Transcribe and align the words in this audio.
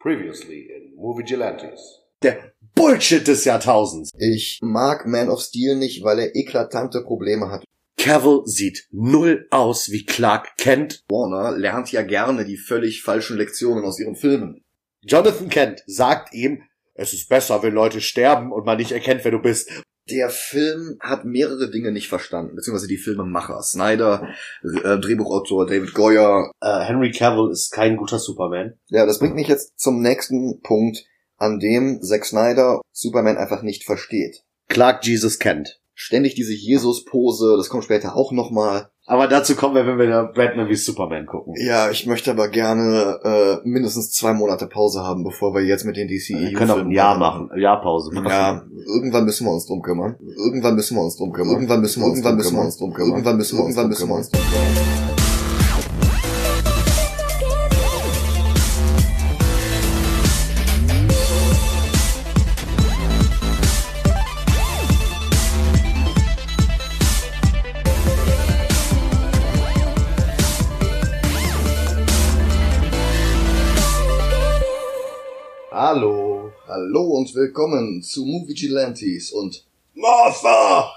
Previously 0.00 0.70
in 0.70 0.94
Movie 0.94 1.24
Gelantes. 1.24 2.04
Der 2.22 2.52
Bullshit 2.76 3.26
des 3.26 3.44
Jahrtausends. 3.44 4.10
Ich 4.16 4.60
mag 4.62 5.06
Man 5.06 5.28
of 5.28 5.40
Steel 5.40 5.74
nicht, 5.74 6.04
weil 6.04 6.20
er 6.20 6.36
eklatante 6.36 7.02
Probleme 7.02 7.50
hat. 7.50 7.64
Cavill 7.98 8.42
sieht 8.44 8.86
null 8.92 9.48
aus 9.50 9.90
wie 9.90 10.04
Clark 10.04 10.56
Kent. 10.56 11.02
Warner 11.10 11.50
lernt 11.58 11.90
ja 11.90 12.02
gerne 12.02 12.44
die 12.44 12.56
völlig 12.56 13.02
falschen 13.02 13.36
Lektionen 13.36 13.84
aus 13.84 13.98
ihren 13.98 14.14
Filmen. 14.14 14.62
Jonathan 15.02 15.48
Kent 15.48 15.82
sagt 15.86 16.32
ihm, 16.32 16.62
es 16.94 17.12
ist 17.12 17.28
besser, 17.28 17.60
wenn 17.64 17.74
Leute 17.74 18.00
sterben 18.00 18.52
und 18.52 18.66
man 18.66 18.78
nicht 18.78 18.92
erkennt, 18.92 19.24
wer 19.24 19.32
du 19.32 19.40
bist. 19.40 19.82
Der 20.10 20.30
Film 20.30 20.96
hat 21.00 21.24
mehrere 21.24 21.70
Dinge 21.70 21.92
nicht 21.92 22.08
verstanden, 22.08 22.56
beziehungsweise 22.56 22.88
die 22.88 22.96
Filmemacher. 22.96 23.62
Snyder, 23.62 24.28
äh, 24.62 24.98
Drehbuchautor 24.98 25.66
David 25.66 25.92
Goyer. 25.94 26.50
Äh, 26.60 26.80
Henry 26.80 27.10
Cavill 27.10 27.50
ist 27.50 27.72
kein 27.72 27.96
guter 27.96 28.18
Superman. 28.18 28.74
Ja, 28.86 29.06
das 29.06 29.18
bringt 29.18 29.34
mich 29.34 29.48
jetzt 29.48 29.78
zum 29.78 30.00
nächsten 30.00 30.60
Punkt, 30.62 31.04
an 31.36 31.58
dem 31.58 32.02
Zack 32.02 32.24
Snyder 32.24 32.80
Superman 32.92 33.36
einfach 33.36 33.62
nicht 33.62 33.84
versteht. 33.84 34.44
Clark 34.68 35.04
Jesus 35.04 35.38
Kent. 35.38 35.80
Ständig 35.94 36.34
diese 36.34 36.52
Jesus-Pose, 36.52 37.56
das 37.56 37.68
kommt 37.68 37.84
später 37.84 38.16
auch 38.16 38.32
nochmal. 38.32 38.90
Aber 39.10 39.26
dazu 39.26 39.56
kommen 39.56 39.74
wir, 39.74 39.86
wenn 39.86 39.96
wir 39.96 40.30
Batman 40.34 40.68
wie 40.68 40.76
Superman 40.76 41.24
gucken. 41.24 41.54
Ja, 41.56 41.90
ich 41.90 42.06
möchte 42.06 42.30
aber 42.30 42.48
gerne 42.48 43.18
äh, 43.24 43.66
mindestens 43.66 44.12
zwei 44.12 44.34
Monate 44.34 44.66
Pause 44.66 45.00
haben, 45.02 45.24
bevor 45.24 45.54
wir 45.54 45.62
jetzt 45.62 45.86
mit 45.86 45.96
den 45.96 46.08
DCEU 46.08 46.38
Wir 46.38 46.52
können 46.52 46.70
auch 46.70 46.78
ein 46.78 46.90
Jahr 46.90 47.16
machen, 47.16 47.50
ein 47.50 47.58
Jahr 47.58 47.80
Pause 47.80 48.12
machen. 48.12 48.28
Ja, 48.28 48.62
irgendwann 48.86 49.24
müssen 49.24 49.46
wir 49.46 49.52
uns 49.52 49.66
drum 49.66 49.80
kümmern. 49.80 50.16
Irgendwann 50.20 50.74
müssen 50.74 50.94
wir 50.94 51.02
uns 51.02 51.16
drum 51.16 51.32
kümmern. 51.32 51.54
Irgendwann 51.54 51.80
müssen 51.80 52.02
wir 52.02 52.06
uns 52.06 52.18
irgendwann 52.18 52.36
müssen 52.36 52.56
wir 52.56 52.64
uns 52.64 52.76
drum 52.76 52.92
kümmern. 52.92 53.10
Irgendwann 53.12 53.36
müssen 53.38 53.56
wir 53.56 53.62
irgendwann 53.62 53.88
müssen 53.88 54.08
wir 54.08 54.14
uns 54.14 54.28
drum 54.28 54.42
kümmern. 54.42 55.07
Und 77.18 77.34
willkommen 77.34 78.00
zu 78.00 78.24
Movie 78.24 78.54
Gilantes 78.54 79.32
und 79.32 79.64
Martha! 79.96 80.88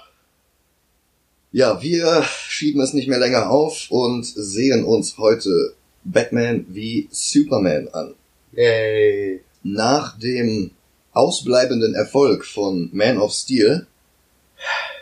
Ja, 1.50 1.82
wir 1.82 2.22
schieben 2.46 2.80
es 2.80 2.92
nicht 2.92 3.08
mehr 3.08 3.18
länger 3.18 3.50
auf 3.50 3.90
und 3.90 4.22
sehen 4.24 4.84
uns 4.84 5.18
heute 5.18 5.74
Batman 6.04 6.64
wie 6.68 7.08
Superman 7.10 7.88
an. 7.88 8.14
Yay. 8.52 9.40
Nach 9.64 10.16
dem 10.16 10.70
ausbleibenden 11.12 11.94
Erfolg 11.94 12.46
von 12.46 12.88
Man 12.92 13.18
of 13.18 13.32
Steel 13.32 13.88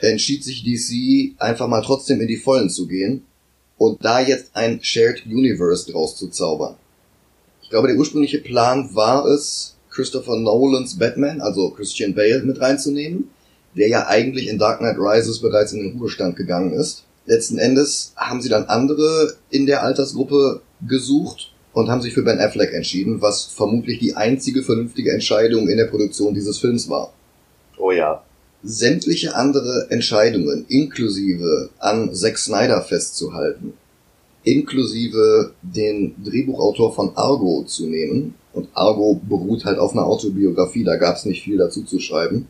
entschied 0.01 0.43
sich 0.43 0.65
DC 0.65 1.39
einfach 1.39 1.69
mal 1.69 1.83
trotzdem 1.83 2.23
in 2.23 2.29
die 2.29 2.39
Vollen 2.39 2.71
zu 2.71 2.87
gehen 2.87 3.27
und 3.77 4.03
da 4.03 4.21
jetzt 4.21 4.57
ein 4.57 4.83
Shared 4.83 5.27
Universe 5.27 5.93
draus 5.93 6.17
zu 6.17 6.29
zaubern. 6.29 6.77
Ich 7.63 7.69
glaube, 7.69 7.89
der 7.89 7.99
ursprüngliche 7.99 8.39
Plan 8.39 8.95
war 8.95 9.27
es, 9.27 9.70
Christopher 9.91 10.37
Nolans 10.37 10.99
Batman, 10.99 11.41
also 11.41 11.71
Christian 11.71 12.15
Bale, 12.15 12.43
mit 12.43 12.61
reinzunehmen, 12.61 13.31
der 13.77 13.89
ja 13.89 14.07
eigentlich 14.07 14.49
in 14.49 14.59
Dark 14.59 14.79
Knight 14.79 14.97
Rises 14.99 15.41
bereits 15.41 15.73
in 15.73 15.81
den 15.81 15.99
Ruhestand 15.99 16.37
gegangen 16.37 16.73
ist. 16.73 17.05
Letzten 17.27 17.59
Endes 17.59 18.13
haben 18.17 18.41
sie 18.41 18.49
dann 18.49 18.65
andere 18.65 19.35
in 19.51 19.67
der 19.67 19.83
Altersgruppe 19.83 20.63
gesucht 20.87 21.53
und 21.73 21.89
haben 21.89 22.03
sich 22.03 22.15
für 22.15 22.23
Ben 22.23 22.41
Affleck 22.41 22.73
entschieden, 22.73 23.23
was 23.23 23.45
vermutlich 23.45 23.99
die 23.99 24.17
einzige 24.17 24.63
vernünftige 24.63 25.13
Entscheidung 25.13 25.69
in 25.69 25.77
der 25.77 25.87
Produktion 25.87 26.35
dieses 26.35 26.59
Films 26.59 26.89
war. 26.89 27.13
Oh 27.79 27.93
ja. 27.93 28.25
Sämtliche 28.63 29.37
andere 29.37 29.87
Entscheidungen, 29.91 30.67
inklusive 30.69 31.71
an 31.79 32.15
Zack 32.15 32.39
Snyder 32.39 32.83
festzuhalten, 32.83 33.75
inklusive 34.53 35.55
den 35.63 36.15
Drehbuchautor 36.25 36.95
von 36.95 37.17
Argo 37.17 37.65
zu 37.65 37.87
nehmen. 37.87 38.35
Und 38.53 38.69
Argo 38.75 39.21
beruht 39.29 39.65
halt 39.65 39.79
auf 39.79 39.93
einer 39.93 40.07
Autobiografie, 40.07 40.85
da 40.85 40.97
gab 40.97 41.17
es 41.17 41.25
nicht 41.25 41.43
viel 41.43 41.59
dazu 41.59 41.85
zu 41.85 42.01
schreiben. 42.01 42.49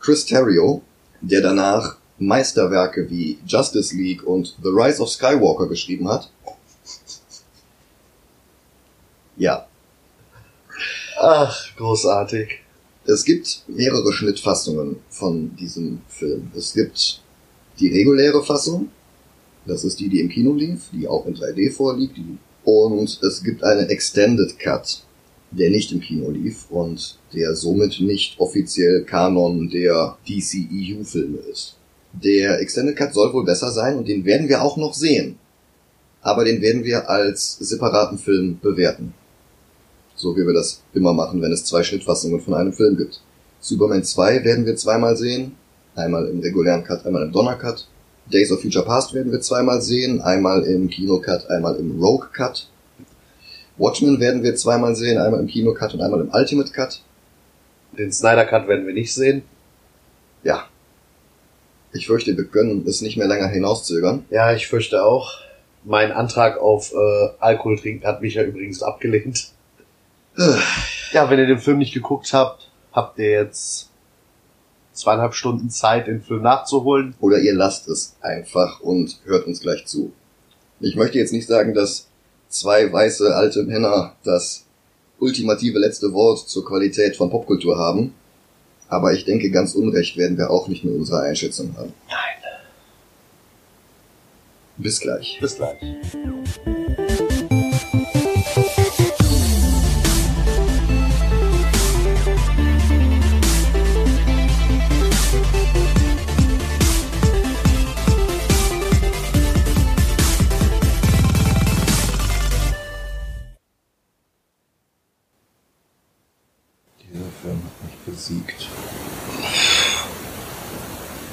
Chris 0.00 0.24
Terrio, 0.24 0.82
der 1.20 1.40
danach 1.40 1.96
Meisterwerke 2.18 3.10
wie 3.10 3.38
Justice 3.46 3.96
League 3.96 4.24
und 4.24 4.56
The 4.62 4.68
Rise 4.68 5.02
of 5.02 5.08
Skywalker 5.08 5.66
geschrieben 5.66 6.08
hat. 6.08 6.30
Ja, 9.36 9.66
Ach, 11.24 11.56
großartig. 11.76 12.48
Es 13.06 13.24
gibt 13.24 13.62
mehrere 13.68 14.12
Schnittfassungen 14.12 14.96
von 15.08 15.54
diesem 15.54 16.00
Film. 16.08 16.50
Es 16.52 16.74
gibt 16.74 17.20
die 17.78 17.96
reguläre 17.96 18.42
Fassung, 18.42 18.90
das 19.66 19.84
ist 19.84 20.00
die, 20.00 20.08
die 20.08 20.20
im 20.20 20.28
Kino 20.28 20.52
lief, 20.54 20.88
die 20.92 21.06
auch 21.06 21.26
in 21.26 21.34
3D 21.34 21.72
vorliegt. 21.72 22.18
Und 22.64 23.22
es 23.22 23.42
gibt 23.42 23.62
einen 23.64 23.88
Extended 23.88 24.58
Cut, 24.58 25.02
der 25.50 25.70
nicht 25.70 25.92
im 25.92 26.00
Kino 26.00 26.30
lief 26.30 26.70
und 26.70 27.18
der 27.32 27.54
somit 27.54 28.00
nicht 28.00 28.38
offiziell 28.38 29.04
Kanon 29.04 29.68
der 29.68 30.16
DCEU-Filme 30.28 31.38
ist. 31.50 31.76
Der 32.12 32.60
Extended 32.60 32.96
Cut 32.96 33.14
soll 33.14 33.32
wohl 33.32 33.44
besser 33.44 33.70
sein 33.70 33.96
und 33.96 34.08
den 34.08 34.24
werden 34.24 34.48
wir 34.48 34.62
auch 34.62 34.76
noch 34.76 34.94
sehen. 34.94 35.38
Aber 36.20 36.44
den 36.44 36.60
werden 36.60 36.84
wir 36.84 37.08
als 37.08 37.58
separaten 37.58 38.18
Film 38.18 38.58
bewerten. 38.60 39.14
So 40.14 40.36
wie 40.36 40.46
wir 40.46 40.54
das 40.54 40.82
immer 40.94 41.12
machen, 41.12 41.42
wenn 41.42 41.52
es 41.52 41.64
zwei 41.64 41.82
Schnittfassungen 41.82 42.40
von 42.40 42.54
einem 42.54 42.72
Film 42.72 42.96
gibt. 42.96 43.20
Superman 43.60 44.04
2 44.04 44.44
werden 44.44 44.66
wir 44.66 44.76
zweimal 44.76 45.16
sehen. 45.16 45.56
Einmal 45.94 46.28
im 46.28 46.40
regulären 46.40 46.84
Cut, 46.84 47.04
einmal 47.06 47.22
im 47.22 47.32
Donner-Cut. 47.32 47.86
Days 48.32 48.50
of 48.50 48.62
Future 48.62 48.84
Past 48.84 49.14
werden 49.14 49.30
wir 49.30 49.40
zweimal 49.40 49.82
sehen. 49.82 50.20
Einmal 50.20 50.64
im 50.64 50.88
Kino-Cut, 50.88 51.50
einmal 51.50 51.76
im 51.76 52.02
Rogue-Cut. 52.02 52.68
Watchmen 53.76 54.20
werden 54.20 54.42
wir 54.42 54.56
zweimal 54.56 54.96
sehen. 54.96 55.18
Einmal 55.18 55.40
im 55.40 55.46
Kino-Cut 55.46 55.94
und 55.94 56.00
einmal 56.00 56.20
im 56.20 56.30
Ultimate-Cut. 56.32 57.02
Den 57.98 58.12
Snyder 58.12 58.44
Cut 58.44 58.68
werden 58.68 58.86
wir 58.86 58.94
nicht 58.94 59.12
sehen. 59.14 59.42
Ja. 60.42 60.64
Ich 61.92 62.06
fürchte, 62.06 62.36
wir 62.36 62.44
können 62.44 62.86
es 62.86 63.02
nicht 63.02 63.16
mehr 63.16 63.28
länger 63.28 63.48
hinauszögern. 63.48 64.24
Ja, 64.30 64.52
ich 64.54 64.66
fürchte 64.66 65.04
auch. 65.04 65.30
Mein 65.84 66.12
Antrag 66.12 66.58
auf 66.58 66.92
äh, 66.92 67.28
Alkohol 67.38 67.78
trinken 67.78 68.06
hat 68.06 68.22
mich 68.22 68.34
ja 68.34 68.42
übrigens 68.44 68.82
abgelehnt. 68.82 69.50
Ja, 71.12 71.28
wenn 71.28 71.38
ihr 71.38 71.46
den 71.46 71.58
Film 71.58 71.78
nicht 71.78 71.92
geguckt 71.92 72.32
habt, 72.32 72.70
habt 72.92 73.18
ihr 73.18 73.30
jetzt 73.30 73.90
zweieinhalb 74.92 75.34
Stunden 75.34 75.70
Zeit, 75.70 76.06
den 76.06 76.22
Film 76.22 76.42
nachzuholen. 76.42 77.14
Oder 77.20 77.38
ihr 77.38 77.54
lasst 77.54 77.88
es 77.88 78.16
einfach 78.20 78.80
und 78.80 79.18
hört 79.24 79.46
uns 79.46 79.60
gleich 79.60 79.86
zu. 79.86 80.12
Ich 80.80 80.96
möchte 80.96 81.18
jetzt 81.18 81.32
nicht 81.32 81.46
sagen, 81.46 81.74
dass 81.74 82.08
zwei 82.48 82.92
weiße 82.92 83.34
alte 83.34 83.62
Männer 83.62 84.14
das 84.24 84.64
ultimative 85.18 85.78
letzte 85.78 86.12
Wort 86.12 86.48
zur 86.48 86.64
Qualität 86.64 87.16
von 87.16 87.30
Popkultur 87.30 87.78
haben, 87.78 88.12
aber 88.88 89.14
ich 89.14 89.24
denke, 89.24 89.50
ganz 89.50 89.74
unrecht 89.74 90.16
werden 90.16 90.36
wir 90.36 90.50
auch 90.50 90.68
nicht 90.68 90.84
mit 90.84 90.94
unserer 90.94 91.22
Einschätzung 91.22 91.74
haben. 91.76 91.94
Nein. 92.08 92.32
Bis 94.76 95.00
gleich. 95.00 95.38
Bis 95.40 95.56
gleich. 95.56 95.78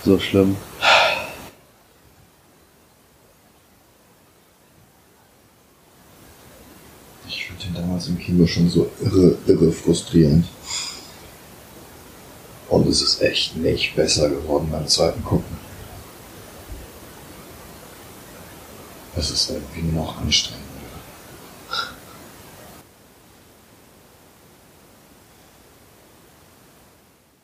So 0.10 0.18
schlimm. 0.18 0.58
Ich 7.28 7.46
fand 7.46 7.64
den 7.64 7.76
damals 7.76 8.08
im 8.08 8.18
Kino 8.18 8.48
schon 8.48 8.68
so 8.72 8.90
irre, 9.02 9.38
irre 9.46 9.72
frustrierend. 9.72 10.48
Und 12.70 12.88
es 12.88 13.04
ist 13.04 13.22
echt 13.22 13.56
nicht 13.58 13.96
besser 13.96 14.30
geworden 14.32 14.70
beim 14.72 14.88
zweiten 14.88 15.24
Gucken. 15.24 15.60
Es 19.16 19.30
ist 19.30 19.52
irgendwie 19.52 19.84
nur 19.84 20.06
noch 20.06 20.18
anstrengender. 20.18 20.66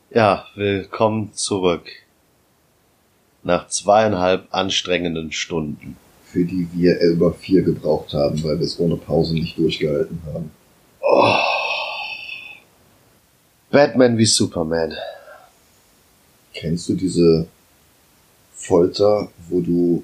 Ja, 0.10 0.48
willkommen 0.56 1.32
zurück. 1.36 1.92
Nach 3.46 3.68
zweieinhalb 3.68 4.48
anstrengenden 4.50 5.32
Stunden. 5.32 5.96
Für 6.26 6.44
die 6.44 6.68
wir 6.74 7.00
über 7.00 7.32
vier 7.32 7.62
gebraucht 7.62 8.12
haben, 8.14 8.44
weil 8.44 8.60
wir 8.60 8.66
es 8.66 8.80
ohne 8.80 8.98
Pause 8.98 9.36
nicht 9.36 9.56
durchgehalten 9.58 10.20
haben. 10.26 10.52
Batman 13.70 14.18
wie 14.18 14.26
Superman. 14.26 14.94
Kennst 16.54 16.90
du 16.90 16.96
diese 16.96 17.48
Folter, 18.56 19.30
wo 19.50 19.62
du 19.62 20.04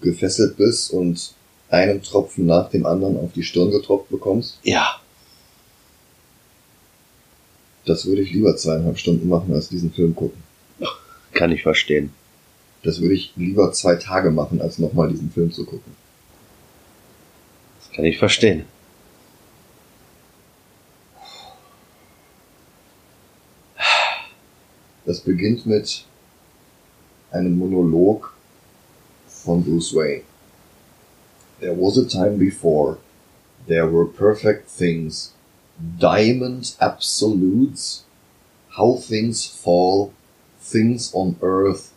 gefesselt 0.00 0.56
bist 0.56 0.90
und 0.90 1.34
einen 1.68 2.02
Tropfen 2.02 2.46
nach 2.46 2.70
dem 2.70 2.86
anderen 2.86 3.18
auf 3.18 3.32
die 3.34 3.42
Stirn 3.42 3.70
getropft 3.70 4.08
bekommst? 4.08 4.58
Ja. 4.62 5.00
Das 7.84 8.06
würde 8.06 8.22
ich 8.22 8.32
lieber 8.32 8.56
zweieinhalb 8.56 8.98
Stunden 8.98 9.28
machen, 9.28 9.52
als 9.52 9.68
diesen 9.68 9.92
Film 9.92 10.14
gucken. 10.14 10.42
Kann 11.32 11.52
ich 11.52 11.62
verstehen. 11.62 12.10
Das 12.84 13.00
würde 13.00 13.14
ich 13.14 13.32
lieber 13.34 13.72
zwei 13.72 13.96
Tage 13.96 14.30
machen, 14.30 14.60
als 14.60 14.78
nochmal 14.78 15.08
diesen 15.08 15.30
Film 15.30 15.50
zu 15.50 15.64
gucken. 15.64 15.96
Das 17.80 17.90
kann 17.92 18.04
ich 18.04 18.18
verstehen. 18.18 18.66
Das 25.06 25.20
beginnt 25.20 25.66
mit 25.66 26.04
einem 27.30 27.58
Monolog 27.58 28.34
von 29.26 29.64
Bruce 29.64 29.94
Wayne. 29.94 30.22
There 31.60 31.76
was 31.76 31.98
a 31.98 32.04
time 32.04 32.36
before 32.36 32.98
there 33.66 33.86
were 33.86 34.06
perfect 34.06 34.68
things, 34.68 35.32
diamond 35.98 36.76
absolutes, 36.80 38.04
how 38.76 38.96
things 38.96 39.46
fall, 39.46 40.12
things 40.60 41.10
on 41.14 41.36
earth, 41.40 41.93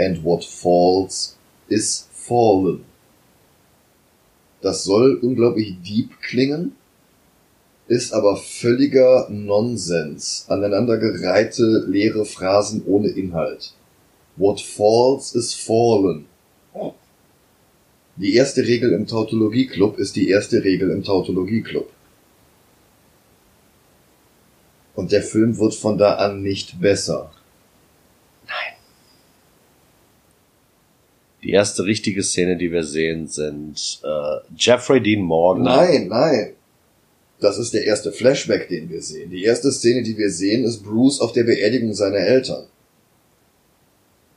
and 0.00 0.24
what 0.24 0.44
falls 0.44 1.36
is 1.68 2.08
fallen. 2.12 2.84
Das 4.62 4.84
soll 4.84 5.18
unglaublich 5.22 5.76
deep 5.82 6.20
klingen, 6.22 6.72
ist 7.86 8.12
aber 8.12 8.36
völliger 8.36 9.28
Nonsens, 9.30 10.46
aneinandergereihte 10.48 11.84
leere 11.88 12.24
Phrasen 12.24 12.82
ohne 12.86 13.08
Inhalt. 13.08 13.74
What 14.36 14.60
falls 14.60 15.34
is 15.34 15.54
fallen. 15.54 16.26
Die 18.16 18.34
erste 18.34 18.62
Regel 18.62 18.92
im 18.92 19.06
Tautologie-Club 19.06 19.98
ist 19.98 20.14
die 20.14 20.28
erste 20.28 20.62
Regel 20.62 20.90
im 20.90 21.02
Tautologie-Club. 21.02 21.90
Und 24.94 25.12
der 25.12 25.22
Film 25.22 25.58
wird 25.58 25.74
von 25.74 25.96
da 25.98 26.16
an 26.16 26.42
nicht 26.42 26.80
besser. 26.80 27.32
Die 31.42 31.50
erste 31.50 31.84
richtige 31.84 32.22
Szene, 32.22 32.56
die 32.56 32.70
wir 32.70 32.84
sehen, 32.84 33.26
sind 33.26 34.00
äh, 34.04 34.40
Jeffrey 34.56 35.02
Dean 35.02 35.22
Morgan. 35.22 35.64
Nein, 35.64 36.08
nein. 36.08 36.52
Das 37.40 37.58
ist 37.58 37.72
der 37.72 37.84
erste 37.84 38.12
Flashback, 38.12 38.68
den 38.68 38.90
wir 38.90 39.00
sehen. 39.00 39.30
Die 39.30 39.44
erste 39.44 39.72
Szene, 39.72 40.02
die 40.02 40.18
wir 40.18 40.30
sehen, 40.30 40.64
ist 40.64 40.82
Bruce 40.82 41.20
auf 41.20 41.32
der 41.32 41.44
Beerdigung 41.44 41.94
seiner 41.94 42.18
Eltern. 42.18 42.66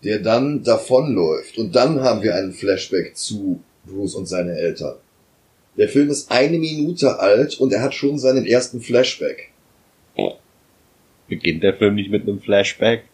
Der 0.03 0.19
dann 0.19 0.63
davonläuft. 0.63 1.57
Und 1.57 1.75
dann 1.75 2.00
haben 2.00 2.23
wir 2.23 2.35
einen 2.35 2.53
Flashback 2.53 3.17
zu 3.17 3.61
Bruce 3.85 4.15
und 4.15 4.27
seine 4.27 4.55
Eltern. 4.55 4.95
Der 5.77 5.89
Film 5.89 6.09
ist 6.09 6.31
eine 6.31 6.57
Minute 6.57 7.19
alt 7.19 7.59
und 7.59 7.73
er 7.73 7.81
hat 7.81 7.94
schon 7.94 8.17
seinen 8.17 8.45
ersten 8.45 8.79
Flashback. 8.79 9.50
Beginnt 11.27 11.63
der 11.63 11.75
Film 11.75 11.95
nicht 11.95 12.11
mit 12.11 12.23
einem 12.23 12.39
Flashback? 12.39 13.05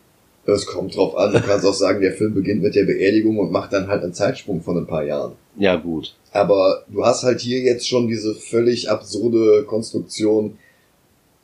Es 0.46 0.66
kommt 0.66 0.96
drauf 0.96 1.16
an. 1.16 1.32
Du 1.34 1.42
kannst 1.42 1.66
auch 1.66 1.74
sagen, 1.74 2.02
der 2.02 2.14
Film 2.14 2.34
beginnt 2.34 2.64
mit 2.64 2.74
der 2.74 2.86
Beerdigung 2.86 3.38
und 3.38 3.52
macht 3.52 3.72
dann 3.74 3.88
halt 3.88 4.04
einen 4.04 4.14
Zeitsprung 4.14 4.62
von 4.62 4.78
ein 4.78 4.88
paar 4.88 5.04
Jahren. 5.04 5.34
Ja, 5.58 5.76
gut. 5.76 6.16
Aber 6.32 6.86
du 6.88 7.06
hast 7.06 7.24
halt 7.24 7.40
hier 7.42 7.60
jetzt 7.60 7.88
schon 7.88 8.08
diese 8.08 8.34
völlig 8.34 8.90
absurde 8.90 9.64
Konstruktion. 9.64 10.58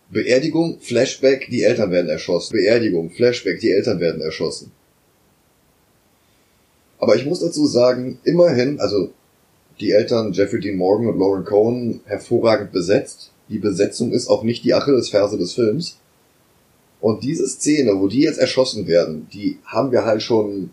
Beerdigung, 0.09 0.79
Flashback, 0.79 1.49
die 1.49 1.63
Eltern 1.63 1.91
werden 1.91 2.09
erschossen. 2.09 2.53
Beerdigung, 2.53 3.11
Flashback, 3.11 3.59
die 3.59 3.71
Eltern 3.71 3.99
werden 3.99 4.21
erschossen. 4.21 4.71
Aber 6.99 7.15
ich 7.15 7.25
muss 7.25 7.41
dazu 7.41 7.65
sagen, 7.67 8.19
immerhin, 8.23 8.79
also 8.79 9.11
die 9.79 9.91
Eltern 9.91 10.31
Jeffrey 10.31 10.59
Dean 10.59 10.77
Morgan 10.77 11.07
und 11.07 11.19
Lauren 11.19 11.43
Cohen 11.43 12.01
hervorragend 12.05 12.71
besetzt. 12.71 13.31
Die 13.49 13.59
Besetzung 13.59 14.11
ist 14.11 14.27
auch 14.27 14.43
nicht 14.43 14.63
die 14.63 14.73
Achillesferse 14.73 15.37
des 15.37 15.53
Films. 15.53 15.99
Und 17.05 17.23
diese 17.23 17.47
Szene, 17.47 17.99
wo 17.99 18.07
die 18.07 18.21
jetzt 18.21 18.39
erschossen 18.39 18.87
werden, 18.87 19.27
die 19.31 19.59
haben 19.63 19.91
wir 19.91 20.05
halt 20.05 20.23
schon 20.23 20.71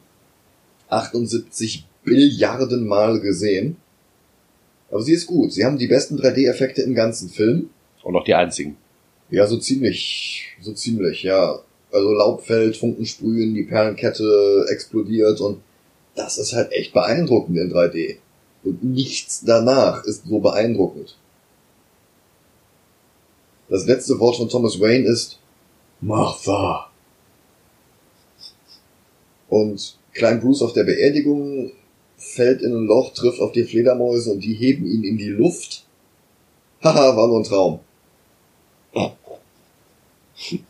78 0.89 1.85
Billiarden 2.05 2.87
Mal 2.87 3.21
gesehen. 3.21 3.77
Aber 4.91 5.03
sie 5.03 5.13
ist 5.13 5.27
gut. 5.27 5.53
Sie 5.53 5.63
haben 5.63 5.77
die 5.77 5.89
besten 5.89 6.19
3D-Effekte 6.19 6.81
im 6.81 6.95
ganzen 6.95 7.29
Film. 7.29 7.69
Und 8.03 8.15
noch 8.15 8.25
die 8.25 8.33
einzigen. 8.33 8.79
Ja, 9.29 9.47
so 9.47 9.59
ziemlich, 9.59 10.57
so 10.63 10.73
ziemlich, 10.73 11.23
ja. 11.23 11.59
Also 11.93 12.11
Laub 12.15 12.47
fällt, 12.47 12.79
Funken 12.79 13.05
sprühen, 13.05 13.53
die 13.53 13.65
Perlenkette 13.65 14.65
explodiert 14.71 15.39
und 15.43 15.61
das 16.15 16.39
ist 16.39 16.55
halt 16.55 16.73
echt 16.73 16.95
beeindruckend 16.95 17.59
in 17.59 17.71
3D. 17.71 18.17
Und 18.65 18.83
nichts 18.83 19.43
danach 19.45 20.03
ist 20.05 20.25
so 20.25 20.39
beeindruckend. 20.39 21.15
Das 23.69 23.85
letzte 23.85 24.19
Wort 24.19 24.37
von 24.39 24.49
Thomas 24.49 24.81
Wayne 24.81 25.07
ist 25.07 25.39
Martha. 26.03 26.91
Und 29.49 29.97
Klein 30.13 30.41
Bruce 30.41 30.63
auf 30.63 30.75
der 30.75 30.85
Beerdigung 30.85 31.73
fällt 32.17 32.61
in 32.61 32.75
ein 32.75 32.87
Loch, 32.87 33.15
trifft 33.15 33.41
auf 33.41 33.53
die 33.53 33.65
Fledermäuse 33.65 34.33
und 34.33 34.41
die 34.41 34.55
heben 34.55 34.85
ihn 34.85 35.05
in 35.05 35.17
die 35.17 35.29
Luft. 35.29 35.87
Haha, 36.83 37.17
war 37.17 37.29
nur 37.29 37.41
ein 37.41 37.45
Traum. 37.45 37.81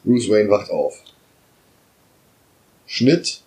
Bruce 0.05 0.29
Wayne 0.29 0.51
wacht 0.51 0.71
auf. 0.71 1.03
Schnitt 2.87 3.43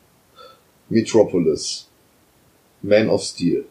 Metropolis. 0.90 1.88
Man 2.82 3.10
of 3.10 3.24
Steel. 3.24 3.66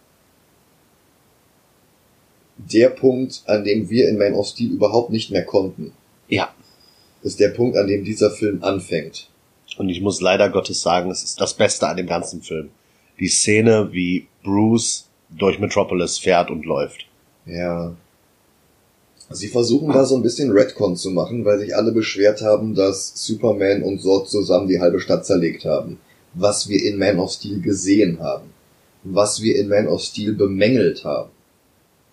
Der 2.57 2.91
Punkt, 2.91 3.43
an 3.47 3.65
dem 3.65 3.91
wir 3.91 4.09
in 4.09 4.19
Man 4.19 4.35
of 4.35 4.47
Steel 4.47 4.71
überhaupt 4.71 5.11
nicht 5.11 5.31
mehr 5.31 5.45
konnten, 5.45 5.93
Ja. 6.29 6.55
Ist 7.25 7.41
der 7.41 7.49
Punkt, 7.49 7.77
an 7.77 7.89
dem 7.89 8.05
dieser 8.05 8.31
Film 8.31 8.63
anfängt. 8.63 9.31
Und 9.79 9.89
ich 9.89 10.01
muss 10.01 10.21
leider 10.21 10.51
Gottes 10.51 10.83
sagen, 10.83 11.11
es 11.11 11.25
ist 11.25 11.41
das 11.41 11.55
Beste 11.55 11.89
an 11.89 11.97
dem 11.97 12.07
ganzen 12.07 12.43
Film. 12.43 12.69
Die 13.19 13.29
Szene, 13.29 13.89
wie 13.93 14.29
Bruce 14.45 15.09
durch 15.31 15.59
Metropolis 15.59 16.19
fährt 16.19 16.51
und 16.51 16.65
läuft. 16.65 17.07
Ja. 17.47 17.97
Sie 19.31 19.49
versuchen 19.49 19.93
da 19.93 20.05
so 20.05 20.17
ein 20.17 20.23
bisschen 20.23 20.51
Redcon 20.51 20.97
zu 20.97 21.11
machen, 21.11 21.45
weil 21.45 21.59
sich 21.59 21.75
alle 21.75 21.93
beschwert 21.93 22.43
haben, 22.43 22.75
dass 22.75 23.13
Superman 23.15 23.83
und 23.83 24.01
Zod 24.01 24.29
zusammen 24.29 24.69
die 24.69 24.81
halbe 24.81 25.01
Stadt 25.01 25.25
zerlegt 25.25 25.65
haben. 25.65 25.99
Was 26.35 26.69
wir 26.69 26.85
in 26.85 26.99
Man 26.99 27.19
of 27.19 27.33
Steel 27.33 27.61
gesehen 27.61 28.21
haben. 28.21 28.51
Was 29.03 29.41
wir 29.43 29.57
in 29.57 29.69
Man 29.69 29.89
of 29.89 30.03
Steel 30.03 30.35
bemängelt 30.35 31.05
haben. 31.05 31.31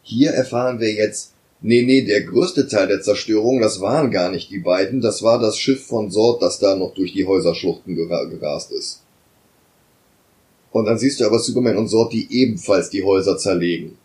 Hier 0.04 0.32
erfahren 0.32 0.80
wir 0.80 0.94
jetzt, 0.94 1.34
nee, 1.62 1.84
nee, 1.84 2.04
der 2.04 2.24
größte 2.24 2.68
Teil 2.68 2.88
der 2.88 3.02
Zerstörung, 3.02 3.62
das 3.62 3.82
waren 3.82 4.12
gar 4.12 4.32
nicht 4.32 4.50
die 4.50 4.60
beiden, 4.60 5.02
das 5.02 5.24
war 5.24 5.40
das 5.40 5.58
Schiff 5.58 5.86
von 5.86 6.12
Zod, 6.12 6.42
das 6.42 6.60
da 6.60 6.76
noch 6.76 6.94
durch 6.94 7.14
die 7.14 7.26
Häuserschluchten 7.26 7.96
gera- 7.96 8.26
gerast 8.26 8.72
ist. 8.72 9.04
Und 10.72 10.86
dann 10.86 10.98
siehst 10.98 11.20
du 11.20 11.26
aber 11.26 11.40
Superman 11.40 11.78
und 11.78 11.90
Zod, 11.90 12.14
die 12.14 12.28
ebenfalls 12.32 12.90
die 12.90 13.04
Häuser 13.04 13.38
zerlegen. 13.38 13.98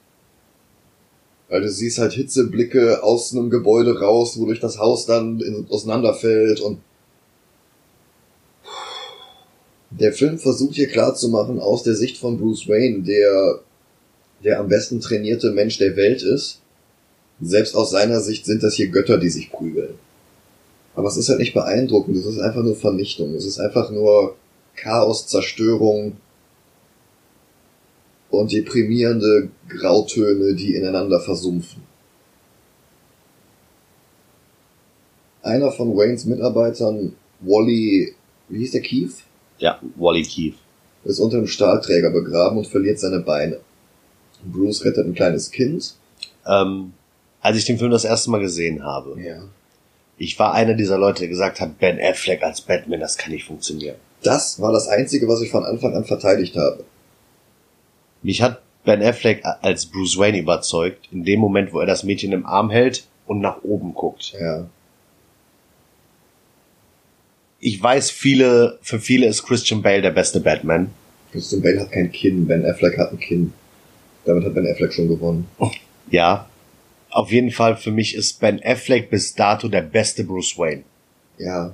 Weil 1.48 1.60
du 1.60 1.70
siehst 1.70 1.98
halt 1.98 2.12
Hitzeblicke 2.12 3.04
aus 3.04 3.32
einem 3.32 3.50
Gebäude 3.50 4.00
raus, 4.00 4.38
wodurch 4.38 4.58
das 4.58 4.78
Haus 4.78 5.06
dann 5.06 5.40
in, 5.40 5.66
auseinanderfällt 5.70 6.60
und 6.60 6.78
der 9.90 10.12
Film 10.12 10.38
versucht 10.38 10.74
hier 10.74 10.88
klarzumachen, 10.88 11.60
aus 11.60 11.84
der 11.84 11.94
Sicht 11.94 12.18
von 12.18 12.38
Bruce 12.38 12.68
Wayne, 12.68 13.02
der 13.02 13.60
der 14.44 14.60
am 14.60 14.68
besten 14.68 15.00
trainierte 15.00 15.52
Mensch 15.52 15.78
der 15.78 15.96
Welt 15.96 16.22
ist, 16.22 16.60
selbst 17.40 17.74
aus 17.74 17.90
seiner 17.90 18.20
Sicht 18.20 18.46
sind 18.46 18.62
das 18.62 18.74
hier 18.74 18.88
Götter, 18.88 19.18
die 19.18 19.28
sich 19.28 19.50
prügeln. 19.50 19.94
Aber 20.94 21.08
es 21.08 21.16
ist 21.16 21.28
halt 21.28 21.40
nicht 21.40 21.54
beeindruckend, 21.54 22.16
es 22.16 22.24
ist 22.24 22.38
einfach 22.38 22.62
nur 22.62 22.74
Vernichtung, 22.74 23.34
es 23.34 23.44
ist 23.44 23.58
einfach 23.58 23.90
nur 23.90 24.36
Chaos, 24.74 25.26
Zerstörung 25.26 26.16
und 28.30 28.52
deprimierende 28.52 29.50
Grautöne, 29.68 30.54
die 30.54 30.74
ineinander 30.74 31.20
versumpfen. 31.20 31.82
Einer 35.42 35.70
von 35.70 35.96
Waynes 35.96 36.24
Mitarbeitern, 36.24 37.14
Wally, 37.40 38.14
wie 38.48 38.58
hieß 38.58 38.72
der 38.72 38.82
Keith? 38.82 39.22
Ja, 39.58 39.80
Wally 39.96 40.22
Keith. 40.22 40.56
ist 41.04 41.20
unter 41.20 41.36
einem 41.36 41.46
Stahlträger 41.46 42.10
begraben 42.10 42.58
und 42.58 42.66
verliert 42.66 42.98
seine 42.98 43.20
Beine. 43.20 43.60
Bruce 44.44 44.84
rettet 44.84 45.06
ein 45.06 45.14
kleines 45.14 45.50
Kind. 45.50 45.94
Ähm, 46.46 46.92
als 47.46 47.56
ich 47.58 47.64
den 47.64 47.78
Film 47.78 47.90
das 47.90 48.04
erste 48.04 48.30
Mal 48.30 48.40
gesehen 48.40 48.84
habe, 48.84 49.20
Ja. 49.20 49.42
ich 50.18 50.38
war 50.38 50.52
einer 50.54 50.74
dieser 50.74 50.98
Leute, 50.98 51.20
der 51.20 51.28
gesagt 51.28 51.60
hat, 51.60 51.78
Ben 51.78 51.98
Affleck 52.00 52.42
als 52.42 52.60
Batman, 52.60 53.00
das 53.00 53.16
kann 53.16 53.32
nicht 53.32 53.44
funktionieren. 53.44 53.96
Das 54.22 54.60
war 54.60 54.72
das 54.72 54.88
Einzige, 54.88 55.28
was 55.28 55.40
ich 55.42 55.50
von 55.50 55.64
Anfang 55.64 55.94
an 55.94 56.04
verteidigt 56.04 56.56
habe. 56.56 56.84
Mich 58.22 58.42
hat 58.42 58.60
Ben 58.84 59.02
Affleck 59.02 59.42
als 59.62 59.86
Bruce 59.86 60.18
Wayne 60.18 60.38
überzeugt, 60.38 61.08
in 61.12 61.24
dem 61.24 61.40
Moment, 61.40 61.72
wo 61.72 61.80
er 61.80 61.86
das 61.86 62.02
Mädchen 62.04 62.32
im 62.32 62.46
Arm 62.46 62.70
hält 62.70 63.06
und 63.26 63.40
nach 63.40 63.62
oben 63.62 63.94
guckt. 63.94 64.32
Ja. 64.40 64.66
ich 67.58 67.82
weiß, 67.82 68.10
viele, 68.10 68.78
für 68.82 69.00
viele 69.00 69.26
ist 69.26 69.42
Christian 69.42 69.82
Bale 69.82 70.02
der 70.02 70.10
beste 70.10 70.40
Batman. 70.40 70.90
Christian 71.32 71.62
Bale 71.62 71.80
hat 71.80 71.90
kein 71.92 72.12
Kinn, 72.12 72.46
Ben 72.46 72.64
Affleck 72.64 72.96
hat 72.98 73.12
ein 73.12 73.18
Kinn. 73.18 73.52
Damit 74.24 74.44
hat 74.44 74.54
Ben 74.54 74.66
Affleck 74.70 74.92
schon 74.92 75.08
gewonnen. 75.08 75.48
Ja. 76.10 76.46
Auf 77.16 77.32
jeden 77.32 77.50
Fall 77.50 77.78
für 77.78 77.92
mich 77.92 78.14
ist 78.14 78.40
Ben 78.40 78.62
Affleck 78.62 79.08
bis 79.08 79.34
dato 79.34 79.68
der 79.68 79.80
beste 79.80 80.22
Bruce 80.22 80.58
Wayne. 80.58 80.84
Ja. 81.38 81.72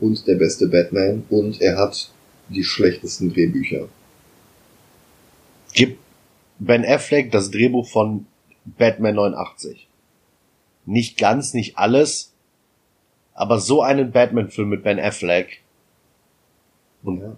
Und 0.00 0.26
der 0.26 0.34
beste 0.34 0.66
Batman. 0.66 1.22
Und 1.30 1.60
er 1.60 1.78
hat 1.78 2.10
die 2.48 2.64
schlechtesten 2.64 3.32
Drehbücher. 3.32 3.88
Gib 5.74 5.96
Ben 6.58 6.84
Affleck 6.84 7.30
das 7.30 7.52
Drehbuch 7.52 7.88
von 7.88 8.26
Batman 8.64 9.14
89. 9.14 9.86
Nicht 10.86 11.18
ganz, 11.18 11.54
nicht 11.54 11.78
alles, 11.78 12.32
aber 13.34 13.60
so 13.60 13.80
einen 13.80 14.10
Batman-Film 14.10 14.70
mit 14.70 14.82
Ben 14.82 14.98
Affleck. 14.98 15.60
Und 17.04 17.20
Ja. 17.20 17.36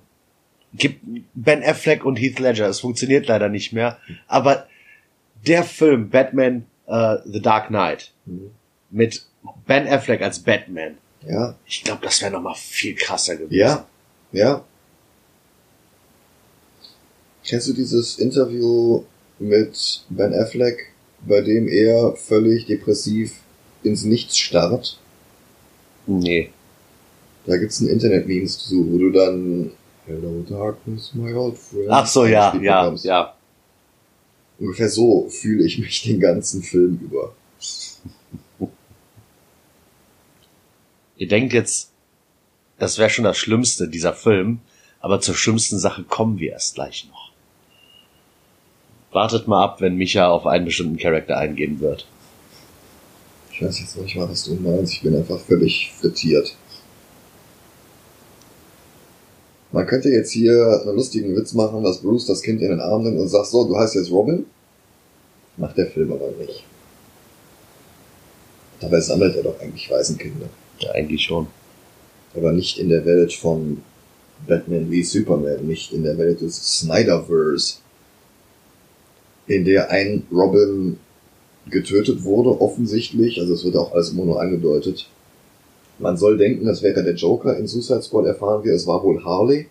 gib 0.73 1.01
Ben 1.35 1.63
Affleck 1.63 2.03
und 2.07 2.17
Heath 2.17 2.39
Ledger. 2.39 2.67
Es 2.67 2.81
funktioniert 2.81 3.27
leider 3.27 3.51
nicht 3.51 3.75
mehr. 3.75 3.99
Aber 4.27 4.67
der 5.47 5.65
Film 5.65 6.09
Batman 6.09 6.65
äh, 6.87 7.17
The 7.25 7.41
Dark 7.41 7.69
Knight 7.69 8.13
Mhm. 8.27 8.51
mit 8.91 9.25
Ben 9.67 9.87
Affleck 9.89 10.23
als 10.23 10.39
Batman, 10.39 10.97
Ja. 11.27 11.55
ich 11.67 11.83
glaube, 11.85 12.01
das 12.05 12.21
wäre 12.23 12.33
noch 12.33 12.41
mal 12.43 12.55
viel 12.55 12.95
krasser 12.95 13.37
gewesen. 13.37 13.55
Ja. 13.59 13.87
Ja. 14.33 14.65
Kennst 17.47 17.69
du 17.69 17.73
dieses 17.75 18.19
Interview 18.19 19.03
mit 19.39 20.05
Ben 20.09 20.33
Affleck, 20.35 20.93
bei 21.27 21.41
dem 21.43 21.69
er 21.69 22.15
völlig 22.17 22.67
depressiv 22.67 23.35
ins 23.83 24.05
Nichts 24.05 24.39
starrt? 24.39 24.99
Nee. 26.07 26.51
Da 27.47 27.57
gibt's 27.59 27.81
ein 27.81 27.89
Internet-Meme 27.89 28.47
zu, 28.47 28.91
wo 28.91 28.99
du 28.99 29.11
dann 29.11 29.73
Hello 30.07 30.43
Darkness, 30.49 31.13
my 31.15 31.33
old 31.35 31.57
friend. 31.59 31.87
Ach 31.91 32.07
so, 32.07 32.25
ja, 32.25 32.55
ja, 32.61 32.83
bekommst. 32.83 33.05
ja. 33.05 33.35
Ungefähr 34.65 34.89
so 34.89 35.29
fühle 35.29 35.67
ich 35.67 35.79
mich 35.79 36.05
den 36.05 36.21
ganzen 36.21 36.63
Film 36.63 36.99
über. 37.03 37.35
Ihr 41.19 41.29
denkt 41.29 41.53
jetzt, 41.53 41.91
das 42.79 42.97
wäre 42.97 43.11
schon 43.11 43.27
das 43.27 43.37
Schlimmste, 43.37 43.89
dieser 43.89 44.15
Film, 44.15 44.61
aber 45.01 45.21
zur 45.21 45.35
schlimmsten 45.35 45.79
Sache 45.79 46.03
kommen 46.03 46.39
wir 46.39 46.53
erst 46.53 46.77
gleich 46.77 47.07
noch. 47.11 47.31
Wartet 49.13 49.47
mal 49.49 49.63
ab, 49.63 49.83
wenn 49.83 49.97
Micha 49.97 50.29
auf 50.29 50.47
einen 50.47 50.65
bestimmten 50.65 50.97
Charakter 50.97 51.37
eingehen 51.37 51.81
wird. 51.81 52.07
Ich 53.53 53.61
weiß 53.61 53.81
jetzt 53.81 53.99
nicht 53.99 54.17
mal, 54.17 54.31
was 54.31 54.45
du 54.45 54.55
meinst. 54.55 54.95
Ich 54.95 55.03
bin 55.03 55.15
einfach 55.15 55.41
völlig 55.41 55.93
frittiert. 55.93 56.57
Man 59.73 59.87
könnte 59.87 60.09
jetzt 60.09 60.33
hier 60.33 60.81
einen 60.87 60.97
lustigen 60.97 61.37
Witz 61.37 61.53
machen, 61.53 61.83
dass 61.83 62.01
Bruce 62.01 62.25
das 62.25 62.41
Kind 62.41 62.63
in 62.63 62.71
den 62.71 62.81
Arm 62.81 63.03
nimmt 63.03 63.19
und 63.19 63.29
sagt, 63.29 63.49
so, 63.49 63.69
du 63.69 63.77
heißt 63.77 63.95
jetzt 63.97 64.11
Robin? 64.11 64.47
Macht 65.57 65.77
der 65.79 65.87
Film 65.87 66.13
aber 66.13 66.31
nicht. 66.39 66.65
Dabei 68.81 69.01
sammelt 69.01 69.37
er 69.37 69.45
doch 69.45 69.61
eigentlich 69.61 69.91
Waisenkinder. 69.91 70.49
Ja, 70.81 70.93
eigentlich 70.93 71.23
schon. 71.23 71.47
Aber 72.35 72.53
nicht 72.53 72.79
in 72.79 72.89
der 72.89 73.05
Welt 73.05 73.33
von 73.33 73.83
Batman 74.47 74.91
wie 74.91 75.03
Superman, 75.03 75.67
nicht 75.67 75.93
in 75.93 76.03
der 76.03 76.19
Welt 76.19 76.41
des 76.41 76.81
Snyderverse, 76.81 77.77
in 79.47 79.65
der 79.65 79.91
ein 79.91 80.27
Robin 80.33 80.99
getötet 81.71 82.25
wurde, 82.25 82.61
offensichtlich, 82.61 83.41
also 83.41 83.55
es 83.55 83.65
wird 83.65 83.77
auch 83.77 83.93
alles 83.93 84.11
immer 84.11 84.25
nur 84.25 84.41
angedeutet. 84.41 85.09
Man 85.99 86.17
soll 86.17 86.37
denken, 86.37 86.67
das 86.67 86.83
wäre 86.83 87.05
der 87.05 87.15
Joker 87.15 87.57
in 87.57 87.67
Suicide 87.67 88.03
Squad, 88.03 88.27
erfahren 88.27 88.65
wir, 88.65 88.75
es 88.75 88.87
war 88.87 89.03
wohl 89.03 89.25
Harley. 89.25 89.69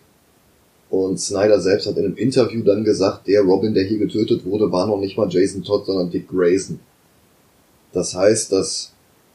Und 0.94 1.18
Snyder 1.18 1.60
selbst 1.60 1.88
hat 1.88 1.96
in 1.96 2.04
einem 2.04 2.16
Interview 2.16 2.62
dann 2.62 2.84
gesagt, 2.84 3.26
der 3.26 3.42
Robin, 3.42 3.74
der 3.74 3.82
hier 3.82 3.98
getötet 3.98 4.44
wurde, 4.44 4.70
war 4.70 4.86
noch 4.86 5.00
nicht 5.00 5.16
mal 5.16 5.28
Jason 5.28 5.64
Todd, 5.64 5.86
sondern 5.86 6.08
Dick 6.08 6.28
Grayson. 6.28 6.78
Das 7.92 8.14
heißt, 8.14 8.52
dass 8.52 8.92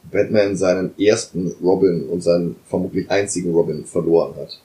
Batman 0.09 0.55
seinen 0.55 0.97
ersten 0.97 1.53
Robin 1.61 2.07
und 2.07 2.23
seinen 2.23 2.55
vermutlich 2.65 3.11
einzigen 3.11 3.51
Robin 3.51 3.83
verloren 3.83 4.35
hat. 4.37 4.57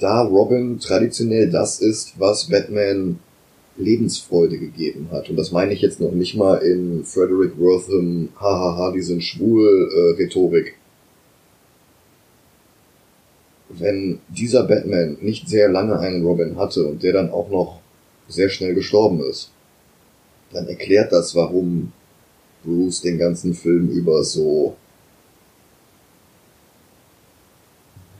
Da 0.00 0.22
Robin 0.22 0.80
traditionell 0.80 1.48
das 1.50 1.80
ist, 1.80 2.14
was 2.18 2.48
Batman 2.48 3.20
Lebensfreude 3.76 4.58
gegeben 4.58 5.08
hat. 5.12 5.30
Und 5.30 5.36
das 5.36 5.52
meine 5.52 5.72
ich 5.72 5.82
jetzt 5.82 6.00
noch 6.00 6.10
nicht 6.10 6.34
mal 6.34 6.56
in 6.56 7.04
Frederick 7.04 7.56
Wortham, 7.60 8.30
hahaha, 8.34 8.90
die 8.90 9.02
sind 9.02 9.22
schwul, 9.22 9.88
äh, 9.94 10.20
Rhetorik. 10.20 10.77
Wenn 13.68 14.20
dieser 14.28 14.64
Batman 14.64 15.18
nicht 15.20 15.48
sehr 15.48 15.68
lange 15.68 15.98
einen 15.98 16.24
Robin 16.24 16.56
hatte 16.56 16.86
und 16.86 17.02
der 17.02 17.12
dann 17.12 17.30
auch 17.30 17.50
noch 17.50 17.80
sehr 18.28 18.48
schnell 18.48 18.74
gestorben 18.74 19.20
ist, 19.28 19.50
dann 20.52 20.66
erklärt 20.68 21.12
das, 21.12 21.34
warum 21.34 21.92
Bruce 22.64 23.02
den 23.02 23.18
ganzen 23.18 23.54
Film 23.54 23.88
über 23.90 24.24
so 24.24 24.76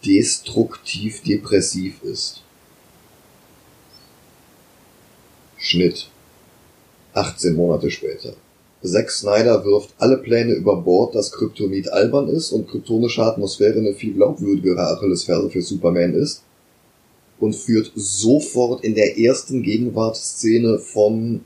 destruktiv 0.05 1.23
depressiv 1.23 2.03
ist. 2.03 2.43
Schnitt. 5.57 6.09
18 7.15 7.57
Monate 7.57 7.91
später. 7.91 8.35
Zack 8.83 9.11
Snyder 9.11 9.65
wirft 9.65 9.95
alle 9.99 10.19
Pläne 10.19 10.53
über 10.53 10.77
Bord, 10.77 11.15
dass 11.15 11.33
Kryptonit 11.33 11.89
albern 11.93 12.29
ist 12.29 12.53
und 12.53 12.69
kryptonische 12.69 13.23
Atmosphäre 13.23 13.79
eine 13.79 13.95
viel 13.95 14.15
glaubwürdigere 14.15 14.81
Achillesferse 14.81 15.51
für 15.51 15.63
Superman 15.63 16.15
ist 16.15 16.45
und 17.41 17.57
führt 17.57 17.91
sofort 17.95 18.85
in 18.85 18.95
der 18.95 19.19
ersten 19.19 19.63
Gegenwartsszene 19.63 20.79
von 20.79 21.45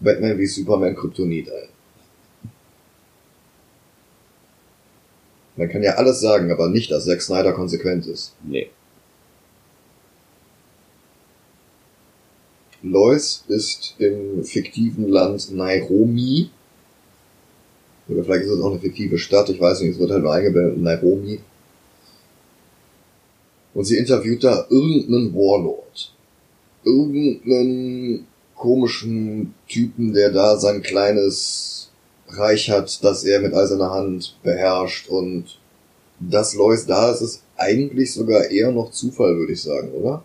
Batman 0.00 0.38
wie 0.38 0.46
Superman 0.46 0.96
Kryptonit 0.96 1.50
ein. 1.50 1.68
Man 5.56 5.68
kann 5.68 5.82
ja 5.82 5.96
alles 5.96 6.20
sagen, 6.20 6.50
aber 6.50 6.70
nicht, 6.70 6.90
dass 6.90 7.04
Zack 7.04 7.20
Snyder 7.20 7.52
konsequent 7.52 8.06
ist. 8.06 8.34
Nee. 8.42 8.70
Lois 12.82 13.44
ist 13.48 13.94
im 13.98 14.42
fiktiven 14.42 15.06
Land 15.06 15.52
Nairobi. 15.52 16.48
Oder 18.10 18.24
vielleicht 18.24 18.44
ist 18.44 18.50
es 18.50 18.60
auch 18.60 18.70
eine 18.70 18.80
fiktive 18.80 19.18
Stadt, 19.18 19.48
ich 19.48 19.60
weiß 19.60 19.80
nicht, 19.80 19.92
es 19.92 19.98
wird 19.98 20.10
halt 20.10 20.22
nur 20.22 20.32
eingeblendet, 20.32 20.78
Nairobi. 20.78 21.40
Und 23.74 23.84
sie 23.84 23.98
interviewt 23.98 24.42
da 24.42 24.66
irgendeinen 24.68 25.34
Warlord. 25.34 26.12
Irgendeinen 26.84 28.26
komischen 28.56 29.54
Typen, 29.68 30.12
der 30.12 30.30
da 30.32 30.58
sein 30.58 30.82
kleines 30.82 31.90
Reich 32.28 32.70
hat, 32.70 33.02
das 33.04 33.24
er 33.24 33.40
mit 33.40 33.54
eiserner 33.54 33.90
Hand 33.90 34.36
beherrscht 34.42 35.08
und 35.08 35.58
dass 36.18 36.54
Lois 36.54 36.86
da 36.86 37.10
ist, 37.10 37.22
ist 37.22 37.42
eigentlich 37.56 38.12
sogar 38.12 38.50
eher 38.50 38.72
noch 38.72 38.90
Zufall, 38.90 39.36
würde 39.36 39.52
ich 39.52 39.62
sagen, 39.62 39.90
oder? 39.92 40.22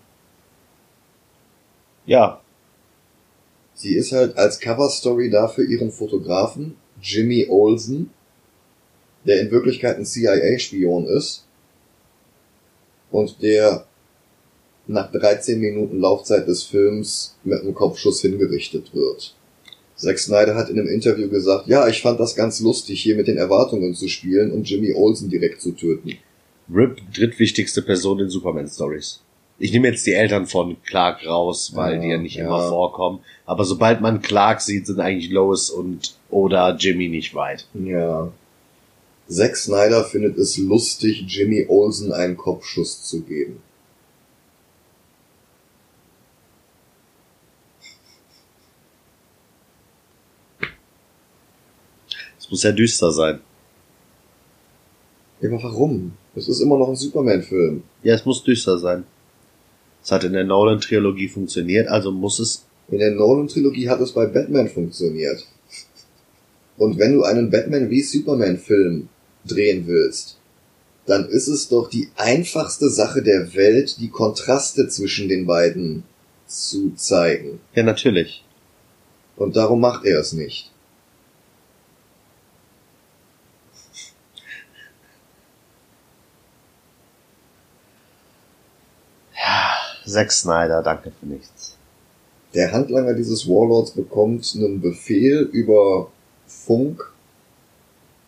Ja, 2.05 2.41
Sie 3.75 3.93
ist 3.93 4.13
halt 4.13 4.37
als 4.37 4.59
Coverstory 4.61 5.29
da 5.29 5.49
für 5.49 5.65
ihren 5.65 5.91
Fotografen, 5.91 6.77
Jimmy 7.05 7.45
Olsen, 7.47 8.09
der 9.25 9.39
in 9.41 9.51
Wirklichkeit 9.51 9.97
ein 9.97 10.05
CIA-Spion 10.05 11.05
ist 11.05 11.45
und 13.11 13.41
der 13.41 13.85
nach 14.87 15.11
13 15.11 15.59
Minuten 15.59 15.99
Laufzeit 15.99 16.47
des 16.47 16.63
Films 16.63 17.35
mit 17.43 17.61
einem 17.61 17.73
Kopfschuss 17.73 18.21
hingerichtet 18.21 18.93
wird. 18.93 19.35
Zack 19.95 20.19
Snyder 20.19 20.55
hat 20.55 20.69
in 20.69 20.79
einem 20.79 20.89
Interview 20.89 21.29
gesagt, 21.29 21.67
ja, 21.67 21.87
ich 21.87 22.01
fand 22.01 22.19
das 22.19 22.35
ganz 22.35 22.59
lustig, 22.59 23.01
hier 23.01 23.15
mit 23.15 23.27
den 23.27 23.37
Erwartungen 23.37 23.95
zu 23.95 24.07
spielen 24.07 24.51
und 24.51 24.69
Jimmy 24.69 24.93
Olsen 24.93 25.29
direkt 25.29 25.61
zu 25.61 25.71
töten. 25.71 26.17
Rip, 26.73 26.99
drittwichtigste 27.13 27.81
Person 27.81 28.19
in 28.19 28.29
Superman 28.29 28.67
Stories. 28.67 29.21
Ich 29.57 29.71
nehme 29.71 29.87
jetzt 29.87 30.05
die 30.05 30.13
Eltern 30.13 30.47
von 30.47 30.75
Clark 30.83 31.25
raus, 31.25 31.71
weil 31.75 31.95
Ja, 31.95 32.01
die 32.01 32.07
ja 32.09 32.17
nicht 32.17 32.35
ja. 32.35 32.45
immer 32.45 32.67
vorkommen. 32.67 33.19
Aber 33.45 33.63
sobald 33.63 34.01
man 34.01 34.21
Clark 34.21 34.59
sieht, 34.59 34.85
sind 34.85 34.99
eigentlich 34.99 35.31
Lois 35.31 35.69
und 35.69 36.15
oder 36.35 36.75
Jimmy 36.75 37.07
nicht 37.07 37.33
weit. 37.33 37.65
Ja. 37.73 38.29
Zack 39.29 39.55
Snyder 39.55 40.03
findet 40.03 40.37
es 40.37 40.57
lustig, 40.57 41.23
Jimmy 41.29 41.65
Olsen 41.69 42.11
einen 42.11 42.35
Kopfschuss 42.35 43.05
zu 43.05 43.21
geben. 43.21 43.61
Es 52.37 52.51
muss 52.51 52.63
ja 52.63 52.73
düster 52.73 53.13
sein. 53.13 53.39
Ja, 55.39 55.49
aber 55.49 55.63
warum? 55.63 56.17
Es 56.35 56.49
ist 56.49 56.59
immer 56.59 56.77
noch 56.77 56.89
ein 56.89 56.97
Superman-Film. 56.97 57.83
Ja, 58.03 58.13
es 58.13 58.25
muss 58.25 58.43
düster 58.43 58.77
sein. 58.77 59.05
Es 60.03 60.11
hat 60.11 60.25
in 60.25 60.33
der 60.33 60.43
Nolan-Trilogie 60.43 61.29
funktioniert, 61.29 61.87
also 61.87 62.11
muss 62.11 62.39
es. 62.39 62.65
In 62.89 62.99
der 62.99 63.11
Nolan-Trilogie 63.11 63.87
hat 63.87 64.01
es 64.01 64.11
bei 64.11 64.25
Batman 64.25 64.67
funktioniert. 64.67 65.47
Und 66.77 66.99
wenn 66.99 67.13
du 67.13 67.23
einen 67.23 67.49
Batman 67.49 67.89
wie 67.89 68.01
Superman-Film 68.01 69.09
drehen 69.45 69.87
willst, 69.87 70.37
dann 71.05 71.29
ist 71.29 71.47
es 71.47 71.69
doch 71.69 71.89
die 71.89 72.09
einfachste 72.15 72.89
Sache 72.89 73.21
der 73.21 73.53
Welt, 73.53 73.97
die 73.99 74.09
Kontraste 74.09 74.87
zwischen 74.87 75.29
den 75.29 75.45
beiden 75.45 76.03
zu 76.47 76.93
zeigen. 76.95 77.59
Ja, 77.73 77.83
natürlich. 77.83 78.43
Und 79.35 79.55
darum 79.55 79.81
macht 79.81 80.05
er 80.05 80.19
es 80.19 80.33
nicht. 80.33 80.71
Zack 90.05 90.31
Snyder, 90.31 90.81
danke 90.83 91.11
für 91.19 91.25
nichts. 91.25 91.77
Der 92.53 92.71
Handlanger 92.71 93.15
dieses 93.15 93.47
Warlords 93.47 93.91
bekommt 93.91 94.53
einen 94.55 94.79
Befehl 94.79 95.41
über 95.51 96.11
Funk 96.47 97.11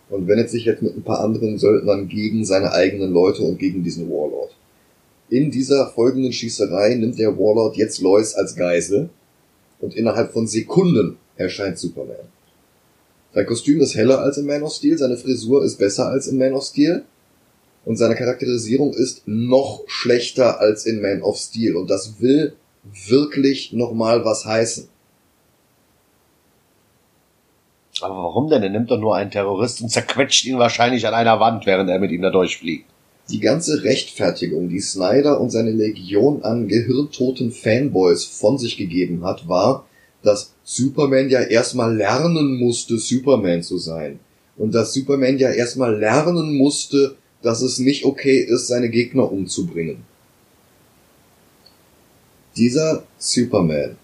und 0.10 0.28
wendet 0.28 0.50
sich 0.50 0.66
jetzt 0.66 0.82
mit 0.82 0.96
ein 0.96 1.04
paar 1.04 1.20
anderen 1.20 1.58
Söldnern 1.58 2.08
gegen 2.08 2.46
seine 2.46 2.72
eigenen 2.72 3.12
Leute 3.12 3.44
und 3.44 3.60
gegen 3.60 3.84
diesen 3.84 4.10
Warlord. 4.10 4.56
In 5.30 5.52
dieser 5.52 5.88
folgenden 5.88 6.32
Schießerei 6.32 6.96
nimmt 6.96 7.20
der 7.20 7.38
Warlord 7.38 7.76
jetzt 7.76 8.00
Lois 8.02 8.34
als 8.34 8.56
Geisel 8.56 9.10
und 9.80 9.96
innerhalb 9.96 10.32
von 10.32 10.48
Sekunden 10.48 11.18
erscheint 11.36 11.78
Superman. 11.78 12.28
Sein 13.34 13.46
Kostüm 13.46 13.82
ist 13.82 13.96
heller 13.96 14.20
als 14.20 14.38
in 14.38 14.46
Man 14.46 14.64
of 14.64 14.74
Steel, 14.74 14.98
seine 14.98 15.18
Frisur 15.18 15.64
ist 15.64 15.78
besser 15.78 16.08
als 16.08 16.28
in 16.28 16.38
Man 16.38 16.54
of 16.54 16.64
Steel 16.64 17.04
und 17.84 17.98
seine 17.98 18.16
Charakterisierung 18.16 18.94
ist 18.94 19.24
noch 19.26 19.84
schlechter 19.88 20.60
als 20.60 20.86
in 20.86 21.02
Man 21.02 21.22
of 21.22 21.38
Steel 21.38 21.76
und 21.76 21.90
das 21.90 22.22
will 22.22 22.54
wirklich 23.08 23.74
nochmal 23.74 24.24
was 24.24 24.46
heißen. 24.46 24.88
Aber 28.04 28.16
warum 28.16 28.50
denn? 28.50 28.64
Er 28.64 28.70
nimmt 28.70 28.92
doch 28.92 29.00
nur 29.00 29.16
einen 29.16 29.32
Terrorist 29.32 29.82
und 29.82 29.90
zerquetscht 29.90 30.46
ihn 30.46 30.60
wahrscheinlich 30.60 31.08
an 31.08 31.14
einer 31.14 31.40
Wand, 31.40 31.66
während 31.66 31.90
er 31.90 32.00
mit 32.00 32.12
ihm 32.12 32.22
da 32.22 32.30
durchfliegt. 32.30 32.86
Die 33.30 33.40
ganze 33.40 33.84
Rechtfertigung, 33.84 34.70
die 34.70 34.80
Snyder 34.80 35.42
und 35.42 35.50
seine 35.50 35.72
Legion 35.72 36.44
an 36.44 36.68
gehirntoten 36.68 37.52
Fanboys 37.52 38.24
von 38.24 38.58
sich 38.58 38.78
gegeben 38.78 39.26
hat, 39.26 39.48
war, 39.50 39.86
dass 40.24 40.54
Superman 40.64 41.30
ja 41.30 41.42
erstmal 41.42 41.96
lernen 41.96 42.58
musste, 42.58 42.98
Superman 42.98 43.64
zu 43.64 43.78
sein. 43.78 44.20
Und 44.58 44.74
dass 44.74 44.94
Superman 44.94 45.38
ja 45.38 45.52
erstmal 45.52 45.98
lernen 45.98 46.58
musste, 46.58 47.16
dass 47.42 47.62
es 47.62 47.80
nicht 47.80 48.06
okay 48.06 48.40
ist, 48.40 48.68
seine 48.68 48.90
Gegner 48.90 49.32
umzubringen. 49.32 50.04
Dieser 52.56 53.04
Superman 53.20 53.98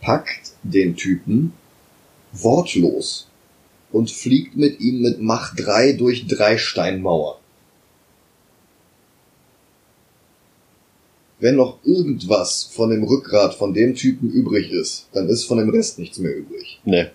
packt 0.00 0.52
den 0.62 0.96
Typen 0.96 1.52
wortlos 2.42 3.28
und 3.92 4.10
fliegt 4.10 4.56
mit 4.56 4.80
ihm 4.80 5.02
mit 5.02 5.20
Mach 5.20 5.54
3 5.54 5.92
durch 5.92 6.26
drei 6.26 6.58
Steinmauer. 6.58 7.40
Wenn 11.40 11.54
noch 11.54 11.78
irgendwas 11.84 12.64
von 12.72 12.90
dem 12.90 13.04
Rückgrat 13.04 13.54
von 13.54 13.72
dem 13.72 13.94
Typen 13.94 14.30
übrig 14.30 14.72
ist, 14.72 15.06
dann 15.12 15.28
ist 15.28 15.44
von 15.44 15.58
dem 15.58 15.70
Rest 15.70 15.98
nichts 15.98 16.18
mehr 16.18 16.36
übrig. 16.36 16.80
Ne. 16.84 17.12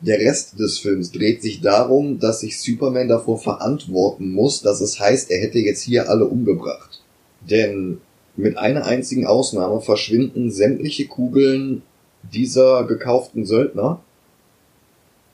Der 0.00 0.18
Rest 0.18 0.58
des 0.58 0.80
Films 0.80 1.12
dreht 1.12 1.42
sich 1.42 1.60
darum, 1.60 2.18
dass 2.18 2.40
sich 2.40 2.60
Superman 2.60 3.06
davor 3.06 3.38
verantworten 3.38 4.32
muss, 4.32 4.60
dass 4.60 4.80
es 4.80 4.98
heißt, 4.98 5.30
er 5.30 5.40
hätte 5.40 5.60
jetzt 5.60 5.82
hier 5.82 6.10
alle 6.10 6.24
umgebracht. 6.26 7.00
Denn 7.48 8.00
mit 8.36 8.56
einer 8.56 8.84
einzigen 8.84 9.26
Ausnahme 9.26 9.80
verschwinden 9.80 10.50
sämtliche 10.50 11.06
Kugeln 11.06 11.82
dieser 12.22 12.84
gekauften 12.84 13.44
Söldner, 13.44 14.02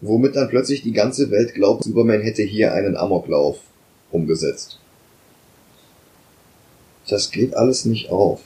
womit 0.01 0.37
dann 0.37 0.49
plötzlich 0.49 0.83
die 0.83 0.93
ganze 0.93 1.31
Welt 1.31 1.55
glaubt, 1.55 1.85
Superman 1.85 2.23
hätte 2.23 2.43
hier 2.43 2.73
einen 2.73 2.97
Amoklauf 2.97 3.59
umgesetzt. 4.11 4.79
Das 7.09 7.31
geht 7.31 7.55
alles 7.55 7.85
nicht 7.85 8.11
auf. 8.11 8.41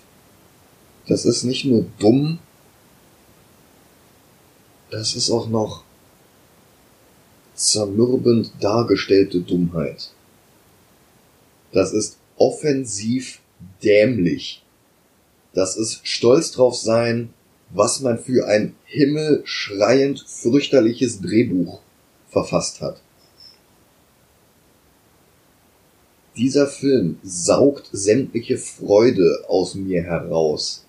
Das 1.09 1.24
ist 1.24 1.44
nicht 1.44 1.64
nur 1.64 1.85
dumm, 1.98 2.38
das 4.90 5.16
ist 5.16 5.31
auch 5.31 5.48
noch 5.48 5.85
zermürbend 7.55 8.53
dargestellte 8.61 9.40
Dummheit. 9.40 10.11
Das 11.72 11.92
ist 11.92 12.18
offensiv 12.37 13.41
dämlich. 13.83 14.62
Das 15.55 15.77
ist 15.77 16.07
stolz 16.07 16.53
drauf 16.53 16.77
sein, 16.77 17.31
was 17.71 18.01
man 18.01 18.18
für 18.18 18.47
ein 18.47 18.75
himmelschreiend 18.85 20.25
fürchterliches 20.27 21.21
Drehbuch 21.21 21.81
verfasst 22.29 22.81
hat. 22.81 23.01
Dieser 26.37 26.66
Film 26.66 27.18
saugt 27.23 27.90
sämtliche 27.92 28.57
Freude 28.57 29.45
aus 29.49 29.75
mir 29.75 30.03
heraus. 30.03 30.87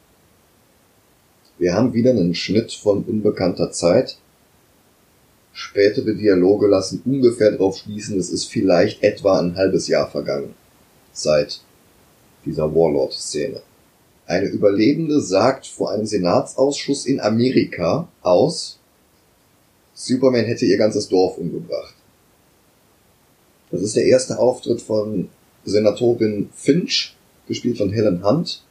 Wir 1.58 1.74
haben 1.74 1.94
wieder 1.94 2.12
einen 2.12 2.34
Schnitt 2.34 2.72
von 2.72 3.04
unbekannter 3.04 3.72
Zeit. 3.72 4.18
Spätere 5.52 6.16
Dialoge 6.16 6.68
lassen 6.68 7.02
ungefähr 7.06 7.52
darauf 7.52 7.78
schließen, 7.78 8.18
es 8.18 8.30
ist 8.30 8.46
vielleicht 8.46 9.04
etwa 9.04 9.40
ein 9.40 9.56
halbes 9.56 9.88
Jahr 9.88 10.10
vergangen. 10.10 10.56
Seit 11.12 11.62
dieser 12.46 12.74
Warlord-Szene. 12.74 13.62
Eine 14.26 14.48
Überlebende 14.48 15.22
sagt 15.22 15.68
vor 15.68 15.92
einem 15.92 16.06
Senatsausschuss 16.06 17.06
in 17.06 17.20
Amerika 17.20 18.08
aus, 18.22 18.80
Superman 19.94 20.46
hätte 20.46 20.66
ihr 20.66 20.78
ganzes 20.78 21.10
Dorf 21.10 21.38
umgebracht. 21.38 21.94
Das 23.70 23.82
ist 23.82 23.96
der 23.96 24.06
erste 24.06 24.40
Auftritt 24.40 24.82
von 24.82 25.30
Senatorin 25.66 26.50
Finch, 26.54 27.16
gespielt 27.48 27.78
von 27.78 27.92
Helen 27.92 28.24
Hunt. 28.24 28.64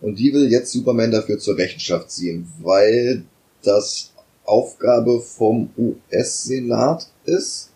Und 0.00 0.18
die 0.18 0.32
will 0.32 0.50
jetzt 0.50 0.72
Superman 0.72 1.10
dafür 1.10 1.38
zur 1.38 1.58
Rechenschaft 1.58 2.10
ziehen, 2.10 2.50
weil 2.60 3.24
das 3.62 4.12
Aufgabe 4.44 5.20
vom 5.20 5.70
US-Senat 5.76 7.08
ist. 7.24 7.70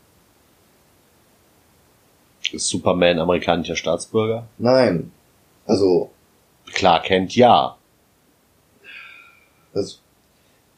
Ist 2.53 2.69
Superman 2.69 3.19
amerikanischer 3.19 3.77
Staatsbürger? 3.77 4.47
Nein. 4.59 5.13
Also, 5.67 6.11
Klar 6.73 7.03
kennt 7.03 7.37
ja. 7.37 7.79
also 9.73 9.97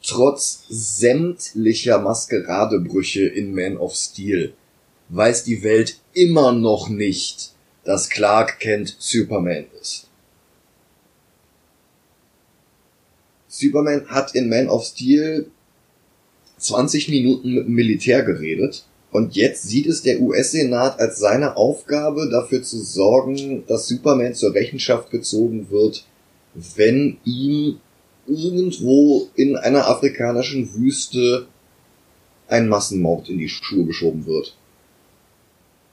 trotz 0.03 0.65
sämtlicher 0.69 1.99
Maskeradebrüche 1.99 3.27
in 3.27 3.53
Man 3.53 3.77
of 3.77 3.95
Steel 3.95 4.53
weiß 5.09 5.43
die 5.43 5.63
Welt 5.63 5.99
immer 6.13 6.51
noch 6.51 6.89
nicht, 6.89 7.53
dass 7.83 8.09
Clark 8.09 8.59
Kent 8.59 8.95
Superman 8.99 9.65
ist. 9.81 10.07
Superman 13.47 14.07
hat 14.09 14.35
in 14.35 14.49
Man 14.49 14.69
of 14.69 14.85
Steel 14.85 15.49
20 16.57 17.09
Minuten 17.09 17.53
mit 17.53 17.65
dem 17.65 17.73
Militär 17.73 18.23
geredet 18.23 18.85
und 19.11 19.35
jetzt 19.35 19.63
sieht 19.63 19.87
es 19.87 20.01
der 20.01 20.21
US-Senat 20.21 20.99
als 20.99 21.19
seine 21.19 21.55
Aufgabe, 21.55 22.29
dafür 22.29 22.61
zu 22.61 22.81
sorgen, 22.81 23.63
dass 23.67 23.87
Superman 23.87 24.33
zur 24.33 24.53
Rechenschaft 24.53 25.11
gezogen 25.11 25.69
wird, 25.69 26.05
wenn 26.75 27.17
ihm 27.23 27.79
irgendwo 28.27 29.29
in 29.35 29.55
einer 29.55 29.87
afrikanischen 29.87 30.73
Wüste 30.73 31.47
ein 32.47 32.67
Massenmord 32.67 33.29
in 33.29 33.37
die 33.37 33.49
Schuhe 33.49 33.85
geschoben 33.85 34.25
wird. 34.25 34.55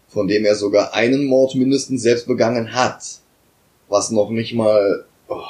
Von 0.09 0.29
dem 0.29 0.44
er 0.44 0.55
sogar 0.55 0.94
einen 0.94 1.24
Mord 1.24 1.55
mindestens 1.55 2.03
selbst 2.03 2.27
begangen 2.27 2.74
hat. 2.74 3.20
Was 3.88 4.11
noch 4.11 4.31
nicht 4.31 4.55
mal... 4.55 5.05
Oh. 5.29 5.42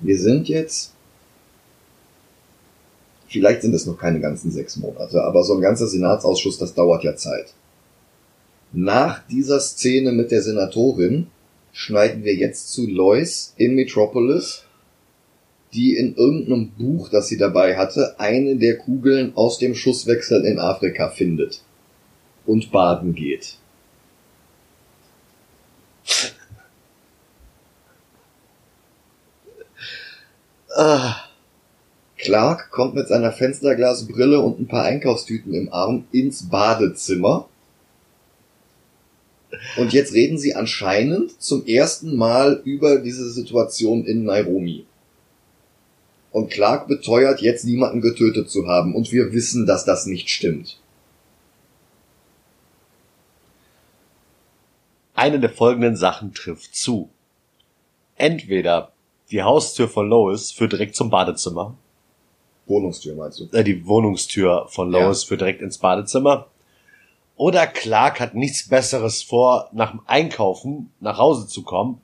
Wir 0.00 0.18
sind 0.18 0.48
jetzt... 0.48 0.94
Vielleicht 3.28 3.62
sind 3.62 3.74
es 3.74 3.86
noch 3.86 3.96
keine 3.96 4.18
ganzen 4.18 4.50
sechs 4.50 4.76
Monate, 4.76 5.22
aber 5.22 5.44
so 5.44 5.54
ein 5.54 5.60
ganzer 5.60 5.86
Senatsausschuss, 5.86 6.58
das 6.58 6.74
dauert 6.74 7.04
ja 7.04 7.14
Zeit. 7.14 7.54
Nach 8.72 9.26
dieser 9.28 9.60
Szene 9.60 10.10
mit 10.10 10.32
der 10.32 10.42
Senatorin 10.42 11.28
schneiden 11.72 12.24
wir 12.24 12.34
jetzt 12.34 12.72
zu 12.72 12.88
Lois 12.88 13.54
in 13.56 13.76
Metropolis, 13.76 14.64
die 15.72 15.94
in 15.94 16.16
irgendeinem 16.16 16.70
Buch, 16.70 17.08
das 17.08 17.28
sie 17.28 17.36
dabei 17.36 17.76
hatte, 17.76 18.18
eine 18.18 18.56
der 18.56 18.78
Kugeln 18.78 19.36
aus 19.36 19.58
dem 19.58 19.76
Schusswechsel 19.76 20.44
in 20.44 20.58
Afrika 20.58 21.08
findet 21.10 21.62
und 22.46 22.72
baden 22.72 23.14
geht. 23.14 23.56
Ah, 30.76 31.16
Clark 32.16 32.70
kommt 32.70 32.94
mit 32.94 33.08
seiner 33.08 33.32
Fensterglasbrille 33.32 34.40
und 34.40 34.60
ein 34.60 34.68
paar 34.68 34.84
Einkaufstüten 34.84 35.54
im 35.54 35.72
Arm 35.72 36.04
ins 36.12 36.48
Badezimmer. 36.48 37.48
Und 39.76 39.92
jetzt 39.92 40.12
reden 40.12 40.38
sie 40.38 40.54
anscheinend 40.54 41.40
zum 41.42 41.66
ersten 41.66 42.14
Mal 42.16 42.60
über 42.64 42.98
diese 43.00 43.30
Situation 43.30 44.04
in 44.04 44.24
Nairobi. 44.24 44.86
Und 46.30 46.50
Clark 46.50 46.86
beteuert, 46.86 47.40
jetzt 47.40 47.64
niemanden 47.64 48.00
getötet 48.00 48.48
zu 48.50 48.68
haben. 48.68 48.94
Und 48.94 49.10
wir 49.10 49.32
wissen, 49.32 49.66
dass 49.66 49.84
das 49.84 50.06
nicht 50.06 50.30
stimmt. 50.30 50.78
Eine 55.14 55.40
der 55.40 55.50
folgenden 55.50 55.96
Sachen 55.96 56.32
trifft 56.32 56.76
zu. 56.76 57.10
Entweder 58.16 58.92
die 59.30 59.42
Haustür 59.42 59.88
von 59.88 60.08
Lois 60.08 60.50
führt 60.52 60.72
direkt 60.72 60.96
zum 60.96 61.10
Badezimmer, 61.10 61.74
Wohnungstür 62.66 63.16
meinst 63.16 63.40
du? 63.40 63.48
äh, 63.52 63.64
die 63.64 63.86
Wohnungstür 63.86 64.66
von 64.68 64.90
Lois 64.90 65.24
führt 65.24 65.40
direkt 65.40 65.60
ins 65.60 65.78
Badezimmer. 65.78 66.46
Oder 67.36 67.66
Clark 67.66 68.20
hat 68.20 68.34
nichts 68.34 68.68
Besseres 68.68 69.22
vor, 69.22 69.70
nach 69.72 69.90
dem 69.90 70.00
Einkaufen 70.06 70.90
nach 71.00 71.18
Hause 71.18 71.48
zu 71.48 71.62
kommen 71.62 72.00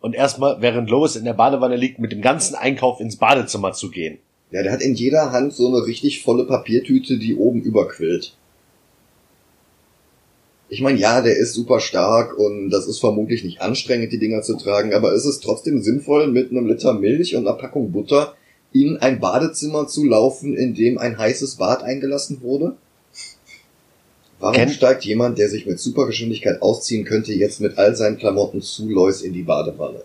und 0.00 0.14
erstmal, 0.14 0.60
während 0.60 0.90
Lois 0.90 1.14
in 1.14 1.24
der 1.24 1.34
Badewanne 1.34 1.76
liegt, 1.76 1.98
mit 1.98 2.10
dem 2.10 2.22
ganzen 2.22 2.54
Einkauf 2.54 3.00
ins 3.00 3.16
Badezimmer 3.16 3.72
zu 3.72 3.90
gehen. 3.90 4.18
Ja, 4.50 4.62
der 4.62 4.72
hat 4.72 4.80
in 4.80 4.94
jeder 4.94 5.30
Hand 5.30 5.52
so 5.52 5.68
eine 5.68 5.84
richtig 5.84 6.22
volle 6.22 6.46
Papiertüte, 6.46 7.18
die 7.18 7.36
oben 7.36 7.60
überquillt. 7.62 8.34
Ich 10.70 10.82
meine, 10.82 10.98
ja, 10.98 11.22
der 11.22 11.36
ist 11.36 11.54
super 11.54 11.80
stark 11.80 12.36
und 12.36 12.68
das 12.70 12.86
ist 12.86 12.98
vermutlich 12.98 13.42
nicht 13.42 13.62
anstrengend, 13.62 14.12
die 14.12 14.18
Dinger 14.18 14.42
zu 14.42 14.56
tragen, 14.56 14.92
aber 14.92 15.14
ist 15.14 15.24
es 15.24 15.40
trotzdem 15.40 15.80
sinnvoll, 15.82 16.26
mit 16.28 16.50
einem 16.50 16.66
Liter 16.66 16.92
Milch 16.92 17.34
und 17.36 17.46
einer 17.46 17.56
Packung 17.56 17.90
Butter 17.90 18.34
in 18.72 18.98
ein 18.98 19.18
Badezimmer 19.18 19.86
zu 19.86 20.04
laufen, 20.04 20.54
in 20.54 20.74
dem 20.74 20.98
ein 20.98 21.16
heißes 21.16 21.56
Bad 21.56 21.82
eingelassen 21.82 22.42
wurde? 22.42 22.76
Warum 24.40 24.54
Kennt- 24.54 24.72
steigt 24.72 25.04
jemand, 25.04 25.38
der 25.38 25.48
sich 25.48 25.64
mit 25.66 25.80
Supergeschwindigkeit 25.80 26.60
ausziehen 26.60 27.04
könnte, 27.04 27.32
jetzt 27.32 27.60
mit 27.60 27.78
all 27.78 27.96
seinen 27.96 28.18
Klamotten 28.18 28.60
zu 28.60 28.88
Lois 28.88 29.22
in 29.22 29.32
die 29.32 29.42
Badewanne? 29.42 30.02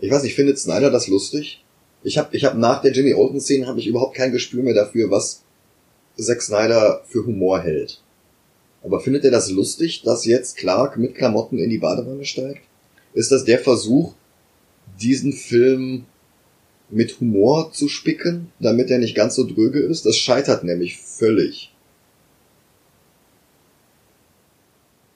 Ich 0.00 0.10
weiß 0.10 0.22
nicht, 0.22 0.34
findet 0.34 0.58
Snyder 0.58 0.90
das 0.90 1.08
lustig? 1.08 1.64
Ich 2.02 2.18
habe 2.18 2.34
ich 2.36 2.44
hab 2.44 2.56
nach 2.56 2.82
der 2.82 2.92
Jimmy 2.92 3.14
Olsen 3.14 3.40
Szene 3.40 3.66
habe 3.66 3.80
ich 3.80 3.86
überhaupt 3.86 4.16
kein 4.16 4.32
Gespür 4.32 4.62
mehr 4.62 4.74
dafür, 4.74 5.10
was 5.10 5.42
Zack 6.16 6.42
Snyder 6.42 7.02
für 7.06 7.24
Humor 7.26 7.60
hält. 7.60 8.00
Aber 8.82 9.00
findet 9.00 9.24
er 9.24 9.30
das 9.30 9.50
lustig, 9.50 10.02
dass 10.02 10.24
jetzt 10.24 10.56
Clark 10.56 10.96
mit 10.96 11.14
Klamotten 11.14 11.58
in 11.58 11.70
die 11.70 11.78
Badewanne 11.78 12.24
steigt? 12.24 12.62
Ist 13.12 13.30
das 13.30 13.44
der 13.44 13.58
Versuch, 13.58 14.14
diesen 15.00 15.32
Film 15.32 16.06
mit 16.88 17.20
Humor 17.20 17.72
zu 17.72 17.88
spicken, 17.88 18.52
damit 18.58 18.90
er 18.90 18.98
nicht 18.98 19.14
ganz 19.14 19.34
so 19.34 19.46
dröge 19.46 19.80
ist? 19.80 20.06
Das 20.06 20.16
scheitert 20.16 20.64
nämlich 20.64 20.98
völlig. 20.98 21.72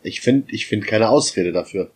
Ich 0.03 0.21
finde, 0.21 0.53
ich 0.53 0.67
finde 0.67 0.87
keine 0.87 1.09
Ausrede 1.09 1.53
dafür. 1.53 1.91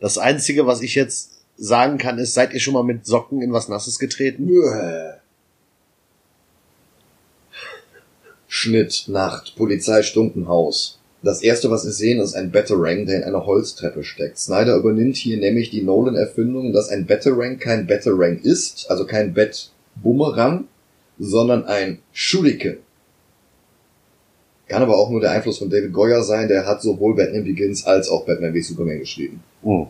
Das 0.00 0.16
einzige, 0.16 0.66
was 0.66 0.80
ich 0.80 0.94
jetzt 0.94 1.42
sagen 1.56 1.98
kann, 1.98 2.18
ist, 2.18 2.32
seid 2.32 2.54
ihr 2.54 2.60
schon 2.60 2.72
mal 2.72 2.82
mit 2.82 3.04
Socken 3.04 3.42
in 3.42 3.52
was 3.52 3.68
Nasses 3.68 3.98
getreten? 3.98 4.48
Schnitt, 8.48 9.04
Nacht, 9.08 9.54
Polizeistundenhaus. 9.56 10.99
Das 11.22 11.42
erste, 11.42 11.70
was 11.70 11.84
wir 11.84 11.92
sehen, 11.92 12.18
ist 12.18 12.34
ein 12.34 12.50
Batarang, 12.50 13.04
der 13.04 13.18
in 13.18 13.24
einer 13.24 13.44
Holztreppe 13.44 14.02
steckt. 14.04 14.38
Snyder 14.38 14.76
übernimmt 14.76 15.16
hier 15.16 15.36
nämlich 15.36 15.70
die 15.70 15.82
Nolan-Erfindung, 15.82 16.72
dass 16.72 16.88
ein 16.88 17.06
Batarang 17.06 17.58
kein 17.58 17.86
Batarang 17.86 18.38
ist, 18.38 18.90
also 18.90 19.04
kein 19.04 19.34
Bat-Bumerang, 19.34 20.64
sondern 21.18 21.64
ein 21.64 21.98
Shuriken. 22.12 22.78
Kann 24.68 24.82
aber 24.82 24.96
auch 24.96 25.10
nur 25.10 25.20
der 25.20 25.32
Einfluss 25.32 25.58
von 25.58 25.68
David 25.68 25.92
Goyer 25.92 26.22
sein, 26.22 26.48
der 26.48 26.64
hat 26.64 26.80
sowohl 26.80 27.14
Batman 27.14 27.44
Begins 27.44 27.84
als 27.84 28.08
auch 28.08 28.24
Batman 28.24 28.54
wie 28.54 28.62
Superman 28.62 29.00
geschrieben. 29.00 29.42
Hm. 29.62 29.88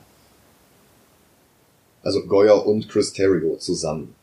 Also 2.02 2.24
Goyer 2.26 2.66
und 2.66 2.88
Chris 2.88 3.12
Terrio 3.12 3.56
zusammen. 3.56 4.14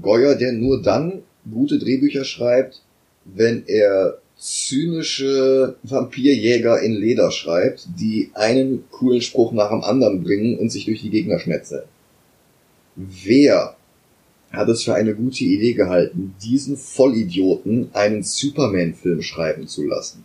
Goyer, 0.00 0.36
der 0.36 0.52
nur 0.52 0.80
dann 0.80 1.24
gute 1.50 1.78
Drehbücher 1.78 2.24
schreibt, 2.24 2.80
wenn 3.24 3.64
er 3.66 4.18
zynische 4.36 5.76
Vampirjäger 5.82 6.80
in 6.80 6.94
Leder 6.94 7.30
schreibt, 7.30 7.86
die 7.98 8.30
einen 8.34 8.88
coolen 8.90 9.22
Spruch 9.22 9.52
nach 9.52 9.70
dem 9.70 9.82
anderen 9.82 10.22
bringen 10.22 10.58
und 10.58 10.70
sich 10.70 10.84
durch 10.84 11.02
die 11.02 11.10
Gegner 11.10 11.38
schmetzeln. 11.38 11.84
Wer 12.96 13.76
hat 14.50 14.68
es 14.68 14.84
für 14.84 14.94
eine 14.94 15.14
gute 15.14 15.44
Idee 15.44 15.72
gehalten, 15.72 16.34
diesen 16.42 16.76
Vollidioten 16.76 17.90
einen 17.92 18.22
Superman-Film 18.22 19.22
schreiben 19.22 19.66
zu 19.66 19.84
lassen? 19.84 20.24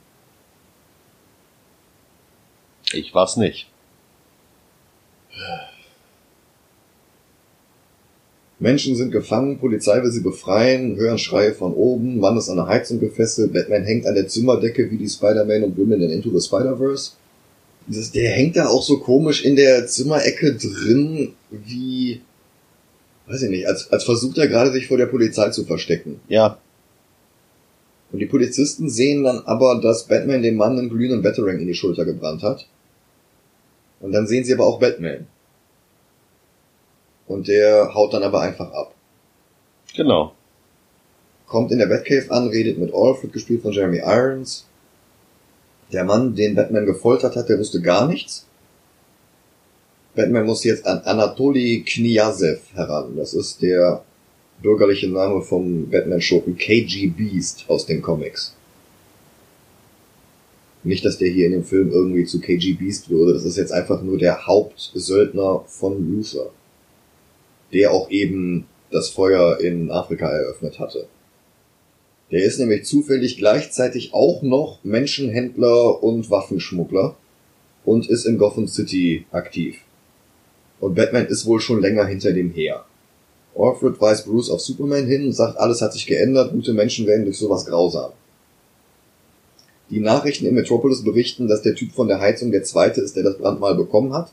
Ich 2.92 3.14
war's 3.14 3.38
nicht. 3.38 3.70
Menschen 8.60 8.96
sind 8.96 9.12
gefangen, 9.12 9.58
Polizei 9.58 10.04
will 10.04 10.12
sie 10.12 10.20
befreien, 10.20 10.98
hören 10.98 11.18
Schreie 11.18 11.54
von 11.54 11.74
oben, 11.74 12.20
Mann 12.20 12.38
ist 12.38 12.50
an 12.50 12.58
der 12.58 12.68
Heizung 12.68 13.00
gefesselt, 13.00 13.54
Batman 13.54 13.84
hängt 13.84 14.06
an 14.06 14.16
der 14.16 14.28
Zimmerdecke 14.28 14.92
wie 14.92 14.98
die 14.98 15.08
Spider-Man 15.08 15.64
und 15.64 15.78
Women 15.78 16.02
in 16.02 16.10
Into 16.10 16.38
the 16.38 16.46
Spider-Verse. 16.46 17.12
Der 18.14 18.32
hängt 18.32 18.58
da 18.58 18.68
auch 18.68 18.84
so 18.84 19.00
komisch 19.00 19.44
in 19.44 19.56
der 19.56 19.88
Zimmerecke 19.88 20.56
drin, 20.56 21.34
wie, 21.50 22.22
weiß 23.28 23.44
ich 23.44 23.50
nicht, 23.50 23.68
als, 23.68 23.92
als 23.92 24.04
versucht 24.04 24.38
er 24.38 24.48
gerade 24.48 24.72
sich 24.72 24.88
vor 24.88 24.98
der 24.98 25.08
Polizei 25.08 25.50
zu 25.50 25.64
verstecken. 25.64 26.20
Ja, 26.28 26.60
Und 28.12 28.20
die 28.20 28.26
Polizisten 28.26 28.90
sehen 28.90 29.24
dann 29.24 29.40
aber, 29.46 29.80
dass 29.82 30.08
Batman 30.08 30.42
dem 30.42 30.56
Mann 30.56 30.78
einen 30.78 30.90
glühenden 30.90 31.22
Batarang 31.22 31.60
in 31.60 31.68
die 31.68 31.76
Schulter 31.76 32.06
gebrannt 32.06 32.44
hat. 32.44 32.68
Und 34.00 34.12
dann 34.12 34.28
sehen 34.28 34.44
sie 34.44 34.54
aber 34.54 34.66
auch 34.66 34.80
Batman. 34.80 35.28
Und 37.30 37.48
der 37.48 37.94
haut 37.94 38.14
dann 38.14 38.24
aber 38.24 38.42
einfach 38.42 38.72
ab. 38.74 38.94
genau. 39.96 40.34
kommt 41.46 41.72
in 41.72 41.78
der 41.78 41.86
Batcave 41.86 42.32
an, 42.32 42.48
redet 42.48 42.80
mit 42.80 42.92
Alfred, 42.94 43.32
gespielt 43.32 43.62
von 43.62 43.72
Jeremy 43.72 44.00
Irons. 44.00 44.66
Der 45.94 46.04
Mann, 46.04 46.36
den 46.36 46.56
Batman 46.56 46.88
gefoltert 46.88 47.36
hat, 47.36 47.48
der 47.48 47.60
wusste 47.60 47.82
gar 47.82 48.08
nichts. 48.08 48.48
Batman 50.16 50.48
muss 50.48 50.64
jetzt 50.64 50.88
an 50.88 51.00
Anatoly 51.00 51.84
Kniazev 51.86 52.62
heran. 52.74 53.16
Das 53.16 53.36
ist 53.36 53.62
der 53.62 54.04
bürgerliche 54.64 55.08
Name 55.08 55.44
vom 55.44 55.88
Batman-Schurken 55.88 56.58
KG 56.58 57.08
Beast 57.08 57.66
aus 57.68 57.86
den 57.86 58.02
Comics. 58.02 58.56
Nicht, 60.84 61.06
dass 61.06 61.20
der 61.20 61.30
hier 61.30 61.46
in 61.46 61.52
dem 61.52 61.64
Film 61.64 61.92
irgendwie 61.92 62.26
zu 62.26 62.42
KG 62.42 62.74
Beast 62.74 63.12
würde. 63.12 63.34
Das 63.34 63.46
ist 63.46 63.58
jetzt 63.58 63.72
einfach 63.72 64.02
nur 64.02 64.18
der 64.18 64.48
Hauptsöldner 64.48 65.64
von 65.68 66.12
Luther. 66.12 66.50
Der 67.74 67.92
auch 67.92 68.10
eben 68.10 68.66
das 68.92 69.10
Feuer 69.10 69.60
in 69.60 69.92
Afrika 69.92 70.30
eröffnet 70.30 70.80
hatte. 70.80 71.08
Der 72.32 72.44
ist 72.44 72.60
nämlich 72.60 72.86
zufällig 72.86 73.38
gleichzeitig 73.38 74.14
auch 74.14 74.42
noch 74.44 74.84
Menschenhändler 74.84 76.04
und 76.04 76.30
Waffenschmuggler 76.30 77.16
und 77.86 78.08
ist 78.08 78.26
in 78.26 78.38
Gotham 78.38 78.68
City 78.68 79.26
aktiv. 79.32 79.78
Und 80.80 80.96
Batman 80.96 81.26
ist 81.26 81.46
wohl 81.46 81.60
schon 81.60 81.82
länger 81.82 82.06
hinter 82.06 82.32
dem 82.32 82.52
her. 82.52 82.86
Alfred 83.56 84.00
weist 84.00 84.26
Bruce 84.26 84.52
auf 84.52 84.62
Superman 84.62 85.08
hin 85.08 85.26
und 85.26 85.34
sagt, 85.34 85.58
alles 85.58 85.82
hat 85.82 85.94
sich 85.94 86.06
geändert, 86.06 86.52
gute 86.52 86.74
Menschen 86.74 87.08
werden 87.08 87.26
durch 87.26 87.38
sowas 87.38 87.66
grausam. 87.66 88.12
Die 89.90 90.00
Nachrichten 90.00 90.46
in 90.46 90.54
Metropolis 90.54 91.04
berichten, 91.04 91.48
dass 91.48 91.64
der 91.64 91.74
Typ 91.74 91.94
von 91.94 92.08
der 92.08 92.20
Heizung 92.20 92.52
der 92.52 92.64
zweite 92.64 93.02
ist, 93.02 93.16
der 93.16 93.24
das 93.24 93.38
Brandmal 93.38 93.76
bekommen 93.76 94.14
hat. 94.14 94.32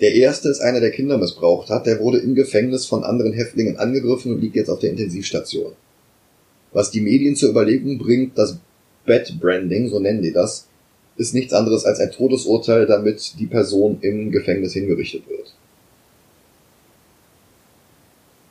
Der 0.00 0.14
erste 0.14 0.50
ist 0.50 0.60
einer, 0.60 0.80
der 0.80 0.90
Kinder 0.90 1.16
missbraucht 1.16 1.70
hat, 1.70 1.86
der 1.86 2.00
wurde 2.00 2.18
im 2.18 2.34
Gefängnis 2.34 2.84
von 2.84 3.02
anderen 3.02 3.32
Häftlingen 3.32 3.78
angegriffen 3.78 4.32
und 4.32 4.40
liegt 4.40 4.56
jetzt 4.56 4.68
auf 4.68 4.80
der 4.80 4.90
Intensivstation. 4.90 5.72
Was 6.72 6.90
die 6.90 7.00
Medien 7.00 7.34
zur 7.34 7.50
Überlegung 7.50 7.98
bringt, 7.98 8.36
das 8.36 8.58
Bat-Branding, 9.06 9.88
so 9.88 9.98
nennen 9.98 10.20
die 10.20 10.32
das, 10.32 10.66
ist 11.16 11.32
nichts 11.32 11.54
anderes 11.54 11.86
als 11.86 11.98
ein 11.98 12.10
Todesurteil, 12.10 12.84
damit 12.84 13.38
die 13.38 13.46
Person 13.46 13.98
im 14.02 14.30
Gefängnis 14.30 14.74
hingerichtet 14.74 15.26
wird. 15.28 15.54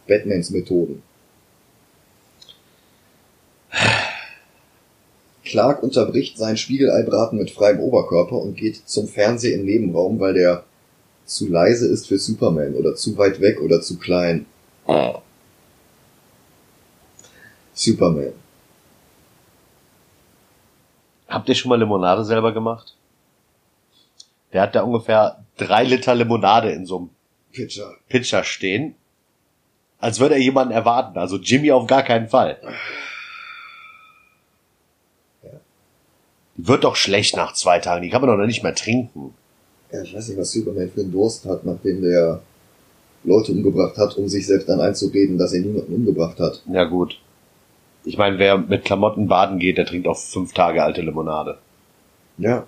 Batmans 0.08 0.49
Methoden. 0.49 1.03
Clark 5.43 5.84
unterbricht 5.84 6.39
sein 6.39 6.58
Spiegeleibraten 6.58 7.38
mit 7.38 7.51
freiem 7.51 7.79
Oberkörper 7.79 8.38
und 8.38 8.58
geht 8.58 8.81
zum 8.88 9.08
Fernseher 9.08 9.55
im 9.55 9.65
Nebenraum, 9.65 10.19
weil 10.19 10.34
der 10.34 10.63
zu 11.25 11.47
leise 11.47 11.88
ist 11.88 12.07
für 12.07 12.17
Superman 12.17 12.75
oder 12.75 12.95
zu 12.95 13.17
weit 13.17 13.41
weg 13.41 13.61
oder 13.61 13.81
zu 13.81 13.97
klein. 13.97 14.45
Superman. 17.73 18.33
Habt 21.27 21.49
ihr 21.49 21.55
schon 21.55 21.69
mal 21.69 21.79
Limonade 21.79 22.23
selber 22.23 22.53
gemacht? 22.53 22.95
Der 24.53 24.61
hat 24.61 24.75
da 24.75 24.83
ungefähr 24.83 25.43
drei 25.57 25.83
Liter 25.83 26.15
Limonade 26.15 26.71
in 26.71 26.85
so 26.85 26.97
einem 26.97 27.09
Pitcher. 27.51 27.91
Pitcher 28.07 28.43
stehen. 28.43 28.95
Als 29.99 30.19
würde 30.19 30.35
er 30.35 30.41
jemanden 30.41 30.73
erwarten. 30.73 31.17
Also 31.17 31.38
Jimmy 31.38 31.71
auf 31.71 31.88
gar 31.88 32.03
keinen 32.03 32.29
Fall. 32.29 32.59
Die 36.55 36.67
wird 36.67 36.83
doch 36.83 36.95
schlecht 36.95 37.35
nach 37.35 37.53
zwei 37.53 37.79
Tagen. 37.79 38.03
Die 38.03 38.09
kann 38.09 38.21
man 38.21 38.38
doch 38.38 38.45
nicht 38.45 38.63
mehr 38.63 38.75
trinken. 38.75 39.33
Ja, 39.95 40.01
ich 40.01 40.13
weiß 40.13 40.27
nicht, 40.27 40.38
was 40.38 40.51
Superman 40.51 40.89
für 40.89 41.01
einen 41.01 41.12
Durst 41.12 41.45
hat, 41.45 41.65
nachdem 41.65 42.01
der 42.01 42.41
Leute 43.23 43.53
umgebracht 43.53 43.97
hat, 43.97 44.17
um 44.17 44.27
sich 44.27 44.45
selbst 44.45 44.67
dann 44.67 44.81
einzureden, 44.81 45.38
dass 45.38 45.53
er 45.53 45.62
niemanden 45.62 45.95
umgebracht 45.95 46.38
hat. 46.39 46.62
Ja 46.69 46.84
gut. 46.84 47.17
Ich 48.03 48.17
meine, 48.17 48.38
wer 48.38 48.58
mit 48.58 48.84
Klamotten 48.84 49.27
baden 49.27 49.58
geht, 49.58 49.77
der 49.77 49.86
trinkt 49.86 50.08
auch 50.08 50.17
fünf 50.17 50.53
Tage 50.53 50.84
alte 50.84 51.01
Limonade. 51.01 51.58
Ja. 52.38 52.67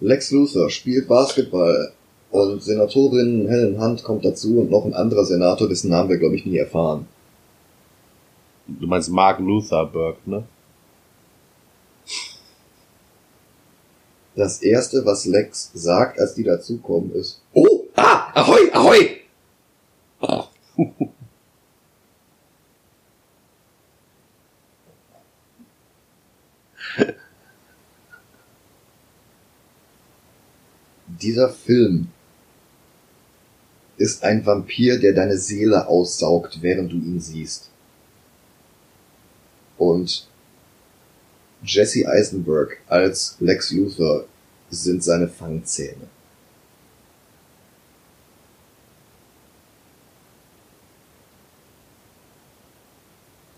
Lex 0.00 0.30
Luthor 0.30 0.70
spielt 0.70 1.08
Basketball 1.08 1.92
und 2.30 2.62
Senatorin 2.62 3.48
Helen 3.48 3.80
Hunt 3.80 4.04
kommt 4.04 4.24
dazu 4.24 4.60
und 4.60 4.70
noch 4.70 4.84
ein 4.84 4.94
anderer 4.94 5.24
Senator, 5.24 5.68
dessen 5.68 5.90
Namen 5.90 6.10
wir, 6.10 6.18
glaube 6.18 6.36
ich, 6.36 6.46
nie 6.46 6.58
erfahren. 6.58 7.06
Du 8.68 8.86
meinst 8.86 9.10
Mark 9.10 9.40
Lutherberg, 9.40 10.16
ne? 10.26 10.44
Das 14.34 14.62
erste, 14.62 15.04
was 15.04 15.26
Lex 15.26 15.70
sagt, 15.74 16.18
als 16.18 16.34
die 16.34 16.44
dazukommen, 16.44 17.12
ist, 17.14 17.42
oh, 17.52 17.84
ah, 17.96 18.30
ahoi, 18.34 18.72
ahoi! 18.72 19.20
Dieser 31.06 31.50
Film 31.50 32.08
ist 33.96 34.24
ein 34.24 34.44
Vampir, 34.46 34.98
der 34.98 35.12
deine 35.12 35.36
Seele 35.36 35.86
aussaugt, 35.86 36.62
während 36.62 36.90
du 36.90 36.96
ihn 36.96 37.20
siehst. 37.20 37.70
Und 39.76 40.26
Jesse 41.64 42.08
Eisenberg 42.08 42.78
als 42.88 43.36
Lex 43.40 43.72
Luthor 43.72 44.24
sind 44.70 45.04
seine 45.04 45.28
Fangzähne. 45.28 46.08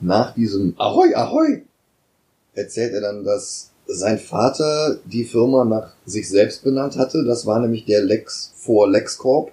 Nach 0.01 0.35
diesem 0.35 0.75
Ahoi, 0.79 1.15
Ahoi 1.15 1.63
erzählt 2.53 2.93
er 2.93 3.01
dann, 3.01 3.25
dass 3.25 3.71
sein 3.87 4.19
Vater 4.19 4.99
die 5.07 5.25
Firma 5.25 5.65
nach 5.65 5.95
sich 6.05 6.29
selbst 6.29 6.63
benannt 6.63 6.97
hatte. 6.97 7.25
Das 7.25 7.47
war 7.47 7.59
nämlich 7.61 7.87
der 7.87 8.03
Lex 8.03 8.53
vor 8.57 8.89
LexCorp. 8.89 9.53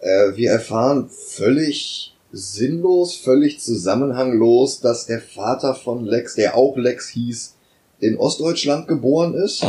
Äh, 0.00 0.36
wir 0.36 0.50
erfahren 0.50 1.08
völlig 1.08 2.11
sinnlos, 2.32 3.14
völlig 3.16 3.60
zusammenhanglos, 3.60 4.80
dass 4.80 5.06
der 5.06 5.20
Vater 5.20 5.74
von 5.74 6.04
Lex, 6.04 6.34
der 6.34 6.56
auch 6.56 6.76
Lex 6.76 7.08
hieß, 7.10 7.54
in 8.00 8.16
Ostdeutschland 8.16 8.88
geboren 8.88 9.34
ist, 9.34 9.64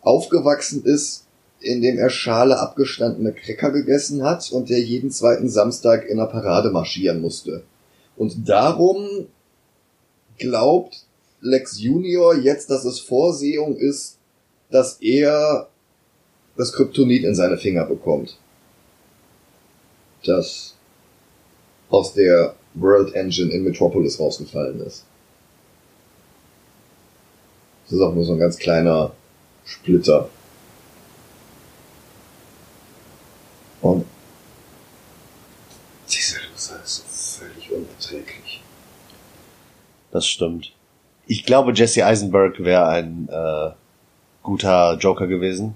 aufgewachsen 0.00 0.82
ist, 0.84 1.26
indem 1.60 1.98
er 1.98 2.08
Schale 2.08 2.58
abgestandene 2.58 3.32
Cracker 3.34 3.70
gegessen 3.70 4.22
hat 4.22 4.50
und 4.50 4.70
der 4.70 4.80
jeden 4.80 5.10
zweiten 5.10 5.48
Samstag 5.48 6.06
in 6.06 6.16
der 6.16 6.26
Parade 6.26 6.70
marschieren 6.70 7.20
musste. 7.20 7.62
Und 8.16 8.48
darum 8.48 9.26
glaubt 10.38 11.04
Lex 11.42 11.78
Junior 11.78 12.34
jetzt, 12.34 12.70
dass 12.70 12.84
es 12.84 12.98
Vorsehung 12.98 13.76
ist, 13.76 14.16
dass 14.70 14.96
er 15.00 15.68
das 16.56 16.72
Kryptonit 16.72 17.24
in 17.24 17.34
seine 17.34 17.58
Finger 17.58 17.84
bekommt. 17.84 18.36
Das 20.24 20.74
aus 21.90 22.14
der 22.14 22.54
World 22.74 23.14
Engine 23.14 23.50
in 23.52 23.64
Metropolis 23.64 24.18
rausgefallen 24.18 24.80
ist. 24.80 25.04
Das 27.84 27.92
ist 27.94 28.00
auch 28.00 28.14
nur 28.14 28.24
so 28.24 28.32
ein 28.32 28.38
ganz 28.38 28.56
kleiner 28.56 29.12
Splitter. 29.64 30.28
Und 33.82 34.04
dieser 36.08 36.38
Loser 36.52 36.80
ist 36.84 36.96
so 36.96 37.44
völlig 37.44 37.72
unerträglich. 37.72 38.62
Das 40.12 40.26
stimmt. 40.26 40.72
Ich 41.26 41.44
glaube, 41.44 41.72
Jesse 41.72 42.04
Eisenberg 42.04 42.62
wäre 42.62 42.88
ein 42.88 43.28
äh, 43.28 43.70
guter 44.42 44.96
Joker 44.98 45.26
gewesen. 45.26 45.74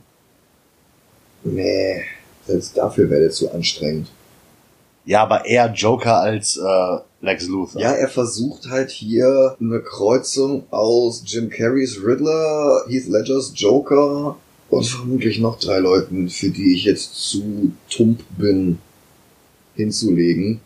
Nee, 1.42 2.04
selbst 2.46 2.76
dafür 2.76 3.10
wäre 3.10 3.22
der 3.22 3.30
zu 3.30 3.50
anstrengend. 3.52 4.08
Ja, 5.06 5.22
aber 5.22 5.44
eher 5.44 5.72
Joker 5.72 6.20
als 6.20 6.56
äh, 6.56 6.98
Lex 7.20 7.46
Luthor. 7.46 7.80
Ja, 7.80 7.92
er 7.92 8.08
versucht 8.08 8.68
halt 8.70 8.90
hier 8.90 9.56
eine 9.60 9.80
Kreuzung 9.80 10.64
aus 10.70 11.22
Jim 11.26 11.50
Carreys 11.50 11.98
Riddler, 12.02 12.84
Heath 12.88 13.08
Ledgers 13.08 13.52
Joker 13.54 14.36
und 14.70 14.86
vermutlich 14.86 15.38
noch 15.38 15.58
drei 15.58 15.78
Leuten, 15.78 16.28
für 16.28 16.50
die 16.50 16.74
ich 16.74 16.84
jetzt 16.84 17.14
zu 17.14 17.72
tump 17.88 18.20
bin, 18.36 18.78
hinzulegen. 19.74 20.60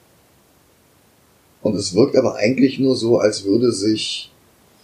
Und 1.62 1.74
es 1.74 1.94
wirkt 1.94 2.16
aber 2.16 2.37
eigentlich 2.37 2.79
nur 2.79 2.96
so, 2.96 3.18
als 3.18 3.44
würde 3.44 3.72
sich 3.72 4.31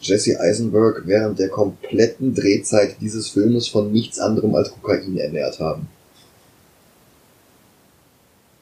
Jesse 0.01 0.39
Eisenberg 0.41 1.03
während 1.07 1.39
der 1.39 1.49
kompletten 1.49 2.35
Drehzeit 2.35 2.97
dieses 3.01 3.29
Filmes 3.29 3.69
von 3.69 3.93
nichts 3.93 4.19
anderem 4.19 4.55
als 4.55 4.71
Kokain 4.71 5.17
ernährt 5.17 5.61
haben. 5.61 5.89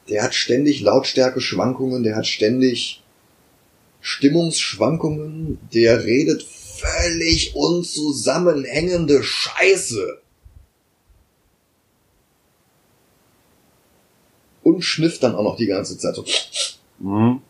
Der 0.09 0.23
hat 0.23 0.35
ständig 0.35 0.81
Lautstärke-Schwankungen, 0.81 2.03
der 2.03 2.15
hat 2.15 2.27
ständig 2.27 3.03
Stimmungsschwankungen, 4.01 5.59
der 5.73 6.03
redet 6.03 6.43
völlig 6.43 7.55
unzusammenhängende 7.55 9.23
Scheiße. 9.23 10.19
Und 14.61 14.81
schnifft 14.81 15.23
dann 15.23 15.35
auch 15.35 15.43
noch 15.43 15.57
die 15.57 15.67
ganze 15.67 15.97
Zeit 15.97 16.15
so. 16.15 16.25
Mhm. 16.99 17.41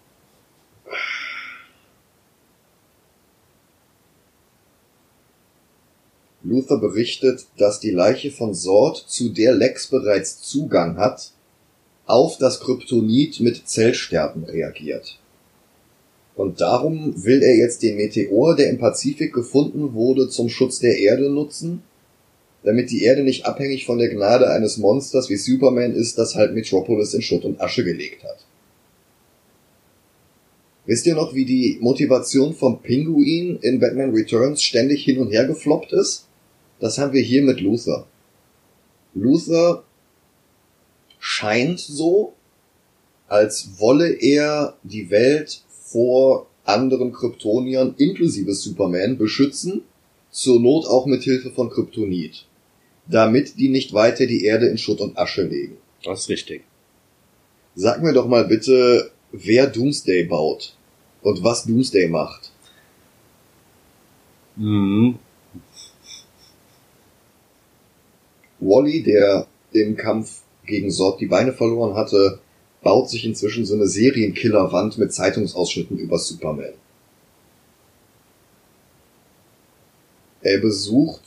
Luther 6.43 6.77
berichtet, 6.77 7.45
dass 7.57 7.79
die 7.79 7.91
Leiche 7.91 8.29
von 8.29 8.53
Sord, 8.53 8.97
zu 9.07 9.29
der 9.29 9.55
Lex 9.55 9.87
bereits 9.87 10.41
Zugang 10.41 10.97
hat, 10.97 11.31
auf 12.05 12.37
das 12.37 12.59
Kryptonit 12.59 13.39
mit 13.39 13.67
Zellsterben 13.67 14.43
reagiert. 14.43 15.19
Und 16.35 16.61
darum 16.61 17.23
will 17.23 17.43
er 17.43 17.55
jetzt 17.55 17.83
den 17.83 17.97
Meteor, 17.97 18.55
der 18.55 18.69
im 18.69 18.79
Pazifik 18.79 19.33
gefunden 19.33 19.93
wurde, 19.93 20.29
zum 20.29 20.49
Schutz 20.49 20.79
der 20.79 20.97
Erde 20.97 21.29
nutzen, 21.29 21.83
damit 22.63 22.91
die 22.91 23.03
Erde 23.03 23.23
nicht 23.23 23.45
abhängig 23.45 23.85
von 23.85 23.99
der 23.99 24.09
Gnade 24.09 24.49
eines 24.49 24.77
Monsters 24.77 25.29
wie 25.29 25.35
Superman 25.35 25.93
ist, 25.93 26.17
das 26.17 26.35
halt 26.35 26.53
Metropolis 26.53 27.13
in 27.13 27.21
Schutt 27.21 27.45
und 27.45 27.61
Asche 27.61 27.83
gelegt 27.83 28.23
hat. 28.23 28.45
Wisst 30.85 31.05
ihr 31.05 31.15
noch, 31.15 31.33
wie 31.33 31.45
die 31.45 31.77
Motivation 31.79 32.53
vom 32.53 32.81
Pinguin 32.81 33.57
in 33.61 33.79
Batman 33.79 34.11
Returns 34.11 34.61
ständig 34.61 35.03
hin 35.03 35.19
und 35.19 35.29
her 35.29 35.45
gefloppt 35.45 35.93
ist? 35.93 36.27
Das 36.79 36.97
haben 36.97 37.13
wir 37.13 37.21
hier 37.21 37.41
mit 37.41 37.61
Luther. 37.61 38.05
Luther 39.13 39.83
scheint 41.25 41.79
so, 41.79 42.33
als 43.29 43.79
wolle 43.79 44.11
er 44.11 44.75
die 44.83 45.09
Welt 45.09 45.61
vor 45.69 46.47
anderen 46.65 47.13
Kryptoniern 47.13 47.95
inklusive 47.97 48.53
Superman 48.53 49.17
beschützen, 49.17 49.83
zur 50.31 50.59
Not 50.59 50.85
auch 50.85 51.05
mit 51.05 51.23
Hilfe 51.23 51.51
von 51.51 51.69
Kryptonit, 51.69 52.45
damit 53.07 53.57
die 53.57 53.69
nicht 53.69 53.93
weiter 53.93 54.25
die 54.25 54.43
Erde 54.43 54.67
in 54.67 54.77
Schutt 54.77 54.99
und 54.99 55.17
Asche 55.17 55.43
legen. 55.43 55.77
Das 56.03 56.23
ist 56.23 56.29
richtig. 56.29 56.65
Sag 57.73 58.03
mir 58.03 58.11
doch 58.11 58.27
mal 58.27 58.43
bitte, 58.43 59.11
wer 59.31 59.67
Doomsday 59.67 60.25
baut 60.25 60.75
und 61.21 61.41
was 61.41 61.63
Doomsday 61.63 62.09
macht. 62.09 62.51
Mhm. 64.57 65.19
Wally, 68.59 69.03
der 69.03 69.47
im 69.71 69.95
Kampf 69.95 70.42
gegen 70.65 70.91
Sort 70.91 71.19
die 71.19 71.27
Beine 71.27 71.53
verloren 71.53 71.95
hatte, 71.95 72.39
baut 72.81 73.09
sich 73.09 73.25
inzwischen 73.25 73.65
so 73.65 73.75
eine 73.75 73.87
Serienkillerwand 73.87 74.97
mit 74.97 75.13
Zeitungsausschnitten 75.13 75.97
über 75.97 76.17
Superman. 76.17 76.73
Er 80.41 80.59
besucht 80.59 81.21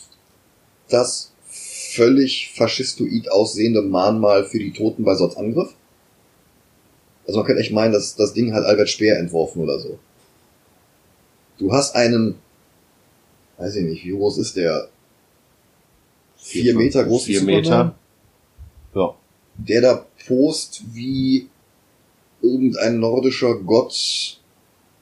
das 0.88 1.32
völlig 1.48 2.52
faschistoid 2.54 3.30
aussehende 3.30 3.82
Mahnmal 3.82 4.44
für 4.44 4.58
die 4.58 4.72
Toten 4.72 5.04
bei 5.04 5.14
Sorts 5.14 5.36
Angriff. 5.36 5.74
Also 7.26 7.38
man 7.38 7.46
könnte 7.46 7.62
echt 7.62 7.72
meinen, 7.72 7.92
dass 7.92 8.14
das 8.14 8.34
Ding 8.34 8.52
hat 8.52 8.64
Albert 8.64 8.90
Speer 8.90 9.18
entworfen 9.18 9.62
oder 9.62 9.80
so. 9.80 9.98
Du 11.58 11.72
hast 11.72 11.96
einen, 11.96 12.36
weiß 13.56 13.76
ich 13.76 13.84
nicht, 13.84 14.04
wie 14.04 14.10
groß 14.10 14.38
ist 14.38 14.56
der? 14.56 14.88
Vier, 16.36 16.76
Meter 16.76 17.04
groß 17.04 17.24
Vier 17.24 17.42
Meter. 17.42 17.96
Ja. 18.94 19.16
Der 19.58 19.80
da 19.80 20.06
post 20.26 20.82
wie 20.92 21.48
irgendein 22.42 23.00
nordischer 23.00 23.54
Gott 23.56 24.38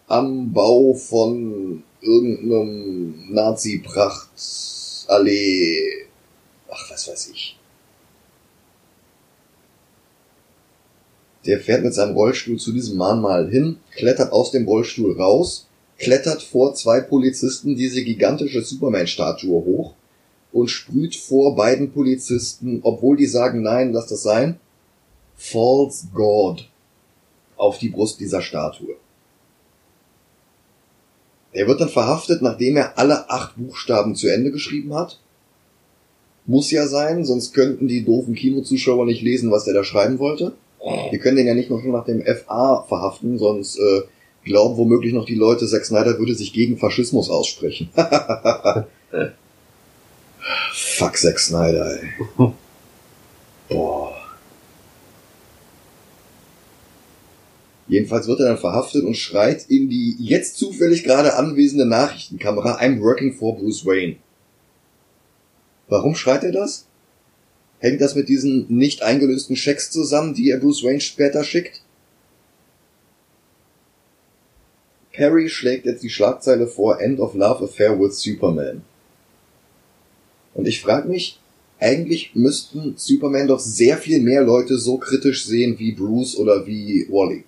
am 0.07 0.53
Bau 0.53 0.95
von 0.95 1.83
irgendeinem 2.01 3.33
Nazi-Pracht-Allee. 3.33 6.07
Ach, 6.71 6.90
was 6.90 7.09
weiß 7.09 7.31
ich. 7.33 7.59
Der 11.47 11.59
fährt 11.61 11.85
mit 11.85 11.95
seinem 11.95 12.14
Rollstuhl 12.14 12.59
zu 12.59 12.73
diesem 12.73 12.97
Mahnmal 12.97 13.49
hin, 13.51 13.77
klettert 13.93 14.33
aus 14.33 14.51
dem 14.51 14.67
Rollstuhl 14.67 15.21
raus, 15.21 15.69
klettert 15.99 16.43
vor 16.43 16.75
zwei 16.75 17.01
Polizisten 17.01 17.77
diese 17.77 18.03
gigantische 18.03 18.62
Superman-Statue 18.62 19.64
hoch 19.64 19.95
und 20.55 20.69
sprüht 20.69 21.17
vor 21.17 21.57
beiden 21.57 21.90
Polizisten, 21.90 22.79
obwohl 22.85 23.17
die 23.17 23.27
sagen, 23.27 23.62
nein, 23.62 23.93
lass 23.93 24.07
das 24.07 24.23
sein, 24.23 24.61
False 25.35 26.07
God 26.14 26.71
auf 27.57 27.79
die 27.79 27.88
Brust 27.88 28.21
dieser 28.21 28.40
Statue. 28.40 28.95
Er 31.53 31.67
wird 31.67 31.81
dann 31.81 31.88
verhaftet, 31.88 32.40
nachdem 32.40 32.77
er 32.77 32.97
alle 32.99 33.29
acht 33.31 33.57
Buchstaben 33.57 34.14
zu 34.14 34.29
Ende 34.29 34.53
geschrieben 34.53 34.95
hat. 34.95 35.19
Muss 36.47 36.71
ja 36.71 36.87
sein, 36.87 37.25
sonst 37.25 37.53
könnten 37.53 37.88
die 37.88 38.05
doofen 38.05 38.37
Kinozuschauer 38.37 39.07
nicht 39.07 39.23
lesen, 39.23 39.51
was 39.51 39.67
er 39.67 39.75
da 39.75 39.83
schreiben 39.83 40.21
wollte. 40.21 40.53
Wir 41.11 41.19
können 41.19 41.37
den 41.37 41.49
ja 41.49 41.55
nicht 41.55 41.71
noch 41.71 41.81
schon 41.81 41.93
nach 41.93 42.05
dem 42.05 42.23
FA 42.23 42.85
verhaften, 42.87 43.38
sonst 43.38 43.77
äh, 43.79 44.03
glauben 44.45 44.77
womöglich 44.77 45.14
noch 45.14 45.25
die 45.25 45.35
Leute, 45.35 45.67
Zack 45.67 45.85
Snyder 45.85 46.19
würde 46.19 46.35
sich 46.37 46.53
gegen 46.53 46.79
Faschismus 46.79 47.29
aussprechen. 47.29 47.88
Fuck 50.72 51.16
Zack 51.16 51.38
Snyder, 51.38 52.00
ey. 52.00 52.09
Boah. 53.68 54.14
Jedenfalls 57.87 58.26
wird 58.26 58.40
er 58.40 58.46
dann 58.46 58.59
verhaftet 58.59 59.04
und 59.04 59.16
schreit 59.16 59.66
in 59.68 59.88
die 59.88 60.16
jetzt 60.18 60.57
zufällig 60.57 61.04
gerade 61.04 61.35
anwesende 61.37 61.85
Nachrichtenkamera, 61.85 62.78
I'm 62.80 63.00
working 63.00 63.35
for 63.35 63.57
Bruce 63.57 63.85
Wayne. 63.85 64.16
Warum 65.88 66.14
schreit 66.14 66.44
er 66.44 66.52
das? 66.52 66.87
Hängt 67.78 68.00
das 68.00 68.14
mit 68.14 68.28
diesen 68.28 68.66
nicht 68.68 69.02
eingelösten 69.02 69.57
Schecks 69.57 69.90
zusammen, 69.90 70.35
die 70.35 70.50
er 70.50 70.59
Bruce 70.59 70.83
Wayne 70.83 71.00
später 71.00 71.44
schickt? 71.44 71.83
Perry 75.12 75.48
schlägt 75.48 75.85
jetzt 75.87 76.02
die 76.02 76.11
Schlagzeile 76.11 76.66
vor 76.66 77.00
End 77.00 77.20
of 77.20 77.35
Love 77.35 77.64
Affair 77.64 77.98
with 78.00 78.18
Superman. 78.18 78.83
Und 80.55 80.67
ich 80.67 80.81
frage 80.81 81.09
mich, 81.09 81.38
eigentlich 81.81 82.35
müssten 82.35 82.95
Superman 82.97 83.49
doch 83.49 83.61
sehr 83.61 83.99
viel 83.99 84.21
mehr 84.21 84.43
Leute 84.43 84.79
so 84.79 84.97
kritisch 84.97 85.45
sehen 85.45 85.79
wie 85.79 85.93
Bruce 85.93 86.37
oder 86.37 86.67
wie 86.67 87.07
Wally. 87.11 87.45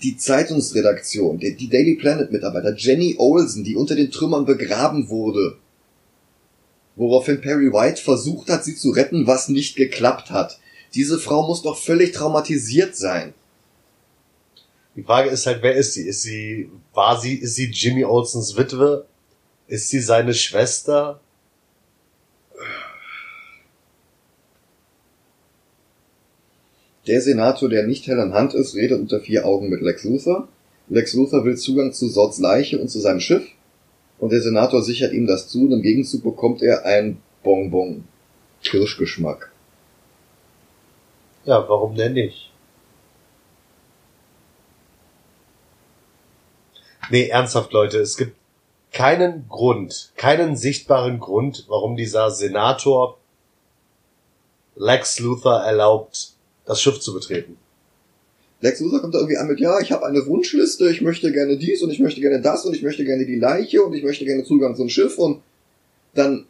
Die 0.00 0.16
Zeitungsredaktion, 0.16 1.38
die 1.38 1.68
Daily 1.68 1.96
Planet 1.96 2.30
Mitarbeiter, 2.30 2.74
Jenny 2.76 3.16
Olsen, 3.18 3.64
die 3.64 3.74
unter 3.74 3.96
den 3.96 4.12
Trümmern 4.12 4.44
begraben 4.44 5.08
wurde, 5.08 5.58
woraufhin 6.94 7.40
Perry 7.40 7.72
White 7.72 8.00
versucht 8.00 8.48
hat, 8.48 8.64
sie 8.64 8.76
zu 8.76 8.90
retten, 8.90 9.26
was 9.26 9.48
nicht 9.48 9.74
geklappt 9.74 10.30
hat. 10.30 10.60
Diese 10.94 11.18
Frau 11.18 11.46
muss 11.46 11.62
doch 11.62 11.76
völlig 11.76 12.12
traumatisiert 12.12 12.96
sein. 12.96 13.34
Die 14.94 15.02
Frage 15.02 15.30
ist 15.30 15.46
halt, 15.46 15.62
wer 15.62 15.74
ist 15.74 15.94
sie? 15.94 16.06
Ist 16.06 16.22
sie, 16.22 16.70
war 16.94 17.20
sie, 17.20 17.34
ist 17.34 17.56
sie 17.56 17.66
Jimmy 17.66 18.04
Olsens 18.04 18.56
Witwe? 18.56 19.04
Ist 19.68 19.90
sie 19.90 20.00
seine 20.00 20.32
Schwester? 20.32 21.20
Der 27.06 27.20
Senator, 27.20 27.68
der 27.68 27.86
nicht 27.86 28.06
Helen 28.06 28.34
Hunt 28.34 28.54
ist, 28.54 28.74
redet 28.74 29.00
unter 29.00 29.20
vier 29.20 29.46
Augen 29.46 29.68
mit 29.68 29.82
Lex 29.82 30.04
Luthor. 30.04 30.48
Lex 30.88 31.12
Luthor 31.12 31.44
will 31.44 31.56
Zugang 31.56 31.92
zu 31.92 32.08
Sords 32.08 32.38
Leiche 32.38 32.78
und 32.78 32.88
zu 32.88 32.98
seinem 32.98 33.20
Schiff. 33.20 33.46
Und 34.18 34.32
der 34.32 34.40
Senator 34.40 34.82
sichert 34.82 35.12
ihm 35.12 35.26
das 35.26 35.48
zu 35.48 35.66
und 35.66 35.72
im 35.72 35.82
Gegenzug 35.82 36.22
bekommt 36.22 36.62
er 36.62 36.84
ein 36.86 37.18
Bonbon. 37.42 38.04
Kirschgeschmack. 38.62 39.52
Ja, 41.44 41.68
warum 41.68 41.94
denn 41.94 42.14
nicht? 42.14 42.50
Nee, 47.10 47.28
ernsthaft, 47.28 47.72
Leute, 47.72 47.98
es 47.98 48.16
gibt 48.16 48.37
keinen 48.92 49.48
Grund, 49.48 50.12
keinen 50.16 50.56
sichtbaren 50.56 51.20
Grund, 51.20 51.64
warum 51.68 51.96
dieser 51.96 52.30
Senator 52.30 53.18
Lex 54.76 55.18
Luthor 55.18 55.60
erlaubt, 55.60 56.34
das 56.64 56.80
Schiff 56.80 57.00
zu 57.00 57.12
betreten. 57.12 57.56
Lex 58.60 58.80
Luthor 58.80 59.00
kommt 59.00 59.14
da 59.14 59.18
irgendwie 59.18 59.36
an 59.36 59.46
mit, 59.46 59.60
ja, 59.60 59.78
ich 59.80 59.92
habe 59.92 60.06
eine 60.06 60.26
Wunschliste, 60.26 60.90
ich 60.90 61.00
möchte 61.00 61.32
gerne 61.32 61.56
dies 61.56 61.82
und 61.82 61.90
ich 61.90 62.00
möchte 62.00 62.20
gerne 62.20 62.40
das 62.40 62.64
und 62.64 62.74
ich 62.74 62.82
möchte 62.82 63.04
gerne 63.04 63.24
die 63.24 63.36
Leiche 63.36 63.82
und 63.82 63.92
ich 63.94 64.02
möchte 64.02 64.24
gerne 64.24 64.44
Zugang 64.44 64.74
zum 64.74 64.88
Schiff 64.88 65.18
und 65.18 65.42
dann 66.14 66.46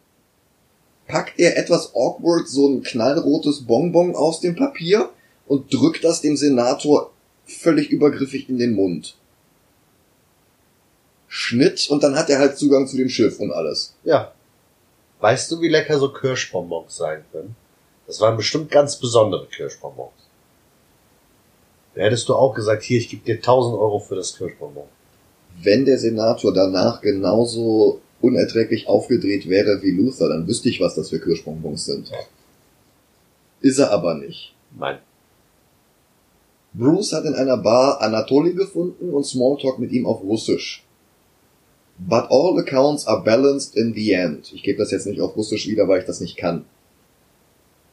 packt 1.07 1.39
er 1.39 1.57
etwas 1.57 1.93
awkward 1.95 2.47
so 2.47 2.67
ein 2.67 2.83
knallrotes 2.83 3.65
Bonbon 3.65 4.15
aus 4.15 4.39
dem 4.39 4.55
Papier 4.55 5.09
und 5.47 5.73
drückt 5.73 6.03
das 6.03 6.21
dem 6.21 6.37
Senator 6.37 7.11
völlig 7.45 7.89
übergriffig 7.89 8.49
in 8.49 8.57
den 8.57 8.73
Mund. 8.73 9.15
Schnitt 11.29 11.87
und 11.89 12.03
dann 12.03 12.15
hat 12.15 12.29
er 12.29 12.39
halt 12.39 12.57
Zugang 12.57 12.87
zu 12.87 12.97
dem 12.97 13.07
Schiff 13.07 13.39
und 13.39 13.51
alles. 13.51 13.93
Ja. 14.03 14.33
Weißt 15.21 15.51
du, 15.51 15.61
wie 15.61 15.69
lecker 15.69 15.99
so 15.99 16.11
Kirschbonbons 16.11 16.97
sein 16.97 17.23
können? 17.31 17.55
Das 18.07 18.19
waren 18.19 18.35
bestimmt 18.35 18.71
ganz 18.71 18.95
besondere 18.95 19.45
Kirschbonbons. 19.45 20.11
Da 21.93 22.01
hättest 22.01 22.27
du 22.27 22.35
auch 22.35 22.55
gesagt, 22.55 22.83
hier, 22.83 22.97
ich 22.97 23.09
gebe 23.09 23.23
dir 23.23 23.35
1000 23.35 23.75
Euro 23.75 23.99
für 23.99 24.15
das 24.15 24.35
Kirschbonbon. 24.35 24.87
Wenn 25.61 25.85
der 25.85 25.99
Senator 25.99 26.51
danach 26.51 27.01
genauso 27.01 28.01
unerträglich 28.21 28.87
aufgedreht 28.87 29.47
wäre 29.47 29.81
wie 29.83 29.91
Luther, 29.91 30.29
dann 30.29 30.47
wüsste 30.47 30.69
ich, 30.69 30.81
was 30.81 30.95
das 30.95 31.09
für 31.09 31.19
Kirschbonbons 31.19 31.85
sind. 31.85 32.11
Ist 33.61 33.77
er 33.77 33.91
aber 33.91 34.15
nicht. 34.15 34.55
Nein. 34.77 34.99
Bruce 36.73 37.13
hat 37.13 37.25
in 37.25 37.35
einer 37.35 37.57
Bar 37.57 38.01
Anatoly 38.01 38.53
gefunden 38.53 39.11
und 39.11 39.25
Smalltalk 39.25 39.79
mit 39.79 39.91
ihm 39.91 40.05
auf 40.05 40.21
Russisch. 40.21 40.83
But 41.99 42.27
all 42.29 42.57
accounts 42.57 43.05
are 43.07 43.23
balanced 43.23 43.75
in 43.75 43.93
the 43.93 44.13
end. 44.13 44.53
Ich 44.53 44.63
gebe 44.63 44.79
das 44.79 44.91
jetzt 44.91 45.05
nicht 45.05 45.19
auf 45.19 45.35
Russisch 45.35 45.67
wieder, 45.67 45.87
weil 45.87 45.99
ich 45.99 46.05
das 46.05 46.21
nicht 46.21 46.37
kann. 46.37 46.65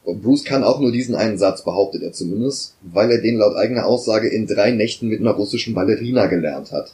Und 0.05 0.21
Bruce 0.21 0.45
kann 0.45 0.63
auch 0.63 0.79
nur 0.79 0.93
diesen 0.93 1.15
einen 1.15 1.37
Satz, 1.37 1.65
behauptet 1.65 2.01
er 2.01 2.13
zumindest, 2.13 2.77
weil 2.81 3.11
er 3.11 3.21
den 3.21 3.35
laut 3.35 3.57
eigener 3.57 3.85
Aussage 3.85 4.29
in 4.29 4.47
drei 4.47 4.71
Nächten 4.71 5.09
mit 5.09 5.19
einer 5.19 5.31
russischen 5.31 5.73
Ballerina 5.73 6.27
gelernt 6.27 6.71
hat. 6.71 6.93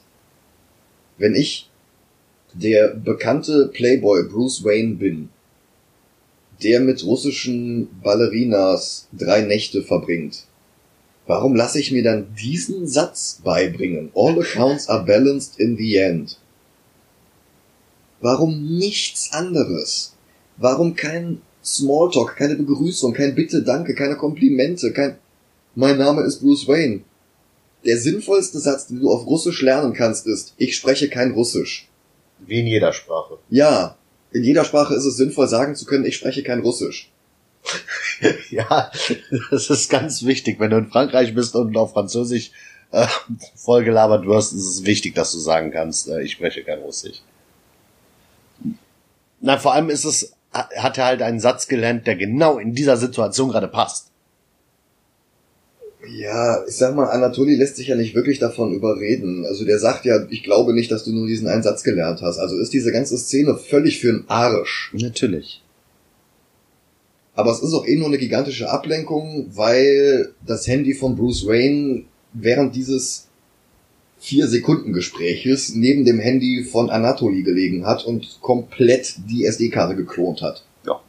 Wenn 1.19 1.35
ich 1.35 1.69
der 2.55 2.95
bekannte 2.95 3.67
Playboy 3.71 4.23
Bruce 4.23 4.63
Wayne 4.63 4.95
bin, 4.95 5.29
der 6.63 6.79
mit 6.79 7.05
russischen 7.05 7.87
Ballerinas 8.01 9.07
drei 9.13 9.41
Nächte 9.41 9.83
verbringt, 9.83 10.45
warum 11.27 11.55
lasse 11.55 11.79
ich 11.79 11.91
mir 11.91 12.01
dann 12.01 12.33
diesen 12.33 12.87
Satz 12.87 13.41
beibringen? 13.43 14.11
All 14.15 14.39
accounts 14.39 14.89
are 14.89 15.05
balanced 15.05 15.59
in 15.59 15.77
the 15.77 15.97
end. 15.97 16.39
Warum 18.23 18.77
nichts 18.77 19.33
anderes? 19.33 20.15
Warum 20.55 20.95
kein 20.95 21.41
Smalltalk, 21.61 22.37
keine 22.37 22.55
Begrüßung, 22.55 23.13
kein 23.13 23.35
Bitte, 23.35 23.63
Danke, 23.63 23.95
keine 23.95 24.15
Komplimente, 24.15 24.93
kein 24.93 25.17
Mein 25.75 25.97
Name 25.97 26.21
ist 26.21 26.39
Bruce 26.39 26.65
Wayne. 26.69 27.01
Der 27.83 27.97
sinnvollste 27.97 28.59
Satz, 28.59 28.87
den 28.87 29.01
du 29.01 29.11
auf 29.11 29.25
Russisch 29.27 29.61
lernen 29.61 29.91
kannst, 29.91 30.25
ist 30.25 30.53
Ich 30.55 30.77
spreche 30.77 31.09
kein 31.09 31.31
Russisch. 31.31 31.89
Wie 32.39 32.61
in 32.61 32.67
jeder 32.67 32.93
Sprache. 32.93 33.39
Ja, 33.49 33.97
in 34.31 34.45
jeder 34.45 34.63
Sprache 34.63 34.95
ist 34.95 35.03
es 35.03 35.17
sinnvoll, 35.17 35.49
sagen 35.49 35.75
zu 35.75 35.83
können, 35.83 36.05
ich 36.05 36.15
spreche 36.15 36.43
kein 36.43 36.61
Russisch. 36.61 37.11
ja, 38.49 38.89
das 39.51 39.69
ist 39.69 39.89
ganz 39.89 40.23
wichtig. 40.23 40.61
Wenn 40.61 40.71
du 40.71 40.77
in 40.77 40.87
Frankreich 40.87 41.35
bist 41.35 41.57
und 41.57 41.75
auf 41.75 41.91
Französisch 41.91 42.51
äh, 42.91 43.05
vollgelabert 43.55 44.25
wirst, 44.25 44.53
ist 44.53 44.65
es 44.65 44.85
wichtig, 44.85 45.13
dass 45.13 45.33
du 45.33 45.39
sagen 45.39 45.71
kannst, 45.71 46.07
äh, 46.07 46.21
ich 46.21 46.31
spreche 46.31 46.63
kein 46.63 46.79
Russisch. 46.79 47.21
Na, 49.45 49.57
vor 49.57 49.73
allem 49.73 49.89
ist 49.89 50.05
es, 50.05 50.31
hat 50.53 50.97
er 50.97 51.05
halt 51.05 51.21
einen 51.21 51.41
Satz 51.41 51.67
gelernt, 51.67 52.07
der 52.07 52.15
genau 52.15 52.59
in 52.59 52.73
dieser 52.73 52.95
Situation 52.95 53.49
gerade 53.49 53.67
passt. 53.67 54.07
Ja, 56.09 56.65
ich 56.65 56.77
sag 56.77 56.95
mal, 56.95 57.09
Anatoli 57.09 57.55
lässt 57.55 57.75
sich 57.75 57.87
ja 57.87 57.97
nicht 57.97 58.15
wirklich 58.15 58.39
davon 58.39 58.73
überreden. 58.73 59.45
Also 59.45 59.65
der 59.65 59.79
sagt 59.79 60.05
ja, 60.05 60.25
ich 60.29 60.43
glaube 60.43 60.73
nicht, 60.73 60.89
dass 60.91 61.03
du 61.03 61.11
nur 61.11 61.27
diesen 61.27 61.49
einen 61.49 61.61
Satz 61.61 61.83
gelernt 61.83 62.21
hast. 62.21 62.39
Also 62.39 62.57
ist 62.57 62.71
diese 62.71 62.93
ganze 62.93 63.17
Szene 63.17 63.57
völlig 63.57 63.99
für 63.99 64.09
einen 64.09 64.23
Arsch. 64.29 64.93
Natürlich. 64.93 65.61
Aber 67.35 67.51
es 67.51 67.61
ist 67.61 67.73
auch 67.73 67.85
eh 67.85 67.97
nur 67.97 68.07
eine 68.07 68.19
gigantische 68.19 68.69
Ablenkung, 68.69 69.47
weil 69.53 70.31
das 70.45 70.67
Handy 70.67 70.93
von 70.93 71.17
Bruce 71.17 71.45
Wayne 71.45 72.05
während 72.31 72.75
dieses 72.77 73.27
vier 74.23 74.47
Sekunden 74.47 74.93
Gespräches 74.93 75.75
neben 75.75 76.05
dem 76.05 76.17
Handy 76.17 76.63
von 76.63 76.89
Anatoly 76.89 77.43
gelegen 77.43 77.85
hat 77.85 78.05
und 78.05 78.39
komplett 78.39 79.15
die 79.29 79.43
SD-Karte 79.43 79.97
geklont 79.97 80.41
hat. 80.41 80.63
Ja. 80.87 81.01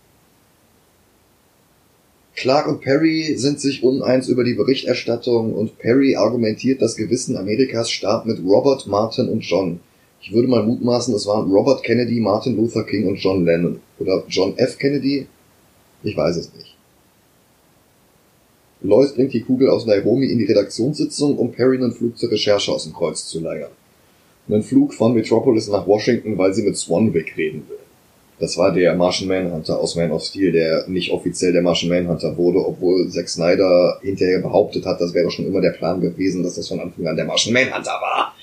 Clark 2.34 2.66
und 2.66 2.80
Perry 2.80 3.36
sind 3.36 3.60
sich 3.60 3.84
uneins 3.84 4.26
über 4.26 4.42
die 4.42 4.54
Berichterstattung 4.54 5.54
und 5.54 5.78
Perry 5.78 6.16
argumentiert, 6.16 6.82
das 6.82 6.96
Gewissen 6.96 7.36
Amerikas 7.36 7.88
starb 7.88 8.26
mit 8.26 8.40
Robert, 8.44 8.88
Martin 8.88 9.28
und 9.28 9.42
John. 9.42 9.78
Ich 10.20 10.32
würde 10.32 10.48
mal 10.48 10.64
mutmaßen, 10.64 11.14
es 11.14 11.26
waren 11.26 11.48
Robert 11.52 11.84
Kennedy, 11.84 12.18
Martin 12.18 12.56
Luther 12.56 12.82
King 12.82 13.06
und 13.06 13.16
John 13.16 13.44
Lennon. 13.44 13.78
Oder 14.00 14.24
John 14.28 14.58
F. 14.58 14.76
Kennedy? 14.76 15.28
Ich 16.02 16.16
weiß 16.16 16.36
es 16.36 16.52
nicht. 16.52 16.73
Lois 18.85 19.14
bringt 19.14 19.32
die 19.32 19.41
Kugel 19.41 19.70
aus 19.70 19.87
Nairobi 19.87 20.30
in 20.30 20.39
die 20.39 20.45
Redaktionssitzung, 20.45 21.39
um 21.39 21.53
Perry 21.53 21.78
einen 21.78 21.93
Flug 21.93 22.18
zur 22.18 22.30
Recherche 22.30 22.70
aus 22.70 22.85
dem 22.85 22.93
Kreuz 22.93 23.26
zu 23.26 23.41
leiern. 23.41 23.70
Einen 24.47 24.62
Flug 24.62 24.93
von 24.93 25.14
Metropolis 25.14 25.68
nach 25.68 25.87
Washington, 25.87 26.37
weil 26.37 26.53
sie 26.53 26.64
mit 26.64 26.76
Swanwick 26.76 27.35
reden 27.39 27.64
will. 27.66 27.78
Das 28.39 28.59
war 28.59 28.72
der 28.72 28.95
Martian 28.95 29.28
Manhunter 29.28 29.80
aus 29.80 29.97
Man 29.97 30.12
of 30.12 30.22
Steel, 30.22 30.53
der 30.53 30.87
nicht 30.87 31.11
offiziell 31.12 31.55
der 31.55 31.62
Martian 31.62 31.89
Manhunter 31.89 32.37
wurde, 32.37 32.59
obwohl 32.59 33.09
Zack 33.09 33.30
Snyder 33.30 34.01
hinterher 34.03 34.41
behauptet 34.41 34.85
hat, 34.85 35.01
das 35.01 35.14
wäre 35.14 35.24
doch 35.24 35.30
schon 35.30 35.47
immer 35.47 35.62
der 35.62 35.70
Plan 35.70 36.03
gewesen, 36.03 36.43
dass 36.43 36.57
das 36.57 36.68
von 36.68 36.80
Anfang 36.80 37.07
an 37.07 37.16
der 37.16 37.24
Martian 37.24 37.55
Manhunter 37.55 37.99
war. 38.03 38.35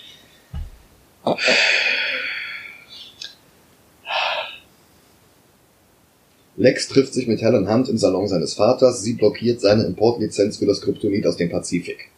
Lex 6.57 6.87
trifft 6.87 7.13
sich 7.13 7.27
mit 7.27 7.41
Helen 7.41 7.69
Hunt 7.69 7.87
im 7.89 7.97
Salon 7.97 8.27
seines 8.27 8.53
Vaters. 8.53 9.01
Sie 9.01 9.13
blockiert 9.13 9.61
seine 9.61 9.83
Importlizenz 9.83 10.57
für 10.57 10.65
das 10.65 10.81
Kryptonit 10.81 11.25
aus 11.25 11.37
dem 11.37 11.49
Pazifik. 11.49 12.09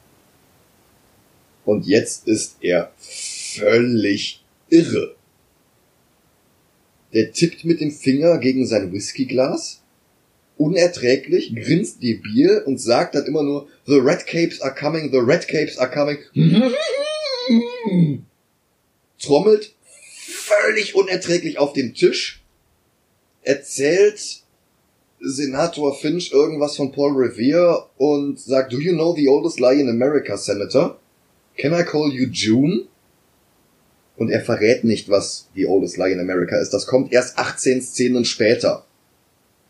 Und 1.65 1.85
jetzt 1.85 2.27
ist 2.27 2.57
er 2.61 2.91
völlig 2.97 4.43
irre. 4.69 5.15
Der 7.13 7.31
tippt 7.31 7.63
mit 7.63 7.79
dem 7.79 7.91
Finger 7.91 8.39
gegen 8.39 8.65
sein 8.65 8.91
Whiskyglas, 8.91 9.81
unerträglich, 10.57 11.55
grinst 11.55 12.01
debil 12.01 12.63
und 12.65 12.81
sagt 12.81 13.15
dann 13.15 13.25
immer 13.25 13.43
nur, 13.43 13.67
The 13.85 13.99
Red 13.99 14.25
Capes 14.25 14.61
are 14.61 14.73
coming, 14.73 15.11
the 15.11 15.19
Red 15.19 15.47
Capes 15.47 15.77
are 15.77 15.91
coming. 15.91 16.17
Trommelt 19.19 19.73
völlig 20.25 20.95
unerträglich 20.95 21.59
auf 21.59 21.73
den 21.73 21.93
Tisch, 21.93 22.42
erzählt 23.43 24.43
Senator 25.19 25.97
Finch 25.97 26.31
irgendwas 26.33 26.75
von 26.75 26.91
Paul 26.91 27.13
Revere 27.15 27.87
und 27.97 28.39
sagt, 28.39 28.73
Do 28.73 28.79
you 28.79 28.93
know 28.93 29.15
the 29.15 29.29
oldest 29.29 29.59
lie 29.59 29.79
in 29.79 29.89
America, 29.89 30.37
Senator? 30.37 30.99
Can 31.57 31.73
I 31.73 31.83
call 31.83 32.11
you 32.11 32.27
June? 32.29 32.87
Und 34.17 34.29
er 34.29 34.41
verrät 34.41 34.83
nicht, 34.83 35.09
was 35.09 35.49
die 35.55 35.65
Oldest 35.65 35.97
Lie 35.97 36.11
in 36.11 36.19
America 36.19 36.57
ist. 36.57 36.71
Das 36.71 36.85
kommt 36.85 37.11
erst 37.11 37.37
18 37.37 37.81
Szenen 37.81 38.25
später. 38.25 38.85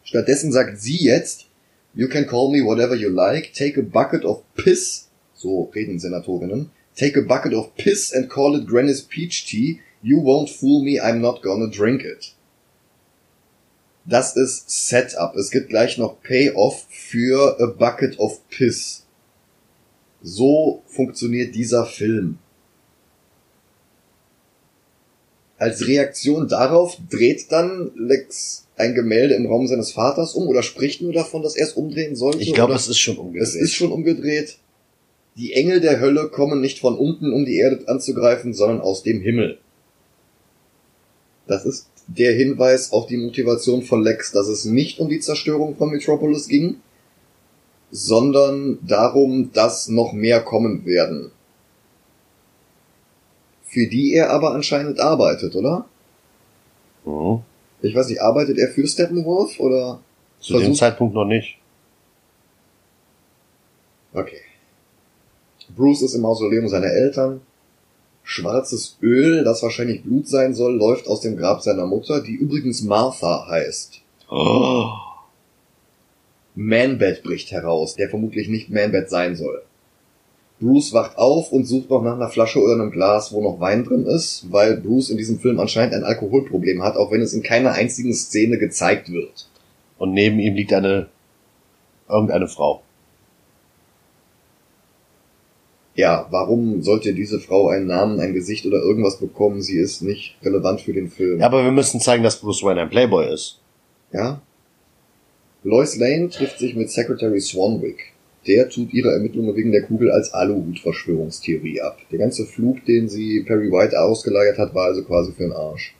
Stattdessen 0.03 0.51
sagt 0.51 0.81
sie 0.81 0.97
jetzt, 0.97 1.45
You 1.93 2.07
can 2.07 2.25
call 2.25 2.51
me 2.51 2.65
whatever 2.65 2.95
you 2.95 3.09
like, 3.09 3.53
take 3.53 3.79
a 3.79 3.83
bucket 3.83 4.25
of 4.25 4.43
piss, 4.55 5.09
so 5.35 5.71
reden 5.73 5.99
Senatorinnen, 5.99 6.71
take 6.97 7.17
a 7.17 7.21
bucket 7.21 7.53
of 7.53 7.75
piss 7.75 8.11
and 8.11 8.29
call 8.29 8.57
it 8.57 8.67
Granny's 8.67 9.01
Peach 9.01 9.45
Tea, 9.45 9.79
you 10.01 10.19
won't 10.19 10.49
fool 10.49 10.83
me, 10.83 10.99
I'm 10.99 11.21
not 11.21 11.41
gonna 11.41 11.69
drink 11.69 12.03
it. 12.03 12.33
Das 14.05 14.35
ist 14.35 14.69
Setup. 14.87 15.35
Es 15.35 15.49
gibt 15.49 15.69
gleich 15.69 15.97
noch 15.97 16.21
Payoff 16.21 16.85
für 16.89 17.59
a 17.59 17.67
bucket 17.67 18.19
of 18.19 18.47
piss. 18.49 19.05
So 20.21 20.83
funktioniert 20.87 21.55
dieser 21.55 21.85
Film. 21.85 22.37
Als 25.57 25.87
Reaktion 25.87 26.47
darauf 26.47 26.97
dreht 27.09 27.51
dann 27.51 27.91
Lex 27.95 28.67
ein 28.75 28.95
Gemälde 28.95 29.35
im 29.35 29.45
Raum 29.45 29.67
seines 29.67 29.91
Vaters 29.91 30.33
um 30.33 30.47
oder 30.47 30.63
spricht 30.63 31.01
nur 31.01 31.13
davon, 31.13 31.41
dass 31.41 31.55
er 31.55 31.67
es 31.67 31.73
umdrehen 31.73 32.15
sollte. 32.15 32.39
Ich 32.39 32.53
glaube, 32.53 32.73
es 32.73 32.87
ist 32.87 32.97
schon 32.97 33.17
umgedreht. 33.17 33.47
Es 33.47 33.55
ist 33.55 33.73
schon 33.73 33.91
umgedreht. 33.91 34.57
Die 35.37 35.53
Engel 35.53 35.79
der 35.79 35.99
Hölle 35.99 36.29
kommen 36.29 36.59
nicht 36.59 36.79
von 36.79 36.97
unten, 36.97 37.31
um 37.31 37.45
die 37.45 37.57
Erde 37.57 37.87
anzugreifen, 37.87 38.53
sondern 38.53 38.81
aus 38.81 39.03
dem 39.03 39.21
Himmel. 39.21 39.59
Das 41.47 41.65
ist 41.65 41.89
der 42.07 42.33
Hinweis 42.33 42.91
auf 42.91 43.07
die 43.07 43.17
Motivation 43.17 43.81
von 43.81 44.03
Lex, 44.03 44.31
dass 44.31 44.47
es 44.47 44.65
nicht 44.65 44.99
um 44.99 45.09
die 45.09 45.19
Zerstörung 45.19 45.75
von 45.75 45.89
Metropolis 45.89 46.47
ging, 46.47 46.77
sondern 47.91 48.79
darum, 48.81 49.51
dass 49.53 49.87
noch 49.87 50.13
mehr 50.13 50.41
kommen 50.41 50.85
werden. 50.85 51.31
Für 53.63 53.87
die 53.87 54.13
er 54.13 54.31
aber 54.31 54.53
anscheinend 54.53 54.99
arbeitet, 54.99 55.55
oder? 55.55 55.85
Mhm. 57.05 57.41
Ich 57.81 57.95
weiß 57.95 58.07
nicht, 58.07 58.21
arbeitet 58.21 58.57
er 58.57 58.69
für 58.69 58.87
Steppenwolf 58.87 59.59
oder? 59.59 59.99
Zu 60.39 60.59
dem 60.59 60.73
Zeitpunkt 60.73 61.13
noch 61.13 61.25
nicht. 61.25 61.57
Okay. 64.13 64.41
Bruce 65.75 66.03
ist 66.03 66.13
im 66.13 66.21
Mausoleum 66.21 66.67
seiner 66.67 66.87
Eltern. 66.87 67.41
Schwarzes 68.23 68.97
Öl, 69.01 69.43
das 69.43 69.61
wahrscheinlich 69.63 70.03
Blut 70.03 70.27
sein 70.27 70.53
soll, 70.53 70.75
läuft 70.75 71.07
aus 71.07 71.21
dem 71.21 71.37
Grab 71.37 71.61
seiner 71.61 71.85
Mutter, 71.85 72.21
die 72.21 72.33
übrigens 72.33 72.81
Martha 72.81 73.47
heißt. 73.47 74.01
Oh. 74.29 74.89
Manbed 76.55 77.23
bricht 77.23 77.51
heraus, 77.51 77.95
der 77.95 78.09
vermutlich 78.09 78.47
nicht 78.47 78.69
Manbed 78.69 79.09
sein 79.09 79.35
soll. 79.35 79.63
Bruce 80.59 80.93
wacht 80.93 81.17
auf 81.17 81.51
und 81.51 81.65
sucht 81.65 81.89
noch 81.89 82.01
nach 82.01 82.15
einer 82.15 82.29
Flasche 82.29 82.61
oder 82.61 82.73
einem 82.73 82.91
Glas, 82.91 83.33
wo 83.33 83.41
noch 83.41 83.59
Wein 83.59 83.83
drin 83.83 84.05
ist, 84.05 84.45
weil 84.49 84.77
Bruce 84.77 85.09
in 85.09 85.17
diesem 85.17 85.39
Film 85.39 85.59
anscheinend 85.59 85.93
ein 85.93 86.05
Alkoholproblem 86.05 86.81
hat, 86.81 86.95
auch 86.95 87.11
wenn 87.11 87.21
es 87.21 87.33
in 87.33 87.43
keiner 87.43 87.73
einzigen 87.73 88.13
Szene 88.13 88.57
gezeigt 88.57 89.11
wird. 89.11 89.49
Und 89.97 90.13
neben 90.13 90.39
ihm 90.39 90.55
liegt 90.55 90.71
eine 90.71 91.07
irgendeine 92.07 92.47
Frau. 92.47 92.81
Ja, 95.95 96.27
warum 96.31 96.81
sollte 96.81 97.13
diese 97.13 97.39
Frau 97.39 97.67
einen 97.67 97.85
Namen, 97.85 98.19
ein 98.19 98.33
Gesicht 98.33 98.65
oder 98.65 98.79
irgendwas 98.79 99.19
bekommen? 99.19 99.61
Sie 99.61 99.77
ist 99.77 100.01
nicht 100.01 100.35
relevant 100.43 100.81
für 100.81 100.93
den 100.93 101.09
Film. 101.09 101.39
Ja, 101.39 101.45
aber 101.45 101.63
wir 101.63 101.71
müssen 101.71 101.99
zeigen, 101.99 102.23
dass 102.23 102.39
Bruce 102.39 102.63
Wayne 102.63 102.81
ein 102.81 102.89
Playboy 102.89 103.31
ist. 103.31 103.59
Ja? 104.11 104.41
Lois 105.63 105.95
Lane 105.97 106.29
trifft 106.29 106.57
sich 106.59 106.75
mit 106.75 106.89
Secretary 106.89 107.39
Swanwick. 107.39 108.13
Der 108.47 108.67
tut 108.69 108.91
ihre 108.93 109.11
Ermittlungen 109.11 109.55
wegen 109.55 109.71
der 109.71 109.83
Kugel 109.83 110.11
als 110.11 110.33
Aluhut-Verschwörungstheorie 110.33 111.79
ab. 111.79 111.99
Der 112.11 112.19
ganze 112.19 112.45
Flug, 112.45 112.83
den 112.85 113.07
sie 113.07 113.41
Perry 113.41 113.71
White 113.71 113.97
ausgeleiert 113.97 114.57
hat, 114.57 114.75
war 114.75 114.87
also 114.87 115.03
quasi 115.03 115.31
für 115.31 115.43
den 115.43 115.53
Arsch. 115.53 115.95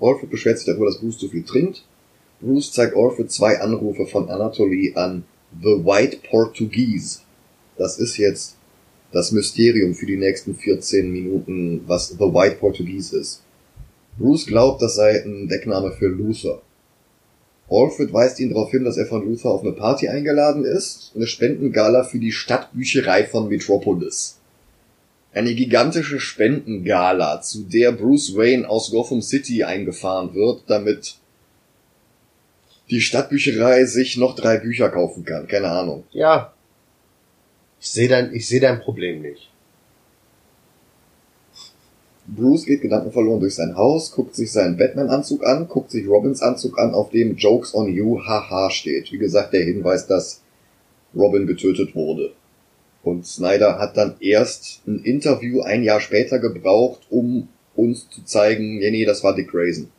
Alfred 0.00 0.30
beschwert 0.30 0.58
sich 0.58 0.66
darüber, 0.66 0.86
dass 0.86 0.98
Bruce 0.98 1.18
zu 1.18 1.28
viel 1.28 1.44
trinkt. 1.44 1.84
Bruce 2.40 2.72
zeigt 2.72 2.96
Alfred 2.96 3.30
zwei 3.30 3.60
Anrufe 3.60 4.06
von 4.06 4.30
Anatoly 4.30 4.94
an 4.96 5.24
The 5.58 5.84
White 5.84 6.18
Portuguese. 6.28 7.20
Das 7.76 7.98
ist 7.98 8.16
jetzt 8.18 8.56
das 9.12 9.32
Mysterium 9.32 9.94
für 9.94 10.06
die 10.06 10.16
nächsten 10.16 10.54
14 10.54 11.10
Minuten, 11.10 11.82
was 11.86 12.10
The 12.10 12.18
White 12.18 12.56
Portuguese 12.56 13.18
ist. 13.18 13.42
Bruce 14.16 14.46
glaubt, 14.46 14.80
das 14.80 14.94
sei 14.94 15.22
ein 15.24 15.48
Deckname 15.48 15.92
für 15.92 16.06
Luther. 16.06 16.62
Alfred 17.68 18.12
weist 18.12 18.38
ihn 18.38 18.50
darauf 18.50 18.70
hin, 18.70 18.84
dass 18.84 18.96
er 18.96 19.06
von 19.06 19.24
Luther 19.24 19.50
auf 19.50 19.62
eine 19.62 19.72
Party 19.72 20.08
eingeladen 20.08 20.64
ist, 20.64 21.12
eine 21.14 21.26
Spendengala 21.26 22.04
für 22.04 22.18
die 22.18 22.32
Stadtbücherei 22.32 23.24
von 23.24 23.48
Metropolis. 23.48 24.38
Eine 25.32 25.54
gigantische 25.54 26.18
Spendengala, 26.18 27.40
zu 27.40 27.62
der 27.62 27.92
Bruce 27.92 28.36
Wayne 28.36 28.68
aus 28.68 28.90
Gotham 28.90 29.22
City 29.22 29.62
eingefahren 29.62 30.34
wird, 30.34 30.64
damit 30.66 31.19
die 32.90 33.00
Stadtbücherei 33.00 33.84
sich 33.84 34.16
noch 34.16 34.34
drei 34.34 34.58
Bücher 34.58 34.90
kaufen 34.90 35.24
kann. 35.24 35.46
Keine 35.46 35.68
Ahnung. 35.68 36.04
Ja. 36.10 36.52
Ich 37.80 37.88
sehe 37.88 38.08
dein, 38.08 38.34
ich 38.34 38.46
sehe 38.46 38.60
dein 38.60 38.80
Problem 38.80 39.22
nicht. 39.22 39.50
Bruce 42.26 42.64
geht 42.64 42.82
gedankenverloren 42.82 43.40
durch 43.40 43.56
sein 43.56 43.76
Haus, 43.76 44.12
guckt 44.12 44.36
sich 44.36 44.52
seinen 44.52 44.76
Batman-Anzug 44.76 45.44
an, 45.44 45.66
guckt 45.66 45.90
sich 45.90 46.06
Robins 46.06 46.42
Anzug 46.42 46.78
an, 46.78 46.94
auf 46.94 47.10
dem 47.10 47.36
Jokes 47.36 47.74
on 47.74 47.92
You, 47.92 48.20
haha 48.24 48.70
steht. 48.70 49.10
Wie 49.10 49.18
gesagt, 49.18 49.52
der 49.52 49.64
Hinweis, 49.64 50.06
dass 50.06 50.42
Robin 51.14 51.46
getötet 51.46 51.94
wurde. 51.94 52.32
Und 53.02 53.26
Snyder 53.26 53.78
hat 53.78 53.96
dann 53.96 54.16
erst 54.20 54.82
ein 54.86 55.02
Interview 55.02 55.62
ein 55.62 55.82
Jahr 55.82 56.00
später 56.00 56.38
gebraucht, 56.38 57.00
um 57.08 57.48
uns 57.74 58.08
zu 58.10 58.22
zeigen, 58.24 58.78
nee, 58.78 58.90
nee, 58.90 59.04
das 59.04 59.24
war 59.24 59.34
Dick 59.34 59.50
Grayson. 59.50 59.90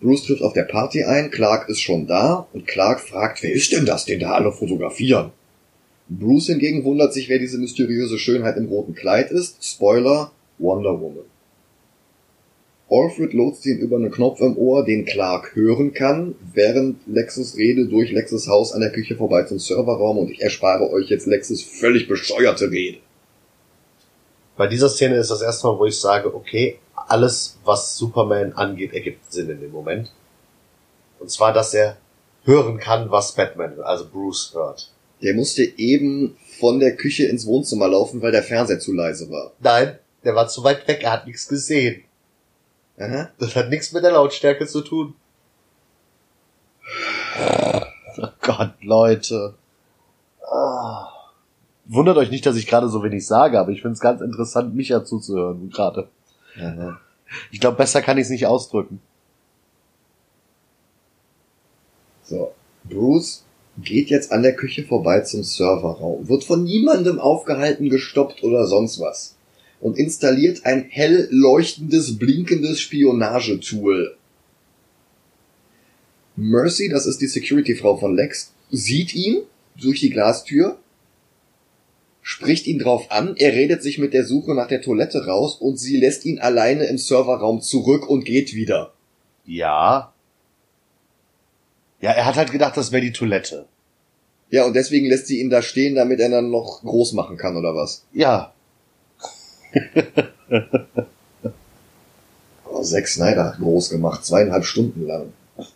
Bruce 0.00 0.24
trifft 0.24 0.42
auf 0.42 0.54
der 0.54 0.64
Party 0.64 1.04
ein, 1.04 1.30
Clark 1.30 1.68
ist 1.68 1.80
schon 1.80 2.06
da 2.06 2.46
und 2.52 2.66
Clark 2.66 3.00
fragt, 3.00 3.42
wer 3.42 3.52
ist 3.52 3.72
denn 3.72 3.84
das, 3.84 4.06
den 4.06 4.20
da 4.20 4.32
alle 4.32 4.52
fotografieren? 4.52 5.30
Bruce 6.08 6.46
hingegen 6.46 6.84
wundert 6.84 7.12
sich, 7.12 7.28
wer 7.28 7.38
diese 7.38 7.58
mysteriöse 7.58 8.18
Schönheit 8.18 8.56
im 8.56 8.66
roten 8.66 8.94
Kleid 8.94 9.30
ist. 9.30 9.64
Spoiler, 9.64 10.32
Wonder 10.58 11.00
Woman. 11.00 11.24
Alfred 12.90 13.32
lotst 13.34 13.64
ihn 13.66 13.78
über 13.78 13.96
einen 13.96 14.10
Knopf 14.10 14.40
im 14.40 14.56
Ohr, 14.56 14.84
den 14.84 15.04
Clark 15.04 15.54
hören 15.54 15.94
kann, 15.94 16.34
während 16.52 16.96
Lexus 17.06 17.56
Rede 17.56 17.86
durch 17.86 18.10
Lexus 18.10 18.48
Haus 18.48 18.72
an 18.72 18.80
der 18.80 18.90
Küche 18.90 19.14
vorbei 19.14 19.44
zum 19.44 19.60
Serverraum 19.60 20.18
und 20.18 20.30
ich 20.30 20.42
erspare 20.42 20.90
euch 20.90 21.08
jetzt 21.08 21.26
Lexus 21.26 21.62
völlig 21.62 22.08
bescheuerte 22.08 22.72
Rede. 22.72 22.98
Bei 24.56 24.66
dieser 24.66 24.88
Szene 24.88 25.16
ist 25.16 25.30
das 25.30 25.42
erste 25.42 25.68
Mal, 25.68 25.78
wo 25.78 25.86
ich 25.86 25.96
sage, 25.96 26.34
okay, 26.34 26.78
alles, 27.08 27.58
was 27.64 27.96
Superman 27.96 28.52
angeht, 28.52 28.92
ergibt 28.92 29.30
Sinn 29.32 29.50
in 29.50 29.60
dem 29.60 29.72
Moment. 29.72 30.12
Und 31.18 31.30
zwar, 31.30 31.52
dass 31.52 31.74
er 31.74 31.96
hören 32.44 32.78
kann, 32.78 33.10
was 33.10 33.34
Batman, 33.34 33.80
also 33.80 34.06
Bruce, 34.08 34.52
hört. 34.54 34.90
Der 35.22 35.34
musste 35.34 35.62
eben 35.62 36.36
von 36.58 36.80
der 36.80 36.96
Küche 36.96 37.26
ins 37.26 37.46
Wohnzimmer 37.46 37.88
laufen, 37.88 38.22
weil 38.22 38.32
der 38.32 38.42
Fernseher 38.42 38.78
zu 38.78 38.92
leise 38.92 39.30
war. 39.30 39.52
Nein, 39.60 39.98
der 40.24 40.34
war 40.34 40.48
zu 40.48 40.64
weit 40.64 40.86
weg, 40.88 41.02
er 41.02 41.12
hat 41.12 41.26
nichts 41.26 41.46
gesehen. 41.48 42.04
Aha. 42.98 43.30
Das 43.38 43.56
hat 43.56 43.70
nichts 43.70 43.92
mit 43.92 44.04
der 44.04 44.12
Lautstärke 44.12 44.66
zu 44.66 44.82
tun. 44.82 45.14
Oh 48.18 48.28
Gott, 48.42 48.74
Leute. 48.82 49.54
Ah. 50.50 51.08
Wundert 51.86 52.18
euch 52.18 52.30
nicht, 52.30 52.44
dass 52.44 52.56
ich 52.56 52.66
gerade 52.66 52.88
so 52.88 53.02
wenig 53.02 53.26
sage, 53.26 53.58
aber 53.58 53.70
ich 53.70 53.82
finde 53.82 53.94
es 53.94 54.00
ganz 54.00 54.20
interessant, 54.20 54.74
mich 54.74 54.90
ja 54.90 55.04
zuzuhören 55.04 55.70
gerade. 55.70 56.08
Ich 57.50 57.60
glaube, 57.60 57.76
besser 57.76 58.02
kann 58.02 58.18
ich 58.18 58.24
es 58.24 58.30
nicht 58.30 58.46
ausdrücken. 58.46 59.00
So. 62.22 62.52
Bruce 62.84 63.44
geht 63.78 64.08
jetzt 64.10 64.32
an 64.32 64.42
der 64.42 64.54
Küche 64.54 64.84
vorbei 64.84 65.20
zum 65.20 65.42
Serverraum, 65.42 66.28
wird 66.28 66.44
von 66.44 66.64
niemandem 66.64 67.18
aufgehalten, 67.18 67.88
gestoppt 67.88 68.42
oder 68.42 68.66
sonst 68.66 69.00
was 69.00 69.36
und 69.80 69.98
installiert 69.98 70.64
ein 70.66 70.86
hell 70.88 71.28
leuchtendes, 71.30 72.18
blinkendes 72.18 72.80
Spionagetool. 72.80 74.16
Mercy, 76.36 76.88
das 76.88 77.06
ist 77.06 77.20
die 77.20 77.26
Security-Frau 77.26 77.96
von 77.96 78.14
Lex, 78.14 78.52
sieht 78.70 79.14
ihn 79.14 79.42
durch 79.76 80.00
die 80.00 80.10
Glastür, 80.10 80.78
spricht 82.22 82.66
ihn 82.66 82.78
drauf 82.78 83.10
an, 83.10 83.34
er 83.36 83.52
redet 83.52 83.82
sich 83.82 83.98
mit 83.98 84.12
der 84.12 84.24
Suche 84.24 84.54
nach 84.54 84.68
der 84.68 84.82
Toilette 84.82 85.26
raus 85.26 85.56
und 85.56 85.78
sie 85.78 85.96
lässt 85.98 86.24
ihn 86.24 86.38
alleine 86.38 86.84
im 86.84 86.98
Serverraum 86.98 87.60
zurück 87.60 88.08
und 88.08 88.24
geht 88.24 88.54
wieder. 88.54 88.92
Ja. 89.46 90.12
Ja, 92.00 92.12
er 92.12 92.26
hat 92.26 92.36
halt 92.36 92.52
gedacht, 92.52 92.76
das 92.76 92.92
wäre 92.92 93.02
die 93.02 93.12
Toilette. 93.12 93.66
Ja, 94.50 94.64
und 94.64 94.74
deswegen 94.74 95.06
lässt 95.06 95.26
sie 95.28 95.40
ihn 95.40 95.50
da 95.50 95.62
stehen, 95.62 95.94
damit 95.94 96.18
er 96.20 96.28
dann 96.28 96.50
noch 96.50 96.82
groß 96.82 97.12
machen 97.12 97.36
kann, 97.36 97.56
oder 97.56 97.74
was? 97.74 98.04
Ja. 98.12 98.52
Oh, 102.72 102.82
Zack 102.82 103.08
Snyder 103.08 103.46
hat 103.46 103.58
groß 103.58 103.90
gemacht, 103.90 104.24
zweieinhalb 104.24 104.64
Stunden 104.64 105.06
lang. 105.06 105.32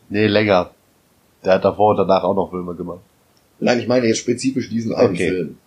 Nee, 0.09 0.26
länger. 0.26 0.70
Der 1.45 1.55
hat 1.55 1.64
davor 1.64 1.90
und 1.90 1.97
danach 1.99 2.22
auch 2.22 2.34
noch 2.34 2.51
Filme 2.51 2.74
gemacht. 2.74 3.01
Nein, 3.61 3.80
ich 3.80 3.88
meine 3.88 4.07
jetzt 4.07 4.18
spezifisch 4.18 4.70
diesen 4.70 4.95
einen 4.95 5.12
Okay. 5.14 5.28
Film. 5.28 5.59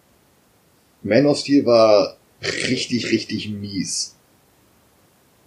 Man 1.04 1.26
of 1.26 1.38
Steel 1.38 1.66
war 1.66 2.18
richtig, 2.42 3.12
richtig 3.12 3.50
mies. 3.50 4.16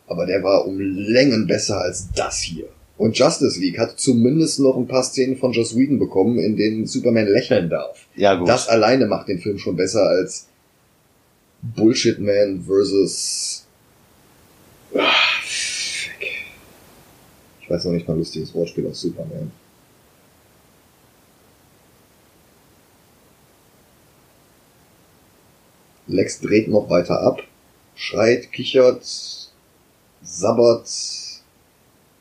Aber 0.07 0.27
der 0.27 0.43
war 0.43 0.67
um 0.67 0.79
Längen 0.81 1.47
besser 1.47 1.81
als 1.81 2.09
das 2.15 2.41
hier. 2.41 2.69
Und 2.97 3.17
Justice 3.17 3.59
League 3.59 3.79
hat 3.79 3.99
zumindest 3.99 4.61
noch 4.61 4.77
ein 4.77 4.87
paar 4.87 5.03
Szenen 5.03 5.39
von 5.39 5.53
Joss 5.53 5.75
Whedon 5.75 5.99
bekommen, 5.99 6.39
in 6.39 6.57
denen 6.57 6.87
Superman 6.87 7.29
lächeln 7.29 7.71
darf. 7.71 8.07
Ja, 8.15 8.35
gut. 8.35 8.49
Das 8.49 8.69
alleine 8.69 9.07
macht 9.07 9.29
den 9.29 9.39
Film 9.39 9.59
schon 9.59 9.77
besser 9.77 10.03
als 10.03 10.49
Bullshit 11.63 12.19
Man 12.19 12.63
versus. 12.63 13.67
Ah, 14.95 15.13
fuck. 15.43 16.27
Ich 17.63 17.71
weiß 17.71 17.85
noch 17.85 17.93
nicht 17.93 18.07
mal 18.07 18.19
lustiges 18.19 18.55
Wortspiel 18.55 18.87
auf 18.87 18.97
Superman. 18.97 19.51
Lex 26.11 26.41
dreht 26.41 26.69
noch 26.69 26.91
weiter 26.91 27.21
ab, 27.21 27.43
schreit, 27.95 28.53
kichert, 28.53 29.05
sabbert 30.23 30.91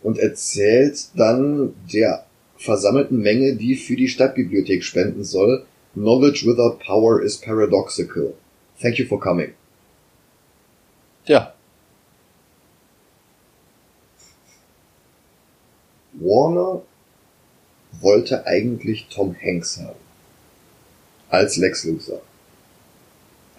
und 0.04 0.18
erzählt 0.18 1.10
dann 1.16 1.74
der 1.92 2.26
versammelten 2.58 3.20
Menge, 3.20 3.56
die 3.56 3.76
für 3.76 3.96
die 3.96 4.08
Stadtbibliothek 4.08 4.84
spenden 4.84 5.24
soll, 5.24 5.66
Knowledge 5.94 6.46
without 6.46 6.80
power 6.86 7.22
is 7.22 7.38
paradoxical. 7.38 8.34
Thank 8.80 9.00
you 9.00 9.08
for 9.08 9.20
coming. 9.20 9.54
ja. 11.26 11.54
Warner 16.14 16.82
wollte 18.02 18.46
eigentlich 18.46 19.08
Tom 19.10 19.36
Hanks 19.42 19.78
haben. 19.80 20.00
Als 21.30 21.58
Lex 21.58 21.86
Luthor. 21.86 22.22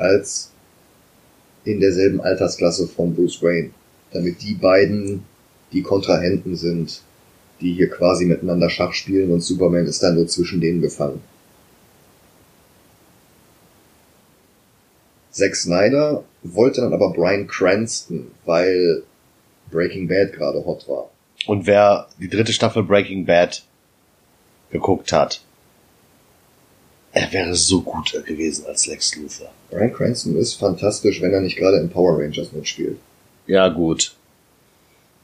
Als 0.00 0.50
in 1.64 1.80
derselben 1.80 2.20
Altersklasse 2.20 2.88
von 2.88 3.14
Bruce 3.14 3.42
Wayne. 3.42 3.70
Damit 4.12 4.42
die 4.42 4.54
beiden 4.54 5.24
die 5.72 5.82
Kontrahenten 5.82 6.56
sind, 6.56 7.02
die 7.60 7.74
hier 7.74 7.90
quasi 7.90 8.24
miteinander 8.24 8.70
Schach 8.70 8.92
spielen 8.92 9.30
und 9.30 9.42
Superman 9.42 9.86
ist 9.86 10.02
dann 10.02 10.14
nur 10.14 10.26
zwischen 10.26 10.60
denen 10.60 10.80
gefangen. 10.80 11.20
Zack 15.30 15.54
Snyder 15.54 16.24
wollte 16.42 16.80
dann 16.80 16.92
aber 16.92 17.12
Brian 17.12 17.46
Cranston, 17.46 18.30
weil 18.46 19.04
Breaking 19.70 20.08
Bad 20.08 20.32
gerade 20.32 20.64
hot 20.64 20.88
war. 20.88 21.10
Und 21.46 21.66
wer 21.66 22.08
die 22.18 22.28
dritte 22.28 22.52
Staffel 22.52 22.82
Breaking 22.82 23.26
Bad 23.26 23.62
geguckt 24.72 25.12
hat, 25.12 25.42
er 27.12 27.32
wäre 27.32 27.54
so 27.54 27.82
gut 27.82 28.12
gewesen 28.26 28.66
als 28.66 28.86
Lex 28.86 29.16
Luthor. 29.16 29.50
Brian 29.70 29.92
Cranston 29.92 30.36
ist 30.36 30.54
fantastisch, 30.54 31.20
wenn 31.20 31.32
er 31.32 31.40
nicht 31.40 31.56
gerade 31.56 31.78
in 31.78 31.88
Power 31.90 32.18
Rangers 32.20 32.52
mitspielt. 32.52 32.98
Ja, 33.46 33.68
gut. 33.68 34.14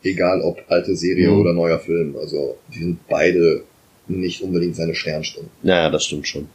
Egal 0.02 0.40
ob 0.42 0.62
alte 0.68 0.96
Serie 0.96 1.30
Mhm. 1.30 1.40
oder 1.40 1.52
neuer 1.52 1.78
Film. 1.78 2.16
Also, 2.16 2.58
die 2.72 2.78
sind 2.80 3.06
beide 3.08 3.62
nicht 4.08 4.42
unbedingt 4.42 4.76
seine 4.76 4.94
Sternstunden. 4.94 5.50
Naja, 5.62 5.90
das 5.90 6.04
stimmt 6.04 6.26
schon. 6.28 6.48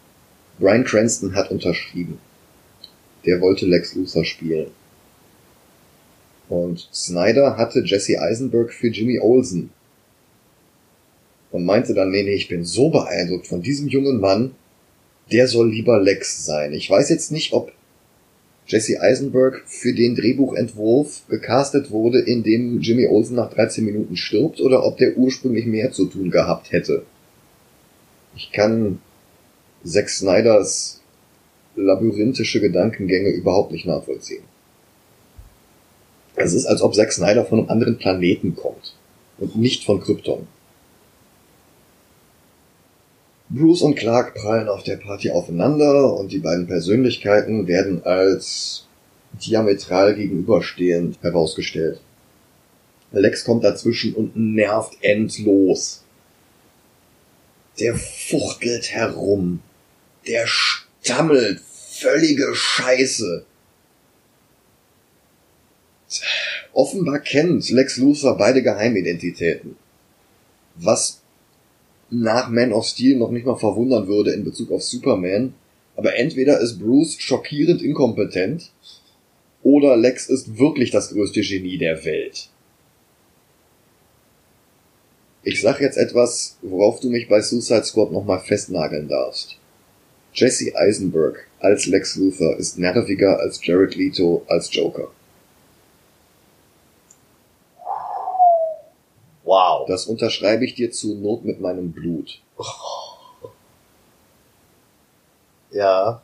Brian 0.59 0.83
Cranston 0.83 1.33
hat 1.35 1.51
unterschrieben. 1.51 2.17
Der 3.25 3.39
wollte 3.41 3.65
Lex 3.65 3.95
Luthor 3.95 4.25
spielen. 4.25 4.67
Und 6.49 6.87
Snyder 6.93 7.57
hatte 7.57 7.81
Jesse 7.85 8.19
Eisenberg 8.19 8.73
für 8.73 8.87
Jimmy 8.87 9.19
Olsen. 9.19 9.69
Und 11.51 11.65
meinte 11.65 11.93
dann, 11.93 12.11
nee, 12.11 12.23
nee, 12.23 12.33
ich 12.33 12.47
bin 12.47 12.63
so 12.63 12.89
beeindruckt 12.89 13.47
von 13.47 13.61
diesem 13.61 13.87
jungen 13.89 14.19
Mann, 14.19 14.55
der 15.31 15.47
soll 15.47 15.69
lieber 15.69 15.99
Lex 15.99 16.45
sein. 16.45 16.73
Ich 16.73 16.89
weiß 16.89 17.09
jetzt 17.09 17.31
nicht, 17.31 17.53
ob 17.53 17.71
Jesse 18.67 19.01
Eisenberg 19.01 19.63
für 19.65 19.93
den 19.93 20.15
Drehbuchentwurf 20.15 21.23
gecastet 21.27 21.91
wurde, 21.91 22.19
in 22.19 22.43
dem 22.43 22.79
Jimmy 22.79 23.07
Olsen 23.07 23.35
nach 23.35 23.51
13 23.53 23.83
Minuten 23.83 24.15
stirbt, 24.15 24.61
oder 24.61 24.85
ob 24.85 24.97
der 24.97 25.17
ursprünglich 25.17 25.65
mehr 25.65 25.91
zu 25.91 26.05
tun 26.05 26.31
gehabt 26.31 26.71
hätte. 26.71 27.03
Ich 28.35 28.51
kann 28.51 28.99
Zack 29.83 30.09
Snyders 30.09 31.01
labyrinthische 31.75 32.61
Gedankengänge 32.61 33.29
überhaupt 33.29 33.71
nicht 33.71 33.85
nachvollziehen. 33.85 34.43
Es 36.35 36.53
ist, 36.53 36.65
als 36.65 36.81
ob 36.81 36.95
Zack 36.95 37.11
Snyder 37.11 37.45
von 37.45 37.59
einem 37.59 37.69
anderen 37.69 37.97
Planeten 37.97 38.55
kommt 38.55 38.95
und 39.37 39.55
nicht 39.57 39.83
von 39.83 39.99
Krypton. 39.99 40.47
Bruce 43.53 43.81
und 43.81 43.95
Clark 43.95 44.33
prallen 44.35 44.69
auf 44.69 44.83
der 44.83 44.95
Party 44.95 45.29
aufeinander 45.29 46.13
und 46.13 46.31
die 46.31 46.39
beiden 46.39 46.67
Persönlichkeiten 46.67 47.67
werden 47.67 48.01
als 48.05 48.87
diametral 49.33 50.15
gegenüberstehend 50.15 51.21
herausgestellt. 51.21 51.99
Lex 53.11 53.43
kommt 53.43 53.65
dazwischen 53.65 54.13
und 54.13 54.37
nervt 54.37 54.97
endlos. 55.01 56.03
Der 57.77 57.95
fuchtelt 57.95 58.91
herum. 58.91 59.59
Der 60.25 60.47
stammelt. 60.47 61.59
Völlige 61.89 62.55
Scheiße. 62.55 63.45
Offenbar 66.71 67.19
kennt 67.19 67.69
Lex 67.69 67.97
Luthor 67.97 68.37
beide 68.37 68.63
Geheimidentitäten. 68.63 69.75
Was 70.75 71.20
nach 72.11 72.49
Man 72.49 72.73
of 72.73 72.85
Steel 72.85 73.17
noch 73.17 73.31
nicht 73.31 73.45
mal 73.45 73.55
verwundern 73.55 74.07
würde 74.07 74.33
in 74.33 74.43
Bezug 74.43 74.71
auf 74.71 74.83
Superman. 74.83 75.53
Aber 75.95 76.15
entweder 76.15 76.59
ist 76.59 76.79
Bruce 76.79 77.15
schockierend 77.19 77.81
inkompetent 77.81 78.71
oder 79.63 79.97
Lex 79.97 80.29
ist 80.29 80.57
wirklich 80.57 80.91
das 80.91 81.09
größte 81.09 81.41
Genie 81.41 81.77
der 81.77 82.03
Welt. 82.05 82.49
Ich 85.43 85.61
sag 85.61 85.81
jetzt 85.81 85.97
etwas, 85.97 86.57
worauf 86.61 86.99
du 86.99 87.09
mich 87.09 87.27
bei 87.27 87.41
Suicide 87.41 87.83
Squad 87.83 88.11
nochmal 88.11 88.39
festnageln 88.39 89.07
darfst. 89.07 89.57
Jesse 90.33 90.75
Eisenberg 90.75 91.47
als 91.59 91.87
Lex 91.87 92.15
Luthor 92.15 92.57
ist 92.57 92.77
nerviger 92.77 93.39
als 93.39 93.59
Jared 93.65 93.95
Leto 93.95 94.43
als 94.47 94.73
Joker. 94.73 95.11
Wow. 99.81 99.87
Das 99.87 100.05
unterschreibe 100.05 100.65
ich 100.65 100.75
dir 100.75 100.91
zur 100.91 101.15
Not 101.15 101.45
mit 101.45 101.59
meinem 101.59 101.91
Blut. 101.91 102.39
Ja. 105.73 106.21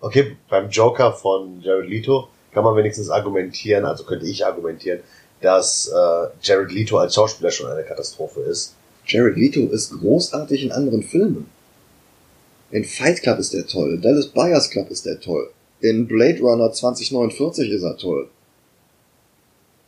Okay, 0.00 0.36
beim 0.48 0.70
Joker 0.70 1.12
von 1.12 1.60
Jared 1.60 1.90
Leto 1.90 2.28
kann 2.52 2.62
man 2.64 2.76
wenigstens 2.76 3.10
argumentieren, 3.10 3.84
also 3.84 4.04
könnte 4.04 4.26
ich 4.26 4.46
argumentieren, 4.46 5.00
dass 5.40 5.88
äh, 5.88 6.26
Jared 6.42 6.72
Leto 6.72 6.98
als 6.98 7.14
Schauspieler 7.14 7.50
schon 7.50 7.70
eine 7.70 7.82
Katastrophe 7.82 8.40
ist. 8.42 8.76
Jared 9.04 9.36
Leto 9.36 9.66
ist 9.66 9.90
großartig 9.98 10.62
in 10.62 10.72
anderen 10.72 11.02
Filmen. 11.02 11.50
In 12.70 12.84
Fight 12.84 13.20
Club 13.22 13.38
ist 13.40 13.52
er 13.52 13.66
toll, 13.66 13.98
Dallas 13.98 14.28
Buyers 14.28 14.70
Club 14.70 14.90
ist 14.90 15.06
er 15.06 15.18
toll, 15.18 15.50
in 15.80 16.06
Blade 16.06 16.40
Runner 16.40 16.70
2049 16.70 17.68
ist 17.70 17.82
er 17.82 17.96
toll. 17.96 18.28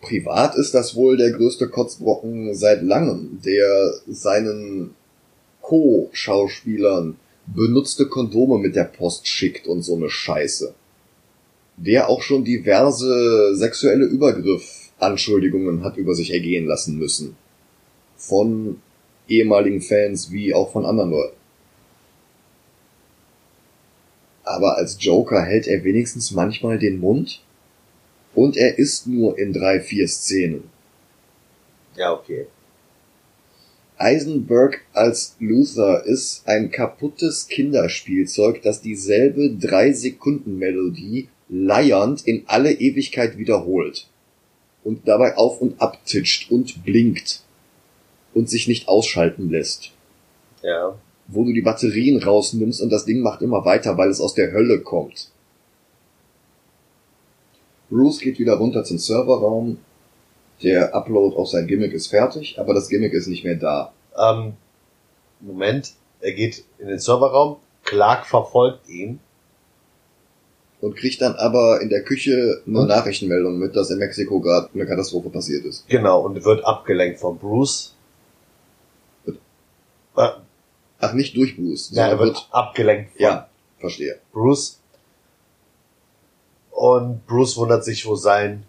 Privat 0.03 0.57
ist 0.57 0.75
das 0.75 0.97
wohl 0.97 1.17
der 1.17 1.31
größte 1.31 1.69
Kotzbrocken 1.69 2.55
seit 2.55 2.83
langem, 2.83 3.41
der 3.45 3.95
seinen 4.09 4.95
Co-Schauspielern 5.63 7.17
benutzte 7.47 8.07
Kondome 8.07 8.59
mit 8.59 8.75
der 8.75 8.85
Post 8.85 9.29
schickt 9.29 9.67
und 9.69 9.83
so 9.83 9.95
eine 9.95 10.11
Scheiße. 10.11 10.75
Der 11.77 12.09
auch 12.09 12.21
schon 12.21 12.45
diverse 12.45 13.55
sexuelle 13.55 14.05
Übergriff-Anschuldigungen 14.05 15.85
hat 15.85 15.97
über 15.97 16.15
sich 16.15 16.33
ergehen 16.33 16.67
lassen 16.67 16.99
müssen. 16.99 17.37
Von 18.17 18.81
ehemaligen 19.29 19.81
Fans 19.81 20.33
wie 20.33 20.53
auch 20.53 20.73
von 20.73 20.85
anderen 20.85 21.13
Leuten. 21.13 21.37
Aber 24.43 24.77
als 24.77 24.97
Joker 24.99 25.43
hält 25.43 25.69
er 25.69 25.85
wenigstens 25.85 26.33
manchmal 26.33 26.81
den 26.81 26.99
Mund 26.99 27.41
und 28.35 28.57
er 28.57 28.79
ist 28.79 29.07
nur 29.07 29.39
in 29.39 29.53
drei, 29.53 29.81
vier 29.81 30.09
Szenen. 30.09 30.71
Ja, 31.97 32.13
okay. 32.13 32.47
Eisenberg 33.97 34.81
als 34.93 35.37
Luther 35.39 36.05
ist 36.05 36.43
ein 36.47 36.71
kaputtes 36.71 37.47
Kinderspielzeug, 37.49 38.63
das 38.63 38.81
dieselbe 38.81 39.51
drei 39.51 39.93
Sekunden 39.93 40.59
Melodie 40.59 41.29
leiernd 41.49 42.27
in 42.27 42.45
alle 42.47 42.73
Ewigkeit 42.73 43.39
wiederholt 43.39 44.09
und 44.83 45.07
dabei 45.07 45.37
auf 45.37 45.61
und 45.61 45.81
ab 45.81 46.05
titscht 46.05 46.51
und 46.51 46.85
blinkt 46.85 47.43
und 48.35 48.49
sich 48.49 48.67
nicht 48.67 48.89
ausschalten 48.89 49.51
lässt. 49.51 49.93
Ja. 50.63 50.99
Wo 51.29 51.45
du 51.45 51.53
die 51.53 51.63
Batterien 51.63 52.23
rausnimmst 52.23 52.81
und 52.81 52.91
das 52.91 53.05
Ding 53.05 53.21
macht 53.21 53.43
immer 53.43 53.65
weiter, 53.65 53.97
weil 53.99 54.09
es 54.09 54.21
aus 54.21 54.35
der 54.35 54.53
Hölle 54.53 54.81
kommt. 54.81 55.31
Bruce 57.93 58.21
geht 58.21 58.39
wieder 58.39 58.55
runter 58.55 58.85
zum 58.85 58.99
Serverraum. 58.99 59.79
Der 60.63 60.95
Upload 60.95 61.37
auf 61.37 61.49
sein 61.49 61.67
Gimmick 61.67 61.93
ist 61.93 62.07
fertig, 62.07 62.59
aber 62.59 62.73
das 62.73 62.89
Gimmick 62.89 63.13
ist 63.13 63.27
nicht 63.27 63.45
mehr 63.45 63.57
da. 63.57 63.93
Ähm, 64.17 64.55
Moment, 65.41 65.93
er 66.21 66.33
geht 66.33 66.65
in 66.79 66.89
den 66.89 66.99
Serverraum, 66.99 67.57
Clark 67.85 68.27
verfolgt 68.27 68.89
ihn. 68.89 69.21
Und 70.81 70.97
kriegt 70.97 71.21
dann 71.21 71.37
aber 71.37 71.81
in 71.81 71.91
der 71.91 72.03
Küche 72.03 72.63
eine 72.67 72.81
Und? 72.81 72.89
Nachrichtenmeldung 72.89 73.57
mit, 73.57 73.77
dass 73.77 73.91
in 73.91 73.99
Mexiko 73.99 74.41
gerade 74.41 74.69
eine 74.75 74.85
Katastrophe 74.85 75.31
passiert 75.31 75.65
ist. 75.65 75.87
Genau, 75.89 76.23
und 76.23 76.45
wird 76.45 76.65
abgelenkt 76.65 77.21
von 77.21 77.39
Bruce. 77.39 77.95
Äh, 79.27 80.29
Ach, 80.99 81.13
nicht 81.13 81.37
durch 81.37 81.57
Bruce, 81.57 81.91
ja, 81.93 82.05
er 82.05 82.11
sondern 82.11 82.27
wird 82.27 82.49
abgelenkt 82.51 83.13
von 83.13 83.23
ja, 83.23 83.49
verstehe. 83.79 84.19
Bruce. 84.33 84.82
Und 86.73 87.27
Bruce 87.27 87.57
wundert 87.57 87.85
sich, 87.85 88.07
wo 88.07 88.17
sein 88.17 88.65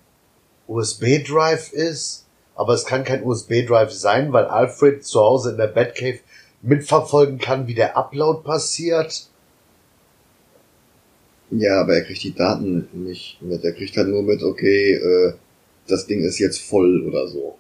USB-Drive 0.68 1.74
ist. 1.74 2.26
Aber 2.56 2.74
es 2.74 2.86
kann 2.86 3.04
kein 3.04 3.24
USB-Drive 3.24 3.92
sein, 3.92 4.32
weil 4.32 4.46
Alfred 4.46 5.04
zu 5.04 5.20
Hause 5.20 5.52
in 5.52 5.58
der 5.58 5.68
Batcave 5.68 6.20
mitverfolgen 6.62 7.40
kann, 7.40 7.68
wie 7.68 7.74
der 7.74 7.98
Upload 7.98 8.44
passiert. 8.44 9.28
Ja, 11.50 11.82
aber 11.82 11.96
er 11.96 12.04
kriegt 12.04 12.24
die 12.24 12.34
Daten 12.34 12.88
nicht 12.94 13.42
mit. 13.42 13.64
Er 13.64 13.74
kriegt 13.74 13.96
halt 13.98 14.08
nur 14.08 14.24
mit, 14.24 14.44
okay, 14.44 14.94
äh, 14.94 15.34
das 15.88 16.08
Ding 16.08 16.24
ist 16.24 16.40
jetzt 16.40 16.62
voll 16.62 17.06
oder 17.08 17.28
so. 17.28 17.58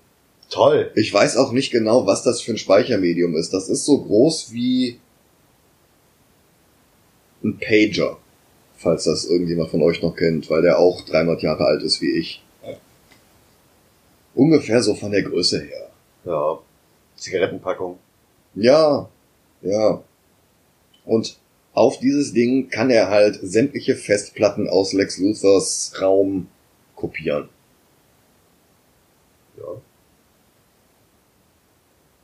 Toll. 0.49 0.91
Ich 0.95 1.13
weiß 1.13 1.37
auch 1.37 1.51
nicht 1.51 1.71
genau, 1.71 2.05
was 2.05 2.23
das 2.23 2.41
für 2.41 2.51
ein 2.51 2.57
Speichermedium 2.57 3.35
ist. 3.35 3.53
Das 3.53 3.69
ist 3.69 3.85
so 3.85 4.03
groß 4.03 4.51
wie 4.51 4.99
ein 7.43 7.57
Pager, 7.57 8.17
falls 8.83 9.05
das 9.05 9.25
irgendjemand 9.25 9.69
von 9.71 9.81
euch 9.81 10.01
noch 10.01 10.15
kennt, 10.15 10.49
weil 10.49 10.61
der 10.61 10.77
auch 10.77 11.01
300 11.01 11.41
Jahre 11.41 11.65
alt 11.65 11.81
ist 11.81 12.01
wie 12.01 12.11
ich. 12.11 12.43
Ungefähr 14.35 14.81
so 14.81 14.95
von 14.95 15.11
der 15.11 15.23
Größe 15.23 15.61
her. 15.61 15.89
Ja. 16.25 16.59
Zigarettenpackung. 17.15 17.97
Ja, 18.55 19.09
ja. 19.61 20.03
Und 21.05 21.37
auf 21.73 21.99
dieses 21.99 22.33
Ding 22.33 22.69
kann 22.69 22.89
er 22.89 23.09
halt 23.09 23.39
sämtliche 23.41 23.95
Festplatten 23.95 24.67
aus 24.69 24.93
Lex 24.93 25.17
Luthers 25.17 25.93
Raum 26.01 26.47
kopieren. 26.95 27.49
Ja. 29.57 29.81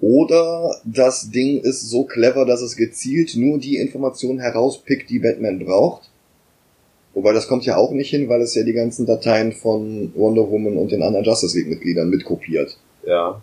Oder 0.01 0.79
das 0.85 1.29
Ding 1.29 1.61
ist 1.61 1.89
so 1.89 2.05
clever, 2.05 2.45
dass 2.45 2.61
es 2.61 2.75
gezielt 2.75 3.35
nur 3.35 3.59
die 3.59 3.77
Informationen 3.77 4.39
herauspickt, 4.39 5.09
die 5.09 5.19
Batman 5.19 5.59
braucht. 5.59 6.09
Wobei 7.19 7.33
das 7.33 7.49
kommt 7.49 7.65
ja 7.65 7.75
auch 7.75 7.91
nicht 7.91 8.11
hin, 8.11 8.29
weil 8.29 8.39
es 8.39 8.55
ja 8.55 8.63
die 8.63 8.71
ganzen 8.71 9.05
Dateien 9.05 9.51
von 9.51 10.13
Wonder 10.15 10.49
Woman 10.49 10.77
und 10.77 10.93
den 10.93 11.03
anderen 11.03 11.25
Justice 11.25 11.57
League 11.57 11.67
Mitgliedern 11.67 12.09
mitkopiert. 12.09 12.77
Ja. 13.05 13.41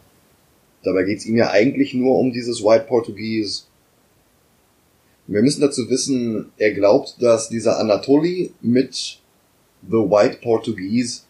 Dabei 0.82 1.02
geht's 1.02 1.26
ihm 1.26 1.36
ja 1.36 1.50
eigentlich 1.50 1.92
nur 1.92 2.18
um 2.18 2.32
dieses 2.32 2.64
White 2.64 2.86
Portuguese. 2.88 3.64
Wir 5.26 5.42
müssen 5.42 5.60
dazu 5.60 5.90
wissen, 5.90 6.52
er 6.56 6.72
glaubt, 6.72 7.20
dass 7.20 7.50
dieser 7.50 7.78
Anatoli 7.78 8.54
mit 8.62 9.20
The 9.82 9.98
White 9.98 10.38
Portuguese 10.42 11.24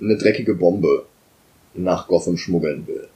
eine 0.00 0.16
dreckige 0.16 0.54
Bombe 0.54 1.04
nach 1.74 2.08
Gotham 2.08 2.38
schmuggeln 2.38 2.86
will. 2.86 3.06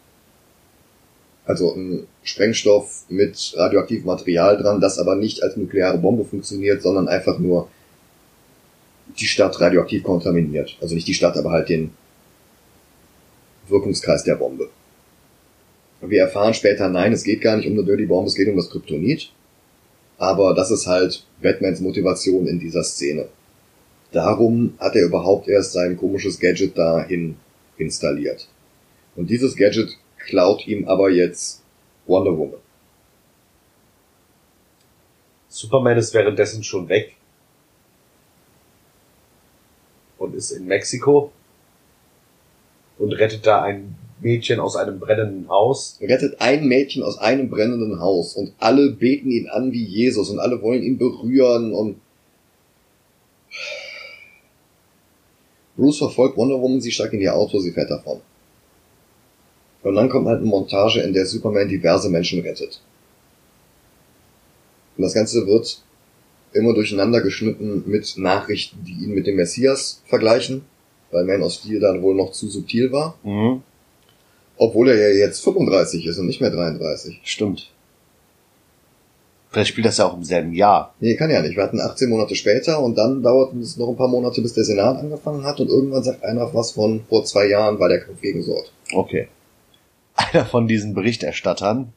Also 1.47 1.75
ein 1.75 2.07
Sprengstoff 2.23 3.07
mit 3.09 3.55
radioaktivem 3.57 4.05
Material 4.05 4.59
dran, 4.59 4.83
das 4.83 4.99
aber 4.99 5.15
nicht 5.15 5.43
als 5.43 5.57
nukleare 5.57 5.97
Bombe 5.97 6.27
funktioniert, 6.27 6.83
sondern 6.83 7.09
einfach 7.09 7.39
nur 7.39 7.71
die 9.19 9.27
Stadt 9.27 9.61
radioaktiv 9.61 10.03
kontaminiert. 10.03 10.77
Also 10.81 10.95
nicht 10.95 11.07
die 11.07 11.15
Stadt, 11.15 11.37
aber 11.37 11.51
halt 11.51 11.69
den 11.69 11.91
Wirkungskreis 13.69 14.25
der 14.25 14.35
Bombe. 14.35 14.69
Wir 16.01 16.23
erfahren 16.23 16.53
später, 16.53 16.89
nein, 16.89 17.13
es 17.13 17.25
geht 17.25 17.41
gar 17.41 17.57
nicht 17.57 17.67
um 17.67 17.73
eine 17.73 17.85
Dirty 17.85 18.07
Bomb, 18.07 18.27
es 18.27 18.35
geht 18.35 18.49
um 18.49 18.57
das 18.57 18.71
Kryptonit. 18.71 19.31
Aber 20.19 20.55
das 20.55 20.71
ist 20.71 20.87
halt 20.87 21.25
Batmans 21.43 21.81
Motivation 21.81 22.47
in 22.47 22.59
dieser 22.59 22.85
Szene. 22.85 23.29
Darum 24.13 24.75
hat 24.79 24.95
er 24.95 25.07
überhaupt 25.07 25.49
erst 25.49 25.73
sein 25.73 25.97
komisches 25.97 26.39
Gadget 26.39 26.79
dahin 26.79 27.37
installiert. 27.79 28.49
Und 29.17 29.31
dieses 29.31 29.57
Gadget 29.57 29.97
klaut 30.19 30.67
ihm 30.67 30.87
aber 30.87 31.11
jetzt 31.11 31.63
Wonder 32.07 32.37
Woman. 32.37 32.61
Superman 35.49 35.99
ist 35.99 36.13
währenddessen 36.15 36.63
schon 36.63 36.89
weg. 36.89 37.15
Und 40.25 40.35
ist 40.35 40.51
in 40.51 40.67
Mexiko. 40.67 41.33
Und 42.99 43.13
rettet 43.13 43.47
da 43.47 43.63
ein 43.63 43.97
Mädchen 44.21 44.61
aus 44.61 44.77
einem 44.77 44.99
brennenden 44.99 45.49
Haus. 45.49 45.99
rettet 46.01 46.41
ein 46.41 46.67
Mädchen 46.67 47.03
aus 47.03 47.19
einem 47.19 47.51
brennenden 47.51 48.01
Haus 48.01 48.35
und 48.35 48.55
alle 48.59 48.91
beten 48.93 49.31
ihn 49.31 49.49
an 49.49 49.73
wie 49.73 49.85
Jesus 49.85 50.31
und 50.31 50.39
alle 50.39 50.63
wollen 50.63 50.83
ihn 50.83 50.99
berühren 50.99 51.73
und 51.73 52.01
Bruce 55.77 55.99
verfolgt 55.99 56.37
Wonder 56.37 56.61
Woman, 56.61 56.81
sie 56.81 56.93
steigt 56.93 57.15
in 57.15 57.21
ihr 57.21 57.35
Auto, 57.35 57.59
sie 57.59 57.73
fährt 57.73 57.91
davon. 57.91 58.21
Und 59.83 59.95
dann 59.97 60.09
kommt 60.09 60.29
halt 60.29 60.39
eine 60.39 60.47
Montage, 60.47 61.01
in 61.01 61.13
der 61.13 61.27
Superman 61.27 61.69
diverse 61.69 62.09
Menschen 62.09 62.41
rettet. 62.41 62.81
Und 64.97 65.03
das 65.03 65.15
Ganze 65.15 65.47
wird 65.47 65.83
immer 66.55 66.75
durcheinander 66.75 67.21
geschnitten 67.21 67.85
mit 67.87 68.15
Nachrichten, 68.17 68.85
die 68.85 69.05
ihn 69.05 69.15
mit 69.15 69.27
dem 69.27 69.37
Messias 69.37 70.03
vergleichen, 70.07 70.63
weil 71.11 71.25
Man 71.25 71.43
of 71.43 71.53
Steel 71.53 71.81
dann 71.81 72.03
wohl 72.03 72.15
noch 72.15 72.33
zu 72.33 72.49
subtil 72.49 72.93
war. 72.93 73.19
Mhm. 73.23 73.63
Obwohl 74.57 74.89
er 74.89 74.97
ja 74.97 75.27
jetzt 75.27 75.43
35 75.43 76.07
ist 76.07 76.19
und 76.19 76.27
nicht 76.27 76.41
mehr 76.41 76.51
33. 76.51 77.21
Stimmt. 77.25 77.71
Vielleicht 79.51 79.71
spielt 79.71 79.87
das 79.87 79.99
ja 79.99 80.07
auch 80.07 80.17
im 80.17 80.25
selben 80.25 80.53
Jahr. 80.53 80.95
Nee, 80.99 81.15
kann 81.15 81.31
ja 81.31 81.41
nicht. 81.41 81.57
Wir 81.57 81.63
hatten 81.63 81.81
18 81.81 82.09
Monate 82.09 82.35
später 82.35 82.81
und 82.81 82.99
dann 82.99 83.23
dauert 83.23 83.55
es 83.55 83.77
noch 83.77 83.89
ein 83.89 83.97
paar 83.97 84.09
Monate, 84.09 84.43
bis 84.43 84.53
der 84.53 84.65
Senat 84.65 84.99
angefangen 84.99 85.45
hat 85.45 85.61
und 85.61 85.69
irgendwann 85.69 86.03
sagt 86.03 86.25
einer 86.25 86.53
was 86.53 86.73
von 86.73 87.05
vor 87.09 87.25
zwei 87.25 87.47
Jahren 87.47 87.79
war 87.79 87.89
der 87.89 88.01
Kampf 88.01 88.21
gegen 88.21 88.43
Sort. 88.43 88.73
Okay. 88.93 89.29
Einer 90.17 90.45
von 90.45 90.67
diesen 90.67 90.95
Berichterstattern. 90.95 91.93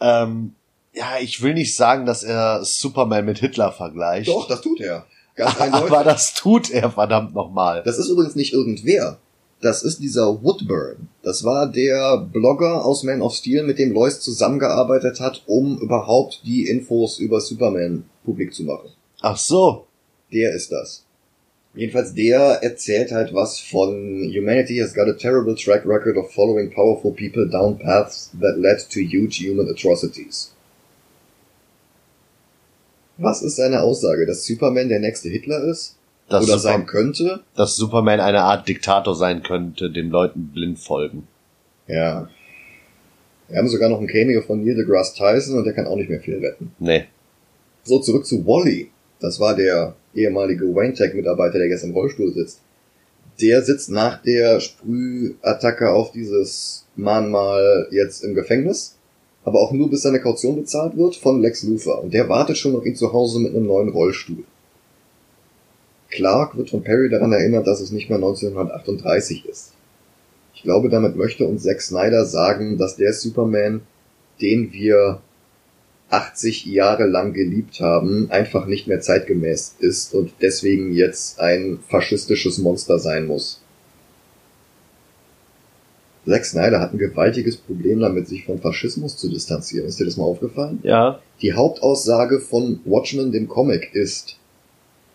Ähm, 0.00 0.54
ja, 0.94 1.18
ich 1.20 1.42
will 1.42 1.54
nicht 1.54 1.74
sagen, 1.74 2.06
dass 2.06 2.22
er 2.22 2.64
Superman 2.64 3.24
mit 3.24 3.38
Hitler 3.38 3.72
vergleicht. 3.72 4.28
Doch, 4.28 4.48
das 4.48 4.60
tut 4.60 4.80
er. 4.80 5.06
Ganz. 5.34 5.60
Aber 5.60 6.04
das 6.04 6.34
tut 6.34 6.70
er 6.70 6.90
verdammt 6.90 7.34
nochmal. 7.34 7.82
Das 7.84 7.98
ist 7.98 8.08
übrigens 8.08 8.36
nicht 8.36 8.52
irgendwer. 8.52 9.18
Das 9.60 9.82
ist 9.82 10.00
dieser 10.00 10.42
Woodburn. 10.42 11.08
Das 11.22 11.42
war 11.42 11.70
der 11.70 12.18
Blogger 12.18 12.84
aus 12.84 13.02
Man 13.02 13.22
of 13.22 13.34
Steel, 13.34 13.62
mit 13.64 13.78
dem 13.78 13.92
Lois 13.92 14.20
zusammengearbeitet 14.20 15.20
hat, 15.20 15.42
um 15.46 15.78
überhaupt 15.78 16.42
die 16.44 16.68
Infos 16.68 17.18
über 17.18 17.40
Superman 17.40 18.04
publik 18.24 18.52
zu 18.54 18.64
machen. 18.64 18.90
Ach 19.22 19.36
so. 19.36 19.86
Der 20.32 20.52
ist 20.54 20.70
das. 20.70 21.04
Jedenfalls 21.74 22.14
der 22.14 22.62
erzählt 22.62 23.10
halt 23.10 23.34
was 23.34 23.58
von 23.58 24.30
Humanity 24.32 24.76
has 24.78 24.94
got 24.94 25.08
a 25.08 25.12
terrible 25.12 25.56
track 25.56 25.84
record 25.84 26.16
of 26.16 26.32
following 26.32 26.70
powerful 26.70 27.12
people 27.12 27.48
down 27.48 27.78
paths 27.78 28.30
that 28.40 28.56
led 28.58 28.78
to 28.90 29.00
huge 29.00 29.40
human 29.40 29.68
atrocities. 29.68 30.53
Was 33.16 33.42
ist 33.42 33.56
seine 33.56 33.82
Aussage, 33.82 34.26
dass 34.26 34.44
Superman 34.44 34.88
der 34.88 35.00
nächste 35.00 35.28
Hitler 35.28 35.62
ist? 35.64 35.96
Dass, 36.28 36.44
Oder 36.44 36.58
Super 36.58 36.72
sein 36.72 36.86
könnte? 36.86 37.40
dass 37.54 37.76
Superman 37.76 38.20
eine 38.20 38.42
Art 38.42 38.66
Diktator 38.66 39.14
sein 39.14 39.42
könnte, 39.42 39.90
den 39.90 40.08
Leuten 40.10 40.48
blind 40.54 40.78
folgen. 40.78 41.28
Ja. 41.86 42.28
Wir 43.48 43.58
haben 43.58 43.68
sogar 43.68 43.90
noch 43.90 44.00
ein 44.00 44.06
Cameo 44.06 44.40
von 44.40 44.64
Neil 44.64 44.74
deGrasse 44.74 45.14
Tyson 45.16 45.58
und 45.58 45.64
der 45.64 45.74
kann 45.74 45.86
auch 45.86 45.96
nicht 45.96 46.08
mehr 46.08 46.20
viel 46.20 46.38
retten. 46.38 46.72
Nee. 46.78 47.04
So, 47.82 47.98
zurück 48.00 48.24
zu 48.24 48.46
Wally. 48.46 48.90
Das 49.20 49.38
war 49.38 49.54
der 49.54 49.94
ehemalige 50.14 50.64
Wayne-Tech-Mitarbeiter, 50.74 51.58
der 51.58 51.68
jetzt 51.68 51.84
im 51.84 51.92
Rollstuhl 51.92 52.32
sitzt. 52.32 52.60
Der 53.40 53.62
sitzt 53.62 53.90
nach 53.90 54.22
der 54.22 54.60
Sprühattacke 54.60 55.90
auf 55.90 56.12
dieses 56.12 56.86
Mahnmal 56.96 57.88
jetzt 57.90 58.24
im 58.24 58.34
Gefängnis, 58.34 58.96
aber 59.44 59.60
auch 59.60 59.72
nur 59.72 59.90
bis 59.90 60.02
seine 60.02 60.20
Kaution 60.20 60.56
bezahlt 60.56 60.96
wird 60.96 61.16
von 61.16 61.40
Lex 61.40 61.62
Luthor. 61.62 62.02
Und 62.02 62.14
der 62.14 62.28
wartet 62.28 62.56
schon 62.56 62.74
auf 62.74 62.86
ihn 62.86 62.96
zu 62.96 63.12
Hause 63.12 63.40
mit 63.40 63.54
einem 63.54 63.66
neuen 63.66 63.90
Rollstuhl. 63.90 64.44
Clark 66.10 66.56
wird 66.56 66.70
von 66.70 66.82
Perry 66.82 67.10
daran 67.10 67.32
erinnert, 67.32 67.66
dass 67.66 67.80
es 67.80 67.90
nicht 67.90 68.08
mehr 68.08 68.18
1938 68.18 69.46
ist. 69.46 69.72
Ich 70.54 70.62
glaube, 70.62 70.88
damit 70.88 71.16
möchte 71.16 71.46
uns 71.46 71.64
Zack 71.64 71.82
Snyder 71.82 72.24
sagen, 72.24 72.78
dass 72.78 72.96
der 72.96 73.12
Superman, 73.12 73.82
den 74.40 74.72
wir 74.72 75.20
80 76.10 76.66
Jahre 76.66 77.06
lang 77.06 77.32
geliebt 77.32 77.80
haben, 77.80 78.30
einfach 78.30 78.66
nicht 78.66 78.86
mehr 78.86 79.00
zeitgemäß 79.00 79.76
ist 79.80 80.14
und 80.14 80.32
deswegen 80.40 80.92
jetzt 80.92 81.40
ein 81.40 81.80
faschistisches 81.88 82.58
Monster 82.58 82.98
sein 82.98 83.26
muss. 83.26 83.63
Zack 86.26 86.44
Snyder 86.44 86.80
hat 86.80 86.92
ein 86.92 86.98
gewaltiges 86.98 87.56
Problem 87.56 88.00
damit, 88.00 88.28
sich 88.28 88.44
von 88.44 88.58
Faschismus 88.58 89.16
zu 89.16 89.28
distanzieren. 89.28 89.86
Ist 89.86 90.00
dir 90.00 90.06
das 90.06 90.16
mal 90.16 90.24
aufgefallen? 90.24 90.80
Ja. 90.82 91.20
Die 91.42 91.52
Hauptaussage 91.52 92.40
von 92.40 92.80
Watchmen, 92.84 93.30
dem 93.32 93.48
Comic, 93.48 93.94
ist, 93.94 94.38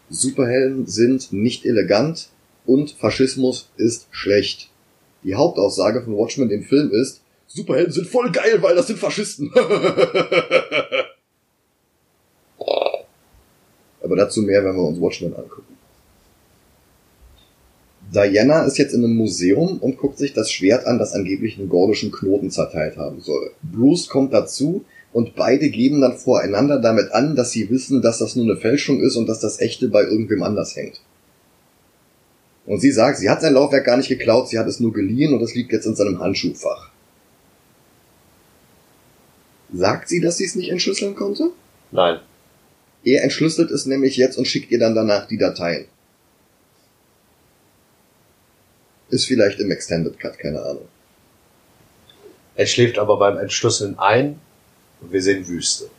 Superhelden 0.09 0.85
sind 0.87 1.33
nicht 1.33 1.65
elegant 1.65 2.29
und 2.65 2.91
Faschismus 2.91 3.69
ist 3.77 4.07
schlecht. 4.11 4.69
Die 5.23 5.35
Hauptaussage 5.35 6.01
von 6.01 6.15
Watchmen, 6.15 6.49
dem 6.49 6.63
Film, 6.63 6.91
ist, 6.91 7.21
Superhelden 7.47 7.91
sind 7.91 8.07
voll 8.07 8.31
geil, 8.31 8.61
weil 8.61 8.75
das 8.75 8.87
sind 8.87 8.99
Faschisten. 8.99 9.51
Aber 14.01 14.15
dazu 14.15 14.41
mehr, 14.41 14.63
wenn 14.63 14.75
wir 14.75 14.83
uns 14.83 15.01
Watchmen 15.01 15.35
angucken. 15.35 15.78
Diana 18.13 18.63
ist 18.63 18.77
jetzt 18.77 18.93
in 18.93 19.03
einem 19.03 19.15
Museum 19.15 19.77
und 19.77 19.97
guckt 19.97 20.17
sich 20.17 20.33
das 20.33 20.51
Schwert 20.51 20.87
an, 20.87 20.97
das 20.97 21.13
angeblich 21.13 21.59
einen 21.59 21.69
gordischen 21.69 22.11
Knoten 22.11 22.49
zerteilt 22.49 22.97
haben 22.97 23.21
soll. 23.21 23.51
Bruce 23.61 24.07
kommt 24.07 24.33
dazu 24.33 24.83
und 25.13 25.35
beide 25.35 25.69
geben 25.69 26.01
dann 26.01 26.17
voreinander 26.17 26.79
damit 26.79 27.11
an, 27.11 27.35
dass 27.35 27.51
sie 27.51 27.69
wissen, 27.69 28.01
dass 28.01 28.17
das 28.17 28.35
nur 28.35 28.45
eine 28.45 28.57
Fälschung 28.57 28.99
ist 29.01 29.15
und 29.15 29.27
dass 29.27 29.39
das 29.39 29.59
echte 29.59 29.89
bei 29.89 30.03
irgendwem 30.03 30.41
anders 30.41 30.75
hängt. 30.75 31.01
Und 32.65 32.81
sie 32.81 32.91
sagt, 32.91 33.19
sie 33.19 33.29
hat 33.29 33.41
sein 33.41 33.53
Laufwerk 33.53 33.85
gar 33.85 33.97
nicht 33.97 34.09
geklaut, 34.09 34.49
sie 34.49 34.57
hat 34.59 34.67
es 34.67 34.79
nur 34.79 34.93
geliehen 34.93 35.33
und 35.33 35.41
es 35.41 35.53
liegt 35.53 35.71
jetzt 35.71 35.85
in 35.85 35.95
seinem 35.95 36.19
Handschuhfach. 36.19 36.89
Sagt 39.71 40.09
sie, 40.09 40.19
dass 40.19 40.37
sie 40.37 40.45
es 40.45 40.55
nicht 40.55 40.69
entschlüsseln 40.69 41.15
konnte? 41.15 41.51
Nein. 41.91 42.19
Er 43.03 43.23
entschlüsselt 43.23 43.69
es 43.71 43.85
nämlich 43.85 44.17
jetzt 44.17 44.37
und 44.37 44.47
schickt 44.47 44.71
ihr 44.71 44.79
dann 44.79 44.95
danach 44.95 45.27
die 45.27 45.37
Dateien. 45.37 45.85
Ist 49.09 49.25
vielleicht 49.25 49.59
im 49.59 49.71
Extended 49.71 50.19
Cut, 50.19 50.37
keine 50.37 50.61
Ahnung. 50.61 50.87
Er 52.55 52.65
schläft 52.65 52.99
aber 52.99 53.17
beim 53.17 53.37
Entschlüsseln 53.37 53.97
ein 53.97 54.39
und 55.01 55.11
wir 55.11 55.21
sehen 55.21 55.47
Wüste. 55.47 55.89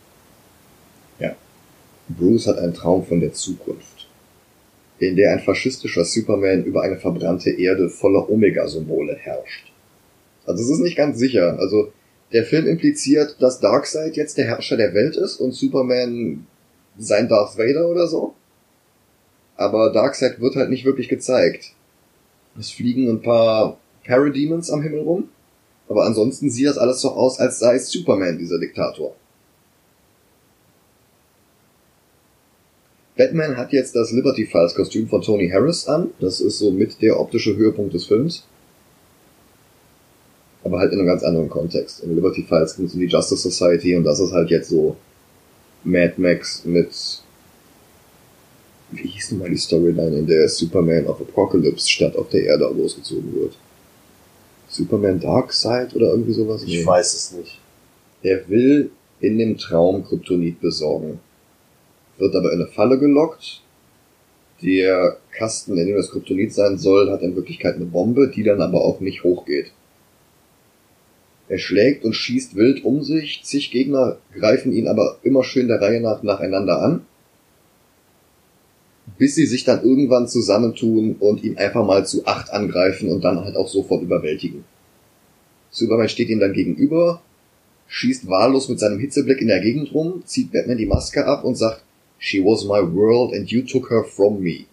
Bruce 2.17 2.49
hat 2.49 2.59
einen 2.59 2.75
Traum 2.75 3.05
von 3.05 3.21
der 3.21 3.33
Zukunft, 3.33 4.09
in 4.99 5.17
der 5.17 5.33
ein 5.33 5.41
faschistischer 5.41 6.05
Superman 6.05 6.65
über 6.65 6.83
eine 6.83 6.97
verbrannte 6.97 7.51
Erde 7.51 7.89
voller 7.89 8.29
Omega-Symbole 8.29 9.17
herrscht. 9.17 9.73
Also 10.45 10.63
es 10.63 10.71
ist 10.71 10.81
nicht 10.81 10.97
ganz 10.97 11.19
sicher. 11.19 11.59
Also 11.59 11.93
der 12.33 12.45
Film 12.45 12.67
impliziert, 12.67 13.37
dass 13.41 13.61
Darkseid 13.61 14.17
jetzt 14.17 14.39
der 14.39 14.47
Herrscher 14.47 14.77
der 14.77 14.95
Welt 14.95 15.17
ist 15.17 15.37
und 15.37 15.53
Superman 15.53 16.47
sein 16.99 17.29
Darth 17.29 17.57
Vader 17.57 17.89
oder 17.89 18.09
so. 18.09 18.35
Aber 19.57 19.93
Darkseid 19.93 20.41
wird 20.41 20.57
halt 20.57 20.71
nicht 20.71 20.85
wirklich 20.85 21.09
gezeigt. 21.09 21.73
Es 22.61 22.71
fliegen 22.71 23.09
ein 23.09 23.23
paar 23.23 23.79
Parademons 24.07 24.71
am 24.71 24.83
Himmel 24.83 25.01
rum, 25.01 25.29
aber 25.89 26.05
ansonsten 26.05 26.51
sieht 26.51 26.67
das 26.67 26.77
alles 26.77 27.01
so 27.01 27.11
aus, 27.11 27.41
als 27.41 27.59
sei 27.59 27.77
es 27.77 27.91
Superman, 27.91 28.39
dieser 28.39 28.59
Diktator. 28.59 29.17
Batman 33.17 33.57
hat 33.57 33.73
jetzt 33.73 33.97
das 33.97 34.13
Liberty 34.13 34.47
Files 34.47 34.75
Kostüm 34.75 35.09
von 35.09 35.23
Tony 35.23 35.49
Harris 35.49 35.87
an. 35.87 36.11
Das 36.21 36.41
ist 36.41 36.59
so 36.59 36.71
mit 36.71 37.01
der 37.01 37.19
optische 37.19 37.57
Höhepunkt 37.57 37.95
des 37.95 38.07
Films. 38.07 38.47
Aber 40.63 40.79
halt 40.79 40.93
in 40.93 40.99
einem 40.99 41.09
ganz 41.09 41.23
anderen 41.23 41.49
Kontext. 41.49 42.03
In 42.03 42.15
Liberty 42.15 42.43
Files 42.43 42.77
ging 42.77 42.87
es 42.87 42.95
um 42.95 43.01
die 43.01 43.07
Justice 43.07 43.43
Society 43.43 43.97
und 43.97 44.05
das 44.05 44.21
ist 44.21 44.33
halt 44.33 44.51
jetzt 44.51 44.69
so 44.69 44.97
Mad 45.85 46.15
Max 46.19 46.65
mit 46.67 47.23
wie 48.93 49.09
hieß 49.09 49.31
denn 49.31 49.39
mal 49.39 49.51
die 49.51 49.57
Storyline, 49.57 50.19
in 50.19 50.27
der 50.27 50.49
Superman 50.49 51.07
of 51.07 51.21
Apocalypse 51.21 51.89
statt 51.89 52.17
auf 52.17 52.29
der 52.29 52.45
Erde 52.45 52.71
losgezogen 52.77 53.35
wird? 53.35 53.57
Superman 54.69 55.21
Darkseid 55.21 55.95
oder 55.95 56.11
irgendwie 56.11 56.33
sowas? 56.33 56.63
Ich 56.65 56.87
weiß 56.87 57.15
es 57.15 57.33
nicht. 57.33 57.59
Er 58.23 58.49
will 58.49 58.91
in 59.21 59.39
dem 59.39 59.59
Traum 59.59 60.05
Kryptonit 60.05 60.61
besorgen. 60.61 61.19
Wird 62.19 62.35
aber 62.35 62.53
in 62.53 62.61
eine 62.61 62.71
Falle 62.71 62.99
gelockt. 62.99 63.63
Der 64.63 65.17
Kasten, 65.33 65.77
in 65.77 65.87
dem 65.87 65.97
das 65.97 66.11
Kryptonit 66.11 66.53
sein 66.53 66.79
soll, 66.79 67.11
hat 67.11 67.23
in 67.23 67.35
Wirklichkeit 67.35 67.77
eine 67.77 67.87
Bombe, 67.87 68.29
die 68.29 68.43
dann 68.43 68.61
aber 68.61 68.85
auch 68.85 69.01
nicht 69.01 69.25
hochgeht. 69.25 69.73
Er 71.49 71.59
schlägt 71.59 72.05
und 72.05 72.13
schießt 72.13 72.55
wild 72.55 72.85
um 72.85 73.03
sich, 73.03 73.43
zig 73.43 73.73
Gegner 73.73 74.19
greifen 74.39 74.73
ihn 74.73 74.87
aber 74.87 75.19
immer 75.25 75.43
schön 75.43 75.67
der 75.67 75.81
Reihe 75.81 76.01
nach 76.01 76.23
nacheinander 76.23 76.81
an, 76.81 77.07
bis 79.21 79.35
sie 79.35 79.45
sich 79.45 79.65
dann 79.65 79.85
irgendwann 79.85 80.29
zusammentun 80.29 81.17
und 81.21 81.45
ihn 81.45 81.59
einfach 81.59 81.85
mal 81.85 82.07
zu 82.07 82.25
acht 82.25 82.51
angreifen 82.51 83.11
und 83.11 83.23
dann 83.23 83.45
halt 83.45 83.55
auch 83.55 83.69
sofort 83.69 84.03
überwältigen. 84.03 84.65
Superman 85.71 86.09
steht 86.09 86.31
ihm 86.31 86.41
dann 86.41 86.55
gegenüber, 86.55 87.21
schießt 87.87 88.29
wahllos 88.29 88.71
mit 88.71 88.81
seinem 88.81 88.99
Hitzeblick 88.99 89.43
in 89.43 89.49
der 89.49 89.61
Gegend 89.61 89.93
rum, 89.93 90.23
zieht 90.25 90.53
Batman 90.53 90.79
die 90.79 90.87
Maske 90.87 91.27
ab 91.27 91.45
und 91.45 91.57
sagt, 91.57 91.85
She 92.17 92.43
was 92.43 92.65
my 92.65 92.81
world 92.81 93.35
and 93.35 93.51
you 93.51 93.61
took 93.61 93.91
her 93.91 94.05
from 94.05 94.41
me. 94.41 94.65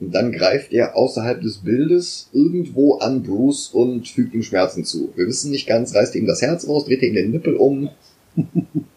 Und 0.00 0.12
dann 0.16 0.32
greift 0.32 0.72
er 0.72 0.96
außerhalb 0.96 1.42
des 1.42 1.58
Bildes 1.58 2.28
irgendwo 2.32 2.94
an 2.94 3.22
Bruce 3.22 3.68
und 3.68 4.08
fügt 4.08 4.34
ihm 4.34 4.42
Schmerzen 4.42 4.84
zu. 4.84 5.12
Wir 5.14 5.28
wissen 5.28 5.52
nicht 5.52 5.68
ganz, 5.68 5.94
reißt 5.94 6.16
ihm 6.16 6.26
das 6.26 6.42
Herz 6.42 6.66
raus, 6.66 6.86
dreht 6.86 7.02
ihm 7.02 7.14
den 7.14 7.30
Nippel 7.30 7.54
um. 7.54 7.90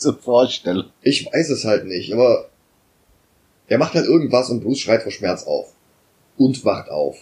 Diese 0.00 0.14
Vorstellung. 0.14 0.86
Ich 1.02 1.26
weiß 1.26 1.50
es 1.50 1.64
halt 1.64 1.84
nicht, 1.84 2.12
aber 2.12 2.48
er 3.68 3.78
macht 3.78 3.94
halt 3.94 4.06
irgendwas 4.06 4.48
und 4.48 4.62
Bruce 4.62 4.80
schreit 4.80 5.02
vor 5.02 5.12
Schmerz 5.12 5.44
auf. 5.44 5.74
Und 6.38 6.64
wacht 6.64 6.88
auf. 6.90 7.18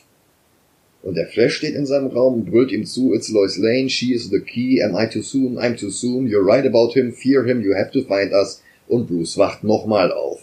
Und 1.03 1.17
der 1.17 1.27
Flash 1.27 1.57
steht 1.57 1.75
in 1.75 1.87
seinem 1.87 2.09
Raum 2.09 2.35
und 2.35 2.51
brüllt 2.51 2.71
ihm 2.71 2.85
zu, 2.85 3.15
It's 3.15 3.29
Lois 3.29 3.57
Lane, 3.57 3.89
she 3.89 4.13
is 4.13 4.31
the 4.31 4.41
key, 4.41 4.83
am 4.83 4.97
I 4.97 5.09
too 5.09 5.23
soon, 5.23 5.59
I'm 5.59 5.77
too 5.77 5.91
soon, 5.91 6.29
you're 6.29 6.45
right 6.45 6.67
about 6.67 6.93
him, 6.93 7.13
fear 7.13 7.45
him, 7.45 7.63
you 7.63 7.75
have 7.75 7.91
to 7.93 8.03
find 8.03 8.33
us. 8.33 8.63
Und 8.87 9.07
Bruce 9.09 9.37
wacht 9.39 9.65
nochmal 9.65 10.13
auf. 10.13 10.41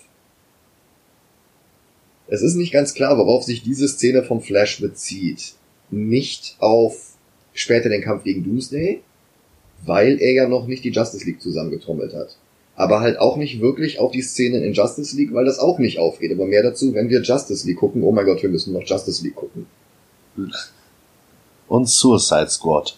Es 2.28 2.42
ist 2.42 2.56
nicht 2.56 2.74
ganz 2.74 2.94
klar, 2.94 3.18
worauf 3.18 3.44
sich 3.44 3.64
diese 3.64 3.88
Szene 3.88 4.24
vom 4.24 4.42
Flash 4.42 4.82
bezieht. 4.82 5.54
Nicht 5.90 6.56
auf 6.60 7.16
später 7.54 7.90
den 7.90 8.02
Kampf 8.02 8.24
gegen 8.24 8.44
Doomsday, 8.44 9.02
weil 9.86 10.22
er 10.22 10.34
ja 10.34 10.48
noch 10.48 10.68
nicht 10.68 10.84
die 10.84 10.92
Justice 10.92 11.26
League 11.26 11.42
zusammengetrommelt 11.42 12.14
hat. 12.14 12.38
Aber 12.76 13.00
halt 13.00 13.20
auch 13.20 13.38
nicht 13.38 13.62
wirklich 13.62 14.00
auf 14.00 14.12
die 14.12 14.22
Szenen 14.22 14.62
in 14.62 14.74
Justice 14.74 15.16
League, 15.16 15.34
weil 15.34 15.46
das 15.46 15.60
auch 15.60 15.80
nicht 15.80 15.98
aufgeht. 15.98 16.34
Aber 16.34 16.46
mehr 16.46 16.64
dazu, 16.64 16.94
wenn 16.94 17.10
wir 17.10 17.22
Justice 17.22 17.66
League 17.66 17.78
gucken. 17.78 18.04
Oh 18.04 18.12
mein 18.12 18.26
Gott, 18.26 18.42
wir 18.42 18.50
müssen 18.50 18.74
noch 18.74 18.84
Justice 18.84 19.24
League 19.24 19.36
gucken. 19.36 19.66
Und 21.68 21.88
Suicide 21.88 22.50
Squad. 22.50 22.98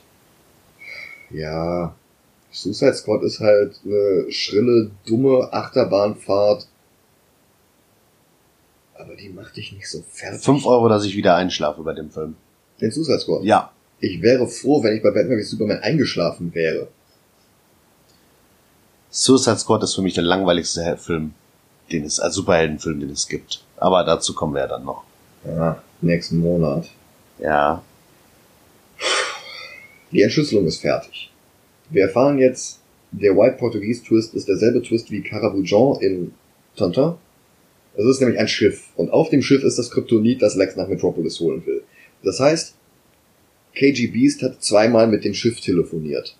Ja, 1.29 1.95
Suicide 2.51 2.95
Squad 2.95 3.23
ist 3.23 3.39
halt 3.39 3.79
eine 3.85 4.31
schrille, 4.31 4.89
dumme 5.05 5.49
Achterbahnfahrt. 5.51 6.67
Aber 8.95 9.15
die 9.15 9.29
macht 9.29 9.55
dich 9.55 9.73
nicht 9.73 9.87
so 9.87 10.01
fertig. 10.09 10.43
Fünf 10.43 10.65
Euro, 10.65 10.89
dass 10.89 11.05
ich 11.05 11.15
wieder 11.15 11.35
einschlafe 11.35 11.83
bei 11.83 11.93
dem 11.93 12.09
Film. 12.09 12.35
Den 12.81 12.91
Suicide 12.91 13.19
Squad. 13.19 13.43
Ja. 13.43 13.71
Ich 13.99 14.21
wäre 14.21 14.47
froh, 14.47 14.83
wenn 14.83 14.95
ich 14.95 15.03
bei 15.03 15.11
Batman 15.11 15.37
wie 15.37 15.43
Superman 15.43 15.79
eingeschlafen 15.79 16.53
wäre. 16.53 16.87
Suicide 19.09 19.57
Squad 19.57 19.83
ist 19.83 19.95
für 19.95 20.01
mich 20.01 20.13
der 20.13 20.23
langweiligste 20.23 20.97
Film. 20.97 21.33
den 21.91 22.03
es, 22.03 22.19
als 22.19 22.35
Superheldenfilm, 22.35 22.99
den 22.99 23.09
es 23.09 23.27
gibt. 23.27 23.63
Aber 23.77 24.03
dazu 24.03 24.33
kommen 24.33 24.53
wir 24.53 24.61
ja 24.61 24.67
dann 24.67 24.85
noch. 24.85 25.03
Ja, 25.45 25.81
nächsten 26.01 26.37
Monat. 26.37 26.89
Ja. 27.39 27.81
Die 30.11 30.21
Entschlüsselung 30.21 30.65
ist 30.65 30.81
fertig. 30.81 31.31
Wir 31.89 32.03
erfahren 32.03 32.37
jetzt, 32.37 32.79
der 33.11 33.35
White 33.35 33.57
Portuguese 33.57 34.03
Twist 34.03 34.33
ist 34.33 34.47
derselbe 34.47 34.81
Twist 34.81 35.11
wie 35.11 35.21
Carabujan 35.21 36.01
in 36.01 36.33
Tintin. 36.75 37.13
Es 37.95 38.05
ist 38.05 38.19
nämlich 38.19 38.39
ein 38.39 38.47
Schiff. 38.47 38.89
Und 38.95 39.09
auf 39.11 39.29
dem 39.29 39.41
Schiff 39.41 39.63
ist 39.63 39.79
das 39.79 39.89
Kryptonit, 39.89 40.41
das 40.41 40.55
Lex 40.55 40.75
nach 40.75 40.87
Metropolis 40.87 41.39
holen 41.39 41.65
will. 41.65 41.83
Das 42.23 42.39
heißt, 42.39 42.75
KG 43.77 44.07
Beast 44.07 44.41
hat 44.41 44.63
zweimal 44.63 45.07
mit 45.07 45.23
dem 45.23 45.35
Schiff 45.35 45.61
telefoniert. 45.61 46.35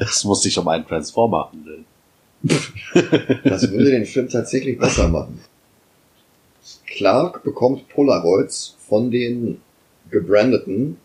Es 0.00 0.24
muss 0.24 0.42
sich 0.42 0.58
um 0.58 0.66
einen 0.68 0.86
Transformer 0.86 1.50
handeln. 1.52 1.84
Das 3.44 3.70
würde 3.70 3.90
den 3.90 4.06
Film 4.06 4.28
tatsächlich 4.28 4.78
besser 4.78 5.08
machen. 5.08 5.40
Clark 6.86 7.42
bekommt 7.42 7.88
Polaroids 7.88 8.76
von 8.88 9.10
den 9.10 9.60
gebrandeten 10.10 10.98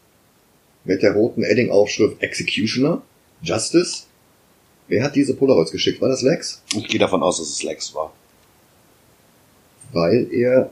mit 0.84 1.02
der 1.02 1.14
roten 1.14 1.44
Edding-Aufschrift 1.44 2.22
Executioner, 2.22 3.02
Justice. 3.42 4.04
Wer 4.88 5.04
hat 5.04 5.16
diese 5.16 5.36
Polaroids 5.36 5.72
geschickt? 5.72 6.02
War 6.02 6.10
das 6.10 6.22
Lex? 6.22 6.62
Ich 6.76 6.88
gehe 6.88 7.00
davon 7.00 7.24
aus, 7.24 7.38
dass 7.38 7.50
es 7.50 7.64
Lex 7.64 7.94
war. 7.96 8.14
Weil 9.92 10.28
er 10.32 10.72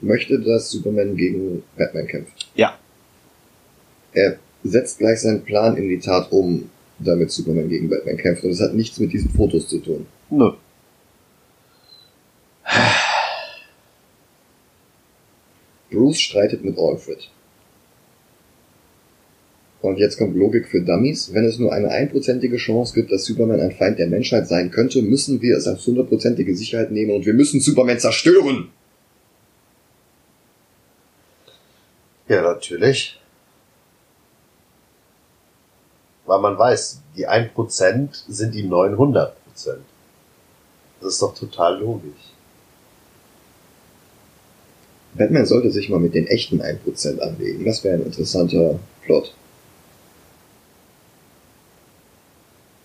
möchte, 0.00 0.38
dass 0.40 0.70
Superman 0.70 1.16
gegen 1.16 1.62
Batman 1.76 2.06
kämpft. 2.06 2.48
Ja. 2.54 2.78
Er 4.12 4.38
setzt 4.64 4.98
gleich 4.98 5.20
seinen 5.20 5.42
Plan 5.44 5.76
in 5.76 5.88
die 5.88 5.98
Tat 5.98 6.32
um, 6.32 6.70
damit 6.98 7.30
Superman 7.30 7.68
gegen 7.68 7.88
Batman 7.88 8.16
kämpft. 8.16 8.44
Und 8.44 8.50
es 8.50 8.60
hat 8.60 8.74
nichts 8.74 8.98
mit 8.98 9.12
diesen 9.12 9.30
Fotos 9.30 9.68
zu 9.68 9.78
tun. 9.78 10.06
Nö. 10.30 10.50
Bruce 15.90 16.20
streitet 16.20 16.64
mit 16.64 16.78
Alfred. 16.78 17.30
Und 19.80 19.98
jetzt 19.98 20.18
kommt 20.18 20.36
Logik 20.36 20.66
für 20.66 20.80
Dummies. 20.80 21.32
Wenn 21.32 21.44
es 21.44 21.58
nur 21.58 21.72
eine 21.72 21.88
einprozentige 21.88 22.56
Chance 22.56 22.94
gibt, 22.94 23.12
dass 23.12 23.24
Superman 23.24 23.60
ein 23.60 23.72
Feind 23.72 23.98
der 23.98 24.08
Menschheit 24.08 24.48
sein 24.48 24.70
könnte, 24.70 25.02
müssen 25.02 25.40
wir 25.40 25.56
es 25.56 25.66
als 25.66 25.86
hundertprozentige 25.86 26.54
Sicherheit 26.56 26.90
nehmen 26.90 27.12
und 27.12 27.26
wir 27.26 27.34
müssen 27.34 27.60
Superman 27.60 27.98
zerstören. 27.98 28.70
Ja, 32.28 32.42
natürlich. 32.42 33.18
Weil 36.26 36.40
man 36.40 36.58
weiß, 36.58 37.00
die 37.16 37.26
1% 37.26 38.24
sind 38.28 38.54
die 38.54 38.68
900%. 38.68 39.30
Das 41.00 41.14
ist 41.14 41.22
doch 41.22 41.34
total 41.34 41.80
logisch. 41.80 42.34
Batman 45.14 45.46
sollte 45.46 45.70
sich 45.70 45.88
mal 45.88 45.98
mit 45.98 46.14
den 46.14 46.26
echten 46.26 46.60
1% 46.60 47.18
anlegen. 47.18 47.64
Das 47.64 47.82
wäre 47.82 47.96
ein 47.96 48.04
interessanter 48.04 48.78
Plot. 49.02 49.34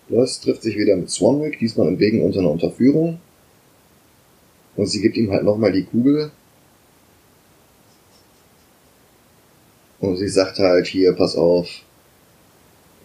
Lois 0.08 0.40
trifft 0.40 0.62
sich 0.62 0.76
wieder 0.76 0.96
mit 0.96 1.10
Swanwick, 1.10 1.58
diesmal 1.58 1.88
im 1.88 1.98
Wegen 1.98 2.22
unter 2.22 2.40
einer 2.40 2.50
Unterführung. 2.50 3.20
Und 4.76 4.86
sie 4.86 5.00
gibt 5.00 5.16
ihm 5.16 5.30
halt 5.30 5.44
nochmal 5.44 5.72
die 5.72 5.84
Kugel. 5.84 6.30
Und 10.04 10.18
sie 10.18 10.28
sagt 10.28 10.58
halt, 10.58 10.86
hier, 10.86 11.14
pass 11.14 11.34
auf, 11.34 11.66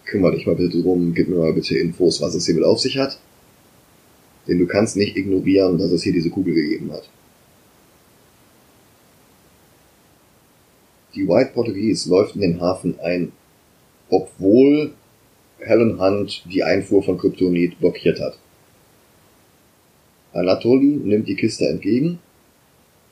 kümmere 0.04 0.34
dich 0.34 0.46
mal 0.46 0.54
bitte 0.54 0.82
drum, 0.82 1.14
gib 1.14 1.28
mir 1.28 1.36
mal 1.36 1.54
bitte 1.54 1.78
Infos, 1.78 2.20
was 2.20 2.34
es 2.34 2.44
hier 2.44 2.54
mit 2.54 2.64
auf 2.64 2.78
sich 2.78 2.98
hat. 2.98 3.18
Denn 4.46 4.58
du 4.58 4.66
kannst 4.66 4.96
nicht 4.96 5.16
ignorieren, 5.16 5.78
dass 5.78 5.92
es 5.92 6.02
hier 6.02 6.12
diese 6.12 6.28
Kugel 6.28 6.54
gegeben 6.54 6.92
hat. 6.92 7.08
Die 11.14 11.26
White 11.26 11.52
Portuguese 11.54 12.10
läuft 12.10 12.34
in 12.34 12.42
den 12.42 12.60
Hafen 12.60 13.00
ein, 13.00 13.32
obwohl 14.10 14.92
Helen 15.58 15.98
Hunt 15.98 16.44
die 16.52 16.62
Einfuhr 16.62 17.02
von 17.02 17.16
Kryptonit 17.16 17.78
blockiert 17.80 18.20
hat. 18.20 18.38
Anatoly 20.34 20.98
nimmt 21.02 21.28
die 21.28 21.36
Kiste 21.36 21.66
entgegen. 21.66 22.18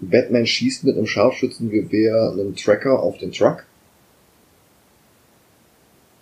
Batman 0.01 0.47
schießt 0.47 0.85
mit 0.85 0.97
einem 0.97 1.07
Scharfschützengewehr 1.07 2.33
einen 2.33 2.55
Tracker 2.55 3.03
auf 3.03 3.17
den 3.17 3.33
Truck 3.33 3.65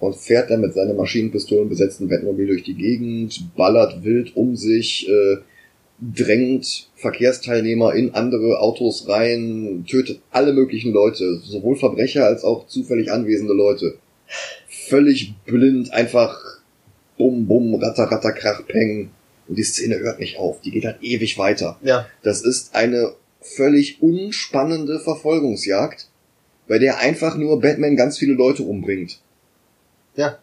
und 0.01 0.16
fährt 0.16 0.51
dann 0.51 0.61
mit 0.61 0.74
seinem 0.74 0.97
Maschinenpistolen 0.97 1.68
besetzten 1.68 2.09
Batmobil 2.09 2.47
durch 2.47 2.62
die 2.62 2.74
Gegend, 2.74 3.55
ballert 3.57 4.05
wild 4.05 4.36
um 4.36 4.57
sich, 4.57 5.09
äh, 5.09 5.38
drängt 6.01 6.90
Verkehrsteilnehmer 6.97 7.94
in 7.94 8.14
andere 8.14 8.61
Autos 8.61 9.09
rein, 9.09 9.84
tötet 9.88 10.20
alle 10.30 10.53
möglichen 10.53 10.92
Leute, 10.92 11.40
sowohl 11.42 11.76
Verbrecher 11.76 12.26
als 12.26 12.44
auch 12.44 12.66
zufällig 12.66 13.11
anwesende 13.11 13.55
Leute. 13.55 13.97
Völlig 14.68 15.34
blind, 15.47 15.92
einfach 15.92 16.38
bum 17.16 17.47
bum, 17.47 17.74
ratter 17.76 18.05
ratter 18.05 18.32
krach 18.32 18.66
peng. 18.66 19.11
Und 19.49 19.57
die 19.57 19.62
Szene 19.62 19.99
hört 19.99 20.18
nicht 20.18 20.38
auf, 20.38 20.61
die 20.61 20.70
geht 20.72 20.84
halt 20.84 21.03
ewig 21.03 21.38
weiter. 21.38 21.78
Ja. 21.82 22.07
Das 22.22 22.42
ist 22.42 22.74
eine 22.74 23.12
völlig 23.40 24.03
unspannende 24.03 24.99
Verfolgungsjagd, 24.99 26.09
bei 26.68 26.78
der 26.78 26.99
einfach 26.99 27.36
nur 27.36 27.61
Batman 27.61 27.97
ganz 27.97 28.18
viele 28.18 28.34
Leute 28.34 28.64
umbringt. 28.64 29.20
Ja. 30.16 30.38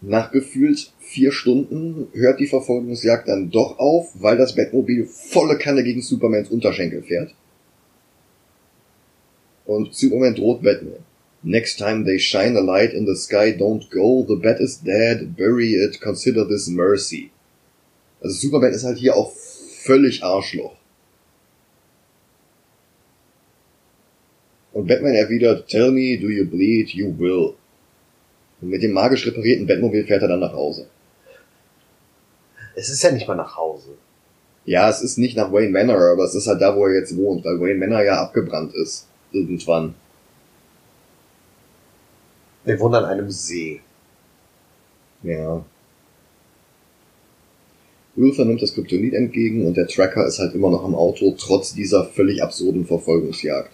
Nach 0.00 0.30
gefühlt 0.30 0.92
vier 1.00 1.32
Stunden 1.32 2.08
hört 2.12 2.38
die 2.38 2.46
Verfolgungsjagd 2.46 3.26
dann 3.26 3.50
doch 3.50 3.78
auf, 3.78 4.10
weil 4.14 4.36
das 4.36 4.54
Batmobil 4.54 5.06
volle 5.06 5.56
Kanne 5.58 5.82
gegen 5.82 6.02
Supermans 6.02 6.50
Unterschenkel 6.50 7.02
fährt. 7.02 7.34
Und 9.64 9.94
Superman 9.94 10.34
droht 10.34 10.62
Batman. 10.62 11.04
Next 11.42 11.78
time 11.78 12.04
they 12.04 12.18
shine 12.18 12.56
a 12.56 12.60
light 12.60 12.92
in 12.92 13.06
the 13.06 13.14
sky, 13.14 13.54
don't 13.56 13.90
go, 13.90 14.24
the 14.26 14.36
bat 14.36 14.60
is 14.60 14.82
dead, 14.82 15.36
bury 15.36 15.74
it, 15.74 16.00
consider 16.00 16.46
this 16.46 16.68
mercy. 16.68 17.30
Also 18.22 18.36
Superman 18.36 18.72
ist 18.72 18.84
halt 18.84 18.98
hier 18.98 19.16
auch 19.16 19.32
völlig 19.32 20.22
Arschloch. 20.22 20.76
Und 24.74 24.88
Batman 24.88 25.14
erwidert, 25.14 25.68
tell 25.68 25.92
me, 25.92 26.18
do 26.18 26.28
you 26.28 26.44
bleed, 26.44 26.90
you 26.90 27.16
will. 27.16 27.54
Und 28.60 28.70
mit 28.70 28.82
dem 28.82 28.92
magisch 28.92 29.24
reparierten 29.26 29.66
Batmobil 29.66 30.04
fährt 30.04 30.22
er 30.22 30.28
dann 30.28 30.40
nach 30.40 30.52
Hause. 30.52 30.88
Es 32.74 32.88
ist 32.88 33.02
ja 33.02 33.12
nicht 33.12 33.28
mal 33.28 33.36
nach 33.36 33.56
Hause. 33.56 33.90
Ja, 34.64 34.90
es 34.90 35.00
ist 35.00 35.16
nicht 35.16 35.36
nach 35.36 35.52
Wayne 35.52 35.70
Manor, 35.70 36.12
aber 36.12 36.24
es 36.24 36.34
ist 36.34 36.48
halt 36.48 36.60
da, 36.60 36.74
wo 36.74 36.86
er 36.86 36.94
jetzt 36.94 37.16
wohnt, 37.16 37.44
weil 37.44 37.60
Wayne 37.60 37.78
Manor 37.78 38.02
ja 38.02 38.20
abgebrannt 38.20 38.74
ist. 38.74 39.06
Irgendwann. 39.30 39.94
Wir 42.64 42.80
wohnen 42.80 42.94
an 42.96 43.04
einem 43.04 43.30
See. 43.30 43.80
Ja. 45.22 45.64
Luther 48.16 48.44
nimmt 48.44 48.62
das 48.62 48.74
Kryptonit 48.74 49.14
entgegen 49.14 49.66
und 49.66 49.76
der 49.76 49.86
Tracker 49.86 50.26
ist 50.26 50.38
halt 50.38 50.54
immer 50.54 50.70
noch 50.70 50.84
am 50.84 50.94
Auto, 50.94 51.34
trotz 51.38 51.74
dieser 51.74 52.06
völlig 52.06 52.42
absurden 52.42 52.86
Verfolgungsjagd. 52.86 53.70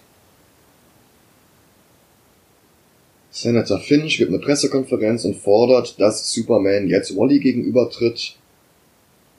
Senator 3.31 3.79
Finch 3.79 4.17
gibt 4.17 4.29
eine 4.29 4.39
Pressekonferenz 4.39 5.23
und 5.23 5.37
fordert, 5.37 5.99
dass 5.99 6.31
Superman 6.33 6.87
jetzt 6.87 7.15
Wally 7.15 7.39
gegenübertritt 7.39 8.35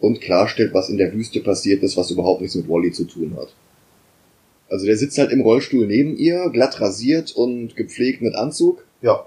und 0.01 0.21
klarstellt, 0.21 0.73
was 0.73 0.89
in 0.89 0.97
der 0.97 1.13
Wüste 1.13 1.41
passiert 1.41 1.83
ist, 1.83 1.97
was 1.97 2.11
überhaupt 2.11 2.41
nichts 2.41 2.57
mit 2.57 2.69
Wally 2.69 2.91
zu 2.91 3.05
tun 3.05 3.37
hat. 3.37 3.55
Also 4.71 4.87
der 4.87 4.97
sitzt 4.97 5.19
halt 5.19 5.31
im 5.31 5.43
Rollstuhl 5.43 5.87
neben 5.87 6.17
ihr, 6.17 6.49
glatt 6.51 6.81
rasiert 6.81 7.33
und 7.33 7.77
gepflegt 7.77 8.23
mit 8.23 8.35
Anzug 8.35 8.83
Ja. 9.03 9.27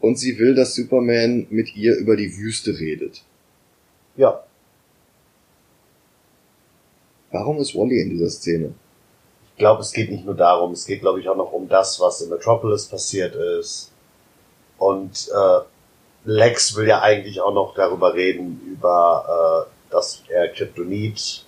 und 0.00 0.16
sie 0.16 0.38
will, 0.38 0.54
dass 0.54 0.74
Superman 0.76 1.48
mit 1.50 1.74
ihr 1.74 1.96
über 1.96 2.14
die 2.16 2.36
Wüste 2.36 2.78
redet. 2.78 3.24
Ja. 4.16 4.44
Warum 7.32 7.58
ist 7.58 7.74
Wally 7.74 8.00
in 8.00 8.10
dieser 8.10 8.30
Szene? 8.30 8.74
Ich 9.56 9.60
glaube, 9.60 9.80
es 9.80 9.92
geht 9.92 10.10
nicht 10.10 10.26
nur 10.26 10.34
darum, 10.34 10.72
es 10.72 10.84
geht, 10.84 11.00
glaube 11.00 11.18
ich, 11.18 11.30
auch 11.30 11.36
noch 11.36 11.50
um 11.52 11.66
das, 11.66 11.98
was 11.98 12.20
in 12.20 12.28
Metropolis 12.28 12.84
passiert 12.84 13.34
ist. 13.34 13.90
Und 14.76 15.30
äh, 15.34 15.60
Lex 16.26 16.76
will 16.76 16.86
ja 16.86 17.00
eigentlich 17.00 17.40
auch 17.40 17.54
noch 17.54 17.74
darüber 17.74 18.12
reden, 18.12 18.60
über 18.70 19.66
äh, 19.66 19.90
dass 19.90 20.22
er 20.28 20.48
Kryptonit, 20.48 21.46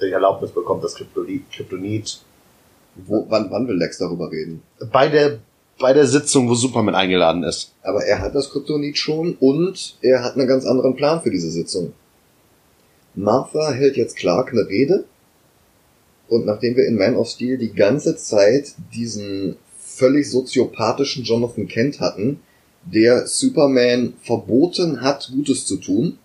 die 0.00 0.10
Erlaubnis 0.10 0.52
bekommt, 0.52 0.82
das 0.84 0.94
Kryptonit, 0.94 1.50
Kryptonit 1.52 2.22
Wo, 2.94 3.26
wann, 3.28 3.50
wann 3.50 3.68
will 3.68 3.76
Lex 3.76 3.98
darüber 3.98 4.30
reden? 4.30 4.62
bei 4.90 5.08
der 5.08 5.40
bei 5.78 5.92
der 5.92 6.06
Sitzung, 6.06 6.48
wo 6.48 6.54
Superman 6.54 6.94
eingeladen 6.94 7.42
ist. 7.42 7.74
Aber 7.82 8.02
er 8.02 8.20
hat 8.22 8.34
das 8.34 8.48
Kryptonit 8.48 8.96
schon 8.96 9.36
und 9.38 9.98
er 10.00 10.24
hat 10.24 10.32
einen 10.32 10.48
ganz 10.48 10.64
anderen 10.64 10.96
Plan 10.96 11.20
für 11.20 11.30
diese 11.30 11.50
Sitzung. 11.50 11.92
Martha 13.14 13.72
hält 13.72 13.98
jetzt 13.98 14.16
Clark 14.16 14.52
eine 14.52 14.66
Rede 14.66 15.04
und 16.28 16.46
nachdem 16.46 16.76
wir 16.76 16.86
in 16.86 16.96
Man 16.96 17.16
of 17.16 17.28
Steel 17.28 17.58
die 17.58 17.72
ganze 17.72 18.16
Zeit 18.16 18.74
diesen 18.94 19.56
völlig 19.78 20.30
soziopathischen 20.30 21.24
Jonathan 21.24 21.68
Kent 21.68 22.00
hatten, 22.00 22.40
der 22.84 23.26
Superman 23.26 24.14
verboten 24.22 25.00
hat, 25.00 25.30
Gutes 25.32 25.66
zu 25.66 25.76
tun, 25.76 26.18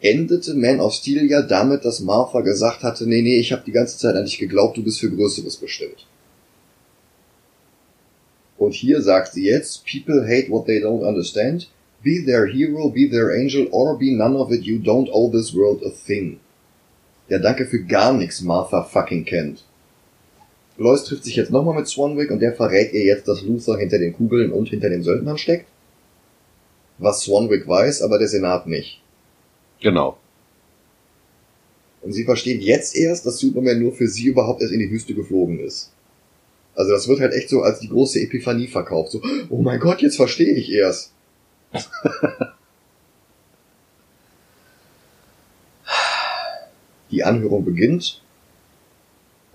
endete 0.00 0.54
Man 0.54 0.80
of 0.80 0.94
Steel 0.94 1.28
ja 1.30 1.42
damit, 1.42 1.84
dass 1.84 2.00
Martha 2.00 2.40
gesagt 2.40 2.82
hatte, 2.82 3.06
nee, 3.06 3.22
nee, 3.22 3.38
ich 3.38 3.52
habe 3.52 3.62
die 3.66 3.72
ganze 3.72 3.98
Zeit 3.98 4.14
an 4.14 4.24
dich 4.24 4.38
geglaubt, 4.38 4.76
du 4.76 4.82
bist 4.82 5.00
für 5.00 5.10
Größeres 5.10 5.56
bestimmt. 5.56 6.06
Und 8.56 8.74
hier 8.74 9.00
sagt 9.02 9.32
sie 9.32 9.44
jetzt, 9.44 9.84
people 9.86 10.26
hate 10.26 10.50
what 10.50 10.66
they 10.66 10.82
don't 10.82 11.06
understand, 11.06 11.68
be 12.02 12.24
their 12.24 12.46
hero, 12.46 12.90
be 12.90 13.08
their 13.08 13.30
angel, 13.30 13.68
or 13.70 13.96
be 13.96 14.10
none 14.12 14.36
of 14.36 14.50
it, 14.50 14.62
you 14.62 14.78
don't 14.78 15.08
owe 15.12 15.30
this 15.30 15.54
world 15.54 15.82
a 15.84 15.90
thing. 15.90 16.40
Ja, 17.28 17.38
danke 17.38 17.66
für 17.66 17.84
gar 17.84 18.12
nichts, 18.12 18.40
Martha 18.40 18.82
fucking 18.82 19.24
Kent. 19.24 19.64
Lois 20.78 21.04
trifft 21.04 21.24
sich 21.24 21.36
jetzt 21.36 21.50
nochmal 21.50 21.74
mit 21.74 21.88
Swanwick 21.88 22.30
und 22.30 22.40
der 22.40 22.54
verrät 22.54 22.92
ihr 22.92 23.04
jetzt, 23.04 23.26
dass 23.26 23.42
Luther 23.42 23.76
hinter 23.76 23.98
den 23.98 24.14
Kugeln 24.14 24.52
und 24.52 24.68
hinter 24.68 24.88
den 24.88 25.02
Söldnern 25.02 25.36
steckt. 25.36 25.66
Was 26.98 27.22
Swanwick 27.22 27.66
weiß, 27.66 28.02
aber 28.02 28.18
der 28.18 28.28
Senat 28.28 28.66
nicht. 28.66 29.02
Genau. 29.80 30.18
Und 32.00 32.12
sie 32.12 32.24
versteht 32.24 32.62
jetzt 32.62 32.96
erst, 32.96 33.26
dass 33.26 33.38
Superman 33.38 33.80
nur 33.80 33.92
für 33.92 34.06
sie 34.06 34.26
überhaupt 34.26 34.62
erst 34.62 34.72
in 34.72 34.78
die 34.78 34.90
Wüste 34.90 35.14
geflogen 35.14 35.58
ist. 35.58 35.92
Also 36.74 36.92
das 36.92 37.08
wird 37.08 37.20
halt 37.20 37.32
echt 37.32 37.48
so 37.48 37.62
als 37.62 37.80
die 37.80 37.88
große 37.88 38.20
Epiphanie 38.20 38.68
verkauft. 38.68 39.10
So, 39.10 39.20
oh 39.50 39.62
mein 39.62 39.80
Gott, 39.80 40.00
jetzt 40.00 40.16
verstehe 40.16 40.54
ich 40.54 40.70
erst. 40.70 41.12
die 47.10 47.24
Anhörung 47.24 47.64
beginnt 47.64 48.22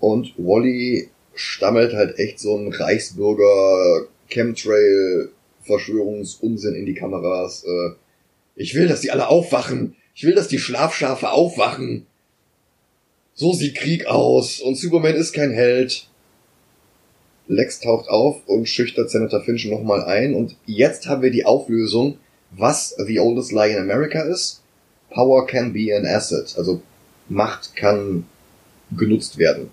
und 0.00 0.34
Wally 0.36 1.08
stammelt 1.34 1.94
halt 1.94 2.18
echt 2.18 2.38
so 2.38 2.56
ein 2.56 2.72
Reichsbürger 2.72 4.06
Chemtrail 4.28 5.30
Verschwörungsunsinn 5.62 6.74
in 6.74 6.86
die 6.86 6.94
Kameras. 6.94 7.64
Äh, 7.64 7.94
ich 8.54 8.74
will, 8.74 8.86
dass 8.86 9.00
die 9.00 9.10
alle 9.10 9.28
aufwachen. 9.28 9.96
Ich 10.14 10.24
will, 10.24 10.34
dass 10.34 10.48
die 10.48 10.58
Schlafschafe 10.58 11.30
aufwachen. 11.30 12.06
So 13.34 13.52
sieht 13.52 13.74
Krieg 13.74 14.06
aus 14.06 14.60
und 14.60 14.76
Superman 14.76 15.16
ist 15.16 15.32
kein 15.32 15.52
Held. 15.52 16.08
Lex 17.48 17.80
taucht 17.80 18.08
auf 18.08 18.46
und 18.46 18.68
schüchtert 18.68 19.10
Senator 19.10 19.42
Finch 19.42 19.66
nochmal 19.66 20.04
ein 20.04 20.34
und 20.34 20.56
jetzt 20.66 21.08
haben 21.08 21.22
wir 21.22 21.30
die 21.30 21.44
Auflösung, 21.44 22.18
was 22.52 22.96
The 23.06 23.20
Oldest 23.20 23.52
Lie 23.52 23.72
in 23.72 23.78
America 23.78 24.22
ist. 24.22 24.62
Power 25.10 25.46
can 25.46 25.72
be 25.72 25.94
an 25.94 26.06
asset. 26.06 26.54
Also 26.56 26.80
Macht 27.28 27.74
kann 27.76 28.26
genutzt 28.96 29.38
werden. 29.38 29.70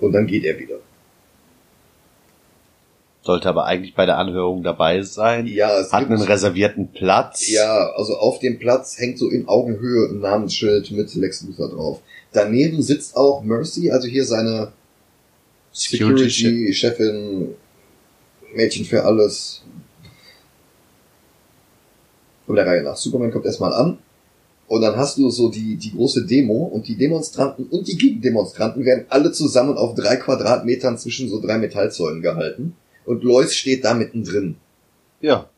Und 0.00 0.12
dann 0.12 0.26
geht 0.26 0.44
er 0.44 0.58
wieder. 0.58 0.76
Sollte 3.22 3.48
aber 3.48 3.64
eigentlich 3.64 3.94
bei 3.94 4.04
der 4.04 4.18
Anhörung 4.18 4.62
dabei 4.62 5.00
sein. 5.00 5.46
Ja, 5.46 5.78
es 5.78 5.92
Hat 5.92 6.10
einen 6.10 6.20
reservierten 6.20 6.92
Platz. 6.92 7.48
Ja, 7.48 7.90
also 7.96 8.18
auf 8.18 8.38
dem 8.38 8.58
Platz 8.58 8.98
hängt 8.98 9.18
so 9.18 9.30
in 9.30 9.48
Augenhöhe 9.48 10.10
ein 10.10 10.20
Namensschild 10.20 10.90
mit 10.90 11.14
Lex 11.14 11.42
Luthor 11.42 11.70
drauf. 11.70 12.00
Daneben 12.32 12.82
sitzt 12.82 13.16
auch 13.16 13.42
Mercy, 13.42 13.90
also 13.90 14.08
hier 14.08 14.26
seine 14.26 14.72
Security 15.72 16.28
Security-Chefin, 16.28 17.54
Mädchen 18.54 18.84
für 18.84 19.04
alles. 19.04 19.62
Von 22.46 22.56
der 22.56 22.66
Reihe 22.66 22.82
nach. 22.82 22.96
Superman 22.96 23.32
kommt 23.32 23.46
erstmal 23.46 23.72
an. 23.72 23.98
Und 24.66 24.80
dann 24.80 24.96
hast 24.96 25.18
du 25.18 25.28
so 25.30 25.50
die, 25.50 25.76
die 25.76 25.92
große 25.92 26.24
Demo 26.24 26.64
und 26.64 26.88
die 26.88 26.96
Demonstranten 26.96 27.66
und 27.66 27.86
die 27.86 27.96
Gegendemonstranten 27.98 28.84
werden 28.84 29.04
alle 29.10 29.30
zusammen 29.32 29.76
auf 29.76 29.94
drei 29.94 30.16
Quadratmetern 30.16 30.96
zwischen 30.96 31.28
so 31.28 31.40
drei 31.40 31.58
Metallzäunen 31.58 32.22
gehalten. 32.22 32.74
Und 33.04 33.22
Lois 33.22 33.54
steht 33.54 33.84
da 33.84 33.92
mittendrin. 33.94 34.56
Ja. 35.20 35.48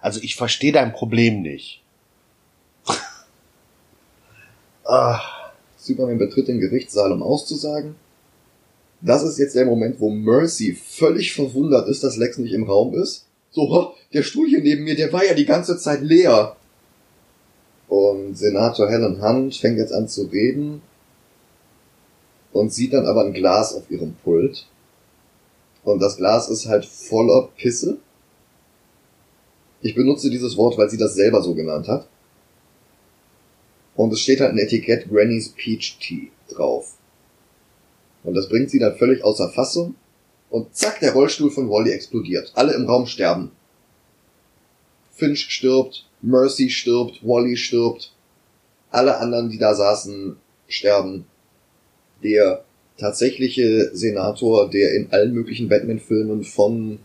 Also 0.00 0.20
ich 0.20 0.34
verstehe 0.34 0.72
dein 0.72 0.92
Problem 0.92 1.42
nicht. 1.42 1.82
Ah, 4.84 5.20
Superman 5.76 6.18
betritt 6.18 6.48
den 6.48 6.58
Gerichtssaal, 6.58 7.12
um 7.12 7.22
auszusagen. 7.22 7.94
Das 9.00 9.22
ist 9.22 9.38
jetzt 9.38 9.54
der 9.54 9.64
Moment, 9.64 10.00
wo 10.00 10.10
Mercy 10.10 10.74
völlig 10.74 11.32
verwundert 11.32 11.88
ist, 11.88 12.02
dass 12.02 12.16
Lex 12.16 12.36
nicht 12.38 12.52
im 12.52 12.64
Raum 12.64 12.92
ist. 12.94 13.26
So, 13.52 13.72
"Ha, 13.72 13.94
der 14.12 14.24
Stuhl 14.24 14.48
hier 14.48 14.60
neben 14.60 14.82
mir, 14.82 14.96
der 14.96 15.12
war 15.12 15.24
ja 15.24 15.34
die 15.34 15.46
ganze 15.46 15.78
Zeit 15.78 16.02
leer. 16.02 16.56
Und 17.92 18.36
Senator 18.38 18.88
Helen 18.88 19.20
Hunt 19.20 19.54
fängt 19.54 19.76
jetzt 19.76 19.92
an 19.92 20.08
zu 20.08 20.22
reden 20.22 20.80
und 22.54 22.72
sieht 22.72 22.94
dann 22.94 23.04
aber 23.04 23.22
ein 23.22 23.34
Glas 23.34 23.74
auf 23.74 23.90
ihrem 23.90 24.14
Pult. 24.14 24.66
Und 25.84 26.00
das 26.00 26.16
Glas 26.16 26.48
ist 26.48 26.68
halt 26.68 26.86
voller 26.86 27.50
Pisse. 27.54 27.98
Ich 29.82 29.94
benutze 29.94 30.30
dieses 30.30 30.56
Wort, 30.56 30.78
weil 30.78 30.88
sie 30.88 30.96
das 30.96 31.16
selber 31.16 31.42
so 31.42 31.54
genannt 31.54 31.86
hat. 31.86 32.08
Und 33.94 34.10
es 34.10 34.20
steht 34.20 34.40
halt 34.40 34.52
ein 34.52 34.58
Etikett 34.58 35.10
Granny's 35.10 35.50
Peach 35.50 35.98
Tea 36.00 36.30
drauf. 36.48 36.94
Und 38.24 38.32
das 38.32 38.48
bringt 38.48 38.70
sie 38.70 38.78
dann 38.78 38.96
völlig 38.96 39.22
außer 39.22 39.50
Fassung. 39.50 39.96
Und 40.48 40.74
zack, 40.74 41.00
der 41.00 41.12
Rollstuhl 41.12 41.50
von 41.50 41.68
Wally 41.68 41.90
explodiert. 41.90 42.52
Alle 42.54 42.72
im 42.72 42.86
Raum 42.86 43.06
sterben. 43.06 43.50
Finch 45.10 45.50
stirbt, 45.50 46.06
Mercy 46.22 46.70
stirbt, 46.70 47.20
Wally 47.22 47.56
stirbt. 47.56 48.12
Alle 48.90 49.18
anderen, 49.18 49.50
die 49.50 49.58
da 49.58 49.74
saßen, 49.74 50.36
sterben. 50.68 51.26
Der 52.22 52.64
tatsächliche 52.98 53.90
Senator, 53.94 54.70
der 54.70 54.94
in 54.94 55.10
allen 55.10 55.32
möglichen 55.32 55.68
Batman-Filmen 55.68 56.44
von 56.44 56.98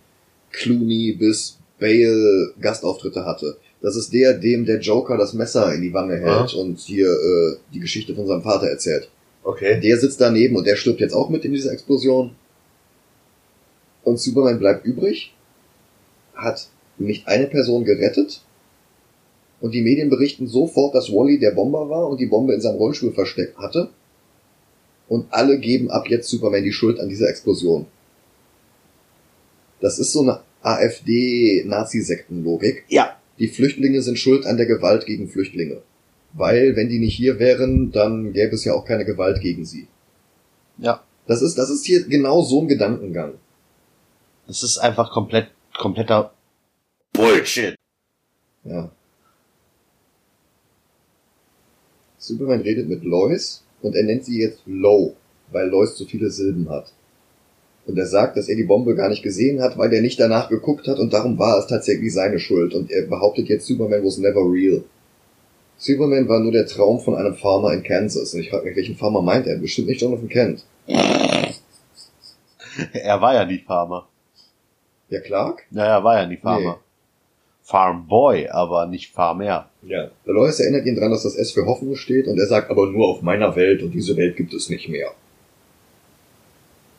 Clooney 0.52 1.14
bis 1.14 1.58
Bale 1.80 2.54
Gastauftritte 2.60 3.26
hatte. 3.26 3.58
Das 3.82 3.96
ist 3.96 4.14
der, 4.14 4.34
dem 4.34 4.66
der 4.66 4.80
Joker 4.80 5.18
das 5.18 5.34
Messer 5.34 5.74
in 5.74 5.82
die 5.82 5.94
Wange 5.94 6.18
hält 6.18 6.54
und 6.54 6.80
hier 6.80 7.10
äh, 7.10 7.58
die 7.74 7.80
Geschichte 7.80 8.16
von 8.16 8.28
seinem 8.28 8.42
Vater 8.42 8.68
erzählt. 8.68 9.10
Okay. 9.44 9.80
Der 9.80 9.98
sitzt 9.98 10.20
daneben 10.20 10.56
und 10.56 10.66
der 10.66 10.76
stirbt 10.76 11.00
jetzt 11.00 11.14
auch 11.14 11.30
mit 11.30 11.46
in 11.46 11.54
dieser 11.54 11.72
Explosion. 11.72 12.36
Und 14.04 14.20
Superman 14.20 14.60
bleibt 14.60 14.86
übrig, 14.86 15.34
hat 16.34 16.68
nicht 16.98 17.28
eine 17.28 17.48
Person 17.48 17.86
gerettet. 17.86 18.42
Und 19.60 19.74
die 19.74 19.82
Medien 19.82 20.10
berichten 20.10 20.48
sofort, 20.48 20.94
dass 20.94 21.12
Wally 21.12 21.40
der 21.40 21.52
Bomber 21.52 21.90
war 21.90 22.08
und 22.08 22.20
die 22.20 22.28
Bombe 22.28 22.54
in 22.54 22.62
seinem 22.62 22.78
Rollstuhl 22.78 23.14
versteckt 23.14 23.58
hatte. 23.58 23.90
Und 25.08 25.26
alle 25.32 25.58
geben 25.60 25.90
ab 25.90 26.08
jetzt 26.10 26.30
Superman 26.30 26.64
die 26.64 26.72
Schuld 26.72 27.00
an 27.00 27.10
dieser 27.10 27.30
Explosion. 27.30 27.88
Das 29.80 30.00
ist 30.00 30.12
so 30.12 30.22
eine 30.22 30.42
AfD-Nazi-Sektenlogik. 30.62 32.86
Ja. 32.88 33.18
Die 33.40 33.48
Flüchtlinge 33.48 34.02
sind 34.02 34.20
schuld 34.20 34.46
an 34.46 34.58
der 34.58 34.66
Gewalt 34.66 35.06
gegen 35.06 35.30
Flüchtlinge. 35.30 35.82
Weil, 36.34 36.76
wenn 36.76 36.90
die 36.90 37.00
nicht 37.00 37.16
hier 37.16 37.40
wären, 37.40 37.92
dann 37.92 38.34
gäbe 38.34 38.56
es 38.56 38.66
ja 38.66 38.74
auch 38.74 38.86
keine 38.86 39.06
Gewalt 39.06 39.40
gegen 39.42 39.66
sie. 39.66 39.88
Ja. 40.78 41.04
Das 41.26 41.42
ist, 41.42 41.58
das 41.58 41.70
ist 41.70 41.86
hier 41.86 42.06
genau 42.08 42.42
so 42.42 42.62
ein 42.62 42.68
Gedankengang. 42.68 43.36
Das 44.46 44.64
ist 44.64 44.78
einfach 44.78 45.12
komplett, 45.12 45.52
kompletter 45.78 46.34
Bullshit. 47.14 47.76
Ja. 48.64 48.92
Superman 52.28 52.62
redet 52.62 52.90
mit 52.90 53.04
Lois 53.04 53.64
und 53.82 53.96
er 53.96 54.04
nennt 54.04 54.26
sie 54.26 54.40
jetzt 54.40 54.62
Low, 54.66 55.16
weil 55.52 55.70
Lois 55.70 55.96
zu 55.96 56.06
viele 56.06 56.30
Silben 56.30 56.70
hat. 56.70 56.92
Und 57.86 57.98
er 57.98 58.06
sagt, 58.06 58.36
dass 58.36 58.50
er 58.50 58.58
die 58.58 58.66
Bombe 58.66 58.96
gar 58.96 59.08
nicht 59.08 59.24
gesehen 59.24 59.62
hat, 59.62 59.78
weil 59.78 59.94
er 59.94 60.02
nicht 60.02 60.20
danach 60.20 60.50
geguckt 60.50 60.88
hat 60.88 61.00
und 61.00 61.14
darum 61.14 61.40
war 61.40 61.58
es 61.58 61.68
tatsächlich 61.68 62.14
seine 62.14 62.38
Schuld. 62.38 62.74
Und 62.74 62.92
er 62.92 63.04
behauptet 63.04 63.48
jetzt, 63.48 63.66
Superman 63.66 64.04
was 64.04 64.18
never 64.18 64.42
real. 64.42 64.84
Superman 65.78 66.28
war 66.28 66.42
nur 66.42 66.52
der 66.52 66.66
Traum 66.66 67.00
von 67.00 67.16
einem 67.16 67.36
Farmer 67.36 67.72
in 67.72 67.84
Kansas. 67.84 68.34
Und 68.34 68.42
ich 68.42 68.50
frage 68.50 68.66
mich, 68.66 68.76
welchen 68.76 68.98
Farmer 68.98 69.22
meint 69.22 69.48
er? 69.48 69.58
Bestimmt 69.58 69.88
nicht 69.88 70.02
Jonathan 70.02 70.30
Kent. 70.30 70.66
Er 72.94 73.20
war 73.20 73.34
ja 73.34 73.44
nie 73.44 73.58
Farmer. 73.58 74.08
Ja, 75.10 75.20
Clark? 75.20 75.66
Naja, 75.72 75.98
er 75.98 76.04
war 76.04 76.20
ja 76.20 76.28
nie 76.28 76.38
Farmer. 76.38 76.80
Farmboy, 77.68 78.48
aber 78.48 78.88
nicht 78.88 79.12
Farmer. 79.12 79.70
Ja. 79.86 80.10
Lois 80.24 80.58
erinnert 80.62 80.86
ihn 80.86 80.96
dran, 80.96 81.12
dass 81.12 81.24
das 81.24 81.36
S 81.36 81.52
für 81.52 81.66
Hoffnung 81.66 81.98
steht 81.98 82.28
und 82.28 82.40
er 82.40 82.48
sagt 82.48 82.72
aber 82.72 82.90
nur 82.90 83.10
auf 83.10 83.22
meiner 83.22 83.58
Welt 83.58 83.84
und 83.84 83.92
diese 83.92 84.16
Welt 84.16 84.38
gibt 84.38 84.54
es 84.54 84.70
nicht 84.70 84.88
mehr. 84.88 85.12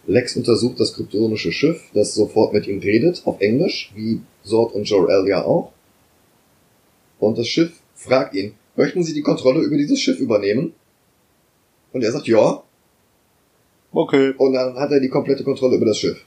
Lex 0.07 0.37
untersucht 0.37 0.79
das 0.79 0.93
kryptonische 0.93 1.53
Schiff, 1.53 1.83
das 1.95 2.15
sofort 2.15 2.53
mit 2.53 2.67
ihm 2.67 2.81
redet, 2.81 3.23
auf 3.25 3.41
Englisch, 3.41 3.93
wie 3.95 4.21
Zord 4.45 4.75
und 4.75 4.85
Jor-El 4.85 5.27
ja 5.27 5.43
auch. 5.43 5.73
Und 7.19 7.39
das 7.39 7.49
Schiff 7.49 7.73
fragt 7.95 8.35
ihn, 8.35 8.53
möchten 8.77 9.03
Sie 9.03 9.15
die 9.15 9.23
Kontrolle 9.23 9.61
über 9.61 9.77
dieses 9.79 10.01
Schiff 10.01 10.19
übernehmen? 10.19 10.75
Und 11.95 12.05
er 12.05 12.13
sagt 12.13 12.27
ja, 12.27 12.63
Okay. 13.93 14.35
und 14.37 14.53
dann 14.53 14.75
hat 14.77 14.91
er 14.91 15.01
die 15.01 15.09
komplette 15.09 15.45
Kontrolle 15.45 15.77
über 15.77 15.87
das 15.87 15.99
Schiff. 15.99 16.23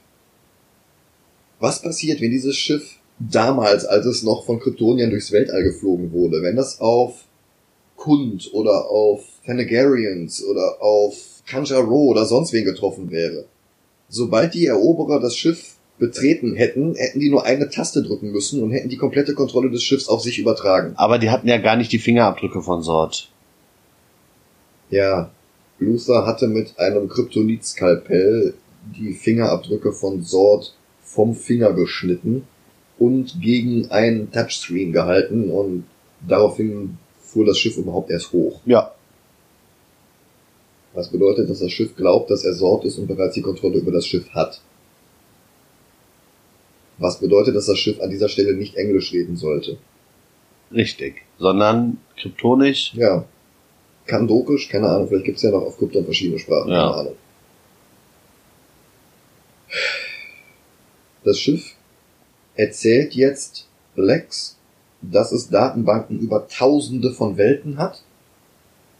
Was 1.60 1.80
passiert, 1.80 2.20
wenn 2.20 2.32
dieses 2.32 2.56
Schiff 2.56 2.98
damals, 3.30 3.84
als 3.84 4.06
es 4.06 4.22
noch 4.22 4.44
von 4.44 4.60
Kryptonien 4.60 5.10
durchs 5.10 5.32
Weltall 5.32 5.62
geflogen 5.62 6.12
wurde, 6.12 6.42
wenn 6.42 6.56
das 6.56 6.80
auf 6.80 7.24
Kund 7.96 8.50
oder 8.52 8.90
auf 8.90 9.22
Thanagarians 9.46 10.44
oder 10.44 10.80
auf 10.80 11.14
Kanjaro 11.46 12.10
oder 12.10 12.24
sonst 12.24 12.52
wen 12.52 12.64
getroffen 12.64 13.10
wäre? 13.10 13.44
sobald 14.12 14.54
die 14.54 14.66
Eroberer 14.66 15.18
das 15.18 15.36
Schiff 15.36 15.74
betreten 15.98 16.54
hätten, 16.54 16.94
hätten 16.94 17.20
die 17.20 17.30
nur 17.30 17.44
eine 17.44 17.70
Taste 17.70 18.02
drücken 18.02 18.30
müssen 18.30 18.62
und 18.62 18.70
hätten 18.70 18.88
die 18.88 18.96
komplette 18.96 19.34
Kontrolle 19.34 19.70
des 19.70 19.82
Schiffs 19.82 20.08
auf 20.08 20.20
sich 20.20 20.38
übertragen. 20.38 20.92
Aber 20.96 21.18
die 21.18 21.30
hatten 21.30 21.48
ja 21.48 21.58
gar 21.58 21.76
nicht 21.76 21.92
die 21.92 21.98
Fingerabdrücke 21.98 22.62
von 22.62 22.82
Sort. 22.82 23.30
Ja, 24.90 25.30
Luther 25.78 26.26
hatte 26.26 26.48
mit 26.48 26.78
einem 26.78 27.08
Kryptonit-Skalpell 27.08 28.54
die 28.96 29.14
Fingerabdrücke 29.14 29.92
von 29.92 30.22
Sord 30.22 30.74
vom 31.02 31.34
Finger 31.34 31.72
geschnitten 31.72 32.46
und 33.02 33.40
gegen 33.40 33.90
ein 33.90 34.30
Touchscreen 34.30 34.92
gehalten 34.92 35.50
und 35.50 35.84
daraufhin 36.28 36.98
fuhr 37.20 37.44
das 37.44 37.58
Schiff 37.58 37.76
überhaupt 37.76 38.10
erst 38.10 38.32
hoch. 38.32 38.60
Ja. 38.64 38.92
Was 40.94 41.08
bedeutet, 41.08 41.48
dass 41.50 41.60
das 41.60 41.72
Schiff 41.72 41.96
glaubt, 41.96 42.30
dass 42.30 42.44
er 42.44 42.52
Sord 42.54 42.84
ist 42.84 42.98
und 42.98 43.06
bereits 43.08 43.34
die 43.34 43.42
Kontrolle 43.42 43.78
über 43.78 43.90
das 43.92 44.06
Schiff 44.06 44.28
hat. 44.30 44.60
Was 46.98 47.18
bedeutet, 47.18 47.56
dass 47.56 47.66
das 47.66 47.78
Schiff 47.78 48.00
an 48.00 48.10
dieser 48.10 48.28
Stelle 48.28 48.54
nicht 48.54 48.76
Englisch 48.76 49.12
reden 49.12 49.36
sollte. 49.36 49.78
Richtig. 50.72 51.22
Sondern 51.38 51.98
kryptonisch. 52.18 52.92
Ja. 52.94 53.24
Kandokisch, 54.06 54.68
keine 54.68 54.88
Ahnung, 54.88 55.08
vielleicht 55.08 55.24
gibt's 55.24 55.42
ja 55.42 55.50
noch 55.50 55.62
auf 55.62 55.78
Krypton 55.78 56.04
verschiedene 56.04 56.38
Sprachen, 56.38 56.70
Ja. 56.70 56.82
keine 56.82 56.94
Ahnung. 57.00 57.16
Das 61.24 61.38
Schiff 61.38 61.74
erzählt 62.54 63.14
jetzt 63.14 63.66
Lex, 63.96 64.56
dass 65.00 65.32
es 65.32 65.48
Datenbanken 65.48 66.18
über 66.18 66.46
tausende 66.48 67.12
von 67.12 67.36
Welten 67.36 67.78
hat 67.78 68.02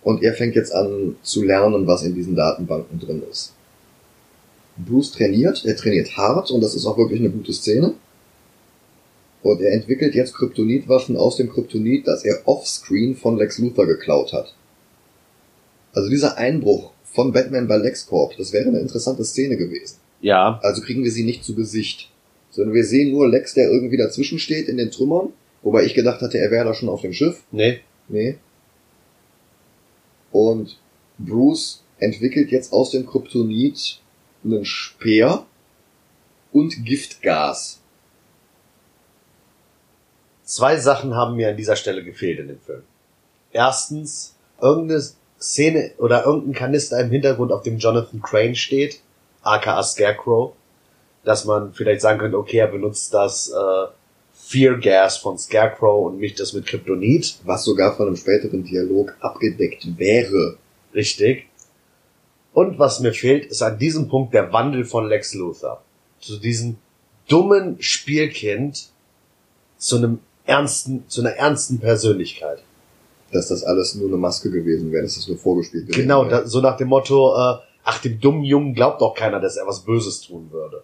und 0.02 0.22
er 0.22 0.34
fängt 0.34 0.54
jetzt 0.54 0.74
an 0.74 1.16
zu 1.22 1.44
lernen, 1.44 1.86
was 1.86 2.02
in 2.02 2.14
diesen 2.14 2.34
Datenbanken 2.34 2.98
drin 2.98 3.22
ist. 3.30 3.54
Bruce 4.76 5.12
trainiert, 5.12 5.64
er 5.64 5.76
trainiert 5.76 6.16
hart 6.16 6.50
und 6.50 6.60
das 6.60 6.74
ist 6.74 6.86
auch 6.86 6.98
wirklich 6.98 7.20
eine 7.20 7.30
gute 7.30 7.52
Szene. 7.52 7.94
Und 9.42 9.60
er 9.60 9.72
entwickelt 9.72 10.14
jetzt 10.14 10.34
Kryptonitwaffen 10.34 11.16
aus 11.16 11.36
dem 11.36 11.50
Kryptonit, 11.50 12.06
das 12.06 12.24
er 12.24 12.42
offscreen 12.46 13.16
von 13.16 13.36
Lex 13.36 13.58
Luthor 13.58 13.86
geklaut 13.86 14.32
hat. 14.32 14.54
Also 15.92 16.08
dieser 16.08 16.38
Einbruch 16.38 16.92
von 17.04 17.32
Batman 17.32 17.68
bei 17.68 17.76
LexCorp, 17.76 18.36
das 18.38 18.52
wäre 18.52 18.68
eine 18.68 18.78
interessante 18.78 19.24
Szene 19.24 19.56
gewesen. 19.56 19.98
Ja. 20.20 20.58
Also 20.62 20.80
kriegen 20.80 21.04
wir 21.04 21.10
sie 21.10 21.24
nicht 21.24 21.44
zu 21.44 21.54
Gesicht, 21.54 22.11
sondern 22.52 22.74
wir 22.74 22.84
sehen 22.84 23.10
nur 23.10 23.28
Lex, 23.28 23.54
der 23.54 23.68
irgendwie 23.68 23.96
dazwischen 23.96 24.38
steht 24.38 24.68
in 24.68 24.76
den 24.76 24.90
Trümmern, 24.90 25.32
wobei 25.62 25.84
ich 25.84 25.94
gedacht 25.94 26.20
hatte, 26.20 26.38
er 26.38 26.50
wäre 26.50 26.66
da 26.66 26.74
schon 26.74 26.88
auf 26.88 27.00
dem 27.00 27.12
Schiff. 27.12 27.42
Nee. 27.50 27.80
Nee. 28.08 28.36
Und 30.30 30.78
Bruce 31.18 31.82
entwickelt 31.98 32.50
jetzt 32.50 32.72
aus 32.72 32.90
dem 32.90 33.06
Kryptonit 33.06 34.00
einen 34.44 34.64
Speer 34.64 35.46
und 36.52 36.84
Giftgas. 36.84 37.80
Zwei 40.44 40.76
Sachen 40.76 41.14
haben 41.14 41.36
mir 41.36 41.48
an 41.48 41.56
dieser 41.56 41.76
Stelle 41.76 42.04
gefehlt 42.04 42.38
in 42.38 42.48
dem 42.48 42.60
Film. 42.60 42.82
Erstens, 43.52 44.34
irgendeine 44.60 45.02
Szene 45.40 45.92
oder 45.98 46.26
irgendein 46.26 46.54
Kanister 46.54 47.00
im 47.00 47.10
Hintergrund, 47.10 47.52
auf 47.52 47.62
dem 47.62 47.78
Jonathan 47.78 48.20
Crane 48.20 48.54
steht, 48.54 49.00
aka 49.42 49.82
Scarecrow, 49.82 50.54
dass 51.24 51.44
man 51.44 51.72
vielleicht 51.72 52.00
sagen 52.00 52.18
könnte, 52.18 52.38
okay, 52.38 52.58
er 52.58 52.66
benutzt 52.68 53.12
das 53.14 53.48
äh, 53.50 53.86
Fear 54.34 54.78
Gas 54.78 55.18
von 55.18 55.38
Scarecrow 55.38 56.06
und 56.06 56.18
mischt 56.18 56.40
das 56.40 56.52
mit 56.52 56.66
Kryptonit. 56.66 57.36
was 57.44 57.64
sogar 57.64 57.96
von 57.96 58.06
einem 58.08 58.16
späteren 58.16 58.64
Dialog 58.64 59.14
abgedeckt 59.20 59.86
wäre. 59.98 60.56
Richtig. 60.94 61.46
Und 62.52 62.78
was 62.78 63.00
mir 63.00 63.12
fehlt, 63.14 63.46
ist 63.46 63.62
an 63.62 63.78
diesem 63.78 64.08
Punkt 64.08 64.34
der 64.34 64.52
Wandel 64.52 64.84
von 64.84 65.08
Lex 65.08 65.32
Luthor. 65.34 65.82
Zu 66.20 66.38
diesem 66.38 66.76
dummen 67.28 67.80
Spielkind 67.80 68.88
zu 69.78 69.96
einem 69.96 70.18
ernsten, 70.44 71.04
zu 71.08 71.20
einer 71.22 71.30
ernsten 71.30 71.78
Persönlichkeit. 71.78 72.62
Dass 73.32 73.48
das 73.48 73.64
alles 73.64 73.94
nur 73.94 74.08
eine 74.08 74.18
Maske 74.18 74.50
gewesen 74.50 74.92
wäre, 74.92 75.04
dass 75.04 75.14
das 75.14 75.26
nur 75.28 75.38
vorgespielt 75.38 75.86
gewesen 75.86 76.02
Genau, 76.02 76.22
wäre. 76.28 76.42
da, 76.42 76.46
so 76.46 76.60
nach 76.60 76.76
dem 76.76 76.88
Motto, 76.88 77.32
äh, 77.34 77.56
ach, 77.84 77.98
dem 78.02 78.20
dummen 78.20 78.44
Jungen 78.44 78.74
glaubt 78.74 79.00
doch 79.00 79.14
keiner, 79.14 79.40
dass 79.40 79.56
er 79.56 79.66
was 79.66 79.80
Böses 79.80 80.20
tun 80.20 80.48
würde. 80.50 80.82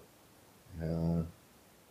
Ja. 0.80 1.24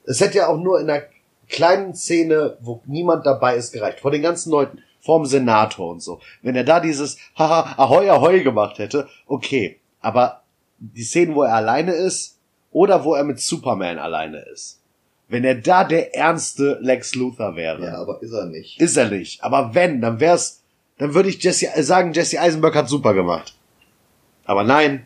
Es 0.06 0.22
hätte 0.22 0.38
ja 0.38 0.48
auch 0.48 0.58
nur 0.58 0.80
in 0.80 0.90
einer 0.90 1.04
kleinen 1.50 1.96
Szene, 1.96 2.58
wo 2.62 2.82
niemand 2.86 3.26
dabei 3.26 3.56
ist, 3.56 3.72
gereicht. 3.72 4.00
Vor 4.00 4.12
den 4.12 4.22
ganzen 4.22 4.52
Leuten, 4.52 4.80
vorm 5.02 5.26
Senator 5.26 5.90
und 5.90 6.02
so. 6.02 6.20
Wenn 6.42 6.56
er 6.56 6.64
da 6.64 6.80
dieses 6.80 7.18
Haha, 7.38 7.76
Ahoi, 7.78 8.10
Ahoi 8.10 8.44
gemacht 8.44 8.80
hätte, 8.80 9.08
okay. 9.28 9.80
Aber 10.02 10.44
die 10.80 11.04
Szenen, 11.04 11.36
wo 11.36 11.44
er 11.44 11.54
alleine 11.54 11.94
ist, 11.94 12.38
oder 12.72 13.04
wo 13.04 13.16
er 13.16 13.24
mit 13.24 13.40
Superman 13.40 13.98
alleine 13.98 14.40
ist. 14.54 14.82
Wenn 15.30 15.44
er 15.44 15.56
da 15.56 15.84
der 15.84 16.16
ernste 16.16 16.78
Lex 16.82 17.16
Luthor 17.16 17.56
wäre. 17.56 17.84
ja, 17.84 17.98
aber 17.98 18.22
ist 18.22 18.32
er 18.32 18.46
nicht. 18.46 18.80
Ist 18.80 18.96
er 18.98 19.10
nicht. 19.10 19.44
Aber 19.44 19.74
wenn, 19.74 20.00
dann 20.00 20.20
wär's, 20.20 20.62
dann 20.98 21.14
würde 21.14 21.30
ich 21.30 21.44
Jesse, 21.44 21.68
sagen, 21.84 22.14
Jesse 22.14 22.40
Eisenberg 22.40 22.76
hat 22.76 22.88
super 22.88 23.14
gemacht. 23.14 23.56
Aber 24.46 24.64
nein. 24.64 25.06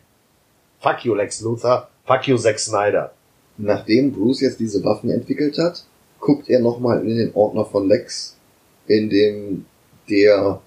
Fuck 0.80 1.04
you, 1.04 1.14
Lex 1.14 1.40
Luthor. 1.40 1.88
Fuck 2.06 2.28
you, 2.28 2.36
Zack 2.36 2.58
Snyder. 2.58 3.12
Nachdem 3.64 4.10
Bruce 4.10 4.40
jetzt 4.40 4.58
diese 4.58 4.82
Waffen 4.82 5.08
entwickelt 5.08 5.56
hat, 5.56 5.84
guckt 6.18 6.48
er 6.48 6.58
nochmal 6.58 7.06
in 7.06 7.16
den 7.16 7.32
Ordner 7.32 7.64
von 7.64 7.86
Lex, 7.86 8.36
in 8.88 9.08
dem 9.08 9.66
der 10.10 10.60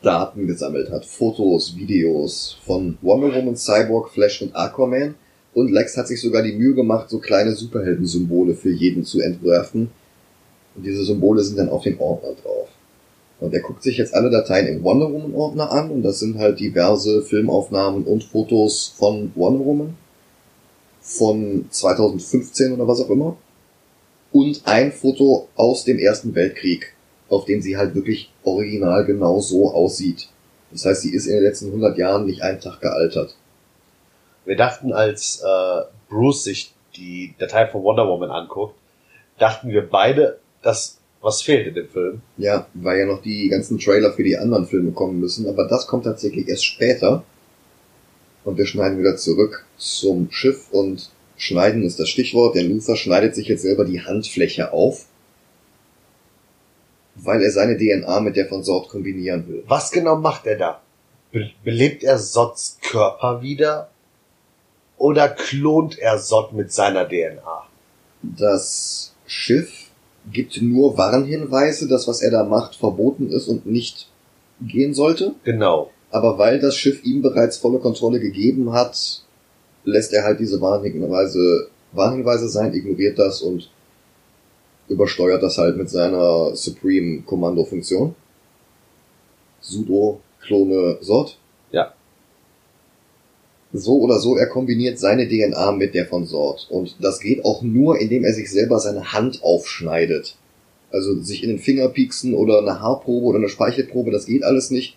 Daten 0.00 0.46
gesammelt 0.46 0.90
hat. 0.90 1.04
Fotos, 1.04 1.76
Videos 1.76 2.56
von 2.64 2.96
Wonder 3.02 3.34
Woman, 3.34 3.54
Cyborg, 3.54 4.08
Flash 4.08 4.40
und 4.40 4.56
Aquaman. 4.56 5.14
Und 5.52 5.70
Lex 5.70 5.94
hat 5.98 6.08
sich 6.08 6.22
sogar 6.22 6.42
die 6.42 6.54
Mühe 6.54 6.72
gemacht, 6.72 7.10
so 7.10 7.18
kleine 7.18 7.54
Superhelden-Symbole 7.54 8.54
für 8.54 8.70
jeden 8.70 9.04
zu 9.04 9.20
entwerfen. 9.20 9.90
Und 10.74 10.86
diese 10.86 11.04
Symbole 11.04 11.42
sind 11.42 11.58
dann 11.58 11.68
auf 11.68 11.82
dem 11.82 12.00
Ordner 12.00 12.30
drauf. 12.42 12.68
Und 13.40 13.52
er 13.52 13.60
guckt 13.60 13.82
sich 13.82 13.98
jetzt 13.98 14.14
alle 14.14 14.30
Dateien 14.30 14.68
im 14.68 14.82
Wonder 14.82 15.12
Woman 15.12 15.34
Ordner 15.34 15.70
an 15.70 15.90
und 15.90 16.02
das 16.02 16.18
sind 16.18 16.38
halt 16.38 16.60
diverse 16.60 17.20
Filmaufnahmen 17.20 18.04
und 18.04 18.24
Fotos 18.24 18.94
von 18.96 19.32
Wonder 19.34 19.66
Woman 19.66 19.94
von 21.08 21.66
2015 21.70 22.74
oder 22.74 22.86
was 22.86 23.00
auch 23.00 23.10
immer. 23.10 23.36
Und 24.30 24.60
ein 24.66 24.92
Foto 24.92 25.48
aus 25.56 25.84
dem 25.84 25.98
Ersten 25.98 26.34
Weltkrieg, 26.34 26.94
auf 27.30 27.46
dem 27.46 27.62
sie 27.62 27.78
halt 27.78 27.94
wirklich 27.94 28.30
original 28.44 29.06
genau 29.06 29.40
so 29.40 29.72
aussieht. 29.72 30.28
Das 30.70 30.84
heißt, 30.84 31.02
sie 31.02 31.14
ist 31.14 31.26
in 31.26 31.34
den 31.34 31.44
letzten 31.44 31.68
100 31.68 31.96
Jahren 31.96 32.26
nicht 32.26 32.42
einen 32.42 32.60
Tag 32.60 32.80
gealtert. 32.80 33.34
Wir 34.44 34.56
dachten, 34.56 34.92
als 34.92 35.42
äh, 35.42 35.82
Bruce 36.10 36.44
sich 36.44 36.74
die 36.94 37.34
Datei 37.38 37.66
von 37.66 37.82
Wonder 37.82 38.06
Woman 38.06 38.30
anguckt, 38.30 38.74
dachten 39.38 39.70
wir 39.70 39.88
beide, 39.88 40.38
dass 40.62 40.98
was 41.22 41.42
fehlt 41.42 41.66
in 41.66 41.74
dem 41.74 41.88
Film. 41.88 42.20
Ja, 42.36 42.66
weil 42.74 42.98
ja 42.98 43.06
noch 43.06 43.22
die 43.22 43.48
ganzen 43.48 43.78
Trailer 43.78 44.12
für 44.12 44.24
die 44.24 44.36
anderen 44.36 44.66
Filme 44.66 44.92
kommen 44.92 45.18
müssen, 45.18 45.48
aber 45.48 45.66
das 45.66 45.86
kommt 45.86 46.04
tatsächlich 46.04 46.48
erst 46.48 46.66
später. 46.66 47.24
Und 48.48 48.56
wir 48.56 48.64
schneiden 48.64 48.98
wieder 48.98 49.18
zurück 49.18 49.66
zum 49.76 50.30
Schiff 50.30 50.70
und 50.70 51.10
schneiden 51.36 51.82
ist 51.82 52.00
das 52.00 52.08
Stichwort, 52.08 52.54
denn 52.54 52.70
Luther 52.70 52.96
schneidet 52.96 53.34
sich 53.34 53.46
jetzt 53.46 53.60
selber 53.60 53.84
die 53.84 54.00
Handfläche 54.00 54.72
auf, 54.72 55.04
weil 57.14 57.42
er 57.42 57.50
seine 57.50 57.76
DNA 57.76 58.20
mit 58.20 58.36
der 58.36 58.48
von 58.48 58.64
Sort 58.64 58.88
kombinieren 58.88 59.46
will. 59.48 59.64
Was 59.66 59.90
genau 59.90 60.16
macht 60.16 60.46
er 60.46 60.56
da? 60.56 60.80
Be 61.30 61.50
belebt 61.62 62.02
er 62.02 62.18
Sots 62.18 62.78
Körper 62.80 63.42
wieder? 63.42 63.90
Oder 64.96 65.28
klont 65.28 65.98
er 65.98 66.18
Sot 66.18 66.54
mit 66.54 66.72
seiner 66.72 67.06
DNA? 67.06 67.66
Das 68.22 69.14
Schiff 69.26 69.90
gibt 70.32 70.62
nur 70.62 70.96
Warnhinweise, 70.96 71.86
dass 71.86 72.08
was 72.08 72.22
er 72.22 72.30
da 72.30 72.44
macht 72.44 72.76
verboten 72.76 73.28
ist 73.28 73.46
und 73.46 73.66
nicht 73.66 74.08
gehen 74.62 74.94
sollte. 74.94 75.34
Genau. 75.44 75.90
Aber 76.10 76.38
weil 76.38 76.58
das 76.58 76.76
Schiff 76.76 77.04
ihm 77.04 77.22
bereits 77.22 77.58
volle 77.58 77.78
Kontrolle 77.78 78.20
gegeben 78.20 78.72
hat, 78.72 79.22
lässt 79.84 80.12
er 80.12 80.24
halt 80.24 80.40
diese 80.40 80.60
Warnhinweise, 80.60 81.68
Warnhinweise 81.92 82.48
sein, 82.48 82.74
ignoriert 82.74 83.18
das 83.18 83.42
und 83.42 83.70
übersteuert 84.88 85.42
das 85.42 85.58
halt 85.58 85.76
mit 85.76 85.90
seiner 85.90 86.54
Supreme 86.56 87.22
Kommando 87.22 87.64
Funktion. 87.64 88.14
Sudo, 89.60 90.20
Klone, 90.40 90.98
Sort. 91.00 91.38
Ja. 91.72 91.92
So 93.72 93.98
oder 94.00 94.18
so, 94.18 94.36
er 94.36 94.46
kombiniert 94.46 94.98
seine 94.98 95.28
DNA 95.28 95.72
mit 95.72 95.94
der 95.94 96.06
von 96.06 96.24
Sort. 96.24 96.68
Und 96.70 96.96
das 97.00 97.20
geht 97.20 97.44
auch 97.44 97.60
nur, 97.62 98.00
indem 98.00 98.24
er 98.24 98.32
sich 98.32 98.50
selber 98.50 98.78
seine 98.78 99.12
Hand 99.12 99.42
aufschneidet. 99.42 100.36
Also 100.90 101.20
sich 101.20 101.42
in 101.42 101.50
den 101.50 101.58
Finger 101.58 101.88
pieksen 101.88 102.32
oder 102.32 102.60
eine 102.60 102.80
Haarprobe 102.80 103.26
oder 103.26 103.38
eine 103.38 103.50
Speichelprobe, 103.50 104.10
das 104.10 104.24
geht 104.24 104.42
alles 104.42 104.70
nicht. 104.70 104.96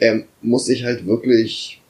Er 0.00 0.24
muss 0.40 0.64
sich 0.64 0.84
halt 0.84 1.06
wirklich 1.06 1.80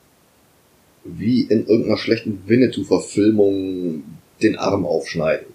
wie 1.03 1.41
in 1.41 1.65
irgendeiner 1.65 1.97
schlechten 1.97 2.43
Winnetou-Verfilmung 2.45 4.03
den 4.43 4.57
Arm 4.57 4.85
aufschneiden. 4.85 5.47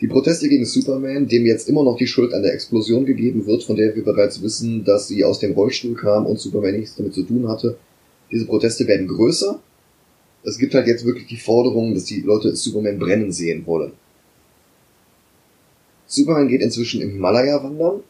Die 0.00 0.06
Proteste 0.06 0.48
gegen 0.48 0.64
Superman, 0.64 1.26
dem 1.26 1.46
jetzt 1.46 1.68
immer 1.68 1.82
noch 1.82 1.96
die 1.96 2.06
Schuld 2.06 2.32
an 2.32 2.42
der 2.42 2.54
Explosion 2.54 3.06
gegeben 3.06 3.46
wird, 3.46 3.64
von 3.64 3.76
der 3.76 3.96
wir 3.96 4.04
bereits 4.04 4.40
wissen, 4.42 4.84
dass 4.84 5.08
sie 5.08 5.24
aus 5.24 5.40
dem 5.40 5.52
Rollstuhl 5.52 5.94
kam 5.94 6.26
und 6.26 6.38
Superman 6.38 6.78
nichts 6.78 6.96
damit 6.96 7.14
zu 7.14 7.24
tun 7.24 7.48
hatte, 7.48 7.76
diese 8.30 8.46
Proteste 8.46 8.86
werden 8.86 9.08
größer. 9.08 9.60
es 10.44 10.58
gibt 10.58 10.74
halt 10.74 10.86
jetzt 10.86 11.04
wirklich 11.04 11.26
die 11.26 11.38
Forderung, 11.38 11.94
dass 11.94 12.04
die 12.04 12.20
Leute 12.20 12.54
Superman 12.54 12.98
brennen 12.98 13.32
sehen 13.32 13.66
wollen. 13.66 13.92
Superman 16.06 16.46
geht 16.48 16.62
inzwischen 16.62 17.00
im 17.00 17.10
Himalaya 17.10 17.64
wandern 17.64 18.00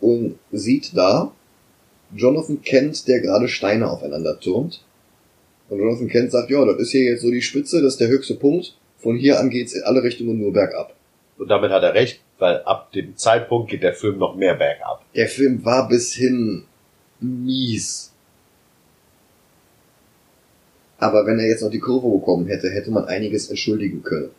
und 0.00 0.38
sieht 0.52 0.96
da 0.96 1.32
Jonathan 2.14 2.62
Kent, 2.62 3.08
der 3.08 3.20
gerade 3.20 3.48
Steine 3.48 3.90
aufeinander 3.90 4.38
turmt. 4.38 4.82
Und 5.68 5.78
Jonathan 5.78 6.08
Kent 6.08 6.30
sagt, 6.30 6.50
ja, 6.50 6.64
das 6.64 6.78
ist 6.78 6.92
hier 6.92 7.04
jetzt 7.04 7.22
so 7.22 7.30
die 7.30 7.42
Spitze, 7.42 7.82
das 7.82 7.94
ist 7.94 8.00
der 8.00 8.08
höchste 8.08 8.34
Punkt. 8.34 8.76
Von 8.98 9.16
hier 9.16 9.40
an 9.40 9.50
geht's 9.50 9.74
in 9.74 9.82
alle 9.82 10.02
Richtungen 10.02 10.38
nur 10.38 10.52
bergab. 10.52 10.94
Und 11.38 11.48
damit 11.48 11.70
hat 11.70 11.82
er 11.82 11.94
recht, 11.94 12.20
weil 12.38 12.62
ab 12.62 12.92
dem 12.92 13.16
Zeitpunkt 13.16 13.70
geht 13.70 13.82
der 13.82 13.94
Film 13.94 14.18
noch 14.18 14.36
mehr 14.36 14.54
bergab. 14.54 15.04
Der 15.14 15.28
Film 15.28 15.64
war 15.64 15.88
bis 15.88 16.14
hin 16.14 16.64
mies. 17.20 18.12
Aber 20.98 21.26
wenn 21.26 21.38
er 21.38 21.46
jetzt 21.46 21.62
noch 21.62 21.70
die 21.70 21.78
Kurve 21.78 22.08
bekommen 22.08 22.46
hätte, 22.46 22.70
hätte 22.70 22.90
man 22.90 23.04
einiges 23.04 23.50
entschuldigen 23.50 24.02
können. 24.02 24.30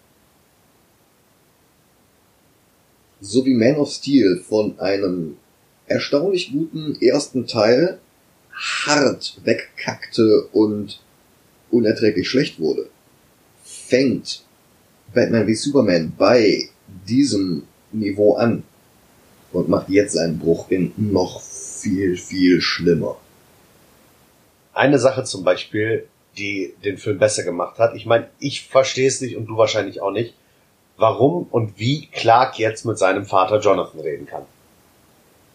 So 3.20 3.46
wie 3.46 3.54
Man 3.54 3.76
of 3.76 3.92
Steel 3.92 4.38
von 4.38 4.80
einem 4.80 5.38
erstaunlich 5.88 6.52
guten 6.52 6.96
ersten 7.02 7.48
Teil 7.48 8.00
hart 8.86 9.40
wegkackte 9.44 10.48
und 10.52 11.02
unerträglich 11.72 12.30
schlecht 12.30 12.60
wurde, 12.60 12.90
fängt 13.64 14.44
Batman 15.14 15.48
wie 15.48 15.56
Superman 15.56 16.14
bei 16.18 16.70
diesem 17.08 17.64
Niveau 17.92 18.36
an 18.36 18.64
und 19.52 19.70
macht 19.70 19.90
jetzt 19.90 20.18
einen 20.18 20.40
Bruch 20.40 20.70
in 20.70 20.94
noch 20.98 21.42
viel, 21.42 22.18
viel 22.18 22.62
schlimmer. 22.62 23.18
Eine 24.74 25.00
Sache 25.00 25.24
zum 25.24 25.44
Beispiel, 25.44 26.08
die 26.38 26.74
den 26.84 26.98
Film 26.98 27.18
besser 27.18 27.44
gemacht 27.44 27.80
hat. 27.80 27.96
Ich 27.96 28.06
meine, 28.06 28.30
ich 28.40 28.68
verstehe 28.68 29.08
es 29.08 29.22
nicht 29.22 29.38
und 29.38 29.48
du 29.48 29.58
wahrscheinlich 29.58 30.02
auch 30.02 30.12
nicht, 30.12 30.36
warum 30.98 31.48
und 31.50 31.80
wie 31.80 32.08
Clark 32.08 32.60
jetzt 32.60 32.86
mit 32.86 32.98
seinem 32.98 33.26
Vater 33.26 33.60
Jonathan 33.60 34.02
reden 34.02 34.26
kann. 34.26 34.44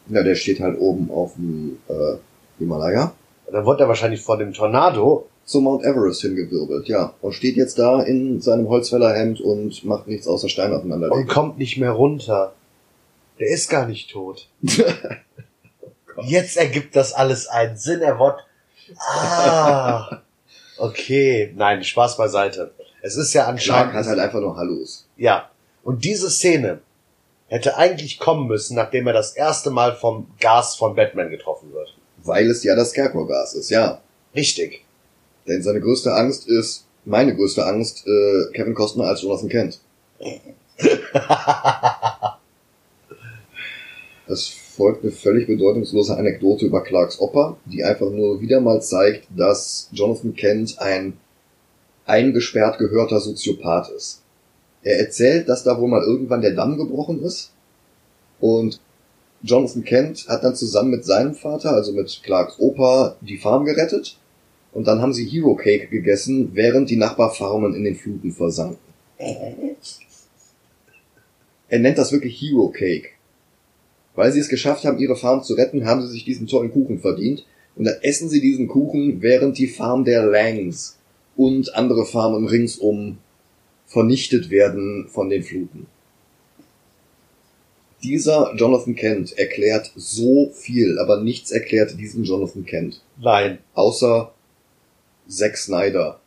Ja, 0.09 0.23
der 0.23 0.35
steht 0.35 0.61
halt 0.61 0.79
oben 0.79 1.11
auf 1.11 1.35
dem 1.35 1.79
äh, 1.89 2.17
Himalaya. 2.59 3.13
Dann 3.51 3.65
wurde 3.65 3.85
er 3.85 3.89
wahrscheinlich 3.89 4.21
vor 4.23 4.39
dem 4.39 4.53
Tornado 4.53 5.29
Zu 5.45 5.61
Mount 5.61 5.85
Everest 5.85 6.23
hingewirbelt, 6.23 6.89
ja. 6.89 7.15
Und 7.21 7.33
steht 7.33 7.57
jetzt 7.57 7.79
da 7.79 8.03
in 8.03 8.41
seinem 8.41 8.69
Holzfällerhemd 8.69 9.41
und 9.41 9.85
macht 9.85 10.07
nichts 10.09 10.27
außer 10.27 10.49
Steine 10.49 10.77
aufeinander 10.77 11.11
und 11.13 11.29
kommt 11.29 11.59
nicht 11.59 11.79
mehr 11.79 11.91
runter. 11.93 12.55
Der 13.39 13.49
ist 13.49 13.69
gar 13.69 13.87
nicht 13.87 14.11
tot. 14.11 14.49
Jetzt 16.25 16.57
ergibt 16.57 16.95
das 16.95 17.13
alles 17.13 17.49
einen 17.49 17.77
Sinn. 17.77 18.01
Er 18.01 18.19
wird. 18.19 18.41
Ah. 18.99 20.19
Okay. 20.79 21.53
Nein, 21.55 21.85
Spaß 21.85 22.17
beiseite. 22.17 22.73
Es 23.03 23.17
ist 23.17 23.33
ja 23.35 23.43
Clark 23.43 23.53
anscheinend. 23.53 23.95
hat 23.95 24.07
halt 24.07 24.19
einfach 24.19 24.41
nur 24.41 24.57
Hallos. 24.57 25.07
Ja. 25.17 25.51
Und 25.85 26.05
diese 26.05 26.29
Szene 26.29 26.81
hätte 27.53 27.77
eigentlich 27.77 28.19
kommen 28.19 28.49
müssen, 28.49 28.77
nachdem 28.77 29.07
er 29.07 29.13
das 29.13 29.37
erste 29.37 29.71
Mal 29.71 29.95
vom 29.95 30.27
Gas 30.41 30.75
von 30.75 30.97
Batman 30.97 31.29
getroffen 31.29 31.73
wird. 31.73 31.95
Weil 32.25 32.51
es 32.51 32.65
ja 32.65 32.75
das 32.75 32.91
Scarecrow-Gas 32.91 33.55
ist, 33.55 33.69
ja. 33.69 34.01
Richtig. 34.35 34.85
Denn 35.47 35.63
seine 35.63 35.81
größte 35.81 36.15
Angst 36.15 36.49
ist, 36.49 36.87
meine 37.05 37.37
größte 37.37 37.67
Angst, 37.67 38.07
äh, 38.07 38.53
Kevin 38.55 38.75
Costner 38.75 39.05
als 39.05 39.23
Jonathan 39.23 39.51
Kent. 39.51 39.81
Es 44.29 44.49
folgt 44.49 45.03
eine 45.03 45.13
völlig 45.13 45.47
bedeutungslose 45.47 46.17
Anekdote 46.17 46.65
über 46.65 46.83
Clarks 46.83 47.21
Opa, 47.21 47.59
die 47.67 47.85
einfach 47.85 48.09
nur 48.09 48.41
wieder 48.41 48.63
mal 48.63 48.81
zeigt, 48.81 49.27
dass 49.37 49.91
Jonathan 49.93 50.35
Kent 50.35 50.79
ein 50.79 51.19
eingesperrt 52.07 52.79
gehörter 52.79 53.21
Soziopath 53.21 53.91
ist. 53.91 54.22
Er 54.83 54.99
erzählt, 54.99 55.49
dass 55.49 55.63
da 55.65 55.81
wohl 55.81 55.89
mal 55.89 56.03
irgendwann 56.03 56.43
der 56.43 56.55
Damm 56.55 56.77
gebrochen 56.77 57.23
ist 57.23 57.53
und 58.41 58.81
Jonathan 59.43 59.85
Kent 59.85 60.27
hat 60.29 60.45
dann 60.45 60.55
zusammen 60.55 60.91
mit 60.91 61.05
seinem 61.05 61.35
Vater, 61.35 61.73
also 61.73 61.93
mit 61.93 62.21
Clarks 62.23 62.59
Opa, 62.59 63.17
die 63.21 63.39
Farm 63.39 63.65
gerettet 63.65 64.17
und 64.73 64.87
dann 64.87 65.01
haben 65.01 65.13
sie 65.13 65.27
Hero 65.27 65.55
Cake 65.55 65.89
gegessen, 65.89 66.51
während 66.55 66.91
die 66.91 66.97
Nachbarfarmen 66.97 67.75
in 67.75 67.85
den 67.85 67.97
Fluten 67.97 68.33
versanken. 68.33 68.79
Er 71.69 71.79
nennt 71.79 71.99
das 71.99 72.13
wirklich 72.13 72.41
Hero 72.41 72.69
Cake. 72.69 73.11
Weil 74.15 74.33
sie 74.33 74.41
es 74.41 74.49
geschafft 74.49 74.85
haben, 74.85 74.99
ihre 74.99 75.17
Farm 75.17 75.43
zu 75.43 75.55
retten, 75.55 75.87
haben 75.87 76.03
sie 76.03 76.09
sich 76.09 76.25
diesen 76.25 76.47
tollen 76.47 76.73
Kuchen 76.73 76.99
verdient. 76.99 77.47
Und 77.77 77.85
dann 77.85 77.97
essen 78.03 78.29
sie 78.29 78.41
diesen 78.41 78.69
Kuchen, 78.69 79.23
während 79.23 79.57
die 79.57 79.69
Farm 79.69 80.05
der 80.05 80.25
Langs 80.25 80.99
und 81.37 81.75
andere 81.75 82.05
Farmen 82.05 82.47
ringsum 82.47 83.19
vernichtet 83.93 84.51
werden 84.51 85.09
von 85.09 85.29
den 85.29 85.43
Fluten. 85.43 85.87
Dieser 88.03 88.55
Jonathan 88.57 88.97
Kent 88.97 89.39
erklärt 89.39 89.93
so 89.95 90.51
viel, 90.51 90.99
aber 90.99 91.21
nichts 91.21 91.53
erklärt 91.53 91.99
diesen 91.99 92.25
Jonathan 92.25 92.65
Kent. 92.65 93.01
Nein. 93.19 93.59
Außer 93.75 94.33
Zack 95.29 95.57
Snyder. 95.57 96.19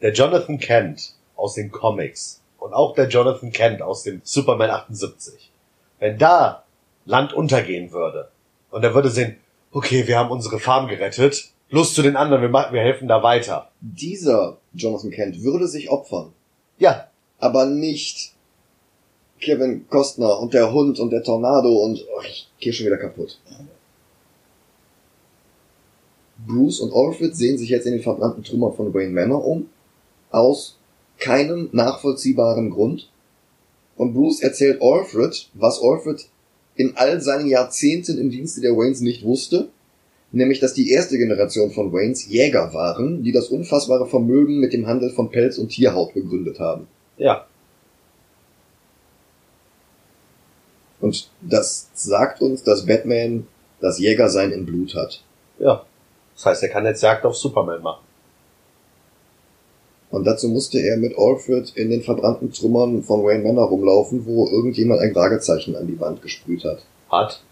Der 0.00 0.12
Jonathan 0.12 0.58
Kent 0.58 1.14
aus 1.36 1.54
den 1.54 1.70
Comics 1.70 2.40
und 2.58 2.72
auch 2.72 2.94
der 2.94 3.08
Jonathan 3.08 3.52
Kent 3.52 3.82
aus 3.82 4.04
dem 4.04 4.22
Superman 4.24 4.70
78. 4.70 5.50
Wenn 5.98 6.18
da 6.18 6.64
Land 7.04 7.34
untergehen 7.34 7.92
würde 7.92 8.30
und 8.70 8.82
er 8.82 8.94
würde 8.94 9.10
sehen, 9.10 9.36
okay, 9.70 10.06
wir 10.06 10.18
haben 10.18 10.30
unsere 10.30 10.58
Farm 10.58 10.88
gerettet, 10.88 11.50
los 11.68 11.92
zu 11.92 12.00
den 12.00 12.16
anderen, 12.16 12.40
wir, 12.40 12.48
machen, 12.48 12.72
wir 12.72 12.80
helfen 12.80 13.08
da 13.08 13.22
weiter. 13.22 13.70
Dieser 13.80 14.58
Jonathan 14.72 15.10
Kent 15.10 15.42
würde 15.42 15.68
sich 15.68 15.90
opfern, 15.90 16.32
Ja, 16.78 17.08
aber 17.38 17.66
nicht 17.66 18.32
Kevin 19.40 19.86
Costner 19.88 20.40
und 20.40 20.54
der 20.54 20.72
Hund 20.72 20.98
und 20.98 21.10
der 21.10 21.22
Tornado 21.22 21.68
und 21.84 22.04
oh, 22.16 22.22
ich 22.22 22.48
geh 22.58 22.72
schon 22.72 22.86
wieder 22.86 22.96
kaputt. 22.96 23.38
Bruce 26.46 26.80
und 26.80 26.92
Alfred 26.92 27.36
sehen 27.36 27.58
sich 27.58 27.68
jetzt 27.68 27.86
in 27.86 27.92
den 27.92 28.02
verbrannten 28.02 28.42
Trümmern 28.42 28.74
von 28.74 28.92
Wayne 28.92 29.12
Manor 29.12 29.46
um, 29.46 29.68
aus 30.30 30.78
keinem 31.18 31.68
nachvollziehbaren 31.72 32.70
Grund. 32.70 33.10
Und 33.96 34.14
Bruce 34.14 34.42
erzählt 34.42 34.82
Alfred, 34.82 35.48
was 35.54 35.80
Alfred 35.80 36.26
in 36.74 36.96
all 36.96 37.20
seinen 37.20 37.46
Jahrzehnten 37.46 38.18
im 38.18 38.30
Dienste 38.30 38.60
der 38.60 38.76
Waynes 38.76 39.00
nicht 39.00 39.24
wusste, 39.24 39.68
nämlich 40.34 40.60
dass 40.60 40.74
die 40.74 40.90
erste 40.90 41.18
Generation 41.18 41.70
von 41.70 41.92
Waynes 41.92 42.26
Jäger 42.28 42.72
waren, 42.74 43.22
die 43.22 43.32
das 43.32 43.48
unfassbare 43.48 44.06
Vermögen 44.06 44.60
mit 44.60 44.72
dem 44.72 44.86
Handel 44.86 45.10
von 45.10 45.30
Pelz 45.30 45.58
und 45.58 45.68
Tierhaut 45.68 46.14
gegründet 46.14 46.60
haben. 46.60 46.86
ja. 47.16 47.46
Und 51.00 51.28
das 51.42 51.90
sagt 51.92 52.40
uns, 52.40 52.62
dass 52.62 52.86
Batman 52.86 53.46
das 53.78 53.98
Jägersein 53.98 54.52
im 54.52 54.64
Blut 54.64 54.94
hat. 54.94 55.22
Ja. 55.58 55.84
Das 56.34 56.46
heißt, 56.46 56.62
er 56.62 56.70
kann 56.70 56.86
jetzt 56.86 57.02
Jagd 57.02 57.26
auf 57.26 57.36
Superman 57.36 57.82
machen. 57.82 58.02
Und 60.10 60.24
dazu 60.24 60.48
musste 60.48 60.78
er 60.78 60.96
mit 60.96 61.18
Alfred 61.18 61.72
in 61.76 61.90
den 61.90 62.02
verbrannten 62.02 62.52
Trümmern 62.52 63.02
von 63.02 63.22
Wayne 63.22 63.44
Manor 63.44 63.68
rumlaufen, 63.68 64.24
wo 64.24 64.48
irgendjemand 64.48 65.00
ein 65.00 65.12
Fragezeichen 65.12 65.76
an 65.76 65.86
die 65.86 66.00
Wand 66.00 66.22
gesprüht 66.22 66.64
hat. 66.64 66.82
Hat. 67.10 67.42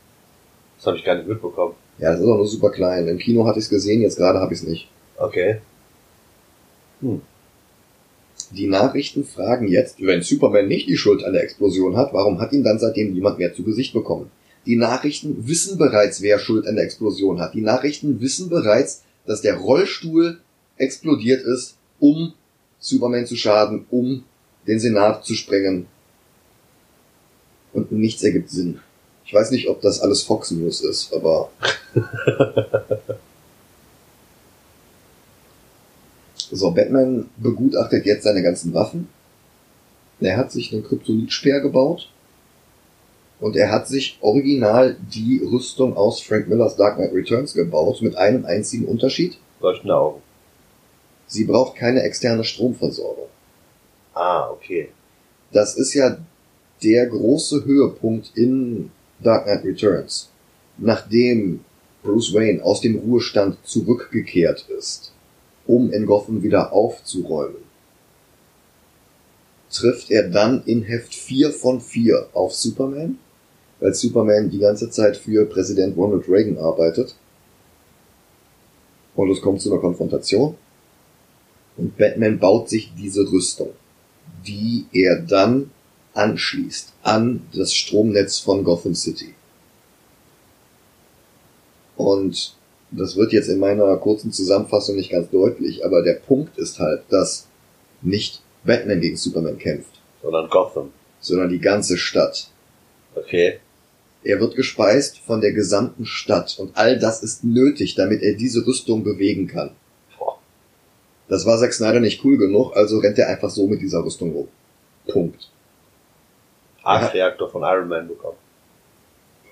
Das 0.79 0.87
habe 0.87 0.97
ich 0.97 1.05
gar 1.05 1.17
nicht 1.17 1.29
mitbekommen. 1.29 1.75
Ja, 2.03 2.11
das 2.11 2.21
ist 2.21 2.27
auch 2.27 2.37
nur 2.37 2.49
super 2.49 2.71
klein. 2.71 3.07
Im 3.07 3.19
Kino 3.19 3.47
hatte 3.47 3.61
ich 3.61 3.67
es 3.67 3.71
gesehen, 3.71 4.03
jetzt 4.03 4.17
gerade 4.17 4.41
habe 4.41 4.53
ich 4.53 4.61
es 4.61 4.67
nicht. 4.67 4.89
Okay. 5.17 5.59
Die 8.51 8.67
Nachrichten 8.67 9.25
fragen 9.25 9.69
jetzt, 9.69 10.05
wenn 10.05 10.21
Superman 10.21 10.67
nicht 10.67 10.89
die 10.89 10.97
Schuld 10.97 11.23
an 11.23 11.33
der 11.33 11.45
Explosion 11.45 11.97
hat, 11.97 12.13
warum 12.13 12.41
hat 12.41 12.53
ihn 12.53 12.65
dann 12.65 12.81
seitdem 12.81 13.13
niemand 13.13 13.39
mehr 13.39 13.55
zu 13.55 13.63
Gesicht 13.63 13.93
bekommen? 13.95 14.33
Die 14.67 14.75
Nachrichten 14.75 15.47
wissen 15.47 15.79
bereits, 15.79 16.23
wer 16.23 16.41
Schuld 16.41 16.67
an 16.67 16.75
der 16.75 16.85
Explosion 16.85 17.41
hat. 17.41 17.55
Die 17.55 17.61
Nachrichten 17.61 18.21
wissen 18.21 18.49
bereits, 18.49 19.05
dass 19.25 19.41
der 19.41 19.59
Rollstuhl 19.59 20.41
explodiert 20.79 21.45
ist, 21.45 21.77
um 22.01 22.33
Superman 22.81 23.27
zu 23.27 23.37
schaden, 23.37 23.87
um 23.91 24.25
den 24.67 24.81
Senat 24.81 25.25
zu 25.25 25.35
sprengen. 25.35 25.87
Und 27.73 27.93
nichts 27.93 28.25
ergibt 28.25 28.51
Sinn. 28.51 28.81
Ich 29.33 29.35
weiß 29.35 29.51
nicht, 29.51 29.67
ob 29.71 29.81
das 29.81 29.99
alles 30.01 30.25
Fox 30.25 30.51
News 30.51 30.83
ist, 30.83 31.11
aber 31.15 31.49
So, 36.51 36.71
Batman 36.71 37.31
begutachtet 37.39 38.05
jetzt 38.05 38.25
seine 38.25 38.43
ganzen 38.43 38.75
Waffen. 38.75 39.09
Er 40.21 40.37
hat 40.37 40.53
sich 40.53 40.71
einen 40.71 40.85
Kryptonitspeer 40.85 41.61
gebaut. 41.61 42.11
Und 43.41 43.57
er 43.57 43.73
hat 43.73 43.89
sich 43.89 44.19
original 44.21 44.99
die 45.01 45.41
Rüstung 45.43 45.97
aus 45.97 46.21
Frank 46.21 46.49
Millers 46.49 46.77
Dark 46.77 46.97
Knight 46.97 47.15
Returns 47.15 47.55
gebaut, 47.55 48.03
mit 48.03 48.17
einem 48.17 48.45
einzigen 48.45 48.85
Unterschied. 48.85 49.39
Leuchtende 49.63 49.97
Augen. 49.97 50.21
Sie 51.27 51.45
braucht 51.45 51.79
keine 51.79 52.03
externe 52.03 52.45
Stromversorgung. 52.45 53.29
Ah, 54.13 54.51
okay. 54.51 54.91
Das 55.53 55.77
ist 55.77 55.95
ja 55.95 56.19
der 56.83 57.07
große 57.07 57.65
Höhepunkt 57.65 58.33
in 58.35 58.91
Dark 59.23 59.45
Knight 59.45 59.65
Returns. 59.65 60.31
Nachdem 60.79 61.61
Bruce 62.03 62.35
Wayne 62.35 62.63
aus 62.63 62.81
dem 62.81 62.97
Ruhestand 62.97 63.59
zurückgekehrt 63.65 64.67
ist, 64.69 65.13
um 65.67 65.93
in 65.93 66.07
Gotham 66.07 66.43
wieder 66.43 66.73
aufzuräumen, 66.73 67.63
trifft 69.71 70.11
er 70.11 70.29
dann 70.29 70.63
in 70.67 70.83
Heft 70.83 71.15
4 71.15 71.51
von 71.51 71.81
4 71.81 72.29
auf 72.33 72.55
Superman, 72.55 73.19
weil 73.81 73.95
Superman 73.95 74.51
die 74.51 74.59
ganze 74.59 74.91
Zeit 74.91 75.17
für 75.17 75.47
Präsident 75.47 75.97
Ronald 75.97 76.29
Reagan 76.29 76.59
arbeitet. 76.59 77.15
Und 79.15 79.31
es 79.31 79.41
kommt 79.41 79.61
zu 79.61 79.71
einer 79.71 79.81
Konfrontation. 79.81 80.57
Und 81.77 81.97
Batman 81.97 82.39
baut 82.39 82.69
sich 82.69 82.93
diese 82.97 83.31
Rüstung, 83.31 83.71
die 84.47 84.87
er 84.93 85.21
dann 85.21 85.71
anschließt 86.15 86.93
an 87.03 87.43
das 87.55 87.73
Stromnetz 87.73 88.39
von 88.39 88.65
Gotham 88.65 88.95
City. 88.95 89.35
Und 91.97 92.55
das 92.91 93.17
wird 93.17 93.33
jetzt 93.33 93.49
in 93.49 93.59
meiner 93.59 93.97
kurzen 93.97 94.33
Zusammenfassung 94.33 94.97
nicht 94.97 95.11
ganz 95.11 95.31
deutlich, 95.31 95.85
aber 95.85 96.03
der 96.03 96.15
Punkt 96.15 96.59
ist 96.59 96.79
halt, 96.79 97.03
dass 97.09 97.47
nicht 98.03 98.43
Batman 98.65 99.01
gegen 99.01 99.17
Superman 99.17 99.59
kämpft, 99.59 100.01
Sondern 100.23 100.49
Gotham. 100.51 100.91
sondern 101.21 101.49
die 101.51 101.59
ganze 101.61 101.97
Stadt. 101.97 102.49
Okay. 103.15 103.59
Er 104.25 104.41
wird 104.41 104.55
gespeist 104.55 105.19
von 105.19 105.41
der 105.41 105.53
gesamten 105.53 106.07
Stadt 106.07 106.57
und 106.59 106.77
all 106.77 106.99
das 106.99 107.23
ist 107.23 107.45
nötig, 107.45 107.95
damit 107.95 108.23
er 108.23 108.35
diese 108.35 108.65
Rüstung 108.67 109.03
bewegen 109.05 109.47
kann. 109.47 109.71
Das 111.29 111.47
war 111.47 111.59
Zack 111.59 111.73
Snyder 111.73 112.01
nicht 112.01 112.23
cool 112.25 112.37
genug, 112.37 112.77
also 112.77 112.99
rennt 112.99 113.19
er 113.19 113.29
einfach 113.29 113.49
so 113.49 113.67
mit 113.67 113.81
dieser 113.81 114.05
Rüstung 114.05 114.33
rum. 114.33 114.49
Punkt. 115.09 115.49
Arc-Reaktor 116.83 117.49
von 117.51 117.63
Iron 117.63 117.89
Man 117.89 118.09
bekommen. 118.09 118.39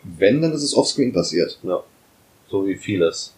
Wenn, 0.02 0.40
dann 0.40 0.52
ist 0.52 0.62
es 0.62 0.76
offscreen 0.76 1.12
passiert. 1.12 1.58
Ja. 1.62 1.82
So 2.48 2.66
wie 2.66 2.76
vieles. 2.76 3.34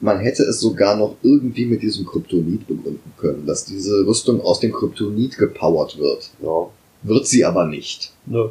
Man 0.00 0.20
hätte 0.20 0.44
es 0.44 0.60
sogar 0.60 0.96
noch 0.96 1.16
irgendwie 1.22 1.66
mit 1.66 1.82
diesem 1.82 2.06
Kryptonit 2.06 2.66
begründen 2.66 3.12
können, 3.18 3.46
dass 3.46 3.64
diese 3.64 4.06
Rüstung 4.06 4.40
aus 4.40 4.60
dem 4.60 4.72
Kryptonit 4.72 5.36
gepowert 5.36 5.98
wird. 5.98 6.30
Ja. 6.40 6.70
Wird 7.02 7.26
sie 7.26 7.44
aber 7.44 7.66
nicht. 7.66 8.12
Nö. 8.26 8.50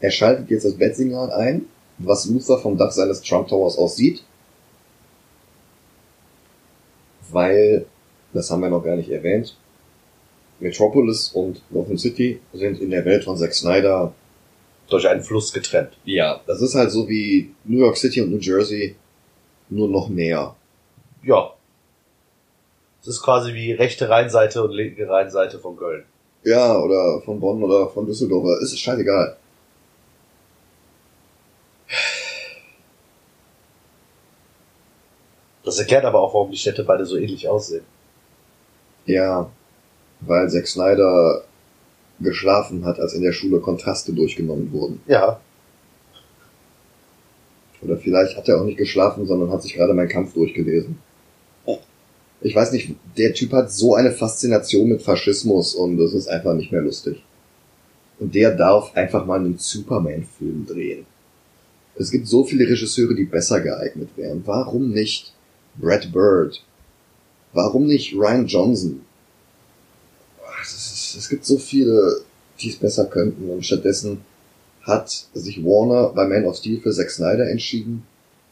Er 0.00 0.10
schaltet 0.10 0.50
jetzt 0.50 0.64
das 0.64 0.74
Bettsignal 0.74 1.30
ein, 1.30 1.66
was 1.98 2.26
Luther 2.26 2.58
vom 2.58 2.76
Dach 2.76 2.90
seines 2.90 3.22
Trump 3.22 3.48
Towers 3.48 3.78
aus 3.78 3.96
sieht. 3.96 4.24
Weil, 7.30 7.86
das 8.32 8.50
haben 8.50 8.62
wir 8.62 8.68
noch 8.68 8.82
gar 8.82 8.96
nicht 8.96 9.10
erwähnt, 9.10 9.56
Metropolis 10.62 11.30
und 11.32 11.60
Gotham 11.72 11.98
City 11.98 12.40
sind 12.52 12.80
in 12.80 12.90
der 12.90 13.04
Welt 13.04 13.24
von 13.24 13.36
Zack 13.36 13.52
Snyder 13.52 14.14
Durch 14.88 15.08
einen 15.08 15.22
Fluss 15.22 15.52
getrennt. 15.52 15.92
Ja, 16.04 16.40
das 16.46 16.60
ist 16.62 16.74
halt 16.74 16.90
so 16.90 17.08
wie 17.08 17.52
New 17.64 17.78
York 17.78 17.96
City 17.96 18.20
und 18.20 18.30
New 18.30 18.38
Jersey, 18.38 18.94
nur 19.68 19.88
noch 19.88 20.08
näher. 20.08 20.54
Ja. 21.22 21.52
Es 23.00 23.08
ist 23.08 23.22
quasi 23.22 23.54
wie 23.54 23.72
rechte 23.72 24.08
Rheinseite 24.08 24.62
und 24.62 24.70
linke 24.72 25.08
Rheinseite 25.08 25.58
von 25.58 25.76
Köln. 25.76 26.04
Ja, 26.44 26.78
oder 26.78 27.20
von 27.24 27.40
Bonn 27.40 27.62
oder 27.62 27.88
von 27.88 28.06
Düsseldorf, 28.06 28.44
ist 28.62 28.78
scheißegal. 28.78 29.36
Das 35.64 35.78
erklärt 35.78 36.04
aber 36.04 36.20
auch, 36.20 36.34
warum 36.34 36.50
die 36.50 36.56
Städte 36.56 36.84
beide 36.84 37.06
so 37.06 37.16
ähnlich 37.16 37.48
aussehen. 37.48 37.84
Ja, 39.06 39.50
weil 40.26 40.50
Zack 40.50 40.66
Snyder 40.66 41.44
geschlafen 42.20 42.84
hat, 42.84 43.00
als 43.00 43.14
in 43.14 43.22
der 43.22 43.32
Schule 43.32 43.60
Kontraste 43.60 44.12
durchgenommen 44.12 44.72
wurden. 44.72 45.00
Ja. 45.06 45.40
Oder 47.82 47.96
vielleicht 47.96 48.36
hat 48.36 48.48
er 48.48 48.60
auch 48.60 48.64
nicht 48.64 48.78
geschlafen, 48.78 49.26
sondern 49.26 49.50
hat 49.50 49.62
sich 49.62 49.74
gerade 49.74 49.92
meinen 49.92 50.08
Kampf 50.08 50.34
durchgelesen. 50.34 50.98
Ich 52.44 52.56
weiß 52.56 52.72
nicht, 52.72 52.94
der 53.16 53.34
Typ 53.34 53.52
hat 53.52 53.70
so 53.70 53.94
eine 53.94 54.10
Faszination 54.10 54.88
mit 54.88 55.02
Faschismus 55.02 55.74
und 55.74 55.96
das 55.98 56.12
ist 56.12 56.26
einfach 56.26 56.54
nicht 56.54 56.72
mehr 56.72 56.80
lustig. 56.80 57.22
Und 58.18 58.34
der 58.34 58.54
darf 58.54 58.94
einfach 58.96 59.26
mal 59.26 59.38
einen 59.38 59.58
Superman-Film 59.58 60.66
drehen. 60.66 61.06
Es 61.94 62.10
gibt 62.10 62.26
so 62.26 62.44
viele 62.44 62.68
Regisseure, 62.68 63.14
die 63.14 63.24
besser 63.24 63.60
geeignet 63.60 64.10
wären. 64.16 64.42
Warum 64.44 64.90
nicht 64.90 65.32
Brad 65.80 66.10
Bird? 66.12 66.64
Warum 67.52 67.86
nicht 67.86 68.14
Ryan 68.14 68.46
Johnson? 68.46 69.02
Es 71.16 71.28
gibt 71.28 71.44
so 71.44 71.58
viele, 71.58 72.22
die 72.60 72.70
es 72.70 72.76
besser 72.76 73.06
könnten 73.06 73.50
und 73.50 73.64
stattdessen 73.64 74.22
hat 74.82 75.26
sich 75.32 75.64
Warner 75.64 76.08
bei 76.08 76.26
Man 76.26 76.44
of 76.44 76.56
Steel 76.56 76.80
für 76.80 76.92
Zack 76.92 77.10
Snyder 77.10 77.48
entschieden 77.48 78.04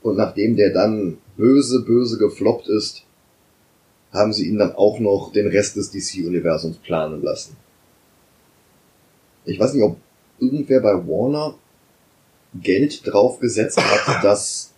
und 0.03 0.17
nachdem 0.17 0.57
der 0.57 0.71
dann 0.73 1.19
böse, 1.37 1.83
böse 1.83 2.19
gefloppt 2.19 2.69
ist, 2.69 3.03
haben 4.13 4.33
sie 4.33 4.49
ihn 4.49 4.59
dann 4.59 4.75
auch 4.75 4.99
noch 4.99 5.33
den 5.33 5.47
Rest 5.47 5.77
des 5.77 5.91
DC-Universums 5.91 6.79
planen 6.79 7.23
lassen. 7.23 7.57
Ich 9.45 9.59
weiß 9.59 9.75
nicht, 9.75 9.85
ob 9.85 9.97
irgendwer 10.39 10.81
bei 10.81 10.95
Warner 11.07 11.55
Geld 12.55 13.07
drauf 13.07 13.39
gesetzt 13.39 13.79
hat, 13.79 14.25
dass 14.25 14.73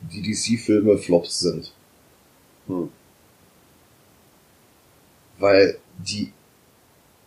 die 0.00 0.22
DC-Filme 0.22 0.96
Flops 0.98 1.40
sind. 1.40 1.72
Hm. 2.66 2.88
Weil 5.38 5.78
die 5.98 6.32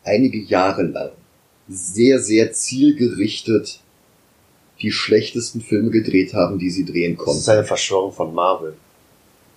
einige 0.04 0.40
Jahre 0.40 0.84
lang 0.84 1.12
sehr, 1.68 2.20
sehr 2.20 2.52
zielgerichtet 2.52 3.80
die 4.82 4.92
schlechtesten 4.92 5.62
Filme 5.62 5.92
gedreht 5.92 6.34
haben, 6.34 6.60
die 6.60 6.70
sie 6.70 6.84
drehen 6.84 7.16
Das 7.16 7.22
ist 7.22 7.46
konnten. 7.46 7.50
eine 7.52 7.64
Verschwörung 7.64 8.12
von 8.12 8.34
Marvel. 8.34 8.74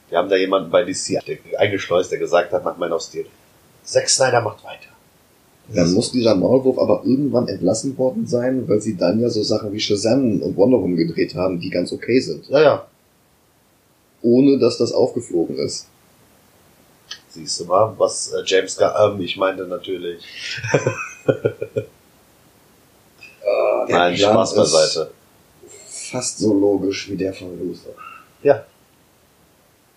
Wir 0.09 0.19
haben 0.19 0.29
da 0.29 0.37
jemanden 0.37 0.71
bei 0.71 0.85
DC 0.85 1.21
eingeschleust, 1.59 2.13
der 2.13 2.19
gesagt 2.19 2.53
hat, 2.53 2.65
nach 2.65 2.77
Man 2.77 2.93
of 2.93 3.03
Steel. 3.03 3.27
Zack 3.83 4.09
Snyder 4.09 4.41
macht 4.41 4.63
weiter. 4.65 4.91
Dann 5.75 5.93
muss 5.95 6.13
dieser 6.13 6.37
Maulwurf 6.37 6.79
aber 6.79 7.03
irgendwann 7.05 7.49
entlassen 7.49 7.99
worden 7.99 8.25
sein, 8.27 8.69
weil 8.69 8.81
sie 8.81 8.97
dann 8.97 9.19
ja 9.19 9.29
so 9.29 9.43
Sachen 9.43 9.73
wie 9.73 9.81
Shazam 9.81 10.41
und 10.41 10.57
Wonder 10.57 10.81
Woman 10.81 10.97
gedreht 10.97 11.35
haben, 11.35 11.59
die 11.59 11.71
ganz 11.71 11.93
okay 11.93 12.21
sind. 12.21 12.49
Ja, 12.49 12.63
ja. 12.63 12.87
Ohne 14.23 14.59
dass 14.59 14.79
das 14.79 14.93
aufgeflogen 14.93 15.57
ist. 15.57 15.89
Siehst 17.37 17.61
du 17.61 17.65
mal, 17.67 17.95
was 17.99 18.33
äh, 18.33 18.43
James 18.47 18.79
Gunn, 18.79 18.91
ähm, 18.99 19.21
ich 19.21 19.37
meinte 19.37 19.67
natürlich. 19.67 20.25
Der 23.89 23.99
Nein, 23.99 24.17
Spaß 24.17 24.55
beiseite. 24.57 25.11
Fast 25.87 26.39
so 26.39 26.59
logisch 26.59 27.11
wie 27.11 27.17
der 27.17 27.35
von 27.35 27.57
Luther. 27.59 27.91
Ja. 28.43 28.65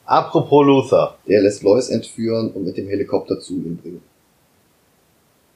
Apropos 0.05 0.65
Luther. 0.65 1.17
Der 1.27 1.41
lässt 1.41 1.63
Lois 1.63 1.87
entführen 1.89 2.51
und 2.51 2.65
mit 2.65 2.77
dem 2.77 2.87
Helikopter 2.89 3.39
zu 3.39 3.53
ihm 3.53 3.77
bringen. 3.77 4.01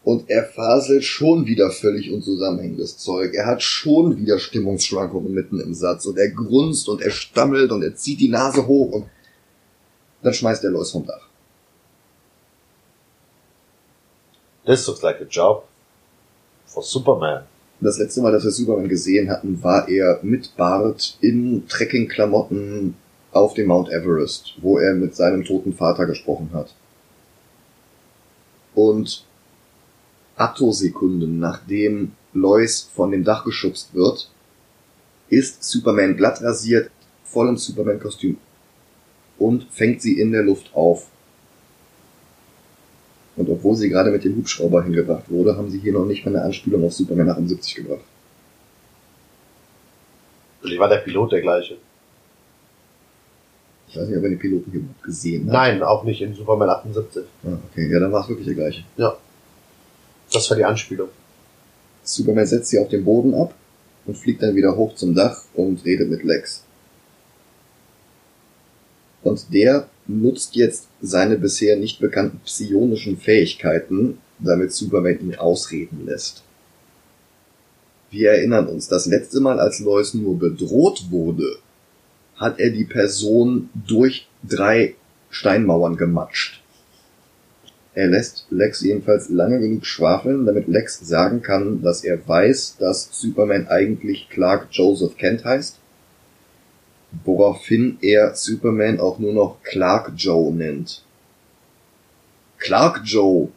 Und 0.04 0.30
er 0.30 0.46
faselt 0.46 1.04
schon 1.04 1.46
wieder 1.46 1.70
völlig 1.70 2.12
unzusammenhängendes 2.12 2.98
Zeug. 2.98 3.34
Er 3.34 3.46
hat 3.46 3.62
schon 3.62 4.18
wieder 4.18 4.40
Stimmungsschwankungen 4.40 5.34
mitten 5.34 5.60
im 5.60 5.74
Satz 5.74 6.06
und 6.06 6.18
er 6.18 6.30
grunzt 6.30 6.88
und 6.88 7.02
er 7.02 7.12
stammelt 7.12 7.72
und 7.72 7.84
er 7.84 7.96
zieht 7.96 8.22
die 8.22 8.30
Nase 8.30 8.66
hoch 8.68 8.94
und 8.94 9.06
dann 10.24 10.34
schmeißt 10.34 10.64
er 10.64 10.72
Lois 10.72 10.90
vom 10.90 11.06
Dach. 11.06 11.28
This 14.66 14.88
looks 14.88 15.04
like 15.04 15.20
a 15.20 15.26
job 15.26 15.66
for 16.66 16.84
Superman. 16.84 17.44
Das 17.82 17.98
letzte 17.98 18.22
Mal, 18.22 18.32
dass 18.32 18.46
wir 18.46 18.52
Superman 18.52 18.88
gesehen 18.88 19.30
hatten, 19.30 19.62
war 19.62 19.90
er 19.90 20.20
mit 20.24 20.56
Bart 20.56 21.18
in 21.20 21.68
Trekkingklamotten 21.68 22.96
auf 23.34 23.56
dem 23.56 23.68
Mount 23.68 23.90
Everest, 23.90 24.54
wo 24.62 24.78
er 24.78 24.94
mit 24.94 25.16
seinem 25.16 25.44
toten 25.44 25.74
Vater 25.74 26.06
gesprochen 26.06 26.52
hat. 26.54 26.74
Und 28.74 29.26
Attosekunden 30.38 31.40
nachdem 31.40 32.14
Lois 32.34 32.90
von 32.96 33.12
dem 33.12 33.26
Dach 33.26 33.44
geschubst 33.44 33.94
wird, 33.94 34.30
ist 35.28 35.64
Superman 35.64 36.16
glatt 36.16 36.42
rasiert, 36.42 36.90
voll 37.26 37.50
im 37.50 37.58
Superman-Kostüm 37.58 38.38
und 39.38 39.66
fängt 39.72 40.02
sie 40.02 40.20
in 40.22 40.32
der 40.32 40.44
Luft 40.44 40.74
auf. 40.74 41.08
Und 43.36 43.50
obwohl 43.50 43.76
sie 43.76 43.90
gerade 43.90 44.12
mit 44.12 44.24
dem 44.24 44.36
Hubschrauber 44.38 44.84
hingebracht 44.84 45.30
wurde, 45.30 45.58
haben 45.58 45.70
sie 45.70 45.80
hier 45.80 45.94
noch 45.94 46.06
nicht 46.06 46.24
mal 46.26 46.36
eine 46.36 46.46
Anspielung 46.46 46.84
auf 46.84 46.94
Superman 46.94 47.30
78 47.30 47.76
gebracht. 47.76 48.04
Vielleicht 50.62 50.80
war 50.80 50.90
der 50.90 50.98
Pilot 50.98 51.32
der 51.32 51.42
gleiche. 51.42 51.78
Ich 53.88 53.98
weiß 53.98 54.08
nicht, 54.08 54.18
ob 54.18 54.24
er 54.24 54.30
den 54.30 54.40
Piloten 54.40 54.72
hier 54.72 54.82
gesehen 55.04 55.46
hat. 55.48 55.54
Nein, 55.54 55.84
auch 55.84 56.04
nicht 56.04 56.22
in 56.22 56.34
Superman 56.34 56.70
78. 56.70 57.24
Ah, 57.44 57.58
okay, 57.70 57.92
ja, 57.92 58.00
dann 58.00 58.12
war 58.12 58.22
es 58.22 58.30
wirklich 58.30 58.48
der 58.48 58.56
gleiche. 58.56 58.84
Das 60.32 60.50
war 60.50 60.58
die 60.58 60.66
Anspielung. 60.66 61.10
Superman 62.04 62.46
setzt 62.46 62.70
sie 62.70 62.80
auf 62.80 62.90
den 62.90 63.04
Boden 63.04 63.34
ab 63.36 63.54
und 64.06 64.18
fliegt 64.18 64.42
dann 64.42 64.56
wieder 64.56 64.76
hoch 64.76 64.96
zum 64.96 65.14
Dach 65.14 65.44
und 65.54 65.86
redet 65.86 66.10
mit 66.10 66.24
Lex. 66.24 66.64
Und 69.24 69.54
der 69.54 69.88
nutzt 70.08 70.56
jetzt 70.56 70.88
seine 71.02 71.38
bisher 71.38 71.78
nicht 71.78 72.00
bekannten 72.00 72.40
psionischen 72.44 73.18
Fähigkeiten, 73.18 74.18
damit 74.40 74.74
Superman 74.74 75.20
ihn 75.22 75.36
ausreden 75.36 76.06
lässt. 76.06 76.44
Wir 78.12 78.32
erinnern 78.32 78.68
uns, 78.68 78.88
das 78.88 79.06
letzte 79.06 79.40
Mal, 79.40 79.60
als 79.60 79.80
Lois 79.80 80.14
nur 80.14 80.38
bedroht 80.38 81.06
wurde, 81.10 81.58
hat 82.36 82.60
er 82.60 82.70
die 82.70 82.86
Person 82.86 83.70
durch 83.74 84.28
drei 84.44 84.96
Steinmauern 85.30 85.98
gematscht. 85.98 86.62
Er 87.96 88.08
lässt 88.08 88.48
Lex 88.50 88.82
jedenfalls 88.82 89.30
lange 89.30 89.60
genug 89.60 89.86
schwafeln, 89.86 90.46
damit 90.46 90.68
Lex 90.68 91.00
sagen 91.00 91.42
kann, 91.42 91.82
dass 91.82 92.04
er 92.04 92.28
weiß, 92.28 92.78
dass 92.80 93.10
Superman 93.12 93.68
eigentlich 93.68 94.30
Clark 94.30 94.68
Joseph 94.72 95.16
Kent 95.18 95.46
heißt, 95.46 95.78
woraufhin 97.24 97.98
er 98.02 98.36
Superman 98.36 99.00
auch 99.00 99.20
nur 99.20 99.34
noch 99.34 99.62
Clark 99.64 100.14
Joe 100.16 100.54
nennt. 100.54 101.04
Clark 102.58 103.02
Joe! 103.04 103.50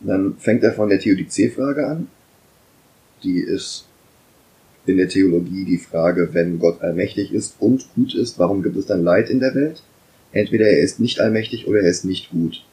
Dann 0.00 0.36
fängt 0.38 0.64
er 0.64 0.72
von 0.72 0.88
der 0.88 0.98
Theodizee-Frage 0.98 1.86
an. 1.86 2.08
Die 3.22 3.38
ist 3.38 3.86
in 4.86 4.96
der 4.96 5.08
Theologie 5.08 5.64
die 5.64 5.78
Frage, 5.78 6.30
wenn 6.32 6.58
Gott 6.58 6.80
allmächtig 6.82 7.32
ist 7.32 7.54
und 7.60 7.86
gut 7.94 8.14
ist, 8.14 8.38
warum 8.38 8.62
gibt 8.62 8.76
es 8.76 8.86
dann 8.86 9.04
Leid 9.04 9.30
in 9.30 9.38
der 9.38 9.54
Welt? 9.54 9.82
Entweder 10.32 10.66
er 10.66 10.80
ist 10.80 10.98
nicht 10.98 11.20
allmächtig 11.20 11.68
oder 11.68 11.80
er 11.80 11.90
ist 11.90 12.04
nicht 12.04 12.30
gut. 12.30 12.64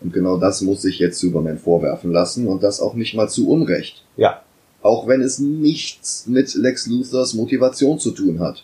Und 0.00 0.12
genau 0.12 0.36
das 0.38 0.62
muss 0.62 0.82
sich 0.82 0.98
jetzt 0.98 1.20
Superman 1.20 1.58
vorwerfen 1.58 2.10
lassen 2.10 2.48
und 2.48 2.62
das 2.62 2.80
auch 2.80 2.94
nicht 2.94 3.14
mal 3.14 3.28
zu 3.28 3.48
Unrecht. 3.48 4.04
Ja. 4.16 4.42
Auch 4.84 5.08
wenn 5.08 5.22
es 5.22 5.38
nichts 5.38 6.26
mit 6.26 6.52
Lex 6.54 6.86
Luthers 6.86 7.32
Motivation 7.32 7.98
zu 7.98 8.10
tun 8.10 8.40
hat. 8.40 8.62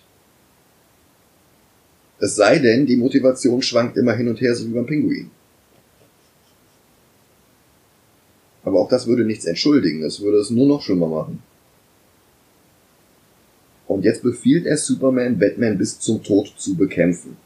Es 2.18 2.36
sei 2.36 2.58
denn, 2.58 2.84
die 2.84 2.98
Motivation 2.98 3.62
schwankt 3.62 3.96
immer 3.96 4.12
hin 4.12 4.28
und 4.28 4.38
her, 4.38 4.54
so 4.54 4.66
wie 4.68 4.74
beim 4.74 4.84
Pinguin. 4.84 5.30
Aber 8.64 8.80
auch 8.80 8.88
das 8.90 9.06
würde 9.06 9.24
nichts 9.24 9.46
entschuldigen, 9.46 10.04
es 10.04 10.20
würde 10.20 10.36
es 10.36 10.50
nur 10.50 10.66
noch 10.66 10.82
schlimmer 10.82 11.08
machen. 11.08 11.42
Und 13.86 14.04
jetzt 14.04 14.22
befiehlt 14.22 14.66
er 14.66 14.76
Superman, 14.76 15.38
Batman 15.38 15.78
bis 15.78 16.00
zum 16.00 16.22
Tod 16.22 16.52
zu 16.58 16.76
bekämpfen. 16.76 17.38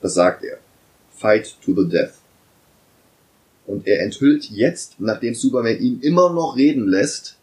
Das 0.00 0.14
sagt 0.14 0.42
er. 0.42 0.58
Fight 1.12 1.56
to 1.64 1.80
the 1.80 1.88
death. 1.88 2.14
Und 3.68 3.86
er 3.86 4.02
enthüllt 4.02 4.50
jetzt, 4.50 4.96
nachdem 4.98 5.36
Superman 5.36 5.78
ihn 5.78 6.00
immer 6.00 6.32
noch 6.32 6.56
reden 6.56 6.88
lässt, 6.88 7.38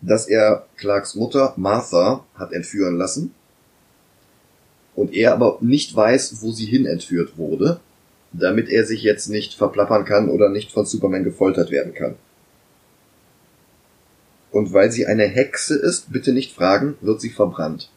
dass 0.00 0.28
er 0.28 0.66
Clarks 0.76 1.14
Mutter 1.14 1.54
Martha 1.56 2.24
hat 2.34 2.52
entführen 2.52 2.96
lassen 2.96 3.34
und 4.94 5.14
er 5.14 5.32
aber 5.32 5.58
nicht 5.60 5.94
weiß, 5.94 6.42
wo 6.42 6.52
sie 6.52 6.66
hin 6.66 6.86
entführt 6.86 7.36
wurde, 7.36 7.80
damit 8.32 8.68
er 8.68 8.84
sich 8.84 9.02
jetzt 9.02 9.28
nicht 9.28 9.54
verplappern 9.54 10.04
kann 10.04 10.28
oder 10.28 10.48
nicht 10.48 10.72
von 10.72 10.86
Superman 10.86 11.24
gefoltert 11.24 11.70
werden 11.70 11.94
kann. 11.94 12.16
Und 14.50 14.72
weil 14.72 14.90
sie 14.90 15.06
eine 15.06 15.24
Hexe 15.26 15.76
ist, 15.76 16.12
bitte 16.12 16.32
nicht 16.32 16.52
fragen, 16.52 16.96
wird 17.00 17.20
sie 17.20 17.30
verbrannt. 17.30 17.90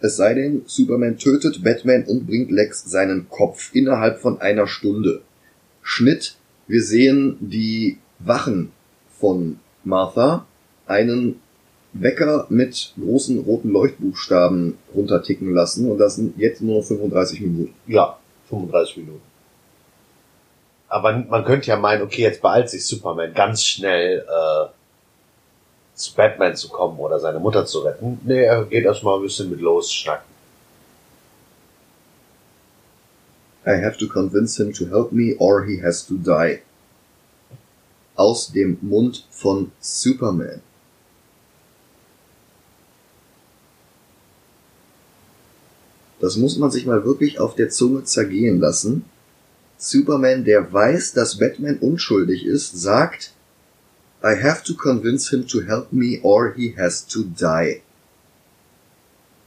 Es 0.00 0.16
sei 0.16 0.34
denn, 0.34 0.62
Superman 0.66 1.16
tötet 1.16 1.62
Batman 1.62 2.04
und 2.04 2.26
bringt 2.26 2.50
Lex 2.50 2.84
seinen 2.84 3.28
Kopf 3.28 3.70
innerhalb 3.72 4.20
von 4.20 4.40
einer 4.40 4.66
Stunde. 4.66 5.22
Schnitt, 5.82 6.36
wir 6.66 6.82
sehen 6.82 7.36
die 7.40 7.98
Wachen 8.24 8.72
von 9.18 9.58
Martha 9.84 10.46
einen 10.86 11.40
Wecker 11.92 12.46
mit 12.48 12.94
großen 12.98 13.40
roten 13.40 13.70
Leuchtbuchstaben 13.70 14.78
runterticken 14.94 15.52
lassen 15.52 15.90
und 15.90 15.98
das 15.98 16.16
sind 16.16 16.38
jetzt 16.38 16.62
nur 16.62 16.78
noch 16.78 16.84
35 16.84 17.40
Minuten. 17.42 17.74
Ja, 17.86 18.18
35 18.48 18.98
Minuten. 18.98 19.22
Aber 20.88 21.12
man 21.12 21.44
könnte 21.44 21.68
ja 21.68 21.76
meinen, 21.76 22.02
okay, 22.02 22.22
jetzt 22.22 22.42
beeilt 22.42 22.68
sich 22.68 22.86
Superman 22.86 23.32
ganz 23.34 23.64
schnell 23.64 24.26
äh, 24.28 24.66
zu 25.94 26.14
Batman 26.14 26.56
zu 26.56 26.68
kommen 26.68 26.98
oder 26.98 27.18
seine 27.18 27.38
Mutter 27.38 27.64
zu 27.66 27.80
retten. 27.80 28.20
Nee, 28.24 28.42
er 28.42 28.64
geht 28.64 28.84
erstmal 28.84 29.16
ein 29.16 29.22
bisschen 29.22 29.50
mit 29.50 29.60
Los 29.60 29.92
schnacken. 29.92 30.30
I 33.64 33.82
have 33.82 33.96
to 33.98 34.08
convince 34.08 34.56
him 34.56 34.72
to 34.72 34.86
help 34.86 35.12
me 35.12 35.36
or 35.38 35.64
he 35.64 35.80
has 35.82 36.04
to 36.06 36.14
die. 36.14 36.62
Aus 38.14 38.52
dem 38.52 38.78
Mund 38.82 39.26
von 39.30 39.72
Superman. 39.80 40.60
Das 46.20 46.36
muss 46.36 46.56
man 46.56 46.70
sich 46.70 46.86
mal 46.86 47.04
wirklich 47.04 47.40
auf 47.40 47.56
der 47.56 47.68
Zunge 47.68 48.04
zergehen 48.04 48.60
lassen. 48.60 49.04
Superman, 49.76 50.44
der 50.44 50.72
weiß, 50.72 51.14
dass 51.14 51.38
Batman 51.38 51.78
unschuldig 51.78 52.46
ist, 52.46 52.80
sagt, 52.80 53.32
I 54.22 54.40
have 54.40 54.62
to 54.62 54.74
convince 54.74 55.30
him 55.30 55.48
to 55.48 55.62
help 55.62 55.92
me 55.92 56.20
or 56.22 56.54
he 56.54 56.76
has 56.78 57.04
to 57.08 57.24
die. 57.24 57.82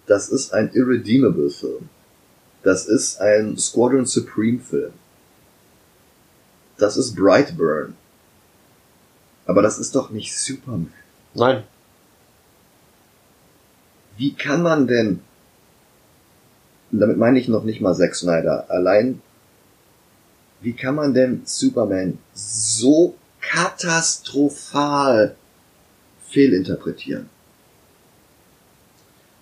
Das 0.05 0.27
ist 0.27 0.53
ein 0.53 0.69
Irredeemable 0.73 1.49
Film. 1.49 1.89
Das 2.63 2.85
ist 2.85 3.21
ein 3.21 3.57
Squadron 3.57 4.05
Supreme 4.05 4.59
Film. 4.59 4.91
Das 6.77 6.97
ist 6.97 7.15
Brightburn. 7.15 7.95
Aber 9.45 9.61
das 9.61 9.77
ist 9.77 9.95
doch 9.95 10.09
nicht 10.09 10.37
Superman. 10.37 10.91
Nein. 11.33 11.63
Wie 14.17 14.33
kann 14.33 14.61
man 14.61 14.87
denn, 14.87 15.21
und 16.91 16.99
damit 16.99 17.17
meine 17.17 17.39
ich 17.39 17.47
noch 17.47 17.63
nicht 17.63 17.81
mal 17.81 17.93
Zack 17.93 18.15
Snyder, 18.15 18.65
allein, 18.69 19.21
wie 20.61 20.73
kann 20.73 20.95
man 20.95 21.13
denn 21.13 21.41
Superman 21.45 22.17
so 22.33 23.15
katastrophal 23.41 25.35
fehlinterpretieren? 26.29 27.29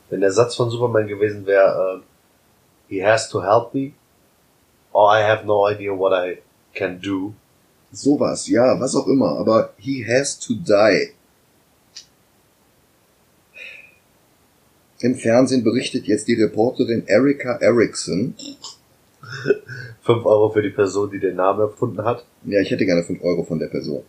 Wenn 0.09 0.21
der 0.21 0.31
Satz 0.31 0.55
von 0.55 0.69
Superman 0.69 1.07
gewesen 1.07 1.45
wäre, 1.45 2.01
äh, 2.01 2.93
he 2.93 3.05
has 3.05 3.29
to 3.29 3.41
help 3.41 3.73
me, 3.73 3.93
or 4.91 5.11
I 5.15 5.23
have 5.23 5.45
no 5.45 5.67
idea 5.67 5.91
what 5.91 6.13
I 6.13 6.41
can 6.73 6.99
do. 6.99 7.33
Sowas, 7.93 8.47
ja, 8.47 8.79
was 8.79 8.95
auch 8.95 9.07
immer, 9.07 9.37
aber 9.37 9.73
he 9.77 10.03
has 10.03 10.39
to 10.39 10.55
die. 10.55 11.11
Im 14.99 15.15
Fernsehen 15.15 15.63
berichtet 15.63 16.05
jetzt 16.07 16.27
die 16.27 16.33
Reporterin 16.33 17.03
Erika 17.05 17.57
Erickson. 17.57 18.33
5 20.01 20.25
Euro 20.25 20.49
für 20.49 20.63
die 20.63 20.71
Person, 20.71 21.11
die 21.11 21.19
den 21.19 21.35
Namen 21.35 21.59
erfunden 21.59 22.03
hat. 22.03 22.25
Ja, 22.45 22.61
ich 22.61 22.71
hätte 22.71 22.85
gerne 22.85 23.03
5 23.03 23.21
Euro 23.23 23.43
von 23.43 23.59
der 23.59 23.67
Person. 23.67 24.03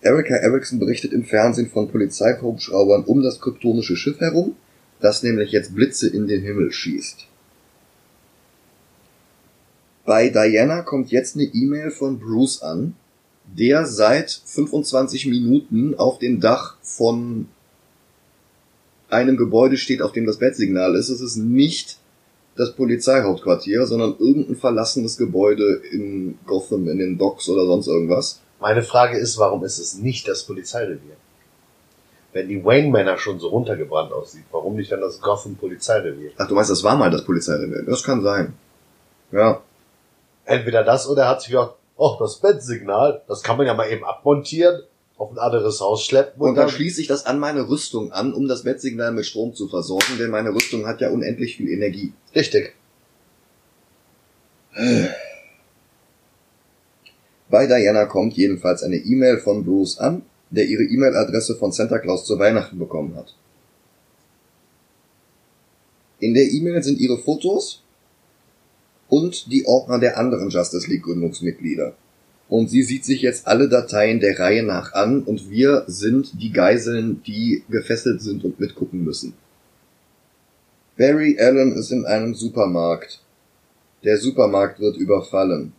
Erika 0.00 0.36
Erickson 0.36 0.78
berichtet 0.78 1.12
im 1.12 1.24
Fernsehen 1.24 1.70
von 1.70 1.88
Polizeihubschraubern 1.90 3.04
um 3.04 3.20
das 3.22 3.40
kryptonische 3.40 3.96
Schiff 3.96 4.20
herum, 4.20 4.54
das 5.00 5.24
nämlich 5.24 5.50
jetzt 5.50 5.74
Blitze 5.74 6.08
in 6.08 6.28
den 6.28 6.42
Himmel 6.42 6.70
schießt. 6.70 7.26
Bei 10.04 10.28
Diana 10.28 10.82
kommt 10.82 11.10
jetzt 11.10 11.36
eine 11.36 11.44
E-Mail 11.44 11.90
von 11.90 12.18
Bruce 12.18 12.62
an, 12.62 12.94
der 13.46 13.86
seit 13.86 14.30
25 14.30 15.26
Minuten 15.26 15.94
auf 15.96 16.18
dem 16.18 16.40
Dach 16.40 16.76
von 16.82 17.48
einem 19.08 19.36
Gebäude 19.36 19.76
steht, 19.76 20.02
auf 20.02 20.12
dem 20.12 20.26
das 20.26 20.38
Bettsignal 20.38 20.94
ist. 20.94 21.08
Es 21.08 21.20
ist 21.20 21.36
nicht 21.36 21.98
das 22.56 22.72
Polizeihauptquartier, 22.74 23.86
sondern 23.86 24.16
irgendein 24.18 24.56
verlassenes 24.56 25.16
Gebäude 25.16 25.80
in 25.90 26.38
Gotham, 26.46 26.88
in 26.88 26.98
den 26.98 27.18
Docks 27.18 27.48
oder 27.48 27.66
sonst 27.66 27.88
irgendwas. 27.88 28.40
Meine 28.60 28.82
Frage 28.82 29.18
ist, 29.18 29.38
warum 29.38 29.64
ist 29.64 29.78
es 29.78 29.94
nicht 29.94 30.28
das 30.28 30.44
Polizeirevier? 30.44 31.16
Wenn 32.32 32.48
die 32.48 32.64
Wayne-Männer 32.64 33.18
schon 33.18 33.40
so 33.40 33.48
runtergebrannt 33.48 34.12
aussieht, 34.12 34.44
warum 34.52 34.76
nicht 34.76 34.92
dann 34.92 35.00
das 35.00 35.20
Gotham 35.20 35.56
Polizeirevier? 35.56 36.30
Ach, 36.36 36.46
du 36.46 36.54
meinst, 36.54 36.70
das 36.70 36.84
war 36.84 36.96
mal 36.96 37.10
das 37.10 37.24
Polizeirevier. 37.24 37.82
Das 37.82 38.04
kann 38.04 38.22
sein. 38.22 38.52
Ja. 39.32 39.62
Entweder 40.50 40.82
das 40.82 41.08
oder 41.08 41.22
er 41.22 41.28
hat 41.28 41.42
sich 41.42 41.50
gedacht, 41.50 41.76
oh, 41.96 42.16
das 42.18 42.40
Bettsignal, 42.40 43.22
das 43.28 43.44
kann 43.44 43.56
man 43.56 43.68
ja 43.68 43.74
mal 43.74 43.88
eben 43.88 44.04
abmontieren, 44.04 44.82
auf 45.16 45.30
ein 45.30 45.38
anderes 45.38 45.80
Haus 45.80 46.04
schleppen 46.04 46.42
Und 46.42 46.56
dann 46.56 46.68
schließe 46.68 47.00
ich 47.00 47.06
das 47.06 47.24
an 47.24 47.38
meine 47.38 47.68
Rüstung 47.68 48.10
an, 48.10 48.34
um 48.34 48.48
das 48.48 48.64
Bettsignal 48.64 49.12
mit 49.12 49.26
Strom 49.26 49.54
zu 49.54 49.68
versorgen, 49.68 50.18
denn 50.18 50.30
meine 50.30 50.52
Rüstung 50.52 50.88
hat 50.88 51.00
ja 51.00 51.10
unendlich 51.10 51.56
viel 51.56 51.68
Energie. 51.68 52.12
Richtig. 52.34 52.74
Bei 57.48 57.68
Diana 57.68 58.06
kommt 58.06 58.32
jedenfalls 58.32 58.82
eine 58.82 58.96
E-Mail 58.96 59.38
von 59.38 59.64
Bruce 59.64 59.98
an, 59.98 60.22
der 60.50 60.64
ihre 60.64 60.82
E-Mail-Adresse 60.82 61.54
von 61.54 61.70
Santa 61.70 62.00
Claus 62.00 62.24
zu 62.24 62.40
Weihnachten 62.40 62.76
bekommen 62.76 63.14
hat. 63.14 63.36
In 66.18 66.34
der 66.34 66.50
E-Mail 66.50 66.82
sind 66.82 66.98
ihre 66.98 67.18
Fotos 67.18 67.84
und 69.10 69.52
die 69.52 69.66
Ordner 69.66 69.98
der 69.98 70.16
anderen 70.16 70.48
Justice 70.48 70.88
League 70.88 71.02
Gründungsmitglieder. 71.02 71.94
Und 72.48 72.70
sie 72.70 72.82
sieht 72.82 73.04
sich 73.04 73.22
jetzt 73.22 73.46
alle 73.46 73.68
Dateien 73.68 74.18
der 74.18 74.38
Reihe 74.38 74.64
nach 74.64 74.92
an 74.92 75.22
und 75.22 75.50
wir 75.50 75.84
sind 75.86 76.40
die 76.40 76.52
Geiseln, 76.52 77.22
die 77.24 77.62
gefesselt 77.68 78.22
sind 78.22 78.44
und 78.44 78.58
mitgucken 78.58 79.04
müssen. 79.04 79.34
Barry 80.96 81.38
Allen 81.38 81.72
ist 81.72 81.92
in 81.92 82.06
einem 82.06 82.34
Supermarkt. 82.34 83.20
Der 84.02 84.18
Supermarkt 84.18 84.80
wird 84.80 84.96
überfallen. 84.96 85.72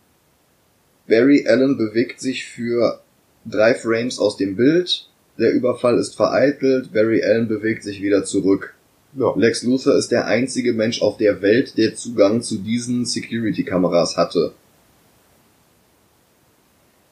Barry 1.08 1.46
Allen 1.46 1.76
bewegt 1.76 2.20
sich 2.20 2.46
für 2.46 3.00
drei 3.44 3.74
Frames 3.74 4.18
aus 4.18 4.36
dem 4.36 4.56
Bild 4.56 5.08
Der 5.38 5.52
Überfall 5.52 5.98
ist 5.98 6.14
vereitelt, 6.14 6.92
Barry 6.92 7.22
Allen 7.22 7.48
bewegt 7.48 7.82
sich 7.82 8.02
wieder 8.02 8.24
zurück. 8.24 8.74
Ja. 9.14 9.34
Lex 9.36 9.62
Luthor 9.62 9.94
ist 9.94 10.10
der 10.10 10.26
einzige 10.26 10.72
Mensch 10.72 11.02
auf 11.02 11.18
der 11.18 11.42
Welt, 11.42 11.76
der 11.76 11.94
Zugang 11.94 12.40
zu 12.40 12.58
diesen 12.58 13.04
Security-Kameras 13.04 14.16
hatte. 14.16 14.54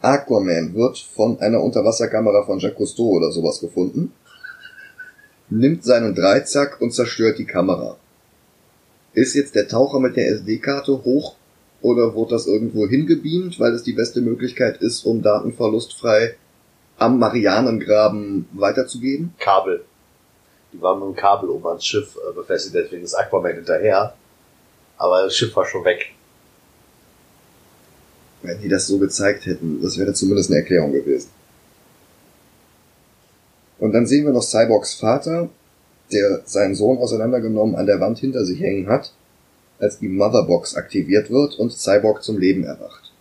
Aquaman 0.00 0.74
wird 0.74 0.98
von 0.98 1.38
einer 1.40 1.62
Unterwasserkamera 1.62 2.44
von 2.46 2.58
Jacques 2.58 2.78
Cousteau 2.78 3.10
oder 3.10 3.30
sowas 3.30 3.60
gefunden, 3.60 4.12
nimmt 5.50 5.84
seinen 5.84 6.14
Dreizack 6.14 6.80
und 6.80 6.94
zerstört 6.94 7.38
die 7.38 7.44
Kamera. 7.44 7.98
Ist 9.12 9.34
jetzt 9.34 9.54
der 9.54 9.68
Taucher 9.68 10.00
mit 10.00 10.16
der 10.16 10.28
SD-Karte 10.28 11.04
hoch 11.04 11.36
oder 11.82 12.14
wurde 12.14 12.30
das 12.30 12.46
irgendwo 12.46 12.88
hingebeamt, 12.88 13.60
weil 13.60 13.74
es 13.74 13.82
die 13.82 13.92
beste 13.92 14.22
Möglichkeit 14.22 14.78
ist, 14.78 15.04
um 15.04 15.20
datenverlustfrei 15.20 16.34
am 16.96 17.18
Marianengraben 17.18 18.48
weiterzugeben? 18.52 19.34
Kabel. 19.38 19.84
Die 20.72 20.80
waren 20.80 21.00
mit 21.00 21.08
dem 21.08 21.16
Kabel 21.16 21.50
oben 21.50 21.66
ans 21.66 21.84
Schiff 21.84 22.16
äh, 22.16 22.32
befestigt, 22.32 22.74
deswegen 22.74 23.04
ist 23.04 23.14
Aquaman 23.14 23.54
hinterher. 23.54 24.14
Aber 24.96 25.24
das 25.24 25.36
Schiff 25.36 25.54
war 25.56 25.64
schon 25.64 25.84
weg. 25.84 26.12
Wenn 28.42 28.60
die 28.60 28.68
das 28.68 28.86
so 28.86 28.98
gezeigt 28.98 29.46
hätten, 29.46 29.82
das 29.82 29.98
wäre 29.98 30.12
zumindest 30.12 30.50
eine 30.50 30.60
Erklärung 30.60 30.92
gewesen. 30.92 31.30
Und 33.78 33.92
dann 33.92 34.06
sehen 34.06 34.26
wir 34.26 34.32
noch 34.32 34.42
Cyborgs 34.42 34.94
Vater, 34.94 35.48
der 36.12 36.42
seinen 36.44 36.74
Sohn 36.74 36.98
auseinandergenommen 36.98 37.76
an 37.76 37.86
der 37.86 38.00
Wand 38.00 38.18
hinter 38.18 38.44
sich 38.44 38.60
hängen 38.60 38.88
hat, 38.88 39.12
als 39.78 39.98
die 39.98 40.08
Motherbox 40.08 40.74
aktiviert 40.74 41.30
wird 41.30 41.58
und 41.58 41.72
Cyborg 41.72 42.22
zum 42.22 42.38
Leben 42.38 42.64
erwacht. 42.64 43.12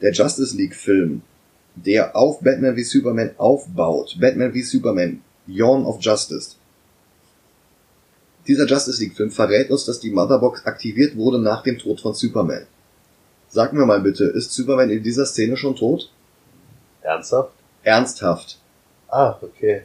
Der 0.00 0.12
Justice 0.12 0.56
League 0.56 0.74
Film, 0.74 1.22
der 1.74 2.14
auf 2.14 2.40
Batman 2.40 2.76
wie 2.76 2.84
Superman 2.84 3.30
aufbaut, 3.38 4.16
Batman 4.20 4.54
wie 4.54 4.62
Superman, 4.62 5.22
Yawn 5.46 5.84
of 5.84 5.98
Justice. 6.00 6.56
Dieser 8.46 8.66
Justice 8.66 9.00
League 9.00 9.16
Film 9.16 9.30
verrät 9.30 9.70
uns, 9.70 9.84
dass 9.84 10.00
die 10.00 10.10
Motherbox 10.10 10.66
aktiviert 10.66 11.16
wurde 11.16 11.38
nach 11.38 11.62
dem 11.62 11.78
Tod 11.78 12.00
von 12.00 12.14
Superman. 12.14 12.66
Sag 13.48 13.72
mir 13.72 13.86
mal 13.86 14.00
bitte, 14.00 14.24
ist 14.24 14.52
Superman 14.52 14.90
in 14.90 15.02
dieser 15.02 15.26
Szene 15.26 15.56
schon 15.56 15.76
tot? 15.76 16.10
Ernsthaft? 17.02 17.52
Ernsthaft. 17.82 18.58
Ah, 19.08 19.36
okay. 19.42 19.82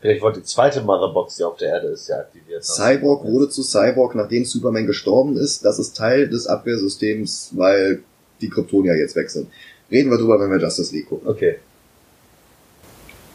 Vielleicht 0.00 0.20
wollte 0.20 0.40
die 0.40 0.46
zweite 0.46 0.82
Motherbox, 0.82 1.36
die 1.36 1.44
auf 1.44 1.56
der 1.56 1.68
Erde 1.68 1.86
ist, 1.88 2.08
ja 2.08 2.18
aktiviert. 2.18 2.62
Cyborg 2.64 3.24
wurde 3.24 3.48
zu 3.48 3.62
Cyborg, 3.62 4.14
nachdem 4.14 4.44
Superman 4.44 4.86
gestorben 4.86 5.36
ist. 5.36 5.64
Das 5.64 5.78
ist 5.78 5.96
Teil 5.96 6.28
des 6.28 6.46
Abwehrsystems, 6.46 7.52
weil 7.52 8.02
die 8.40 8.50
Kryptonier 8.50 8.96
jetzt 8.96 9.16
weg 9.16 9.30
sind. 9.30 9.48
Reden 9.90 10.10
wir 10.10 10.18
drüber, 10.18 10.38
wenn 10.40 10.50
wir 10.50 10.60
Justice 10.60 10.94
League 10.94 11.08
gucken. 11.08 11.28
Okay. 11.28 11.58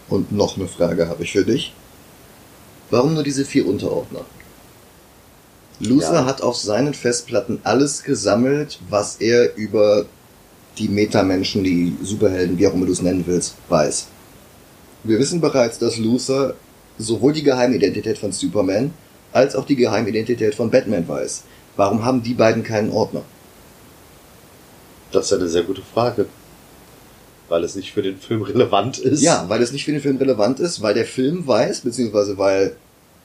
Und 0.10 0.32
noch 0.32 0.58
eine 0.58 0.68
Frage 0.68 1.08
habe 1.08 1.24
ich 1.24 1.32
für 1.32 1.44
dich. 1.44 1.74
Warum 2.90 3.14
nur 3.14 3.24
diese 3.24 3.46
vier 3.46 3.68
Unterordner? 3.68 4.22
Luthor 5.80 6.14
Ja. 6.16 6.26
hat 6.26 6.42
auf 6.42 6.58
seinen 6.58 6.94
Festplatten 6.94 7.60
alles 7.64 8.04
gesammelt, 8.04 8.80
was 8.90 9.18
er 9.18 9.56
über 9.56 10.06
die 10.78 10.90
Metamenschen, 10.90 11.64
die 11.64 11.96
Superhelden, 12.02 12.58
wie 12.58 12.68
auch 12.68 12.74
immer 12.74 12.86
du 12.86 12.92
es 12.92 13.02
nennen 13.02 13.24
willst, 13.26 13.56
weiß. 13.70 14.08
Wir 15.04 15.20
wissen 15.20 15.40
bereits, 15.40 15.80
dass 15.80 15.98
Luthor 15.98 16.56
sowohl 16.98 17.34
die 17.34 17.44
Geheimidentität 17.44 18.18
von 18.18 18.32
Superman 18.32 18.94
als 19.32 19.56
auch 19.56 19.66
die 19.66 19.76
Geheimidentität 19.76 20.56
von 20.56 20.70
Batman 20.70 21.08
weiß. 21.08 21.44
Warum 21.78 22.04
haben 22.04 22.24
die 22.24 22.34
beiden 22.34 22.64
keinen 22.64 22.92
Ordner? 22.92 23.22
Das 25.12 25.28
ist 25.28 25.34
eine 25.34 25.48
sehr 25.48 25.64
gute 25.64 25.82
Frage. 25.82 26.26
Weil 27.50 27.64
es 27.64 27.76
nicht 27.76 27.92
für 27.92 28.02
den 28.02 28.18
Film 28.18 28.44
relevant 28.44 29.00
ist. 29.00 29.22
Ja, 29.22 29.46
weil 29.48 29.62
es 29.62 29.72
nicht 29.72 29.86
für 29.86 29.92
den 29.92 30.02
Film 30.02 30.18
relevant 30.18 30.60
ist, 30.60 30.82
weil 30.82 30.94
der 30.94 31.06
Film 31.06 31.46
weiß, 31.48 31.82
beziehungsweise 31.82 32.38
weil 32.38 32.76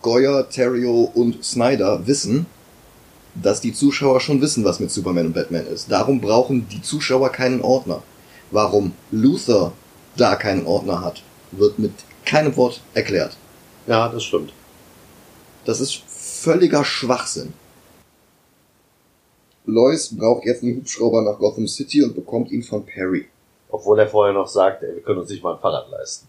Goyer, 0.02 0.48
Terrio 0.48 1.10
und 1.14 1.44
Snyder 1.44 2.06
wissen, 2.06 2.46
dass 3.34 3.60
die 3.60 3.72
Zuschauer 3.72 4.20
schon 4.20 4.40
wissen, 4.40 4.64
was 4.64 4.80
mit 4.80 4.90
Superman 4.90 5.26
und 5.26 5.34
Batman 5.34 5.66
ist. 5.66 5.90
Darum 5.90 6.20
brauchen 6.20 6.68
die 6.68 6.82
Zuschauer 6.82 7.30
keinen 7.30 7.60
Ordner. 7.60 8.02
Warum 8.51 8.92
Luther 9.10 9.72
da 10.16 10.36
keinen 10.36 10.66
Ordner 10.66 11.01
hat, 11.01 11.22
wird 11.52 11.78
mit 11.78 11.92
keinem 12.24 12.56
Wort 12.56 12.80
erklärt. 12.94 13.36
Ja, 13.86 14.09
das 14.09 14.24
stimmt. 14.24 14.52
Das 15.64 15.80
ist 15.80 16.02
völliger 16.06 16.84
Schwachsinn. 16.84 17.52
Lois 19.66 20.14
braucht 20.14 20.44
jetzt 20.44 20.62
einen 20.62 20.76
Hubschrauber 20.76 21.22
nach 21.22 21.38
Gotham 21.38 21.66
City 21.66 22.02
und 22.02 22.14
bekommt 22.14 22.51
ihn 22.51 22.62
von 22.62 22.84
Perry. 22.84 23.26
Obwohl 23.74 23.98
er 23.98 24.06
vorher 24.06 24.32
noch 24.32 24.46
sagt, 24.46 24.84
ey, 24.84 24.94
wir 24.94 25.02
können 25.02 25.18
uns 25.18 25.30
nicht 25.30 25.42
mal 25.42 25.55
ein 25.55 25.60
Fahrrad 25.60 25.90
leisten. 25.90 26.28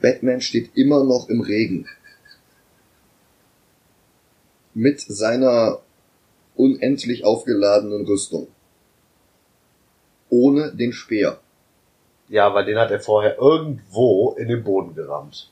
Batman 0.00 0.40
steht 0.40 0.74
immer 0.74 1.04
noch 1.04 1.28
im 1.28 1.42
Regen. 1.42 1.86
Mit 4.72 5.02
seiner 5.02 5.80
unendlich 6.56 7.26
aufgeladenen 7.26 8.06
Rüstung. 8.06 8.48
Ohne 10.30 10.74
den 10.74 10.94
Speer. 10.94 11.38
Ja, 12.30 12.54
weil 12.54 12.64
den 12.64 12.78
hat 12.78 12.90
er 12.90 13.00
vorher 13.00 13.36
irgendwo 13.36 14.34
in 14.38 14.48
den 14.48 14.64
Boden 14.64 14.94
gerammt. 14.94 15.50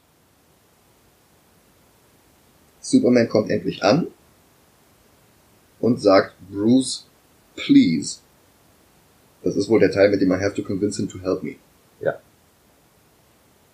Superman 2.81 3.29
kommt 3.29 3.51
endlich 3.51 3.85
an 3.85 4.07
und 5.81 6.01
sagt, 6.01 6.35
Bruce, 6.51 7.07
please. 7.57 8.22
Das 9.43 9.57
ist 9.57 9.69
wohl 9.69 9.81
der 9.81 9.91
Teil, 9.91 10.11
mit 10.11 10.21
dem 10.21 10.31
I 10.31 10.37
have 10.37 10.55
to 10.55 10.63
convince 10.63 10.97
him 10.97 11.09
to 11.09 11.19
help 11.21 11.43
me. 11.43 11.57
Ja. 12.01 12.19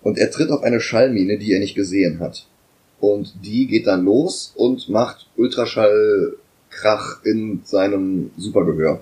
Und 0.01 0.17
er 0.17 0.31
tritt 0.31 0.49
auf 0.49 0.63
eine 0.63 0.79
Schallmine, 0.79 1.37
die 1.37 1.53
er 1.53 1.59
nicht 1.59 1.75
gesehen 1.75 2.19
hat. 2.19 2.45
Und 2.99 3.33
die 3.45 3.67
geht 3.67 3.87
dann 3.87 4.03
los 4.03 4.53
und 4.55 4.89
macht 4.89 5.27
Ultraschallkrach 5.37 7.23
in 7.23 7.61
seinem 7.63 8.31
Supergehör. 8.37 9.01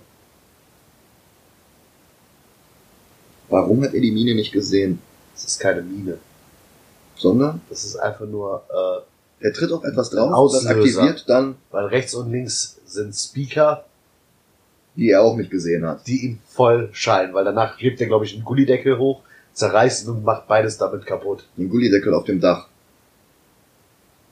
Warum 3.49 3.84
hat 3.84 3.94
er 3.94 4.02
die 4.02 4.11
Mine 4.11 4.35
nicht 4.35 4.52
gesehen? 4.52 4.99
Das 5.34 5.45
ist 5.45 5.60
keine 5.60 5.81
Mine. 5.81 6.18
Sondern 7.15 7.61
Das 7.69 7.84
ist 7.84 7.95
einfach 7.95 8.27
nur, 8.27 8.64
äh, 8.69 9.45
er 9.45 9.53
tritt 9.53 9.72
auf 9.72 9.84
etwas 9.84 10.10
drauf, 10.10 10.52
das 10.52 10.65
aktiviert 10.65 11.23
dann, 11.27 11.56
weil 11.72 11.85
rechts 11.85 12.14
und 12.14 12.31
links 12.31 12.80
sind 12.85 13.14
Speaker, 13.15 13.85
die 14.98 15.11
er 15.11 15.22
auch 15.22 15.38
nicht 15.38 15.52
gesehen 15.52 15.86
hat. 15.86 16.07
die 16.07 16.26
ihn 16.26 16.40
voll 16.48 16.90
schallen, 16.91 17.34
weil 17.34 17.45
danach 17.45 17.80
hebt 17.80 18.02
er, 18.02 18.07
glaube 18.07 18.26
ich, 18.26 18.34
einen 18.34 18.44
Gullideckel 18.44 18.98
hoch, 18.98 19.22
zerreißt 19.53 20.06
ihn 20.06 20.10
und 20.10 20.24
macht 20.26 20.48
beides 20.48 20.78
damit 20.78 21.06
kaputt. 21.06 21.48
Den 21.56 21.69
Gullideckel 21.69 22.14
auf 22.14 22.26
dem 22.26 22.41
Dach. 22.41 22.68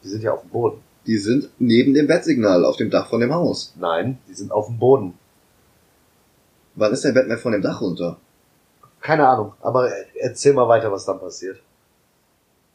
Die 0.04 0.10
sind 0.10 0.24
ja 0.24 0.34
auf 0.34 0.42
dem 0.42 0.50
Boden. 0.50 0.82
Die 1.06 1.18
sind 1.18 1.50
neben 1.60 1.94
dem 1.94 2.08
Bettsignal 2.08 2.66
auf 2.66 2.78
dem 2.78 2.90
Dach 2.90 3.08
von 3.08 3.22
dem 3.22 3.32
Haus. 3.32 3.74
Nein, 3.80 4.18
die 4.28 4.34
sind 4.34 4.52
auf 4.52 4.66
dem 4.66 4.80
Boden. 4.80 5.14
Wann 6.74 6.92
ist 6.92 7.06
der 7.06 7.14
Batman 7.14 7.38
von 7.38 7.52
dem 7.52 7.62
Dach 7.62 7.82
runter? 7.82 8.18
Keine 9.02 9.28
Ahnung, 9.28 9.54
aber 9.62 9.92
erzähl 10.20 10.54
mal 10.54 10.68
weiter, 10.68 10.92
was 10.92 11.06
dann 11.06 11.20
passiert. 11.20 11.62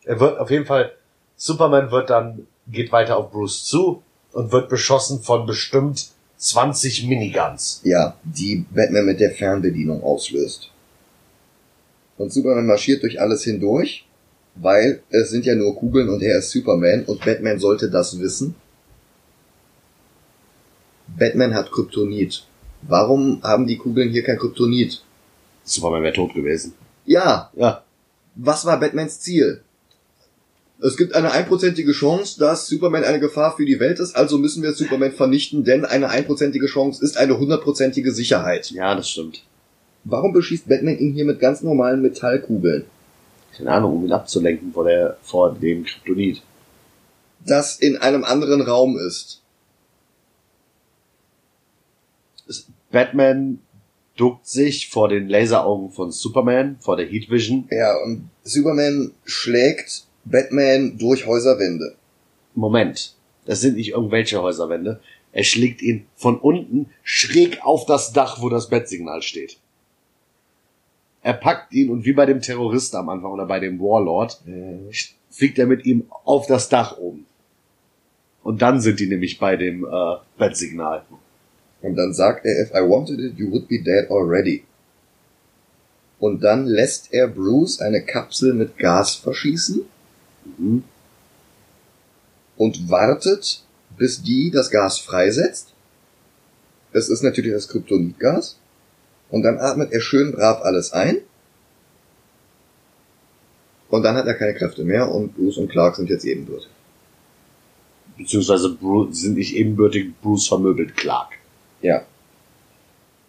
Er 0.04 0.20
wird 0.20 0.38
auf 0.38 0.50
jeden 0.50 0.64
Fall, 0.64 0.92
Superman 1.34 1.90
wird 1.90 2.08
dann, 2.08 2.46
geht 2.68 2.92
weiter 2.92 3.16
auf 3.16 3.32
Bruce 3.32 3.64
zu 3.64 4.04
und 4.32 4.52
wird 4.52 4.68
beschossen 4.68 5.22
von 5.22 5.44
bestimmt 5.44 6.12
20 6.40 7.06
Miniguns. 7.06 7.80
Ja, 7.84 8.16
die 8.24 8.64
Batman 8.74 9.04
mit 9.04 9.20
der 9.20 9.30
Fernbedienung 9.30 10.02
auslöst. 10.02 10.70
Und 12.16 12.32
Superman 12.32 12.66
marschiert 12.66 13.02
durch 13.02 13.20
alles 13.20 13.44
hindurch, 13.44 14.06
weil 14.54 15.02
es 15.10 15.30
sind 15.30 15.44
ja 15.46 15.54
nur 15.54 15.76
Kugeln 15.76 16.08
und 16.08 16.22
er 16.22 16.38
ist 16.38 16.50
Superman 16.50 17.04
und 17.04 17.24
Batman 17.24 17.58
sollte 17.58 17.90
das 17.90 18.18
wissen. 18.18 18.54
Batman 21.06 21.54
hat 21.54 21.70
Kryptonit. 21.70 22.46
Warum 22.82 23.42
haben 23.42 23.66
die 23.66 23.76
Kugeln 23.76 24.10
hier 24.10 24.22
kein 24.22 24.38
Kryptonit? 24.38 25.02
Superman 25.64 26.02
wäre 26.02 26.14
tot 26.14 26.34
gewesen. 26.34 26.74
Ja, 27.04 27.50
Ja. 27.54 27.84
was 28.34 28.64
war 28.64 28.80
Batmans 28.80 29.20
Ziel? 29.20 29.62
Es 30.82 30.96
gibt 30.96 31.14
eine 31.14 31.32
einprozentige 31.32 31.92
Chance, 31.92 32.38
dass 32.38 32.66
Superman 32.66 33.04
eine 33.04 33.20
Gefahr 33.20 33.54
für 33.54 33.66
die 33.66 33.80
Welt 33.80 34.00
ist, 34.00 34.16
also 34.16 34.38
müssen 34.38 34.62
wir 34.62 34.72
Superman 34.72 35.12
vernichten, 35.12 35.62
denn 35.64 35.84
eine 35.84 36.08
einprozentige 36.08 36.66
Chance 36.66 37.04
ist 37.04 37.18
eine 37.18 37.38
hundertprozentige 37.38 38.12
Sicherheit. 38.12 38.70
Ja, 38.70 38.94
das 38.94 39.10
stimmt. 39.10 39.44
Warum 40.04 40.32
beschießt 40.32 40.68
Batman 40.68 40.98
ihn 40.98 41.12
hier 41.12 41.26
mit 41.26 41.38
ganz 41.38 41.62
normalen 41.62 42.00
Metallkugeln? 42.00 42.86
Keine 43.54 43.72
Ahnung, 43.72 43.96
um 43.96 44.06
ihn 44.06 44.12
abzulenken 44.12 44.72
vor 44.72 44.84
der, 44.84 45.18
vor 45.22 45.54
dem 45.54 45.84
Kryptonit. 45.84 46.42
Das 47.44 47.78
in 47.78 47.98
einem 47.98 48.24
anderen 48.24 48.62
Raum 48.62 48.98
ist. 48.98 49.42
Batman 52.90 53.60
duckt 54.16 54.46
sich 54.46 54.88
vor 54.88 55.08
den 55.08 55.28
Laseraugen 55.28 55.90
von 55.90 56.10
Superman, 56.10 56.76
vor 56.80 56.96
der 56.96 57.06
Heat 57.06 57.30
Vision. 57.30 57.68
Ja, 57.70 57.94
und 58.04 58.30
Superman 58.44 59.12
schlägt 59.24 60.04
Batman 60.24 60.98
durch 60.98 61.26
Häuserwände. 61.26 61.94
Moment, 62.54 63.14
das 63.46 63.60
sind 63.60 63.76
nicht 63.76 63.90
irgendwelche 63.90 64.42
Häuserwände. 64.42 65.00
Er 65.32 65.44
schlägt 65.44 65.82
ihn 65.82 66.06
von 66.16 66.38
unten 66.38 66.90
schräg 67.02 67.64
auf 67.64 67.86
das 67.86 68.12
Dach, 68.12 68.42
wo 68.42 68.48
das 68.48 68.68
Bettsignal 68.68 69.22
steht. 69.22 69.58
Er 71.22 71.34
packt 71.34 71.72
ihn 71.72 71.90
und 71.90 72.04
wie 72.04 72.12
bei 72.12 72.26
dem 72.26 72.40
Terroristen 72.40 72.96
am 72.96 73.08
Anfang 73.08 73.32
oder 73.32 73.46
bei 73.46 73.60
dem 73.60 73.78
Warlord 73.78 74.40
Mhm. 74.46 74.90
fliegt 75.30 75.58
er 75.58 75.66
mit 75.66 75.84
ihm 75.84 76.06
auf 76.24 76.46
das 76.46 76.68
Dach 76.68 76.96
oben. 76.98 77.26
Und 78.42 78.62
dann 78.62 78.80
sind 78.80 78.98
die 79.00 79.06
nämlich 79.06 79.38
bei 79.38 79.56
dem 79.56 79.84
äh, 79.84 80.16
Bettsignal. 80.38 81.04
Und 81.82 81.94
dann 81.96 82.12
sagt 82.12 82.44
er, 82.46 82.62
if 82.62 82.70
I 82.70 82.80
wanted 82.80 83.20
it, 83.20 83.38
you 83.38 83.50
would 83.50 83.68
be 83.68 83.78
dead 83.78 84.10
already. 84.10 84.64
Und 86.18 86.42
dann 86.42 86.66
lässt 86.66 87.12
er 87.12 87.28
Bruce 87.28 87.80
eine 87.80 88.02
Kapsel 88.02 88.52
mit 88.54 88.76
Gas 88.78 89.14
verschießen 89.14 89.82
Mhm. 90.58 90.84
und 92.56 92.90
wartet, 92.90 93.62
bis 93.96 94.22
die 94.22 94.50
das 94.50 94.70
Gas 94.70 94.98
freisetzt. 94.98 95.72
Es 96.92 97.08
ist 97.08 97.22
natürlich 97.22 97.52
das 97.52 97.68
Kryptonitgas. 97.68 98.58
Und 99.30 99.42
dann 99.42 99.58
atmet 99.58 99.92
er 99.92 100.00
schön 100.00 100.32
brav 100.32 100.62
alles 100.62 100.92
ein. 100.92 101.18
Und 103.88 104.02
dann 104.02 104.16
hat 104.16 104.26
er 104.26 104.34
keine 104.34 104.54
Kräfte 104.54 104.84
mehr 104.84 105.10
und 105.10 105.34
Bruce 105.34 105.58
und 105.58 105.68
Clark 105.68 105.96
sind 105.96 106.10
jetzt 106.10 106.24
ebenbürtig. 106.24 106.70
Beziehungsweise 108.16 108.74
Bruce, 108.74 109.20
sind 109.20 109.36
nicht 109.36 109.56
ebenbürtig, 109.56 110.12
Bruce 110.20 110.46
vermöbelt 110.46 110.96
Clark. 110.96 111.32
Ja. 111.80 112.04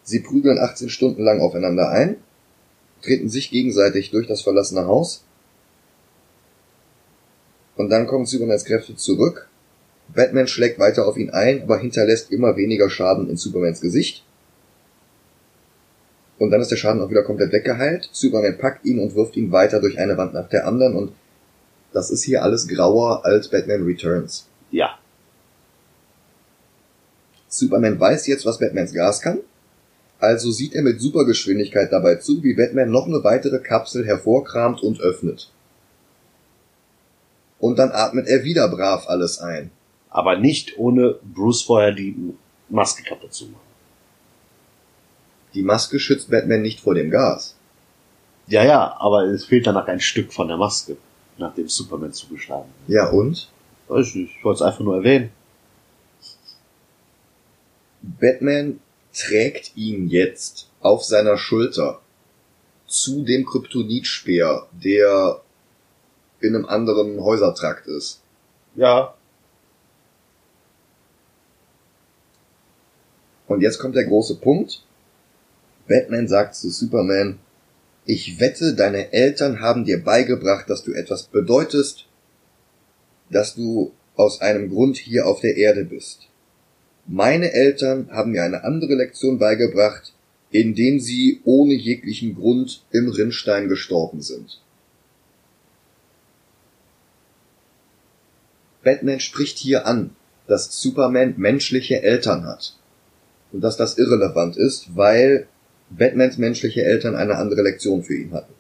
Sie 0.04 0.20
prügeln 0.20 0.60
18 0.60 0.90
Stunden 0.90 1.24
lang 1.24 1.42
aufeinander 1.42 1.90
ein, 1.90 2.18
treten 3.02 3.30
sich 3.30 3.50
gegenseitig 3.50 4.12
durch 4.12 4.28
das 4.28 4.42
verlassene 4.42 4.86
Haus. 4.86 5.24
Und 7.76 7.90
dann 7.90 8.08
kommen 8.08 8.26
Supermans 8.26 8.66
Kräfte 8.66 8.96
zurück. 8.96 9.48
Batman 10.14 10.48
schlägt 10.48 10.80
weiter 10.80 11.08
auf 11.08 11.18
ihn 11.18 11.30
ein, 11.30 11.64
aber 11.64 11.80
hinterlässt 11.80 12.32
immer 12.32 12.58
weniger 12.58 12.90
Schaden 12.90 13.30
in 13.30 13.38
Supermans 13.38 13.82
Gesicht. 13.82 14.24
Und 16.38 16.50
dann 16.50 16.60
ist 16.60 16.72
der 16.72 16.76
Schaden 16.76 17.02
auch 17.02 17.10
wieder 17.10 17.24
komplett 17.24 17.52
weggeheilt. 17.52 18.10
Superman 18.12 18.58
packt 18.58 18.84
ihn 18.84 19.00
und 19.00 19.16
wirft 19.16 19.38
ihn 19.38 19.52
weiter 19.52 19.80
durch 19.80 20.00
eine 20.00 20.18
Wand 20.18 20.34
nach 20.34 20.50
der 20.50 20.66
anderen 20.68 20.96
und 20.96 21.12
das 21.94 22.10
ist 22.10 22.24
hier 22.24 22.42
alles 22.42 22.68
grauer 22.68 23.26
als 23.26 23.50
Batman 23.50 23.84
Returns. 23.84 24.48
Ja. 24.72 24.98
Superman 27.48 28.00
weiß 28.00 28.28
jetzt, 28.28 28.46
was 28.46 28.60
Batmans 28.60 28.94
Gas 28.94 29.22
kann. 29.22 29.42
Also 30.20 30.52
sieht 30.52 30.74
er 30.74 30.84
mit 30.84 31.02
Supergeschwindigkeit 31.02 31.92
dabei 31.92 32.16
zu, 32.16 32.42
wie 32.44 32.54
Batman 32.54 32.90
noch 32.90 33.08
eine 33.08 33.24
weitere 33.24 33.60
Kapsel 33.60 34.06
hervorkramt 34.06 34.82
und 34.82 35.02
öffnet. 35.02 35.52
Und 37.62 37.78
dann 37.78 37.92
atmet 37.92 38.28
er 38.28 38.44
wieder 38.44 38.68
brav 38.68 39.08
alles 39.08 39.38
ein. 39.40 39.70
Aber 40.10 40.38
nicht 40.38 40.78
ohne 40.80 41.20
Bruce 41.22 41.62
vorher 41.62 41.92
die 41.92 42.16
Maske 42.70 43.04
kaputt 43.04 43.34
zu 43.34 43.46
machen. 43.46 43.72
Die 45.54 45.62
Maske 45.62 46.00
schützt 46.00 46.32
Batman 46.32 46.64
nicht 46.64 46.80
vor 46.80 46.96
dem 46.96 47.12
Gas. 47.12 47.56
Ja, 48.48 48.66
ja, 48.66 48.98
aber 49.00 49.26
es 49.26 49.46
fehlt 49.46 49.68
danach 49.68 49.88
ein 49.88 50.00
Stück 50.00 50.34
von 50.34 50.48
der 50.48 50.58
Maske, 50.58 50.98
nachdem 51.38 51.70
Superman 51.70 52.12
zugeschlagen 52.12 52.66
hat. 52.66 52.90
Ja 52.90 53.10
und? 53.10 53.48
Weiß 53.88 54.08
ich 54.08 54.16
nicht, 54.16 54.36
ich 54.38 54.44
wollte 54.44 54.64
es 54.64 54.68
einfach 54.68 54.80
nur 54.80 54.96
erwähnen. 54.96 55.30
Batman 58.02 58.80
trägt 59.14 59.78
ihn 59.78 60.08
jetzt 60.08 60.68
auf 60.80 61.04
seiner 61.04 61.38
Schulter 61.38 62.02
zu 62.88 63.24
dem 63.24 63.46
Kryptonitspeer, 63.46 64.68
der 64.72 65.42
in 66.42 66.56
einem 66.56 66.66
anderen 66.66 67.22
Häusertrakt 67.22 67.88
ist. 67.88 68.22
Ja. 68.76 69.14
Und 73.48 73.62
jetzt 73.62 73.80
kommt 73.80 73.96
der 73.96 74.06
große 74.06 74.36
Punkt. 74.36 74.84
Batman 75.88 76.28
sagt 76.28 76.56
zu 76.56 76.70
Superman, 76.70 77.40
ich 78.06 78.40
wette, 78.40 78.74
deine 78.74 79.14
Eltern 79.14 79.60
haben 79.60 79.86
dir 79.86 80.04
beigebracht, 80.04 80.70
dass 80.70 80.84
du 80.84 80.94
etwas 80.94 81.24
bedeutest, 81.24 82.06
dass 83.30 83.56
du 83.56 83.92
aus 84.16 84.42
einem 84.42 84.70
Grund 84.70 84.98
hier 84.98 85.28
auf 85.28 85.42
der 85.42 85.58
Erde 85.58 85.86
bist. 85.86 86.28
Meine 87.08 87.52
Eltern 87.52 88.10
haben 88.12 88.32
mir 88.32 88.44
eine 88.44 88.64
andere 88.64 88.96
Lektion 88.96 89.38
beigebracht, 89.38 90.14
indem 90.52 91.00
sie 91.00 91.42
ohne 91.44 91.74
jeglichen 91.74 92.36
Grund 92.36 92.84
im 92.92 93.10
Rinnstein 93.10 93.70
gestorben 93.70 94.22
sind. 94.22 94.62
Batman 98.84 99.20
spricht 99.20 99.58
hier 99.58 99.86
an, 99.86 100.16
dass 100.48 100.82
Superman 100.82 101.36
menschliche 101.38 102.02
Eltern 102.02 102.46
hat. 102.46 102.76
Und 103.52 103.62
dass 103.62 103.78
das 103.78 103.98
irrelevant 103.98 104.58
ist, 104.58 104.96
weil 104.96 105.48
Batmans 105.90 106.38
menschliche 106.38 106.84
Eltern 106.84 107.16
eine 107.16 107.36
andere 107.36 107.62
Lektion 107.62 108.04
für 108.04 108.16
ihn 108.16 108.32
hatten. 108.32 108.54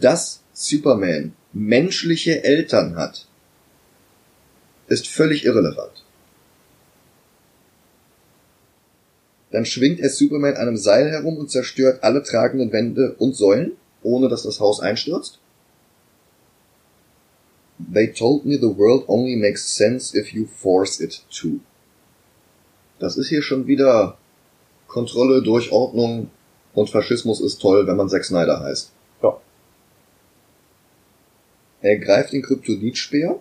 Dass 0.00 0.42
Superman 0.52 1.34
menschliche 1.52 2.44
Eltern 2.44 2.96
hat, 2.96 3.26
ist 4.88 5.08
völlig 5.08 5.44
irrelevant. 5.44 6.04
Dann 9.50 9.66
schwingt 9.66 10.00
er 10.00 10.08
Superman 10.08 10.54
an 10.54 10.68
einem 10.68 10.76
Seil 10.76 11.10
herum 11.10 11.36
und 11.36 11.50
zerstört 11.50 12.02
alle 12.02 12.22
tragenden 12.22 12.72
Wände 12.72 13.14
und 13.18 13.36
Säulen, 13.36 13.72
ohne 14.02 14.28
dass 14.28 14.44
das 14.44 14.60
Haus 14.60 14.80
einstürzt. 14.80 15.41
They 17.90 18.12
told 18.12 18.44
me 18.44 18.56
the 18.56 18.76
world 18.76 19.04
only 19.08 19.36
makes 19.36 19.64
sense 19.64 20.16
if 20.16 20.32
you 20.32 20.46
force 20.46 21.00
it 21.00 21.22
to. 21.40 21.60
Das 22.98 23.16
ist 23.16 23.28
hier 23.28 23.42
schon 23.42 23.66
wieder 23.66 24.16
Kontrolle, 24.86 25.42
Durchordnung 25.42 26.30
und 26.74 26.90
Faschismus 26.90 27.40
ist 27.40 27.60
toll, 27.60 27.86
wenn 27.86 27.96
man 27.96 28.08
Zack 28.08 28.24
Snyder 28.24 28.60
heißt. 28.60 28.92
Ja. 29.22 29.40
Er 31.80 31.98
greift 31.98 32.32
den 32.32 32.42
Kryptonitspeer. 32.42 33.40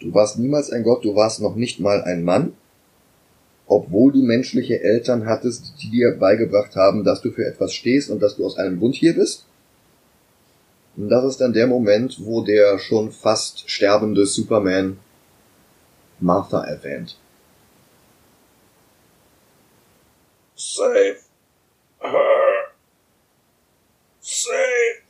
Du 0.00 0.12
warst 0.12 0.38
niemals 0.38 0.70
ein 0.70 0.82
Gott, 0.82 1.04
du 1.04 1.14
warst 1.14 1.40
noch 1.40 1.54
nicht 1.54 1.80
mal 1.80 2.02
ein 2.02 2.24
Mann. 2.24 2.54
Obwohl 3.66 4.12
du 4.12 4.22
menschliche 4.22 4.82
Eltern 4.82 5.24
hattest, 5.26 5.74
die 5.80 5.90
dir 5.90 6.16
beigebracht 6.18 6.74
haben, 6.74 7.04
dass 7.04 7.22
du 7.22 7.30
für 7.30 7.46
etwas 7.46 7.72
stehst 7.72 8.10
und 8.10 8.20
dass 8.20 8.36
du 8.36 8.44
aus 8.44 8.58
einem 8.58 8.78
Grund 8.80 8.96
hier 8.96 9.14
bist. 9.14 9.46
Und 10.96 11.08
das 11.08 11.24
ist 11.24 11.40
dann 11.40 11.52
der 11.52 11.66
Moment, 11.66 12.16
wo 12.20 12.42
der 12.42 12.78
schon 12.78 13.12
fast 13.12 13.68
sterbende 13.70 14.26
Superman 14.26 14.98
Martha 16.20 16.62
erwähnt. 16.64 17.16
Save 20.54 21.16
her. 22.00 22.72
Save 24.20 25.02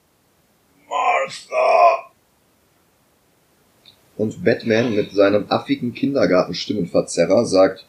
Martha. 0.89 2.13
Und 4.17 4.45
Batman 4.45 4.95
mit 4.95 5.13
seinem 5.13 5.51
affigen 5.51 5.93
Kindergartenstimmenverzerrer 5.95 7.45
sagt, 7.45 7.87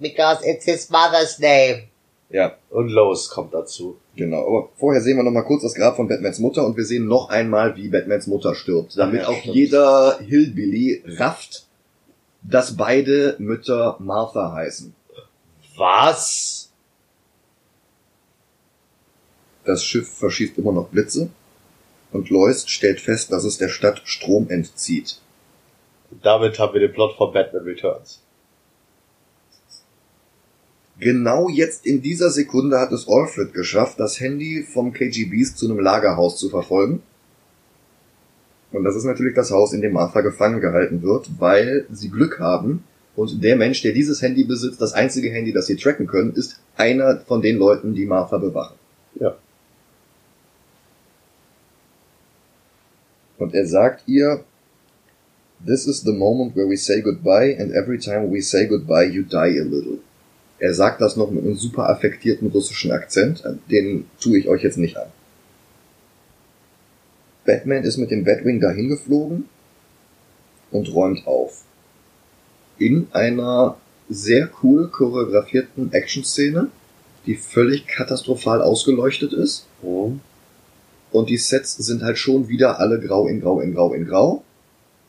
Because 0.00 0.42
it's 0.44 0.64
his 0.64 0.90
mother's 0.90 1.38
name. 1.38 1.91
Ja, 2.32 2.56
Und 2.70 2.88
Lois 2.88 3.28
kommt 3.28 3.52
dazu. 3.54 3.98
genau. 4.16 4.46
Aber 4.46 4.68
vorher 4.76 5.00
sehen 5.02 5.16
wir 5.18 5.22
noch 5.22 5.30
mal 5.30 5.42
kurz 5.42 5.62
das 5.62 5.74
Grab 5.74 5.94
von 5.96 6.08
Batmans 6.08 6.38
Mutter 6.40 6.66
und 6.66 6.76
wir 6.76 6.84
sehen 6.84 7.06
noch 7.06 7.28
einmal, 7.28 7.76
wie 7.76 7.88
Batmans 7.88 8.26
Mutter 8.26 8.54
stirbt, 8.54 8.96
damit 8.98 9.22
Ja, 9.22 9.28
auch 9.28 9.38
stimmt. 9.40 9.54
jeder 9.54 10.18
Hillbilly 10.18 11.04
rafft, 11.18 11.66
dass 12.42 12.76
beide 12.76 13.36
Mütter 13.38 13.96
Martha 14.00 14.52
heißen. 14.52 14.94
Was? 15.76 16.70
Das 19.64 19.84
Schiff 19.84 20.08
verschießt 20.18 20.58
immer 20.58 20.72
noch 20.72 20.88
Blitze 20.88 21.30
und 22.12 22.30
Lois 22.30 22.64
stellt 22.68 23.00
fest, 23.00 23.30
dass 23.32 23.44
es 23.44 23.58
der 23.58 23.68
Stadt 23.68 24.02
Strom 24.04 24.48
entzieht. 24.50 25.18
Damit 26.22 26.58
haben 26.58 26.74
wir 26.74 26.80
den 26.80 26.92
Plot 26.92 27.14
von 27.16 27.32
Batman 27.32 27.62
Returns. 27.64 28.20
Genau 31.02 31.48
jetzt 31.48 31.84
in 31.84 32.00
dieser 32.00 32.30
Sekunde 32.30 32.78
hat 32.78 32.92
es 32.92 33.08
Alfred 33.08 33.52
geschafft, 33.52 33.98
das 33.98 34.20
Handy 34.20 34.62
vom 34.62 34.92
KGBs 34.92 35.56
zu 35.56 35.66
einem 35.66 35.80
Lagerhaus 35.80 36.38
zu 36.38 36.48
verfolgen. 36.48 37.02
Und 38.70 38.84
das 38.84 38.94
ist 38.94 39.02
natürlich 39.02 39.34
das 39.34 39.50
Haus, 39.50 39.72
in 39.72 39.80
dem 39.80 39.94
Martha 39.94 40.20
gefangen 40.20 40.60
gehalten 40.60 41.02
wird, 41.02 41.28
weil 41.40 41.86
sie 41.90 42.08
Glück 42.08 42.38
haben 42.38 42.84
und 43.16 43.42
der 43.42 43.56
Mensch, 43.56 43.82
der 43.82 43.92
dieses 43.92 44.22
Handy 44.22 44.44
besitzt, 44.44 44.80
das 44.80 44.92
einzige 44.92 45.30
Handy, 45.30 45.52
das 45.52 45.66
sie 45.66 45.74
tracken 45.74 46.06
können, 46.06 46.34
ist 46.34 46.60
einer 46.76 47.18
von 47.26 47.42
den 47.42 47.56
Leuten, 47.56 47.94
die 47.94 48.06
Martha 48.06 48.38
bewachen. 48.38 48.76
Ja. 49.16 49.34
Und 53.38 53.54
er 53.54 53.66
sagt 53.66 54.04
ihr, 54.06 54.44
This 55.66 55.88
is 55.88 56.02
the 56.02 56.12
moment 56.12 56.54
where 56.54 56.68
we 56.68 56.76
say 56.76 57.00
goodbye 57.00 57.56
and 57.58 57.72
every 57.72 57.98
time 57.98 58.30
we 58.30 58.40
say 58.40 58.68
goodbye 58.68 59.10
you 59.10 59.24
die 59.24 59.58
a 59.58 59.64
little. 59.64 59.98
Er 60.62 60.74
sagt 60.74 61.00
das 61.00 61.16
noch 61.16 61.32
mit 61.32 61.42
einem 61.42 61.56
super 61.56 61.88
affektierten 61.88 62.46
russischen 62.46 62.92
Akzent, 62.92 63.42
den 63.68 64.06
tue 64.20 64.38
ich 64.38 64.46
euch 64.48 64.62
jetzt 64.62 64.78
nicht 64.78 64.96
an. 64.96 65.08
Batman 67.44 67.82
ist 67.82 67.96
mit 67.96 68.12
dem 68.12 68.22
Batwing 68.22 68.60
dahin 68.60 68.88
geflogen 68.88 69.46
und 70.70 70.94
räumt 70.94 71.26
auf. 71.26 71.64
In 72.78 73.08
einer 73.10 73.76
sehr 74.08 74.50
cool 74.62 74.86
choreografierten 74.86 75.92
Action-Szene, 75.92 76.68
die 77.26 77.34
völlig 77.34 77.88
katastrophal 77.88 78.62
ausgeleuchtet 78.62 79.32
ist. 79.32 79.66
Mhm. 79.82 80.20
Und 81.10 81.28
die 81.28 81.38
Sets 81.38 81.74
sind 81.74 82.04
halt 82.04 82.18
schon 82.18 82.46
wieder 82.46 82.78
alle 82.78 83.00
grau 83.00 83.26
in 83.26 83.40
grau 83.40 83.58
in 83.58 83.74
grau 83.74 83.92
in 83.94 84.06
grau. 84.06 84.44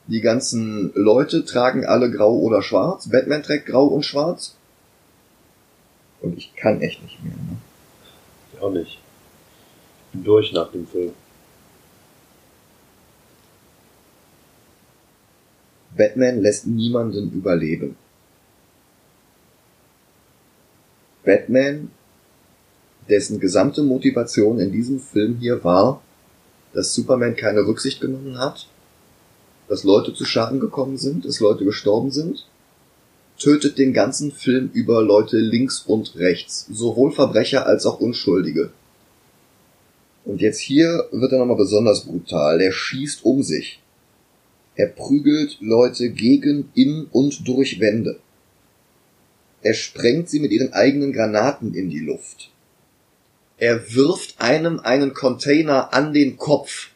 Die 0.08 0.22
ganzen 0.22 0.92
Leute 0.96 1.46
tragen 1.46 1.86
alle 1.86 2.10
grau 2.10 2.40
oder 2.40 2.64
schwarz. 2.64 3.08
Batman 3.08 3.44
trägt 3.44 3.68
grau 3.68 3.86
und 3.86 4.04
schwarz. 4.04 4.56
Und 6.24 6.38
ich 6.38 6.56
kann 6.56 6.82
echt 6.82 7.04
nicht 7.04 7.22
mehr. 7.24 7.34
Ne? 7.34 7.58
Ich 8.54 8.62
auch 8.62 8.72
nicht. 8.72 8.98
Ich 8.98 10.12
bin 10.14 10.24
durch 10.24 10.54
nach 10.54 10.72
dem 10.72 10.88
Film. 10.88 11.12
Batman 15.96 16.42
lässt 16.42 16.66
niemanden 16.66 17.32
überleben. 17.32 17.98
Batman, 21.24 21.92
dessen 23.10 23.40
gesamte 23.40 23.84
Motivation 23.84 24.60
in 24.60 24.72
diesem 24.72 25.00
Film 25.00 25.38
hier 25.40 25.64
war, 25.64 26.02
dass 26.74 26.96
Superman 26.96 27.36
keine 27.36 27.68
Rücksicht 27.68 28.00
genommen 28.00 28.40
hat, 28.40 28.68
dass 29.68 29.84
Leute 29.84 30.14
zu 30.14 30.24
Schaden 30.24 30.62
gekommen 30.62 30.98
sind, 30.98 31.26
dass 31.26 31.42
Leute 31.42 31.66
gestorben 31.66 32.12
sind, 32.12 32.46
tötet 33.38 33.78
den 33.78 33.94
ganzen 33.94 34.32
Film 34.32 34.70
über 34.74 35.02
Leute 35.02 35.38
links 35.38 35.84
und 35.86 36.16
rechts, 36.16 36.68
sowohl 36.72 37.12
Verbrecher 37.12 37.66
als 37.66 37.86
auch 37.86 38.00
Unschuldige. 38.00 38.72
Und 40.26 40.42
jetzt 40.42 40.60
hier 40.60 41.08
wird 41.12 41.32
er 41.32 41.40
nochmal 41.40 41.58
besonders 41.58 42.06
brutal. 42.06 42.60
Der 42.60 42.72
schießt 42.72 43.26
um 43.26 43.44
sich. 43.44 43.82
Er 44.76 44.88
prügelt 44.88 45.58
Leute 45.60 46.10
gegen, 46.10 46.70
in 46.74 47.06
und 47.12 47.48
durch 47.48 47.80
Wände. 47.80 48.20
Er 49.62 49.74
sprengt 49.74 50.30
sie 50.30 50.40
mit 50.40 50.52
ihren 50.52 50.74
eigenen 50.74 51.14
Granaten 51.14 51.74
in 51.74 51.90
die 51.90 52.00
Luft. 52.00 52.52
Er 53.58 53.94
wirft 53.94 54.42
einem 54.42 54.80
einen 54.80 55.14
Container 55.14 55.94
an 55.94 56.14
den 56.14 56.38
Kopf. 56.38 56.90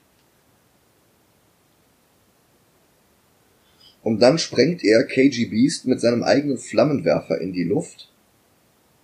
Und 4.08 4.22
dann 4.22 4.38
sprengt 4.38 4.86
er 4.86 5.04
KG 5.04 5.48
Beast 5.48 5.86
mit 5.86 6.00
seinem 6.00 6.24
eigenen 6.24 6.58
Flammenwerfer 6.58 7.42
in 7.42 7.52
die 7.52 7.66
Luft. 7.66 8.10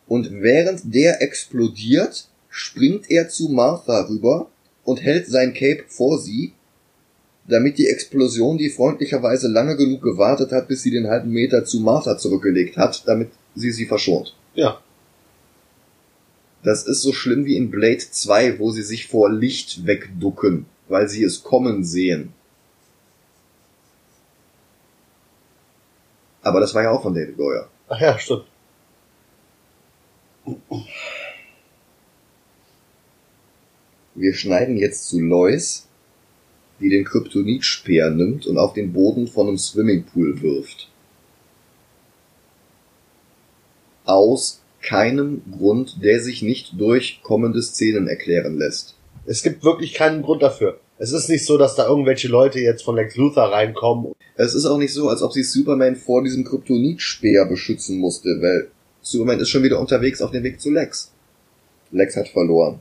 Und 0.08 0.32
während 0.32 0.96
der 0.96 1.22
explodiert, 1.22 2.30
springt 2.48 3.12
er 3.12 3.28
zu 3.28 3.50
Martha 3.50 4.08
rüber 4.08 4.50
und 4.86 5.04
hält 5.04 5.28
sein 5.28 5.54
Cape 5.54 5.84
vor 5.90 6.20
sie, 6.20 6.54
damit 7.50 7.80
die 7.80 7.90
Explosion, 7.90 8.58
die 8.58 8.70
freundlicherweise 8.70 9.50
lange 9.50 9.76
genug 9.76 10.02
gewartet 10.02 10.54
hat, 10.54 10.70
bis 10.70 10.84
sie 10.84 10.92
den 10.92 11.08
halben 11.08 11.32
Meter 11.32 11.66
zu 11.66 11.82
Martha 11.82 12.18
zurückgelegt 12.18 12.78
hat, 12.78 13.06
damit 13.06 13.32
sie 13.56 13.74
sie 13.74 13.86
verschont. 13.86 14.34
Ja. 14.56 14.80
Das 16.64 16.88
ist 16.88 17.02
so 17.02 17.12
schlimm 17.12 17.44
wie 17.44 17.58
in 17.58 17.72
Blade 17.72 18.06
2, 18.10 18.58
wo 18.58 18.72
sie 18.72 18.84
sich 18.84 19.08
vor 19.08 19.30
Licht 19.30 19.86
wegducken, 19.86 20.66
weil 20.88 21.10
sie 21.10 21.26
es 21.26 21.44
kommen 21.44 21.84
sehen. 21.84 22.32
Aber 26.44 26.60
das 26.60 26.76
war 26.76 26.84
ja 26.84 26.92
auch 26.92 27.02
von 27.02 27.16
David 27.16 27.38
Goyer. 27.38 27.70
Ach 27.88 28.00
ja, 28.00 28.20
stimmt. 28.20 28.46
Wir 34.14 34.34
schneiden 34.34 34.78
jetzt 34.78 35.08
zu 35.08 35.20
Lois, 35.20 35.88
die 36.80 36.90
den 36.90 37.06
Kryptonitspeer 37.06 38.10
nimmt 38.10 38.46
und 38.46 38.58
auf 38.58 38.74
den 38.74 38.92
Boden 38.94 39.28
von 39.28 39.48
einem 39.48 39.58
Swimmingpool 39.58 40.42
wirft. 40.42 40.90
Aus 44.06 44.62
keinem 44.82 45.42
Grund, 45.50 46.04
der 46.04 46.20
sich 46.22 46.42
nicht 46.42 46.74
durch 46.78 47.22
kommende 47.24 47.64
Szenen 47.64 48.08
erklären 48.08 48.58
lässt. 48.58 48.96
Es 49.26 49.44
gibt 49.44 49.64
wirklich 49.64 49.94
keinen 49.94 50.22
Grund 50.22 50.44
dafür. 50.44 50.80
Es 51.04 51.12
ist 51.12 51.28
nicht 51.28 51.46
so, 51.46 51.58
dass 51.58 51.76
da 51.76 51.86
irgendwelche 51.86 52.30
Leute 52.30 52.62
jetzt 52.62 52.82
von 52.82 52.96
Lex 52.96 53.18
Luthor 53.18 53.52
reinkommen. 53.52 54.14
Es 54.38 54.56
ist 54.56 54.64
auch 54.64 54.78
nicht 54.78 54.94
so, 54.94 55.10
als 55.10 55.22
ob 55.22 55.34
sie 55.34 55.44
Superman 55.44 55.98
vor 55.98 56.24
diesem 56.24 56.46
Kryptonitspeer 56.46 57.46
beschützen 57.46 58.00
musste, 58.00 58.30
weil 58.40 58.70
Superman 59.02 59.42
ist 59.42 59.50
schon 59.50 59.64
wieder 59.64 59.82
unterwegs 59.82 60.22
auf 60.22 60.32
dem 60.32 60.44
Weg 60.44 60.62
zu 60.62 60.72
Lex. 60.72 61.12
Lex 61.92 62.16
hat 62.16 62.30
verloren. 62.30 62.80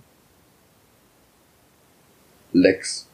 Lex, 2.53 3.09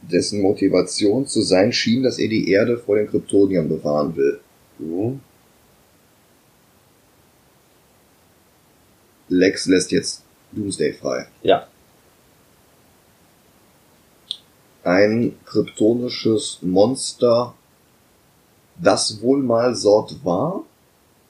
dessen 0.00 0.40
Motivation 0.40 1.26
zu 1.26 1.42
sein 1.42 1.70
schien, 1.70 2.02
dass 2.02 2.18
er 2.18 2.28
die 2.28 2.50
Erde 2.50 2.78
vor 2.78 2.96
den 2.96 3.06
Kryptoniern 3.06 3.68
bewahren 3.68 4.16
will. 4.16 4.40
Mhm. 4.78 5.20
Lex 9.28 9.66
lässt 9.66 9.92
jetzt 9.92 10.24
Doomsday 10.52 10.94
frei. 10.94 11.26
Ja. 11.42 11.68
Ein 14.82 15.38
kryptonisches 15.44 16.58
Monster, 16.62 17.54
das 18.82 19.20
wohl 19.20 19.42
mal 19.42 19.74
Sort 19.74 20.24
war, 20.24 20.64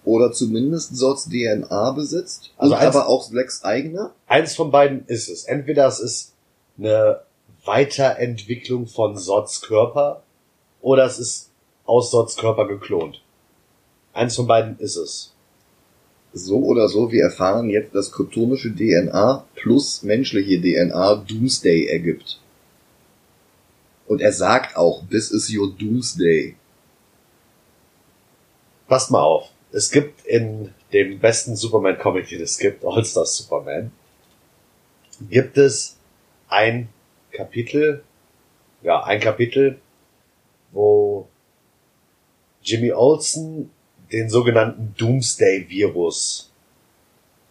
oder 0.05 0.33
zumindest 0.33 0.97
Sorts 0.97 1.29
DNA 1.29 1.91
besitzt, 1.93 2.51
Also 2.57 2.75
eins- 2.75 2.97
aber 2.97 3.09
auch 3.09 3.31
Lex 3.33 3.65
eigene. 3.65 4.11
Eins 4.27 4.55
von 4.55 4.71
beiden 4.71 5.05
ist 5.07 5.29
es. 5.29 5.45
Entweder 5.45 5.87
es 5.87 6.01
ist 6.01 6.33
eine 6.79 7.21
Weiterentwicklung 7.65 8.87
von 8.87 9.17
Sods 9.19 9.61
Körper 9.61 10.23
oder 10.81 11.05
es 11.05 11.19
ist 11.19 11.51
aus 11.85 12.11
Sods 12.11 12.37
Körper 12.37 12.67
geklont. 12.67 13.21
Eins 14.13 14.37
von 14.37 14.47
beiden 14.47 14.79
ist 14.79 14.97
es. 14.97 15.33
So 16.33 16.59
oder 16.59 16.89
so, 16.89 17.11
wir 17.13 17.25
erfahren 17.25 17.69
jetzt, 17.69 17.95
dass 17.95 18.13
kryptonische 18.13 18.75
DNA 18.75 19.45
plus 19.57 20.03
menschliche 20.03 20.61
DNA 20.61 21.17
Doomsday 21.17 21.89
ergibt. 21.89 22.41
Und 24.11 24.21
er 24.21 24.33
sagt 24.33 24.77
auch, 24.77 25.07
this 25.09 25.31
is 25.31 25.55
your 25.55 25.73
Doomsday. 25.73 26.57
Passt 28.89 29.13
mal 29.13 29.23
auf. 29.23 29.51
Es 29.71 29.89
gibt 29.93 30.27
in 30.27 30.75
dem 30.93 31.21
besten 31.21 31.55
Superman-Comic, 31.55 32.29
den 32.29 32.43
es 32.43 32.59
gibt, 32.59 32.85
All-Star 32.85 33.25
Superman, 33.25 33.93
gibt 35.31 35.57
es 35.59 35.97
ein 36.49 36.89
Kapitel, 37.31 38.03
ja, 38.83 39.01
ein 39.05 39.21
Kapitel, 39.21 39.81
wo 40.73 41.29
Jimmy 42.65 42.91
Olsen 42.91 43.71
den 44.11 44.29
sogenannten 44.29 44.93
Doomsday-Virus 44.99 46.51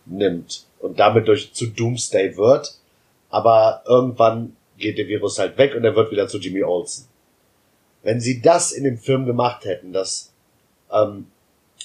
nimmt 0.05 0.65
und 0.79 0.99
damit 0.99 1.29
durch 1.29 1.53
zu 1.53 1.67
Doomsday 1.67 2.35
wird, 2.35 2.75
aber 3.29 3.81
irgendwann 3.87 4.57
geht 4.79 4.97
der 4.97 5.07
Virus 5.07 5.37
halt 5.39 5.57
weg 5.57 5.75
und 5.75 5.83
er 5.83 5.95
wird 5.95 6.11
wieder 6.11 6.27
zu 6.27 6.39
Jimmy 6.39 6.63
Olsen. 6.63 7.05
Wenn 8.03 8.21
sie 8.21 8.41
das 8.41 8.71
in 8.71 8.83
dem 8.85 8.97
Film 8.97 9.25
gemacht 9.25 9.65
hätten, 9.65 9.93
dass 9.93 10.31
ähm, 10.91 11.27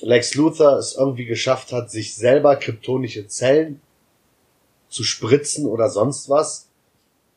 Lex 0.01 0.35
Luthor 0.35 0.79
es 0.79 0.95
irgendwie 0.97 1.25
geschafft 1.25 1.73
hat, 1.73 1.91
sich 1.91 2.15
selber 2.15 2.57
kryptonische 2.57 3.27
Zellen 3.27 3.81
zu 4.89 5.03
spritzen 5.03 5.67
oder 5.67 5.89
sonst 5.91 6.29
was 6.29 6.69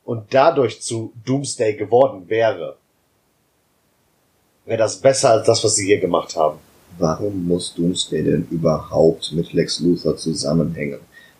und 0.05 0.33
dadurch 0.33 0.81
zu 0.81 1.11
Doomsday 1.25 1.75
geworden 1.75 2.29
wäre, 2.29 2.77
wäre 4.65 4.77
das 4.77 4.97
besser 4.97 5.31
als 5.31 5.47
das, 5.47 5.63
was 5.63 5.75
sie 5.75 5.85
hier 5.85 5.99
gemacht 5.99 6.35
haben. 6.35 6.59
Warum 6.99 7.45
muss 7.45 7.73
Doomsday 7.75 8.23
denn 8.23 8.47
überhaupt 8.49 9.31
mit 9.31 9.53
Lex 9.53 9.79
Luthor 9.79 10.17
zusammenhängen? 10.17 10.99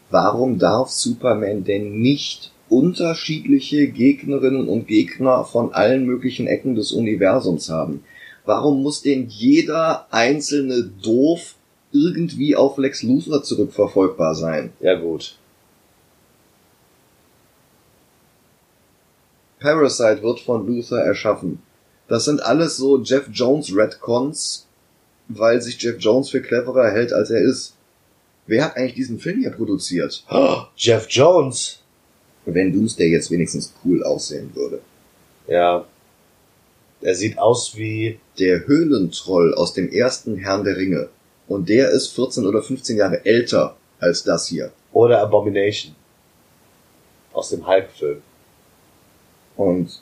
Warum 0.10 0.58
darf 0.60 0.90
Superman 0.90 1.64
denn 1.64 2.00
nicht 2.00 2.52
unterschiedliche 2.70 3.88
Gegnerinnen 3.88 4.68
und 4.68 4.88
Gegner 4.88 5.44
von 5.44 5.74
allen 5.74 6.06
möglichen 6.06 6.48
Ecken 6.48 6.76
des 6.76 6.92
Universums 6.92 7.70
haben? 7.70 8.04
Warum 8.46 8.82
muss 8.82 9.02
denn 9.02 9.28
jeder 9.28 10.08
einzelne 10.12 10.84
Doof 10.84 11.56
irgendwie 11.92 12.56
auf 12.56 12.78
Lex 12.78 13.04
Luthor 13.04 13.44
zurückverfolgbar 13.44 14.36
sein? 14.36 14.72
Ja 14.80 14.96
gut. 14.96 15.36
Parasite 19.60 20.22
wird 20.22 20.40
von 20.40 20.68
Luthor 20.68 21.00
erschaffen. 21.00 21.62
Das 22.08 22.26
sind 22.26 22.42
alles 22.42 22.78
so 22.78 23.02
Jeff 23.02 23.28
Jones 23.32 23.76
Redcons, 23.76 24.68
weil 25.28 25.62
sich 25.62 25.82
Jeff 25.82 25.98
Jones 26.00 26.30
für 26.30 26.42
cleverer 26.42 26.92
hält, 26.92 27.12
als 27.12 27.30
er 27.30 27.42
ist. 27.42 27.74
Wer 28.46 28.64
hat 28.64 28.78
eigentlich 28.78 28.94
diesen 28.94 29.20
Film 29.20 29.42
hier 29.42 29.52
produziert? 29.52 30.24
Oh, 30.30 30.62
Jeff 30.78 31.08
Jones. 31.10 31.80
Wenn 32.54 32.72
Doomsday 32.72 33.10
jetzt 33.12 33.30
wenigstens 33.30 33.74
cool 33.84 34.04
aussehen 34.04 34.50
würde. 34.56 34.82
Ja. 35.48 35.86
Er 37.02 37.14
sieht 37.16 37.38
aus 37.38 37.78
wie, 37.78 38.20
Der 38.40 38.66
Höhlentroll 38.66 39.54
aus 39.54 39.74
dem 39.74 39.90
ersten 39.92 40.38
Herrn 40.38 40.64
der 40.64 40.78
Ringe. 40.78 41.10
Und 41.48 41.70
der 41.70 41.90
ist 41.92 42.08
14 42.16 42.46
oder 42.46 42.62
15 42.62 42.98
Jahre 42.98 43.26
älter 43.26 43.76
als 44.00 44.24
das 44.24 44.48
hier. 44.48 44.72
oder 44.94 45.22
Abomination. 45.22 45.94
Aus 47.34 47.50
dem 47.50 47.68
Hulk-Film. 47.68 48.22
Und 49.56 50.02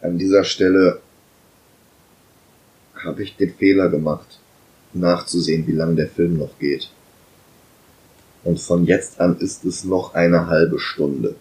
an 0.00 0.18
dieser 0.18 0.44
Stelle 0.44 1.00
habe 2.94 3.22
ich 3.22 3.36
den 3.36 3.54
Fehler 3.54 3.88
gemacht. 3.88 4.38
nachzusehen, 4.92 5.66
wie 5.68 5.72
lange 5.72 5.94
der 5.94 6.08
Film 6.08 6.38
noch 6.38 6.58
geht. 6.58 6.90
Und 8.44 8.58
von 8.58 8.86
jetzt 8.86 9.20
an 9.20 9.36
ist 9.38 9.64
es 9.64 9.84
noch 9.84 10.14
eine 10.14 10.46
halbe 10.46 10.78
Stunde. 10.78 11.34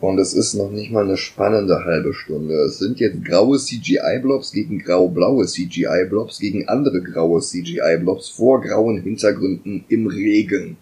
Und 0.00 0.18
es 0.18 0.34
ist 0.34 0.54
noch 0.54 0.70
nicht 0.70 0.92
mal 0.92 1.04
eine 1.04 1.16
spannende 1.16 1.84
halbe 1.84 2.14
Stunde. 2.14 2.54
Es 2.66 2.78
sind 2.78 3.00
jetzt 3.00 3.24
graue 3.24 3.58
CGI-Blobs 3.58 4.52
gegen 4.52 4.78
grau-blaue 4.78 5.46
CGI-Blobs 5.46 6.38
gegen 6.38 6.68
andere 6.68 7.02
graue 7.02 7.40
CGI-Blobs 7.40 8.28
vor 8.28 8.60
grauen 8.60 9.00
Hintergründen 9.00 9.84
im 9.88 10.06
Regen. 10.06 10.76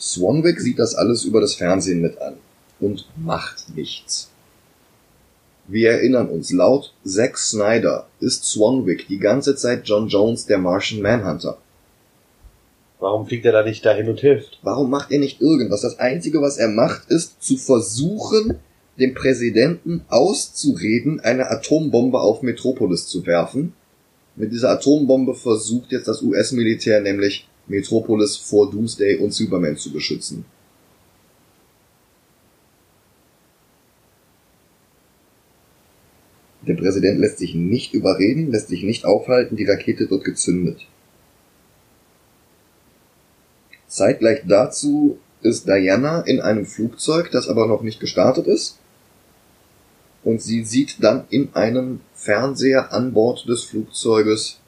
Swanwick 0.00 0.60
sieht 0.60 0.78
das 0.78 0.94
alles 0.94 1.24
über 1.24 1.40
das 1.40 1.54
Fernsehen 1.54 2.00
mit 2.00 2.18
an 2.18 2.34
und 2.80 3.06
macht 3.16 3.74
nichts. 3.76 4.30
Wir 5.70 5.90
erinnern 5.90 6.30
uns, 6.30 6.50
laut 6.50 6.94
Zack 7.04 7.36
Snyder 7.36 8.06
ist 8.20 8.46
Swanwick 8.46 9.06
die 9.06 9.18
ganze 9.18 9.54
Zeit 9.54 9.82
John 9.84 10.08
Jones, 10.08 10.46
der 10.46 10.56
Martian 10.56 11.02
Manhunter. 11.02 11.58
Warum 12.98 13.26
fliegt 13.26 13.44
er 13.44 13.52
da 13.52 13.62
nicht 13.62 13.84
dahin 13.84 14.08
und 14.08 14.18
hilft? 14.18 14.58
Warum 14.62 14.88
macht 14.88 15.12
er 15.12 15.18
nicht 15.18 15.42
irgendwas? 15.42 15.82
Das 15.82 15.98
Einzige, 15.98 16.40
was 16.40 16.56
er 16.56 16.68
macht, 16.68 17.10
ist 17.10 17.42
zu 17.42 17.58
versuchen, 17.58 18.54
dem 18.98 19.12
Präsidenten 19.12 20.00
auszureden, 20.08 21.20
eine 21.20 21.50
Atombombe 21.50 22.18
auf 22.18 22.40
Metropolis 22.40 23.06
zu 23.06 23.26
werfen. 23.26 23.74
Mit 24.36 24.52
dieser 24.52 24.70
Atombombe 24.70 25.34
versucht 25.34 25.92
jetzt 25.92 26.08
das 26.08 26.22
US-Militär 26.22 27.02
nämlich 27.02 27.46
Metropolis 27.66 28.38
vor 28.38 28.70
Doomsday 28.70 29.18
und 29.18 29.34
Superman 29.34 29.76
zu 29.76 29.92
beschützen. 29.92 30.46
Der 36.68 36.74
Präsident 36.74 37.18
lässt 37.18 37.38
sich 37.38 37.54
nicht 37.54 37.94
überreden, 37.94 38.50
lässt 38.50 38.68
sich 38.68 38.82
nicht 38.82 39.06
aufhalten, 39.06 39.56
die 39.56 39.64
Rakete 39.64 40.10
wird 40.10 40.24
gezündet. 40.24 40.86
Zeitgleich 43.86 44.42
dazu 44.46 45.18
ist 45.40 45.66
Diana 45.66 46.20
in 46.20 46.40
einem 46.40 46.66
Flugzeug, 46.66 47.30
das 47.30 47.48
aber 47.48 47.66
noch 47.66 47.80
nicht 47.80 48.00
gestartet 48.00 48.46
ist. 48.46 48.78
Und 50.22 50.42
sie 50.42 50.62
sieht 50.62 51.02
dann 51.02 51.24
in 51.30 51.54
einem 51.54 52.00
Fernseher 52.12 52.92
an 52.92 53.14
Bord 53.14 53.48
des 53.48 53.64
Flugzeuges, 53.64 54.60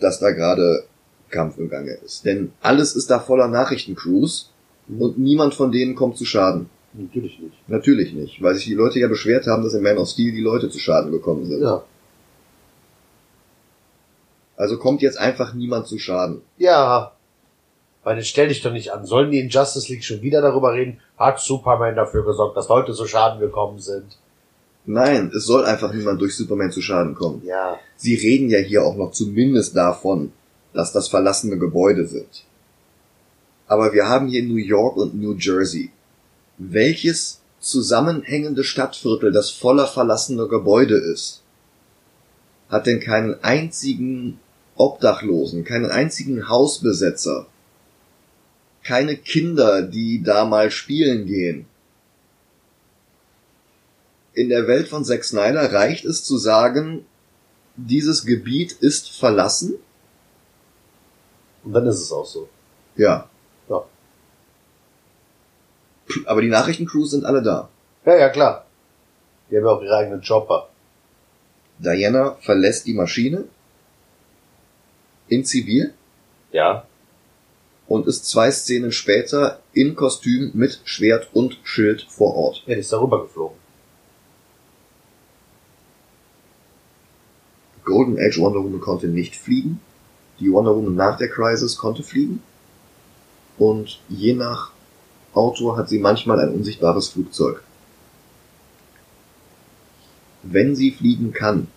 dass 0.00 0.18
da 0.18 0.32
gerade 0.32 0.84
Kampf 1.30 1.56
im 1.56 1.70
Gange 1.70 1.92
ist. 1.92 2.24
Denn 2.24 2.52
alles 2.60 2.96
ist 2.96 3.10
da 3.10 3.20
voller 3.20 3.46
Nachrichtencrews 3.46 4.50
und 4.88 5.18
niemand 5.18 5.54
von 5.54 5.70
denen 5.70 5.94
kommt 5.94 6.16
zu 6.16 6.24
Schaden. 6.24 6.68
Natürlich 6.94 7.38
nicht. 7.38 7.68
Natürlich 7.68 8.12
nicht, 8.12 8.42
weil 8.42 8.54
sich 8.54 8.66
die 8.66 8.74
Leute 8.74 8.98
ja 8.98 9.08
beschwert 9.08 9.46
haben, 9.46 9.62
dass 9.62 9.74
in 9.74 9.82
Man 9.82 9.98
of 9.98 10.08
Steel 10.08 10.32
die 10.32 10.42
Leute 10.42 10.68
zu 10.68 10.78
Schaden 10.78 11.10
gekommen 11.10 11.46
sind. 11.46 11.62
Ja. 11.62 11.84
Also 14.56 14.78
kommt 14.78 15.00
jetzt 15.00 15.18
einfach 15.18 15.54
niemand 15.54 15.86
zu 15.86 15.98
Schaden. 15.98 16.42
Ja. 16.58 17.12
Weil 18.04 18.18
jetzt 18.18 18.28
stell 18.28 18.48
dich 18.48 18.62
doch 18.62 18.72
nicht 18.72 18.92
an. 18.92 19.06
Sollen 19.06 19.30
die 19.30 19.38
in 19.38 19.48
Justice 19.48 19.90
League 19.90 20.04
schon 20.04 20.22
wieder 20.22 20.42
darüber 20.42 20.74
reden? 20.74 21.00
Hat 21.16 21.40
Superman 21.40 21.96
dafür 21.96 22.24
gesorgt, 22.24 22.56
dass 22.56 22.68
Leute 22.68 22.92
zu 22.92 23.06
Schaden 23.06 23.40
gekommen 23.40 23.78
sind? 23.78 24.18
Nein, 24.84 25.30
es 25.34 25.46
soll 25.46 25.64
einfach 25.64 25.92
niemand 25.92 26.20
durch 26.20 26.36
Superman 26.36 26.72
zu 26.72 26.82
Schaden 26.82 27.14
kommen. 27.14 27.42
Ja. 27.46 27.78
Sie 27.96 28.16
reden 28.16 28.50
ja 28.50 28.58
hier 28.58 28.84
auch 28.84 28.96
noch 28.96 29.12
zumindest 29.12 29.76
davon, 29.76 30.32
dass 30.74 30.92
das 30.92 31.08
verlassene 31.08 31.56
Gebäude 31.56 32.06
sind. 32.06 32.44
Aber 33.68 33.92
wir 33.92 34.08
haben 34.08 34.26
hier 34.26 34.42
New 34.42 34.56
York 34.56 34.96
und 34.96 35.14
New 35.14 35.34
Jersey. 35.34 35.90
Welches 36.70 37.40
zusammenhängende 37.58 38.62
Stadtviertel, 38.62 39.32
das 39.32 39.50
voller 39.50 39.86
verlassener 39.86 40.46
Gebäude 40.46 40.96
ist, 40.96 41.42
hat 42.68 42.86
denn 42.86 43.00
keinen 43.00 43.42
einzigen 43.42 44.38
Obdachlosen, 44.76 45.64
keinen 45.64 45.90
einzigen 45.90 46.48
Hausbesetzer, 46.48 47.46
keine 48.84 49.16
Kinder, 49.16 49.82
die 49.82 50.22
da 50.22 50.44
mal 50.44 50.70
spielen 50.70 51.26
gehen. 51.26 51.66
In 54.34 54.48
der 54.48 54.66
Welt 54.66 54.88
von 54.88 55.04
Zack 55.04 55.24
Snyder 55.24 55.72
reicht 55.72 56.04
es 56.04 56.24
zu 56.24 56.38
sagen, 56.38 57.04
dieses 57.76 58.24
Gebiet 58.24 58.72
ist 58.72 59.10
verlassen. 59.10 59.74
Und 61.64 61.72
dann 61.72 61.86
ist 61.86 62.00
es 62.00 62.12
auch 62.12 62.26
so. 62.26 62.48
Ja. 62.96 63.04
Ja. 63.04 63.31
Aber 66.26 66.40
die 66.42 66.48
Nachrichtencrews 66.48 67.10
sind 67.12 67.24
alle 67.24 67.42
da. 67.42 67.68
Ja, 68.04 68.16
ja, 68.16 68.28
klar. 68.28 68.66
Die 69.50 69.56
haben 69.56 69.64
ja 69.64 69.70
auch 69.70 69.82
ihre 69.82 69.96
eigenen 69.96 70.22
Chopper. 70.22 70.68
Diana 71.78 72.36
verlässt 72.40 72.86
die 72.86 72.94
Maschine 72.94 73.44
in 75.28 75.44
Zivil 75.44 75.92
Ja. 76.52 76.86
und 77.86 78.06
ist 78.06 78.26
zwei 78.26 78.50
Szenen 78.50 78.92
später 78.92 79.60
in 79.72 79.94
Kostüm 79.96 80.50
mit 80.54 80.80
Schwert 80.84 81.28
und 81.32 81.58
Schild 81.64 82.06
vor 82.08 82.34
Ort. 82.36 82.62
Ja, 82.66 82.74
die 82.74 82.80
ist 82.80 82.92
darüber 82.92 83.22
geflogen. 83.22 83.56
Golden 87.84 88.18
Age 88.18 88.38
Wonder 88.38 88.62
Woman 88.62 88.80
konnte 88.80 89.08
nicht 89.08 89.34
fliegen. 89.36 89.80
Die 90.38 90.52
Wonder 90.52 90.74
Woman 90.74 90.94
nach 90.94 91.16
der 91.18 91.28
Crisis 91.28 91.76
konnte 91.76 92.02
fliegen. 92.02 92.42
Und 93.58 94.00
je 94.08 94.34
nach 94.34 94.70
Autor 95.34 95.76
hat 95.76 95.88
sie 95.88 95.98
manchmal 95.98 96.40
ein 96.40 96.54
unsichtbares 96.54 97.08
Flugzeug. 97.08 97.62
Wenn 100.42 100.74
sie 100.74 100.90
fliegen 100.90 101.32
kann, 101.32 101.68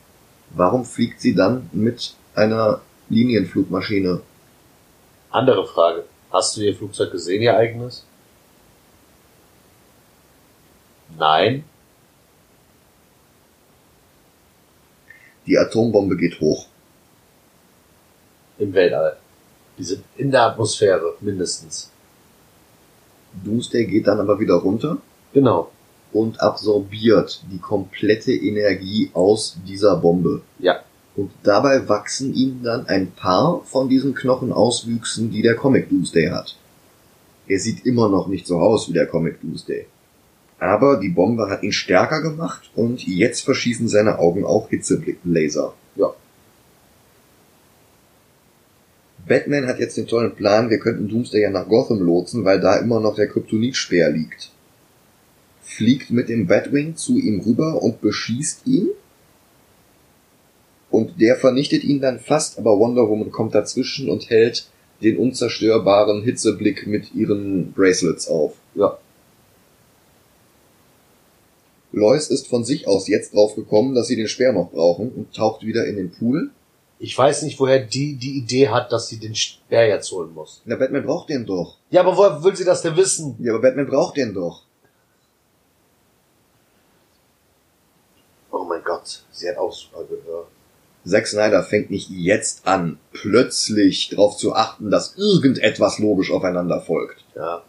warum 0.49 0.85
fliegt 0.85 1.21
sie 1.21 1.35
dann 1.35 1.69
mit 1.71 2.15
einer 2.33 2.81
Linienflugmaschine? 3.09 4.21
Andere 5.29 5.65
Frage. 5.67 6.05
Hast 6.31 6.57
du 6.57 6.61
ihr 6.61 6.75
Flugzeug 6.75 7.11
gesehen, 7.11 7.41
ihr 7.41 7.55
eigenes? 7.55 8.05
Nein. 11.17 11.63
Die 15.45 15.57
Atombombe 15.57 16.17
geht 16.17 16.39
hoch. 16.41 16.67
Im 18.57 18.73
Weltall. 18.73 19.17
Die 19.77 19.83
sind 19.83 20.03
in 20.17 20.31
der 20.31 20.43
Atmosphäre, 20.43 21.15
mindestens. 21.19 21.91
Doomsday 23.43 23.85
geht 23.85 24.07
dann 24.07 24.19
aber 24.19 24.39
wieder 24.39 24.55
runter 24.55 24.97
Genau. 25.33 25.69
und 26.13 26.39
absorbiert 26.41 27.43
die 27.51 27.57
komplette 27.59 28.31
Energie 28.31 29.09
aus 29.13 29.57
dieser 29.67 29.97
Bombe. 29.97 30.41
Ja. 30.59 30.79
Und 31.15 31.31
dabei 31.43 31.87
wachsen 31.87 32.33
ihm 32.33 32.61
dann 32.63 32.87
ein 32.87 33.11
paar 33.11 33.61
von 33.65 33.87
diesen 33.89 34.13
Knochenauswüchsen, 34.15 35.31
die 35.31 35.41
der 35.41 35.55
Comic 35.55 35.89
Doomsday 35.89 36.29
hat. 36.29 36.55
Er 37.47 37.59
sieht 37.59 37.85
immer 37.85 38.09
noch 38.09 38.27
nicht 38.27 38.47
so 38.47 38.57
aus 38.57 38.89
wie 38.89 38.93
der 38.93 39.07
Comic 39.07 39.39
Doomsday. 39.41 39.85
Aber 40.59 40.97
die 40.97 41.09
Bombe 41.09 41.49
hat 41.49 41.63
ihn 41.63 41.71
stärker 41.73 42.21
gemacht 42.21 42.69
und 42.75 43.05
jetzt 43.05 43.41
verschießen 43.41 43.87
seine 43.87 44.19
Augen 44.19 44.45
auch 44.45 44.69
Hitzeblick-Laser. 44.69 45.73
Ja. 45.95 46.13
Batman 49.27 49.67
hat 49.67 49.79
jetzt 49.79 49.97
den 49.97 50.07
tollen 50.07 50.35
Plan, 50.35 50.69
wir 50.69 50.79
könnten 50.79 51.07
Doomsday 51.07 51.41
ja 51.41 51.49
nach 51.49 51.67
Gotham 51.67 51.99
lotsen, 51.99 52.45
weil 52.45 52.59
da 52.59 52.77
immer 52.77 52.99
noch 52.99 53.15
der 53.15 53.27
Kryptonitspeer 53.27 54.11
liegt. 54.11 54.51
Fliegt 55.61 56.11
mit 56.11 56.29
dem 56.29 56.45
Batwing 56.45 56.95
zu 56.95 57.17
ihm 57.17 57.41
rüber 57.41 57.81
und 57.81 58.01
beschießt 58.01 58.67
ihn. 58.67 58.89
Und 60.91 61.19
der 61.19 61.35
vernichtet 61.35 61.83
ihn 61.83 62.01
dann 62.01 62.19
fast, 62.19 62.59
aber 62.59 62.77
Wonder 62.77 63.09
Woman 63.09 63.31
kommt 63.31 63.55
dazwischen 63.55 64.09
und 64.09 64.29
hält 64.29 64.69
den 65.01 65.17
unzerstörbaren 65.17 66.23
Hitzeblick 66.23 66.87
mit 66.87 67.13
ihren 67.13 67.73
Bracelets 67.73 68.27
auf. 68.27 68.53
Ja. 68.75 68.97
Lois 71.91 72.27
ist 72.27 72.47
von 72.47 72.63
sich 72.63 72.87
aus 72.87 73.07
jetzt 73.07 73.33
drauf 73.33 73.55
gekommen, 73.55 73.95
dass 73.95 74.07
sie 74.07 74.15
den 74.15 74.27
Speer 74.27 74.53
noch 74.53 74.71
brauchen 74.71 75.11
und 75.11 75.33
taucht 75.33 75.65
wieder 75.65 75.85
in 75.85 75.95
den 75.95 76.11
Pool. 76.11 76.51
Ich 76.97 77.17
weiß 77.17 77.41
nicht, 77.41 77.59
woher 77.59 77.79
die 77.79 78.15
die 78.15 78.37
Idee 78.37 78.69
hat, 78.69 78.91
dass 78.91 79.09
sie 79.09 79.19
den 79.19 79.35
Speer 79.35 79.87
jetzt 79.87 80.11
holen 80.11 80.33
muss. 80.33 80.61
Na, 80.65 80.75
Batman 80.75 81.05
braucht 81.05 81.29
den 81.29 81.45
doch. 81.45 81.77
Ja, 81.89 82.01
aber 82.01 82.15
woher 82.15 82.43
will 82.43 82.55
sie 82.55 82.63
das 82.63 82.81
denn 82.81 82.95
wissen? 82.95 83.35
Ja, 83.39 83.53
aber 83.53 83.61
Batman 83.61 83.87
braucht 83.87 84.17
den 84.17 84.33
doch. 84.33 84.63
Oh 88.51 88.63
mein 88.63 88.83
Gott, 88.83 89.23
sie 89.31 89.49
hat 89.49 89.57
auch 89.57 89.73
super 89.73 90.05
gehört. 90.05 90.47
Zack 91.05 91.27
Snyder 91.27 91.61
fängt 91.63 91.91
nicht 91.91 92.09
jetzt 92.09 92.65
an, 92.65 92.97
plötzlich 93.11 94.09
darauf 94.09 94.37
zu 94.37 94.53
achten, 94.55 94.89
dass 94.89 95.15
irgendetwas 95.17 95.99
logisch 95.99 96.31
aufeinander 96.31 96.81
folgt. 96.81 97.23
Ja. 97.35 97.63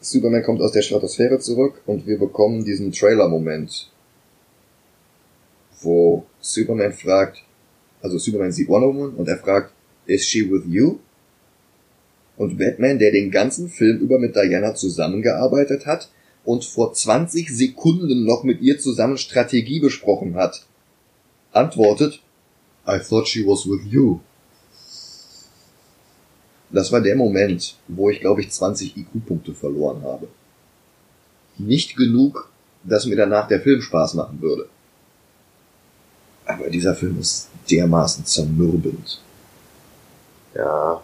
Superman 0.00 0.42
kommt 0.42 0.62
aus 0.62 0.72
der 0.72 0.80
Stratosphäre 0.80 1.38
zurück 1.38 1.82
und 1.84 2.06
wir 2.06 2.18
bekommen 2.18 2.64
diesen 2.64 2.90
Trailer-Moment, 2.90 3.89
wo 5.82 6.24
Superman 6.40 6.92
fragt, 6.92 7.42
also 8.02 8.18
Superman 8.18 8.52
sieht 8.52 8.68
Wonder 8.68 8.88
Woman 8.88 9.14
und 9.14 9.28
er 9.28 9.38
fragt, 9.38 9.72
is 10.06 10.24
she 10.24 10.50
with 10.50 10.62
you? 10.66 10.98
Und 12.36 12.58
Batman, 12.58 12.98
der 12.98 13.12
den 13.12 13.30
ganzen 13.30 13.68
Film 13.68 13.98
über 13.98 14.18
mit 14.18 14.34
Diana 14.34 14.74
zusammengearbeitet 14.74 15.86
hat 15.86 16.10
und 16.44 16.64
vor 16.64 16.92
20 16.92 17.50
Sekunden 17.50 18.24
noch 18.24 18.44
mit 18.44 18.62
ihr 18.62 18.78
zusammen 18.78 19.18
Strategie 19.18 19.80
besprochen 19.80 20.34
hat, 20.34 20.66
antwortet, 21.52 22.22
I 22.86 22.98
thought 22.98 23.28
she 23.28 23.46
was 23.46 23.66
with 23.66 23.80
you. 23.90 24.20
Das 26.70 26.92
war 26.92 27.00
der 27.00 27.16
Moment, 27.16 27.76
wo 27.88 28.10
ich 28.10 28.20
glaube 28.20 28.40
ich 28.40 28.50
20 28.50 28.96
IQ-Punkte 28.96 29.54
verloren 29.54 30.02
habe. 30.02 30.28
Nicht 31.58 31.96
genug, 31.96 32.50
dass 32.84 33.06
mir 33.06 33.16
danach 33.16 33.48
der 33.48 33.60
Film 33.60 33.82
Spaß 33.82 34.14
machen 34.14 34.40
würde. 34.40 34.68
Aber 36.58 36.70
dieser 36.70 36.94
Film 36.94 37.18
ist 37.20 37.48
dermaßen 37.70 38.24
zermürbend. 38.24 39.20
Ja. 40.54 41.00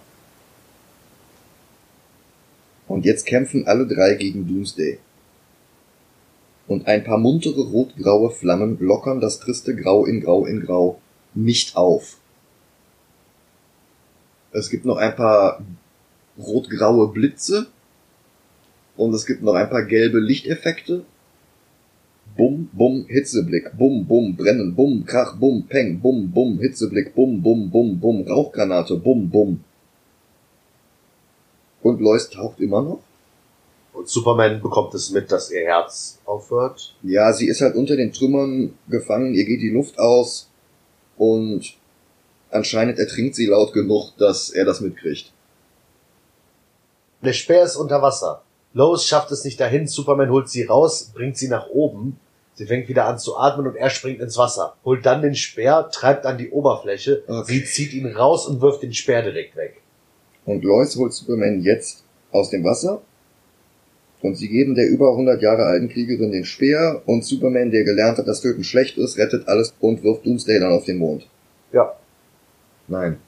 Und 2.88 3.04
jetzt 3.04 3.26
kämpfen 3.26 3.66
alle 3.66 3.86
drei 3.86 4.14
gegen 4.14 4.46
Doomsday. 4.46 4.98
Und 6.66 6.86
ein 6.86 7.04
paar 7.04 7.18
muntere 7.18 7.62
rot-graue 7.62 8.30
Flammen 8.30 8.78
lockern 8.80 9.20
das 9.20 9.38
triste 9.38 9.76
Grau 9.76 10.04
in 10.04 10.20
Grau 10.20 10.46
in 10.46 10.60
Grau 10.60 11.00
nicht 11.34 11.76
auf. 11.76 12.16
Es 14.52 14.70
gibt 14.70 14.84
noch 14.84 14.96
ein 14.96 15.14
paar 15.14 15.62
rot-graue 16.38 17.12
Blitze 17.12 17.66
und 18.96 19.14
es 19.14 19.26
gibt 19.26 19.42
noch 19.42 19.54
ein 19.54 19.68
paar 19.68 19.84
gelbe 19.84 20.18
Lichteffekte. 20.18 21.04
Bum, 22.36 22.68
bum, 22.72 23.06
Hitzeblick, 23.08 23.76
bum, 23.78 24.06
bum, 24.06 24.36
brennen, 24.36 24.74
bum, 24.74 25.04
krach, 25.06 25.36
bum, 25.38 25.66
peng, 25.66 26.00
bum, 26.00 26.30
bum, 26.30 26.58
Hitzeblick, 26.58 27.14
bum, 27.14 27.42
bum, 27.42 27.70
bum, 27.70 27.98
bum, 27.98 28.26
Rauchgranate, 28.28 28.96
bum, 28.96 29.30
bum. 29.30 29.64
Und 31.82 32.00
Lois 32.00 32.28
taucht 32.28 32.60
immer 32.60 32.82
noch. 32.82 33.00
Und 33.92 34.08
Superman 34.08 34.60
bekommt 34.60 34.92
es 34.92 35.10
mit, 35.10 35.32
dass 35.32 35.50
ihr 35.50 35.62
Herz 35.62 36.18
aufhört. 36.26 36.94
Ja, 37.02 37.32
sie 37.32 37.48
ist 37.48 37.62
halt 37.62 37.76
unter 37.76 37.96
den 37.96 38.12
Trümmern 38.12 38.74
gefangen, 38.88 39.32
ihr 39.32 39.46
geht 39.46 39.62
die 39.62 39.70
Luft 39.70 39.98
aus 39.98 40.50
und 41.16 41.74
anscheinend 42.50 42.98
ertrinkt 42.98 43.34
sie 43.34 43.46
laut 43.46 43.72
genug, 43.72 44.12
dass 44.18 44.50
er 44.50 44.66
das 44.66 44.82
mitkriegt. 44.82 45.32
Der 47.22 47.32
Speer 47.32 47.62
ist 47.62 47.76
unter 47.76 48.02
Wasser. 48.02 48.42
Lois 48.74 49.06
schafft 49.06 49.30
es 49.32 49.44
nicht 49.44 49.58
dahin, 49.58 49.86
Superman 49.86 50.28
holt 50.28 50.50
sie 50.50 50.64
raus, 50.64 51.10
bringt 51.14 51.38
sie 51.38 51.48
nach 51.48 51.68
oben. 51.68 52.20
Sie 52.56 52.64
fängt 52.64 52.88
wieder 52.88 53.04
an 53.04 53.18
zu 53.18 53.36
atmen 53.36 53.66
und 53.66 53.76
er 53.76 53.90
springt 53.90 54.20
ins 54.20 54.38
Wasser. 54.38 54.76
Holt 54.82 55.04
dann 55.04 55.20
den 55.20 55.34
Speer, 55.34 55.90
treibt 55.92 56.24
an 56.24 56.38
die 56.38 56.50
Oberfläche. 56.50 57.22
Okay. 57.26 57.52
Sie 57.52 57.64
zieht 57.64 57.92
ihn 57.92 58.06
raus 58.06 58.46
und 58.46 58.62
wirft 58.62 58.82
den 58.82 58.94
Speer 58.94 59.22
direkt 59.22 59.56
weg. 59.56 59.82
Und 60.46 60.64
Lois 60.64 60.96
holt 60.96 61.12
Superman 61.12 61.60
jetzt 61.60 62.02
aus 62.32 62.48
dem 62.48 62.64
Wasser. 62.64 63.02
Und 64.22 64.36
sie 64.36 64.48
geben 64.48 64.74
der 64.74 64.88
über 64.88 65.10
100 65.10 65.42
Jahre 65.42 65.64
alten 65.64 65.90
Kriegerin 65.90 66.32
den 66.32 66.46
Speer 66.46 67.02
und 67.04 67.24
Superman, 67.26 67.70
der 67.70 67.84
gelernt 67.84 68.16
hat, 68.16 68.26
dass 68.26 68.40
Töten 68.40 68.64
schlecht 68.64 68.96
ist, 68.96 69.18
rettet 69.18 69.46
alles 69.46 69.74
und 69.80 70.02
wirft 70.02 70.24
Doomsday 70.24 70.58
dann 70.58 70.72
auf 70.72 70.86
den 70.86 70.96
Mond. 70.96 71.28
Ja. 71.72 71.94
Nein. 72.88 73.18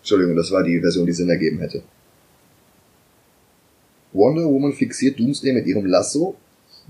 Entschuldigung, 0.00 0.34
das 0.34 0.50
war 0.50 0.64
die 0.64 0.80
Version, 0.80 1.06
die 1.06 1.12
Sinn 1.12 1.30
ergeben 1.30 1.60
hätte. 1.60 1.82
Wonder 4.12 4.44
Woman 4.46 4.72
fixiert 4.72 5.20
Doomsday 5.20 5.52
mit 5.52 5.66
ihrem 5.66 5.86
Lasso. 5.86 6.34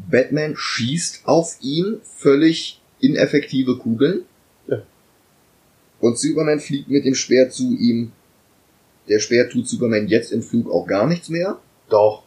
Batman 0.08 0.54
schießt 0.56 1.22
auf 1.24 1.58
ihn 1.60 2.00
völlig 2.02 2.80
ineffektive 3.00 3.78
Kugeln. 3.78 4.24
Ja. 4.66 4.82
Und 6.00 6.18
Superman 6.18 6.60
fliegt 6.60 6.88
mit 6.88 7.04
dem 7.04 7.14
Speer 7.14 7.50
zu 7.50 7.76
ihm. 7.76 8.12
Der 9.08 9.18
Speer 9.18 9.48
tut 9.48 9.68
Superman 9.68 10.08
jetzt 10.08 10.32
im 10.32 10.42
Flug 10.42 10.70
auch 10.70 10.86
gar 10.86 11.06
nichts 11.06 11.28
mehr. 11.28 11.58
Doch. 11.88 12.24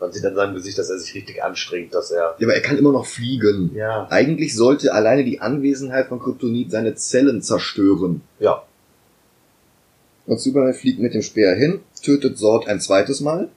Man 0.00 0.12
sieht 0.12 0.24
an 0.24 0.34
seinem 0.34 0.54
Gesicht, 0.54 0.76
dass 0.78 0.90
er 0.90 0.98
sich 0.98 1.14
richtig 1.14 1.42
anstrengt, 1.42 1.94
dass 1.94 2.10
er. 2.10 2.36
Ja, 2.38 2.46
aber 2.46 2.54
er 2.54 2.62
kann 2.62 2.78
immer 2.78 2.92
noch 2.92 3.06
fliegen. 3.06 3.74
Ja. 3.74 4.06
Eigentlich 4.10 4.54
sollte 4.54 4.92
alleine 4.92 5.24
die 5.24 5.40
Anwesenheit 5.40 6.08
von 6.08 6.20
Kryptonit 6.20 6.70
seine 6.70 6.94
Zellen 6.94 7.42
zerstören. 7.42 8.22
Ja. 8.38 8.64
Und 10.26 10.40
Superman 10.40 10.74
fliegt 10.74 11.00
mit 11.00 11.14
dem 11.14 11.22
Speer 11.22 11.54
hin, 11.54 11.80
tötet 12.02 12.38
Zord 12.38 12.66
ein 12.66 12.80
zweites 12.80 13.20
Mal, 13.20 13.50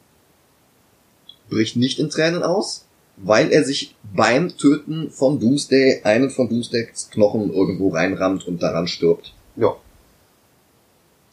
bricht 1.50 1.78
nicht 1.78 2.00
in 2.00 2.10
Tränen 2.10 2.44
aus, 2.44 2.87
weil 3.18 3.52
er 3.52 3.64
sich 3.64 3.96
beim 4.16 4.56
Töten 4.58 5.10
von 5.10 5.40
Doomsday 5.40 6.02
einen 6.04 6.30
von 6.30 6.48
Doomsdays 6.48 7.10
Knochen 7.12 7.52
irgendwo 7.52 7.90
reinrammt 7.90 8.48
und 8.48 8.62
daran 8.62 8.88
stirbt. 8.88 9.34
Ja. 9.56 9.76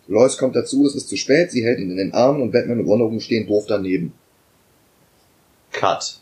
Lois 0.09 0.37
kommt 0.39 0.57
dazu, 0.57 0.87
es 0.87 0.95
ist 0.95 1.09
zu 1.09 1.17
spät, 1.17 1.51
sie 1.51 1.65
hält 1.65 1.79
ihn 1.79 1.91
in 1.91 1.97
den 1.97 2.15
Armen 2.15 2.43
und 2.43 2.53
Batman 2.53 2.81
und 2.81 2.87
Wonder 2.87 3.07
Woman 3.07 3.21
stehen 3.21 3.47
doof 3.47 3.65
daneben. 3.69 4.13
Cut. 5.73 6.19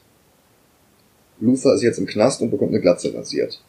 Luther 1.41 1.75
ist 1.75 1.83
jetzt 1.83 1.99
im 1.99 2.07
Knast 2.07 2.41
und 2.41 2.51
bekommt 2.51 2.71
eine 2.71 2.81
Glatze 2.81 3.13
rasiert. 3.15 3.61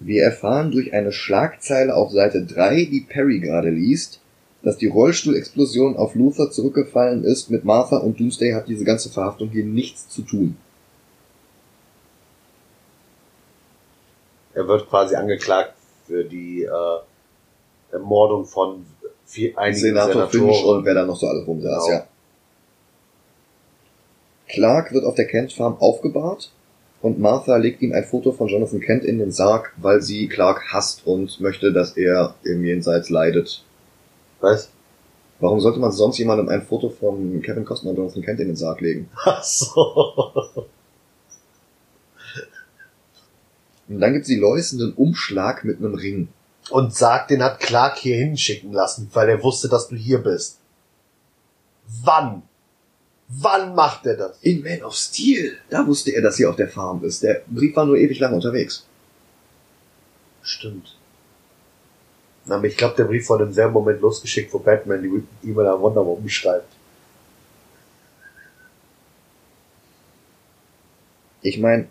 Wir 0.00 0.24
erfahren 0.24 0.70
durch 0.70 0.92
eine 0.92 1.12
Schlagzeile 1.12 1.94
auf 1.94 2.12
Seite 2.12 2.44
3, 2.44 2.84
die 2.84 3.06
Perry 3.08 3.40
gerade 3.40 3.70
liest, 3.70 4.20
dass 4.64 4.78
die 4.78 4.86
Rollstuhlexplosion 4.88 5.96
auf 5.96 6.14
Luther 6.14 6.50
zurückgefallen 6.50 7.22
ist 7.22 7.50
mit 7.50 7.64
Martha 7.64 7.98
und 7.98 8.18
Doomsday 8.18 8.52
hat 8.52 8.66
diese 8.66 8.84
ganze 8.84 9.10
Verhaftung 9.10 9.50
hier 9.50 9.64
nichts 9.64 10.08
zu 10.08 10.22
tun. 10.22 10.56
Er 14.54 14.66
wird 14.66 14.88
quasi 14.88 15.16
angeklagt 15.16 15.74
für 16.06 16.24
die 16.24 16.62
äh, 16.62 17.92
Ermordung 17.92 18.46
von 18.46 18.86
vier, 19.26 19.56
einigen 19.58 19.78
Senator 19.78 20.28
Finch 20.28 20.42
und 20.44 20.52
Senatoren. 20.52 20.84
wer 20.84 20.94
da 20.94 21.04
noch 21.04 21.16
so 21.16 21.26
alles 21.26 21.46
rumsaß, 21.46 21.84
Genau. 21.86 21.98
ja. 21.98 22.06
Clark 24.48 24.92
wird 24.92 25.04
auf 25.04 25.14
der 25.16 25.26
Kent 25.26 25.52
Farm 25.52 25.76
aufgebahrt 25.80 26.52
und 27.02 27.18
Martha 27.18 27.56
legt 27.56 27.82
ihm 27.82 27.92
ein 27.92 28.04
Foto 28.04 28.32
von 28.32 28.48
Jonathan 28.48 28.80
Kent 28.80 29.04
in 29.04 29.18
den 29.18 29.32
Sarg, 29.32 29.72
weil 29.78 30.00
sie 30.00 30.28
Clark 30.28 30.72
hasst 30.72 31.06
und 31.06 31.40
möchte, 31.40 31.72
dass 31.72 31.96
er 31.96 32.34
im 32.44 32.64
Jenseits 32.64 33.10
leidet. 33.10 33.64
Was? 34.44 34.68
Warum 35.40 35.58
sollte 35.60 35.80
man 35.80 35.90
sonst 35.90 36.18
jemandem 36.18 36.50
ein 36.50 36.62
Foto 36.62 36.90
von 36.90 37.40
Kevin 37.40 37.64
Costner 37.64 37.90
und 37.90 37.96
Jonathan 37.96 38.22
Kent 38.22 38.40
in 38.40 38.48
den 38.48 38.56
Sarg 38.56 38.80
legen? 38.82 39.08
Ach 39.24 39.42
so. 39.42 40.66
Und 43.88 44.00
dann 44.00 44.12
gibt 44.12 44.26
sie 44.26 44.38
Lois 44.38 44.72
einen 44.72 44.92
Umschlag 44.92 45.64
mit 45.64 45.78
einem 45.78 45.94
Ring. 45.94 46.28
Und 46.70 46.94
sagt, 46.94 47.30
den 47.30 47.42
hat 47.42 47.60
Clark 47.60 47.98
hier 47.98 48.16
hinschicken 48.16 48.72
lassen, 48.72 49.10
weil 49.12 49.28
er 49.28 49.42
wusste, 49.42 49.68
dass 49.68 49.88
du 49.88 49.96
hier 49.96 50.18
bist. 50.18 50.58
Wann? 52.02 52.42
Wann 53.28 53.74
macht 53.74 54.06
er 54.06 54.16
das? 54.16 54.38
In 54.40 54.62
Man 54.62 54.82
of 54.82 54.94
Steel. 54.94 55.56
Da 55.68 55.86
wusste 55.86 56.10
er, 56.12 56.22
dass 56.22 56.36
sie 56.36 56.46
auf 56.46 56.56
der 56.56 56.68
Farm 56.68 57.04
ist. 57.04 57.22
Der 57.22 57.42
Brief 57.46 57.76
war 57.76 57.84
nur 57.84 57.96
ewig 57.96 58.18
lang 58.18 58.32
unterwegs. 58.32 58.86
Stimmt. 60.42 60.93
Aber 62.48 62.64
ich 62.64 62.76
glaube, 62.76 62.94
der 62.96 63.04
Brief 63.04 63.28
wurde 63.28 63.44
im 63.44 63.52
selben 63.52 63.72
Moment 63.72 64.00
losgeschickt, 64.00 64.52
wo 64.52 64.58
Batman 64.58 65.02
die 65.02 65.48
E-Mail 65.48 65.66
an 65.66 65.80
Wonder 65.80 66.04
Woman 66.04 66.28
schreibt. 66.28 66.68
Ich 71.40 71.58
meine, 71.58 71.86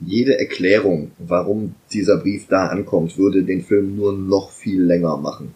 jede 0.00 0.38
Erklärung, 0.38 1.10
warum 1.18 1.74
dieser 1.92 2.18
Brief 2.18 2.46
da 2.48 2.66
ankommt, 2.66 3.18
würde 3.18 3.42
den 3.42 3.64
Film 3.64 3.96
nur 3.96 4.12
noch 4.12 4.50
viel 4.50 4.82
länger 4.82 5.16
machen. 5.16 5.54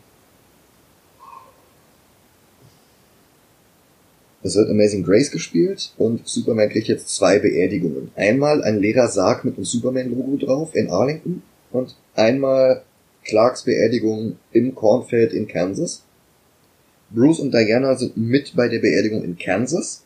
Es 4.44 4.56
wird 4.56 4.70
Amazing 4.70 5.04
Grace 5.04 5.30
gespielt 5.30 5.92
und 5.98 6.26
Superman 6.26 6.68
kriegt 6.68 6.88
jetzt 6.88 7.14
zwei 7.14 7.38
Beerdigungen. 7.38 8.10
Einmal 8.16 8.64
ein 8.64 8.80
leerer 8.80 9.06
Sarg 9.06 9.44
mit 9.44 9.56
dem 9.56 9.64
Superman-Logo 9.64 10.36
drauf 10.44 10.74
in 10.74 10.90
Arlington 10.90 11.42
und 11.70 11.94
einmal 12.14 12.82
Clarks 13.24 13.62
Beerdigung 13.62 14.38
im 14.52 14.74
Cornfeld 14.74 15.32
in 15.32 15.46
Kansas. 15.46 16.02
Bruce 17.10 17.40
und 17.40 17.52
Diana 17.52 17.94
sind 17.96 18.16
mit 18.16 18.56
bei 18.56 18.68
der 18.68 18.80
Beerdigung 18.80 19.22
in 19.22 19.38
Kansas. 19.38 20.04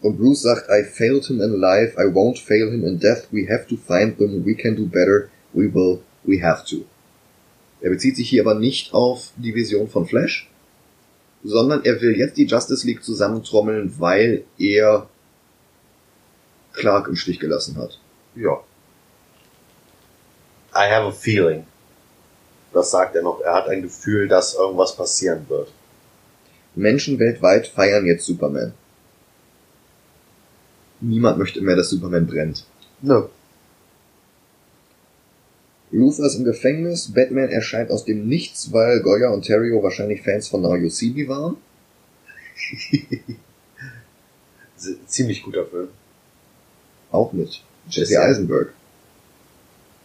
Und 0.00 0.16
Bruce 0.16 0.42
sagt, 0.42 0.68
I 0.70 0.84
failed 0.84 1.26
him 1.26 1.40
in 1.40 1.52
life, 1.60 1.96
I 1.96 2.06
won't 2.06 2.38
fail 2.38 2.70
him 2.70 2.84
in 2.84 2.98
death, 2.98 3.26
we 3.32 3.48
have 3.48 3.66
to 3.68 3.76
find 3.76 4.16
them, 4.18 4.44
we 4.44 4.54
can 4.54 4.76
do 4.76 4.86
better, 4.86 5.28
we 5.52 5.72
will, 5.72 6.00
we 6.24 6.42
have 6.42 6.64
to. 6.66 6.84
Er 7.80 7.90
bezieht 7.90 8.16
sich 8.16 8.28
hier 8.28 8.42
aber 8.42 8.54
nicht 8.54 8.92
auf 8.92 9.32
die 9.36 9.54
Vision 9.54 9.88
von 9.88 10.06
Flash, 10.06 10.50
sondern 11.44 11.84
er 11.84 12.00
will 12.00 12.16
jetzt 12.16 12.36
die 12.36 12.46
Justice 12.46 12.86
League 12.86 13.02
zusammentrommeln, 13.02 13.94
weil 13.98 14.44
er 14.58 15.08
Clark 16.72 17.08
im 17.08 17.16
Stich 17.16 17.40
gelassen 17.40 17.76
hat. 17.76 17.98
Ja. 18.34 18.62
I 20.74 20.90
have 20.90 21.06
a 21.06 21.12
feeling. 21.12 21.64
Das 22.72 22.90
sagt 22.90 23.16
er 23.16 23.22
noch. 23.22 23.40
Er 23.40 23.54
hat 23.54 23.68
ein 23.68 23.82
Gefühl, 23.82 24.28
dass 24.28 24.54
irgendwas 24.54 24.94
passieren 24.94 25.46
wird. 25.48 25.72
Menschen 26.74 27.18
weltweit 27.18 27.66
feiern 27.68 28.06
jetzt 28.06 28.24
Superman. 28.26 28.72
Niemand 31.00 31.38
möchte 31.38 31.60
mehr, 31.60 31.76
dass 31.76 31.90
Superman 31.90 32.26
brennt. 32.26 32.66
Nö. 33.02 33.28
Luther 35.90 36.24
ist 36.24 36.34
im 36.36 36.44
Gefängnis, 36.44 37.12
Batman 37.14 37.48
erscheint 37.48 37.90
aus 37.90 38.04
dem 38.04 38.28
Nichts, 38.28 38.72
weil 38.72 39.00
Goya 39.00 39.30
und 39.30 39.46
Terrio 39.46 39.82
wahrscheinlich 39.82 40.22
Fans 40.22 40.48
von 40.48 40.60
Now 40.60 40.76
You 40.76 40.90
See 40.90 41.10
Me 41.10 41.26
waren. 41.26 41.56
Ziemlich 45.06 45.42
guter 45.42 45.64
Film. 45.64 45.88
Auch 47.10 47.32
mit 47.32 47.62
Jesse. 47.88 48.20
Eisenberg. 48.20 48.74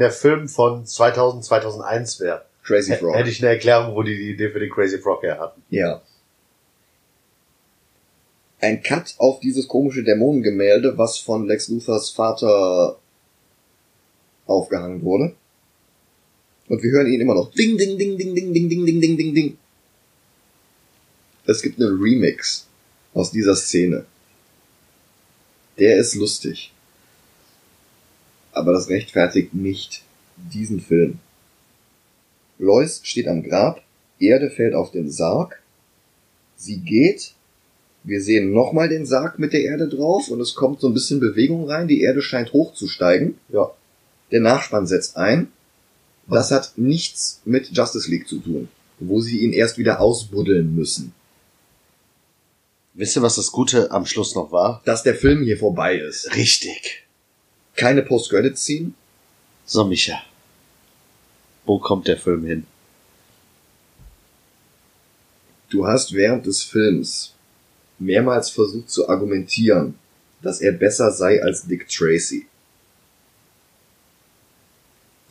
der 0.00 0.10
Film 0.10 0.48
von 0.48 0.86
2000, 0.86 1.44
2001 1.44 2.20
wäre, 2.20 2.44
Crazy 2.64 2.90
hätte 2.90 3.04
Frog. 3.04 3.26
ich 3.26 3.42
eine 3.42 3.52
Erklärung, 3.52 3.94
wo 3.94 4.02
die 4.02 4.16
die 4.16 4.30
Idee 4.30 4.50
für 4.50 4.58
den 4.58 4.70
Crazy 4.70 4.98
Frog 4.98 5.22
her 5.22 5.38
hatten. 5.38 5.62
Ja. 5.70 6.02
Ein 8.60 8.82
Cut 8.82 9.14
auf 9.18 9.40
dieses 9.40 9.68
komische 9.68 10.02
Dämonengemälde, 10.02 10.98
was 10.98 11.18
von 11.18 11.46
Lex 11.46 11.68
Luthers 11.68 12.10
Vater 12.10 12.98
aufgehangen 14.46 15.02
wurde. 15.02 15.34
Und 16.68 16.82
wir 16.82 16.90
hören 16.92 17.06
ihn 17.06 17.20
immer 17.20 17.34
noch. 17.34 17.50
Ding, 17.52 17.76
ding, 17.76 17.98
ding, 17.98 18.16
ding, 18.16 18.34
ding, 18.34 18.52
ding, 18.54 18.68
ding, 18.68 18.86
ding, 18.86 19.00
ding, 19.00 19.16
ding, 19.16 19.34
ding. 19.34 19.58
Es 21.46 21.62
gibt 21.62 21.80
einen 21.80 22.00
Remix 22.00 22.66
aus 23.12 23.30
dieser 23.30 23.56
Szene. 23.56 24.04
Der 25.78 25.96
ist 25.96 26.14
lustig. 26.14 26.72
Aber 28.52 28.72
das 28.72 28.88
rechtfertigt 28.88 29.54
nicht 29.54 30.02
diesen 30.36 30.80
Film. 30.80 31.18
Lois 32.58 33.00
steht 33.02 33.28
am 33.28 33.42
Grab, 33.42 33.82
Erde 34.18 34.50
fällt 34.50 34.74
auf 34.74 34.90
den 34.90 35.10
Sarg, 35.10 35.62
sie 36.56 36.78
geht, 36.78 37.32
wir 38.02 38.22
sehen 38.22 38.52
nochmal 38.52 38.88
den 38.88 39.06
Sarg 39.06 39.38
mit 39.38 39.52
der 39.52 39.62
Erde 39.62 39.88
drauf 39.88 40.28
und 40.28 40.40
es 40.40 40.54
kommt 40.54 40.80
so 40.80 40.88
ein 40.88 40.94
bisschen 40.94 41.20
Bewegung 41.20 41.68
rein, 41.68 41.88
die 41.88 42.02
Erde 42.02 42.22
scheint 42.22 42.52
hochzusteigen. 42.52 43.38
Ja. 43.48 43.70
Der 44.30 44.40
Nachspann 44.40 44.86
setzt 44.86 45.16
ein. 45.16 45.48
Das 46.26 46.50
hat 46.50 46.72
nichts 46.76 47.40
mit 47.44 47.70
Justice 47.76 48.08
League 48.10 48.28
zu 48.28 48.38
tun, 48.38 48.68
wo 49.00 49.20
sie 49.20 49.40
ihn 49.40 49.52
erst 49.52 49.78
wieder 49.78 50.00
ausbuddeln 50.00 50.74
müssen. 50.74 51.12
Wisst 52.94 53.16
ihr, 53.16 53.22
was 53.22 53.36
das 53.36 53.52
Gute 53.52 53.90
am 53.90 54.06
Schluss 54.06 54.34
noch 54.34 54.52
war? 54.52 54.82
Dass 54.84 55.02
der 55.02 55.14
Film 55.14 55.42
hier 55.42 55.58
vorbei 55.58 55.96
ist. 55.96 56.34
Richtig. 56.36 57.04
Keine 57.80 58.02
Post-Credit-Scene. 58.02 58.92
So, 59.64 59.86
Micha. 59.86 60.20
Wo 61.64 61.78
kommt 61.78 62.08
der 62.08 62.18
Film 62.18 62.44
hin? 62.44 62.66
Du 65.70 65.86
hast 65.86 66.12
während 66.12 66.44
des 66.44 66.62
Films 66.62 67.32
mehrmals 67.98 68.50
versucht 68.50 68.90
zu 68.90 69.08
argumentieren, 69.08 69.94
dass 70.42 70.60
er 70.60 70.72
besser 70.72 71.10
sei 71.10 71.42
als 71.42 71.66
Dick 71.66 71.88
Tracy. 71.88 72.46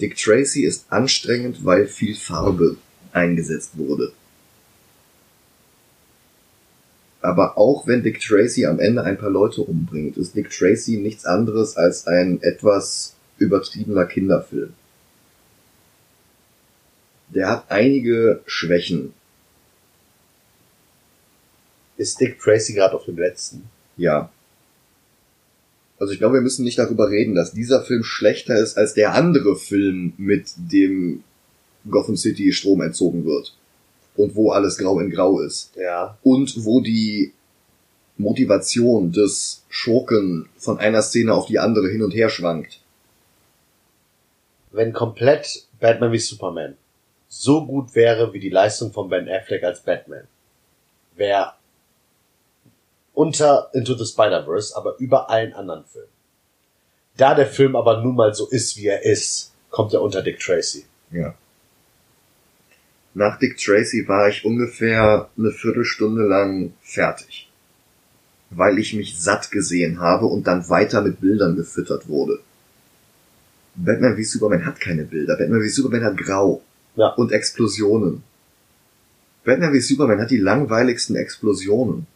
Dick 0.02 0.16
Tracy 0.16 0.64
ist 0.64 0.92
anstrengend, 0.92 1.64
weil 1.64 1.86
viel 1.86 2.16
Farbe 2.16 2.78
eingesetzt 3.12 3.78
wurde. 3.78 4.12
Aber 7.22 7.58
auch 7.58 7.86
wenn 7.86 8.04
Dick 8.04 8.22
Tracy 8.22 8.66
am 8.66 8.80
Ende 8.80 9.04
ein 9.04 9.18
paar 9.18 9.30
Leute 9.30 9.62
umbringt, 9.62 10.18
ist 10.18 10.36
Dick 10.36 10.50
Tracy 10.50 10.98
nichts 10.98 11.26
anderes 11.26 11.76
als 11.76 12.08
ein 12.08 12.42
etwas 12.42 13.16
übertriebener 13.38 14.06
Kinderfilm. 14.06 14.74
Der 17.30 17.50
hat 17.50 17.66
einige 17.70 18.42
Schwächen, 18.46 19.14
Ist 22.00 22.22
Dick 22.22 22.40
Tracy 22.40 22.74
gerade 22.74 22.96
auf 22.96 23.04
dem 23.04 23.18
letzten? 23.18 23.64
Ja. 23.98 24.32
Also 26.00 26.14
ich 26.14 26.20
glaube, 26.20 26.36
wir 26.36 26.42
müssen 26.42 26.64
nicht 26.64 26.80
darüber 26.80 27.10
reden, 27.10 27.36
dass 27.36 27.52
dieser 27.52 27.84
Film 27.84 28.06
schlechter 28.06 28.58
ist 28.58 28.78
als 28.78 28.94
der 28.94 29.14
andere 29.16 29.58
Film, 29.58 30.14
mit 30.16 30.48
dem 30.56 31.26
Gotham 31.92 32.16
City 32.16 32.54
Strom 32.54 32.82
entzogen 32.82 33.26
wird. 33.26 33.54
Und 34.20 34.36
wo 34.36 34.52
alles 34.52 34.78
grau 34.78 35.00
in 35.00 35.10
grau 35.10 35.40
ist. 35.40 35.72
Ja. 35.78 36.18
Und 36.24 36.66
wo 36.66 36.82
die 36.82 37.32
Motivation 38.18 39.14
des 39.14 39.64
Schurken 39.70 40.50
von 40.58 40.78
einer 40.78 41.02
Szene 41.02 41.34
auf 41.34 41.46
die 41.46 41.58
andere 41.58 41.88
hin 41.88 42.04
und 42.04 42.12
her 42.12 42.28
schwankt. 42.28 42.82
Wenn 44.72 44.92
komplett 44.92 45.66
Batman 45.80 46.12
wie 46.12 46.20
Superman 46.20 46.76
so 47.30 47.66
gut 47.66 47.96
wäre 47.96 48.34
wie 48.34 48.42
die 48.42 48.50
Leistung 48.50 48.92
von 48.92 49.08
Ben 49.08 49.30
Affleck 49.30 49.64
als 49.64 49.84
Batman, 49.84 50.28
wäre 51.16 51.54
unter 53.14 53.70
Into 53.72 53.94
the 53.94 54.06
Spider-Verse, 54.06 54.76
aber 54.76 54.98
über 54.98 55.30
allen 55.30 55.54
anderen 55.54 55.86
Filmen. 55.86 56.10
Da 57.16 57.36
der 57.36 57.48
Film 57.48 57.78
aber 57.78 58.02
nun 58.02 58.16
mal 58.16 58.34
so 58.34 58.50
ist, 58.50 58.76
wie 58.76 58.88
er 58.88 59.02
ist, 59.04 59.54
kommt 59.70 59.94
er 59.94 60.02
unter 60.02 60.22
Dick 60.22 60.40
Tracy. 60.40 60.86
Ja. 61.12 61.34
Nach 63.20 63.38
Dick 63.38 63.58
Tracy 63.58 64.08
war 64.08 64.30
ich 64.30 64.46
ungefähr 64.46 65.30
eine 65.38 65.52
Viertelstunde 65.52 66.24
lang 66.24 66.72
fertig. 66.82 67.50
Weil 68.50 68.80
ich 68.80 68.94
mich 68.94 69.20
satt 69.20 69.52
gesehen 69.52 70.00
habe 70.00 70.26
und 70.26 70.48
dann 70.48 70.70
weiter 70.70 71.02
mit 71.02 71.20
Bildern 71.20 71.58
gefüttert 71.58 72.08
wurde. 72.08 72.40
Batman 73.76 74.16
wie 74.16 74.24
Superman 74.24 74.66
hat 74.66 74.80
keine 74.80 75.04
Bilder. 75.04 75.36
Batman 75.36 75.62
wie 75.62 75.68
Superman 75.68 76.06
hat 76.06 76.16
Grau. 76.16 76.62
Ja. 76.96 77.10
Und 77.10 77.34
Explosionen. 77.34 78.24
Batman 79.44 79.74
wie 79.74 79.82
Superman 79.82 80.22
hat 80.22 80.32
die 80.32 80.38
langweiligsten 80.38 81.18
Explosionen. 81.18 82.08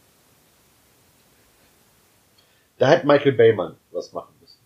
Da 2.78 2.88
hätte 2.88 3.06
Michael 3.06 3.32
Bayman 3.32 3.74
was 3.92 4.10
machen 4.14 4.32
müssen. 4.40 4.58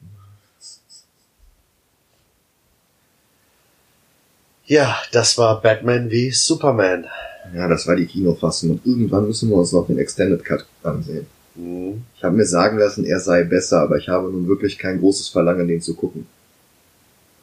Ja, 4.68 4.98
das 5.12 5.38
war 5.38 5.62
Batman 5.62 6.10
wie 6.10 6.30
Superman. 6.30 7.06
Ja, 7.54 7.68
das 7.68 7.86
war 7.86 7.96
die 7.96 8.04
Kinofassung. 8.04 8.72
Und 8.72 8.86
irgendwann 8.86 9.26
müssen 9.26 9.48
wir 9.48 9.56
uns 9.56 9.72
noch 9.72 9.86
den 9.86 9.98
Extended 9.98 10.44
Cut 10.44 10.66
ansehen. 10.82 11.26
Mhm. 11.54 12.02
Ich 12.14 12.22
habe 12.22 12.36
mir 12.36 12.44
sagen 12.44 12.76
lassen, 12.76 13.06
er 13.06 13.18
sei 13.18 13.44
besser, 13.44 13.80
aber 13.80 13.96
ich 13.96 14.10
habe 14.10 14.30
nun 14.30 14.46
wirklich 14.46 14.76
kein 14.76 15.00
großes 15.00 15.30
Verlangen, 15.30 15.68
den 15.68 15.80
zu 15.80 15.94
gucken. 15.94 16.26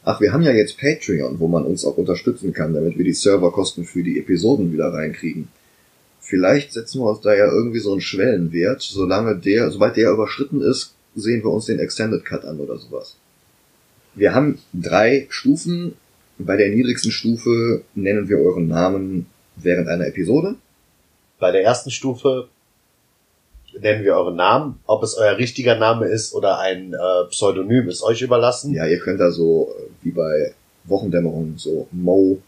Ach, 0.04 0.22
wir 0.22 0.34
haben 0.34 0.44
ja 0.44 0.52
jetzt 0.52 0.78
Patreon, 0.78 1.40
wo 1.40 1.48
man 1.48 1.66
uns 1.66 1.84
auch 1.84 1.98
unterstützen 1.98 2.54
kann, 2.54 2.76
damit 2.76 2.96
wir 2.96 3.04
die 3.04 3.14
Serverkosten 3.14 3.86
für 3.86 4.04
die 4.04 4.20
Episoden 4.20 4.72
wieder 4.72 4.94
reinkriegen. 4.94 5.48
Vielleicht 6.22 6.74
setzen 6.74 7.02
wir 7.02 7.10
uns 7.10 7.22
da 7.22 7.34
ja 7.34 7.48
irgendwie 7.48 7.80
so 7.80 7.92
einen 7.92 8.02
Schwellenwert, 8.02 8.84
solange 8.84 9.36
der, 9.36 9.72
sobald 9.72 9.98
der 9.98 10.12
überschritten 10.12 10.62
ist, 10.62 10.94
sehen 11.16 11.44
wir 11.44 11.50
uns 11.50 11.66
den 11.66 11.80
Extended 11.80 12.24
Cut 12.24 12.46
an 12.46 12.60
oder 12.60 12.78
sowas. 12.78 13.16
Wir 14.14 14.36
haben 14.36 14.60
drei 14.74 15.26
Stufen. 15.30 15.96
Bei 16.38 16.58
der 16.58 16.70
niedrigsten 16.70 17.12
Stufe 17.12 17.84
nennen 17.96 18.28
wir 18.28 18.40
euren 18.40 18.68
Namen 18.68 19.28
während 19.56 19.88
einer 19.88 20.08
Episode. 20.08 20.56
Bei 21.40 21.52
der 21.52 21.64
ersten 21.64 21.92
Stufe 21.92 22.50
nennen 23.80 24.04
wir 24.04 24.16
euren 24.16 24.36
Namen. 24.36 24.80
Ob 24.86 25.04
es 25.04 25.16
euer 25.16 25.38
richtiger 25.38 25.76
Name 25.76 26.08
ist 26.08 26.34
oder 26.34 26.60
ein 26.60 26.94
äh, 26.94 27.30
Pseudonym, 27.30 27.88
ist 27.88 28.04
euch 28.04 28.22
überlassen. 28.22 28.74
Ja, 28.74 28.86
ihr 28.86 29.00
könnt 29.00 29.20
da 29.20 29.32
so, 29.32 29.74
äh, 29.78 29.84
wie 30.02 30.12
bei 30.12 30.54
Wochendämmerung, 30.86 31.58
so 31.58 31.88
Mo 31.92 32.40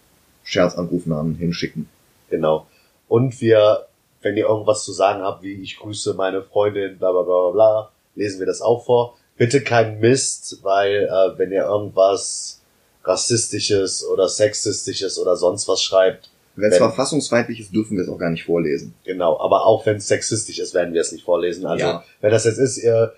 Scherzanrufnamen 0.43 1.35
hinschicken. 1.35 1.89
Genau. 2.29 2.67
Und 3.07 3.39
wir, 3.41 3.87
wenn 4.21 4.37
ihr 4.37 4.47
irgendwas 4.47 4.83
zu 4.83 4.91
sagen 4.91 5.21
habt, 5.21 5.43
wie 5.43 5.61
ich 5.61 5.77
grüße 5.77 6.13
meine 6.13 6.41
Freundin, 6.41 6.97
bla 6.97 7.11
bla 7.11 7.23
bla 7.23 7.49
bla, 7.49 7.51
bla 7.51 7.91
lesen 8.15 8.39
wir 8.39 8.47
das 8.47 8.61
auch 8.61 8.85
vor. 8.85 9.17
Bitte 9.37 9.61
kein 9.61 9.99
Mist, 9.99 10.59
weil 10.63 11.03
äh, 11.03 11.37
wenn 11.37 11.51
ihr 11.51 11.63
irgendwas 11.63 12.56
rassistisches 13.07 14.05
oder 14.05 14.27
sexistisches 14.27 15.17
oder 15.19 15.35
sonst 15.35 15.67
was 15.67 15.81
schreibt, 15.81 16.29
Wenn 16.55 16.71
es 16.71 16.77
verfassungsfeindlich 16.77 17.59
ist, 17.59 17.73
dürfen 17.73 17.97
wir 17.97 18.03
es 18.03 18.09
auch 18.09 18.17
gar 18.17 18.29
nicht 18.31 18.45
vorlesen. 18.45 18.93
genau, 19.03 19.39
aber 19.39 19.65
auch 19.65 19.85
wenn 19.85 19.97
es 19.97 20.07
sexistisch 20.07 20.59
ist, 20.59 20.73
werden 20.73 20.93
wir 20.93 21.01
es 21.01 21.11
nicht 21.11 21.23
vorlesen. 21.23 21.65
Also 21.65 21.85
Ja. 21.85 22.03
wenn 22.21 22.31
das 22.31 22.45
jetzt 22.45 22.57
ist, 22.57 22.77
ihr, 22.77 23.13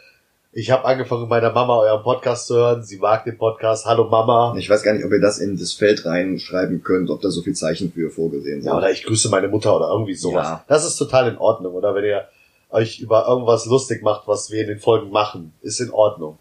ich 0.52 0.72
habe 0.72 0.84
angefangen, 0.86 1.22
mit 1.22 1.30
meiner 1.30 1.52
Mama 1.52 1.78
euren 1.80 2.04
Podcast 2.04 2.48
zu 2.48 2.56
hören, 2.56 2.84
sie 2.84 2.98
mag 2.98 3.24
den 3.24 3.38
Podcast, 3.38 3.86
hallo 3.86 4.10
Mama. 4.10 4.56
Ich 4.58 4.70
weiß 4.70 4.84
gar 4.84 4.94
nicht, 4.94 5.06
ob 5.06 5.12
ihr 5.12 5.22
das 5.22 5.38
in 5.40 5.58
das 5.58 5.74
Feld 5.74 6.06
reinschreiben 6.06 6.84
könnt, 6.84 7.10
ob 7.10 7.22
da 7.22 7.30
so 7.30 7.42
viel 7.42 7.54
Zeichen 7.56 7.92
für 7.92 8.10
vorgesehen 8.10 8.62
sind. 8.62 8.72
Ja, 8.72 8.78
oder 8.78 8.90
ich 8.92 9.04
grüße 9.04 9.30
meine 9.30 9.48
Mutter 9.48 9.76
oder 9.76 9.90
irgendwie 9.90 10.16
sowas. 10.16 10.48
Ja. 10.48 10.66
Das 10.68 10.86
ist 10.86 10.96
total 10.98 11.30
in 11.30 11.38
Ordnung. 11.38 11.74
Oder 11.76 11.94
wenn 11.96 12.04
ihr 12.04 12.28
euch 12.72 13.00
über 13.00 13.28
irgendwas 13.28 13.66
lustig 13.68 14.02
macht, 14.04 14.28
was 14.28 14.52
wir 14.52 14.62
in 14.62 14.68
den 14.68 14.80
Folgen 14.80 15.12
machen, 15.12 15.54
ist 15.62 15.80
in 15.80 15.92
Ordnung. 15.92 16.38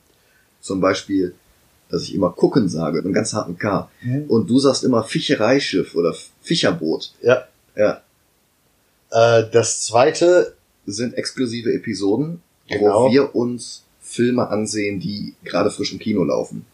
Zum 0.61 0.81
Beispiel, 0.81 1.35
dass 1.91 2.03
ich 2.03 2.15
immer 2.15 2.31
gucken 2.31 2.69
sage, 2.69 2.97
mit 2.97 3.05
einem 3.05 3.15
ganz 3.15 3.33
harten 3.33 3.59
K. 3.59 3.91
Und 4.29 4.49
du 4.51 4.59
sagst 4.59 4.85
immer 4.85 5.03
Fischereischiff 5.05 5.95
oder 5.95 6.15
Fischerboot. 6.43 7.13
Ja. 7.23 7.45
Ja. 7.77 8.03
Äh, 9.11 9.45
das 9.53 9.83
zweite, 9.83 10.55
Sind 10.87 11.15
exklusive 11.15 11.73
Episoden, 11.75 12.41
Genau. 12.69 13.05
wo 13.07 13.13
wir 13.13 13.35
uns 13.35 13.85
Filme 14.01 14.49
ansehen, 14.49 15.01
die 15.01 15.35
gerade 15.45 15.71
frisch 15.71 15.93
im 15.93 15.99
Kino 15.99 16.25
laufen. 16.25 16.65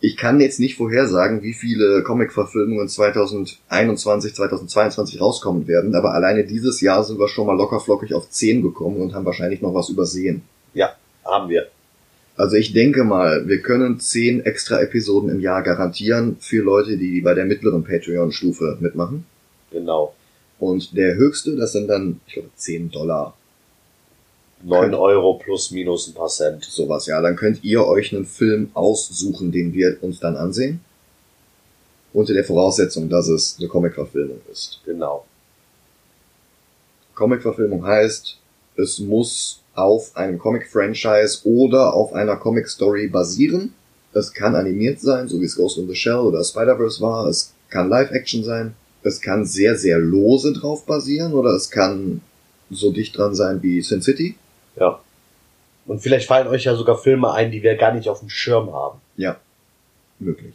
Ich 0.00 0.18
kann 0.18 0.38
jetzt 0.40 0.60
nicht 0.60 0.76
vorhersagen, 0.76 1.42
wie 1.42 1.54
viele 1.54 2.02
Comic-Verfilmungen 2.02 2.88
2021, 2.88 4.34
2022 4.34 5.20
rauskommen 5.20 5.66
werden, 5.66 5.94
aber 5.94 6.12
alleine 6.12 6.44
dieses 6.44 6.82
Jahr 6.82 7.02
sind 7.04 7.18
wir 7.18 7.28
schon 7.28 7.46
mal 7.46 7.56
lockerflockig 7.56 8.12
auf 8.12 8.28
10 8.28 8.60
gekommen 8.62 9.00
und 9.00 9.14
haben 9.14 9.24
wahrscheinlich 9.24 9.62
noch 9.62 9.72
was 9.74 9.88
übersehen. 9.88 10.42
haben 11.24 11.48
wir. 11.48 11.66
Also 12.36 12.56
ich 12.56 12.74
denke 12.74 13.04
mal, 13.04 13.48
wir 13.48 13.62
können 13.62 13.98
10 13.98 14.44
extra 14.44 14.80
Episoden 14.80 15.30
im 15.30 15.40
Jahr 15.40 15.62
garantieren 15.62 16.36
für 16.38 16.62
Leute, 16.62 16.98
die 16.98 17.22
bei 17.22 17.32
der 17.32 17.46
mittleren 17.46 17.82
Patreon-Stufe 17.82 18.76
mitmachen. 18.80 19.24
Genau. 19.70 20.14
Und 20.58 20.96
der 20.96 21.14
höchste, 21.14 21.56
das 21.56 21.72
sind 21.72 21.88
dann, 21.88 22.20
ich 22.26 22.34
glaube, 22.34 22.50
10 22.54 22.90
Dollar. 22.90 23.36
9 24.62 24.94
Euro 24.94 25.34
plus 25.34 25.70
minus 25.70 26.08
ein 26.08 26.14
paar 26.14 26.28
Cent. 26.28 26.64
Sowas, 26.64 27.06
ja. 27.06 27.20
Dann 27.20 27.36
könnt 27.36 27.62
ihr 27.62 27.86
euch 27.86 28.14
einen 28.14 28.26
Film 28.26 28.70
aussuchen, 28.74 29.52
den 29.52 29.72
wir 29.72 29.98
uns 30.02 30.18
dann 30.18 30.36
ansehen. 30.36 30.80
Unter 32.12 32.32
der 32.32 32.44
Voraussetzung, 32.44 33.08
dass 33.08 33.28
es 33.28 33.56
eine 33.58 33.68
Comic-Verfilmung 33.68 34.40
ist. 34.50 34.80
Genau. 34.84 35.26
Comic-Verfilmung 37.14 37.84
heißt, 37.84 38.38
es 38.76 38.98
muss 38.98 39.62
auf 39.76 40.16
einem 40.16 40.38
Comic-Franchise 40.38 41.40
oder 41.44 41.94
auf 41.94 42.12
einer 42.12 42.36
Comic-Story 42.36 43.08
basieren. 43.08 43.74
Es 44.12 44.32
kann 44.32 44.54
animiert 44.54 45.00
sein, 45.00 45.28
so 45.28 45.40
wie 45.40 45.44
es 45.44 45.56
Ghost 45.56 45.78
in 45.78 45.86
the 45.86 45.94
Shell 45.94 46.16
oder 46.16 46.42
Spider-Verse 46.42 47.00
war. 47.00 47.26
Es 47.26 47.52
kann 47.68 47.88
Live-Action 47.88 48.42
sein. 48.42 48.74
Es 49.02 49.20
kann 49.20 49.44
sehr, 49.44 49.76
sehr 49.76 49.98
lose 49.98 50.52
drauf 50.52 50.86
basieren 50.86 51.34
oder 51.34 51.50
es 51.50 51.70
kann 51.70 52.22
so 52.70 52.90
dicht 52.90 53.16
dran 53.16 53.34
sein 53.34 53.62
wie 53.62 53.82
Sin 53.82 54.02
City. 54.02 54.36
Ja. 54.76 55.00
Und 55.86 56.00
vielleicht 56.00 56.26
fallen 56.26 56.48
euch 56.48 56.64
ja 56.64 56.74
sogar 56.74 56.98
Filme 56.98 57.32
ein, 57.32 57.52
die 57.52 57.62
wir 57.62 57.76
gar 57.76 57.92
nicht 57.92 58.08
auf 58.08 58.20
dem 58.20 58.30
Schirm 58.30 58.72
haben. 58.72 58.98
Ja, 59.16 59.36
möglich. 60.18 60.54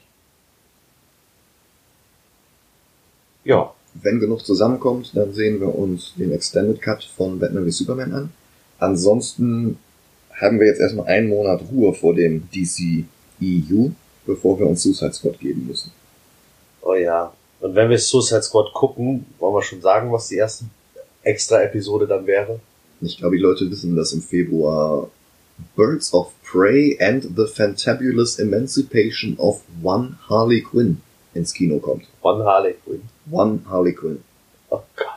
Ja. 3.44 3.74
Wenn 3.94 4.20
genug 4.20 4.46
zusammenkommt, 4.46 5.12
dann 5.16 5.34
sehen 5.34 5.60
wir 5.60 5.74
uns 5.74 6.14
den 6.16 6.32
Extended 6.32 6.82
Cut 6.82 7.04
von 7.04 7.40
Batman 7.40 7.66
wie 7.66 7.72
Superman 7.72 8.14
an. 8.14 8.32
Ansonsten 8.82 9.78
haben 10.34 10.60
wir 10.60 10.66
jetzt 10.66 10.82
erstmal 10.82 11.06
einen 11.06 11.30
Monat 11.30 11.62
Ruhe 11.72 11.94
vor 11.94 12.16
dem 12.16 12.50
DC 12.52 13.06
EU, 13.42 13.90
bevor 14.26 14.58
wir 14.60 14.66
uns 14.66 14.82
Suicide 14.82 15.14
Squad 15.14 15.40
geben 15.40 15.68
müssen. 15.68 15.92
Oh 16.82 16.96
ja. 16.96 17.32
Und 17.60 17.76
wenn 17.76 17.92
wir 17.92 18.00
Suicide 18.00 18.42
Squad 18.42 18.74
gucken, 18.74 19.28
wollen 19.38 19.54
wir 19.54 19.62
schon 19.62 19.82
sagen, 19.82 20.12
was 20.12 20.30
die 20.30 20.38
erste 20.38 20.66
extra 21.22 21.62
Episode 21.62 22.08
dann 22.08 22.26
wäre? 22.26 22.60
Ich 23.02 23.18
glaube, 23.18 23.36
die 23.36 23.42
Leute 23.42 23.70
wissen, 23.70 23.96
dass 23.96 24.14
im 24.14 24.22
Februar 24.24 25.10
Birds 25.76 26.12
of 26.12 26.34
Prey 26.44 26.98
and 27.00 27.24
the 27.36 27.46
Fantabulous 27.46 28.40
Emancipation 28.40 29.38
of 29.38 29.62
One 29.84 30.18
Harley 30.28 30.62
Quinn 30.62 31.02
ins 31.36 31.54
Kino 31.54 31.78
kommt. 31.78 32.06
One 32.24 32.44
Harley 32.44 32.76
Quinn. 32.84 33.04
One 33.30 33.60
Harley 33.70 33.94
Quinn. 33.94 34.24
Oh 34.72 34.82
Gott. 34.96 35.11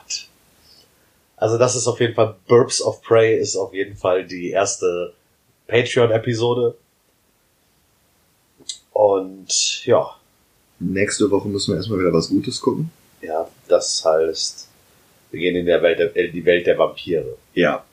Also 1.44 1.58
das 1.58 1.76
ist 1.76 1.86
auf 1.86 2.00
jeden 2.00 2.14
Fall, 2.14 2.36
Burbs 2.48 2.80
of 2.80 3.02
Prey 3.02 3.38
ist 3.38 3.54
auf 3.54 3.74
jeden 3.74 3.96
Fall 3.96 4.26
die 4.26 4.48
erste 4.48 5.12
Patreon-Episode. 5.66 6.74
Und 8.94 9.84
ja, 9.84 10.16
Nächste 10.78 11.30
Woche 11.30 11.48
müssen 11.48 11.72
wir 11.72 11.76
erstmal 11.76 12.00
wieder 12.00 12.14
was 12.14 12.30
Gutes 12.30 12.62
gucken. 12.62 12.90
ja, 13.20 13.46
das 13.68 14.02
heißt, 14.02 14.68
wir 15.32 15.40
gehen 15.40 15.54
in 15.54 15.66
der 15.66 15.82
Welt 15.82 15.98
der, 15.98 16.16
in 16.16 16.32
die 16.32 16.46
Welt 16.46 16.66
der 16.66 16.78
Vampire. 16.78 17.36
Ja. 17.52 17.84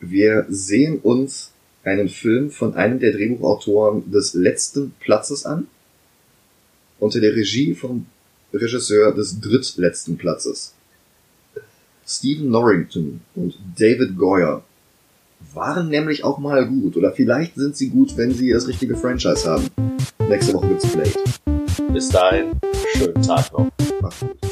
Wir 0.00 0.46
sehen 0.48 0.98
uns 1.00 1.50
einen 1.82 2.08
Film 2.08 2.50
von 2.50 2.72
einem 2.72 3.00
der 3.00 3.12
Drehbuchautoren 3.12 4.10
des 4.10 4.32
letzten 4.32 4.92
Platzes 5.00 5.44
an. 5.44 5.68
Unter 6.98 7.20
der 7.20 7.36
Regie 7.36 7.74
vom 7.74 8.06
Regisseur 8.50 9.12
des 9.12 9.38
drittletzten 9.42 10.16
Platzes. 10.16 10.72
Stephen 12.06 12.50
Norrington 12.50 13.20
und 13.34 13.54
David 13.78 14.16
Goyer 14.18 14.62
waren 15.52 15.88
nämlich 15.88 16.24
auch 16.24 16.38
mal 16.38 16.66
gut. 16.66 16.96
Oder 16.96 17.12
vielleicht 17.12 17.54
sind 17.54 17.76
sie 17.76 17.88
gut, 17.88 18.16
wenn 18.16 18.32
sie 18.32 18.50
das 18.50 18.66
richtige 18.66 18.96
Franchise 18.96 19.48
haben. 19.48 19.68
Nächste 20.28 20.54
Woche 20.54 20.68
gibt's 20.68 20.86
Blade. 20.88 21.92
Bis 21.92 22.08
dahin, 22.08 22.52
schönen 22.96 23.22
Tag 23.22 23.52
noch. 23.52 23.70
Macht's 24.00 24.20
gut. 24.20 24.43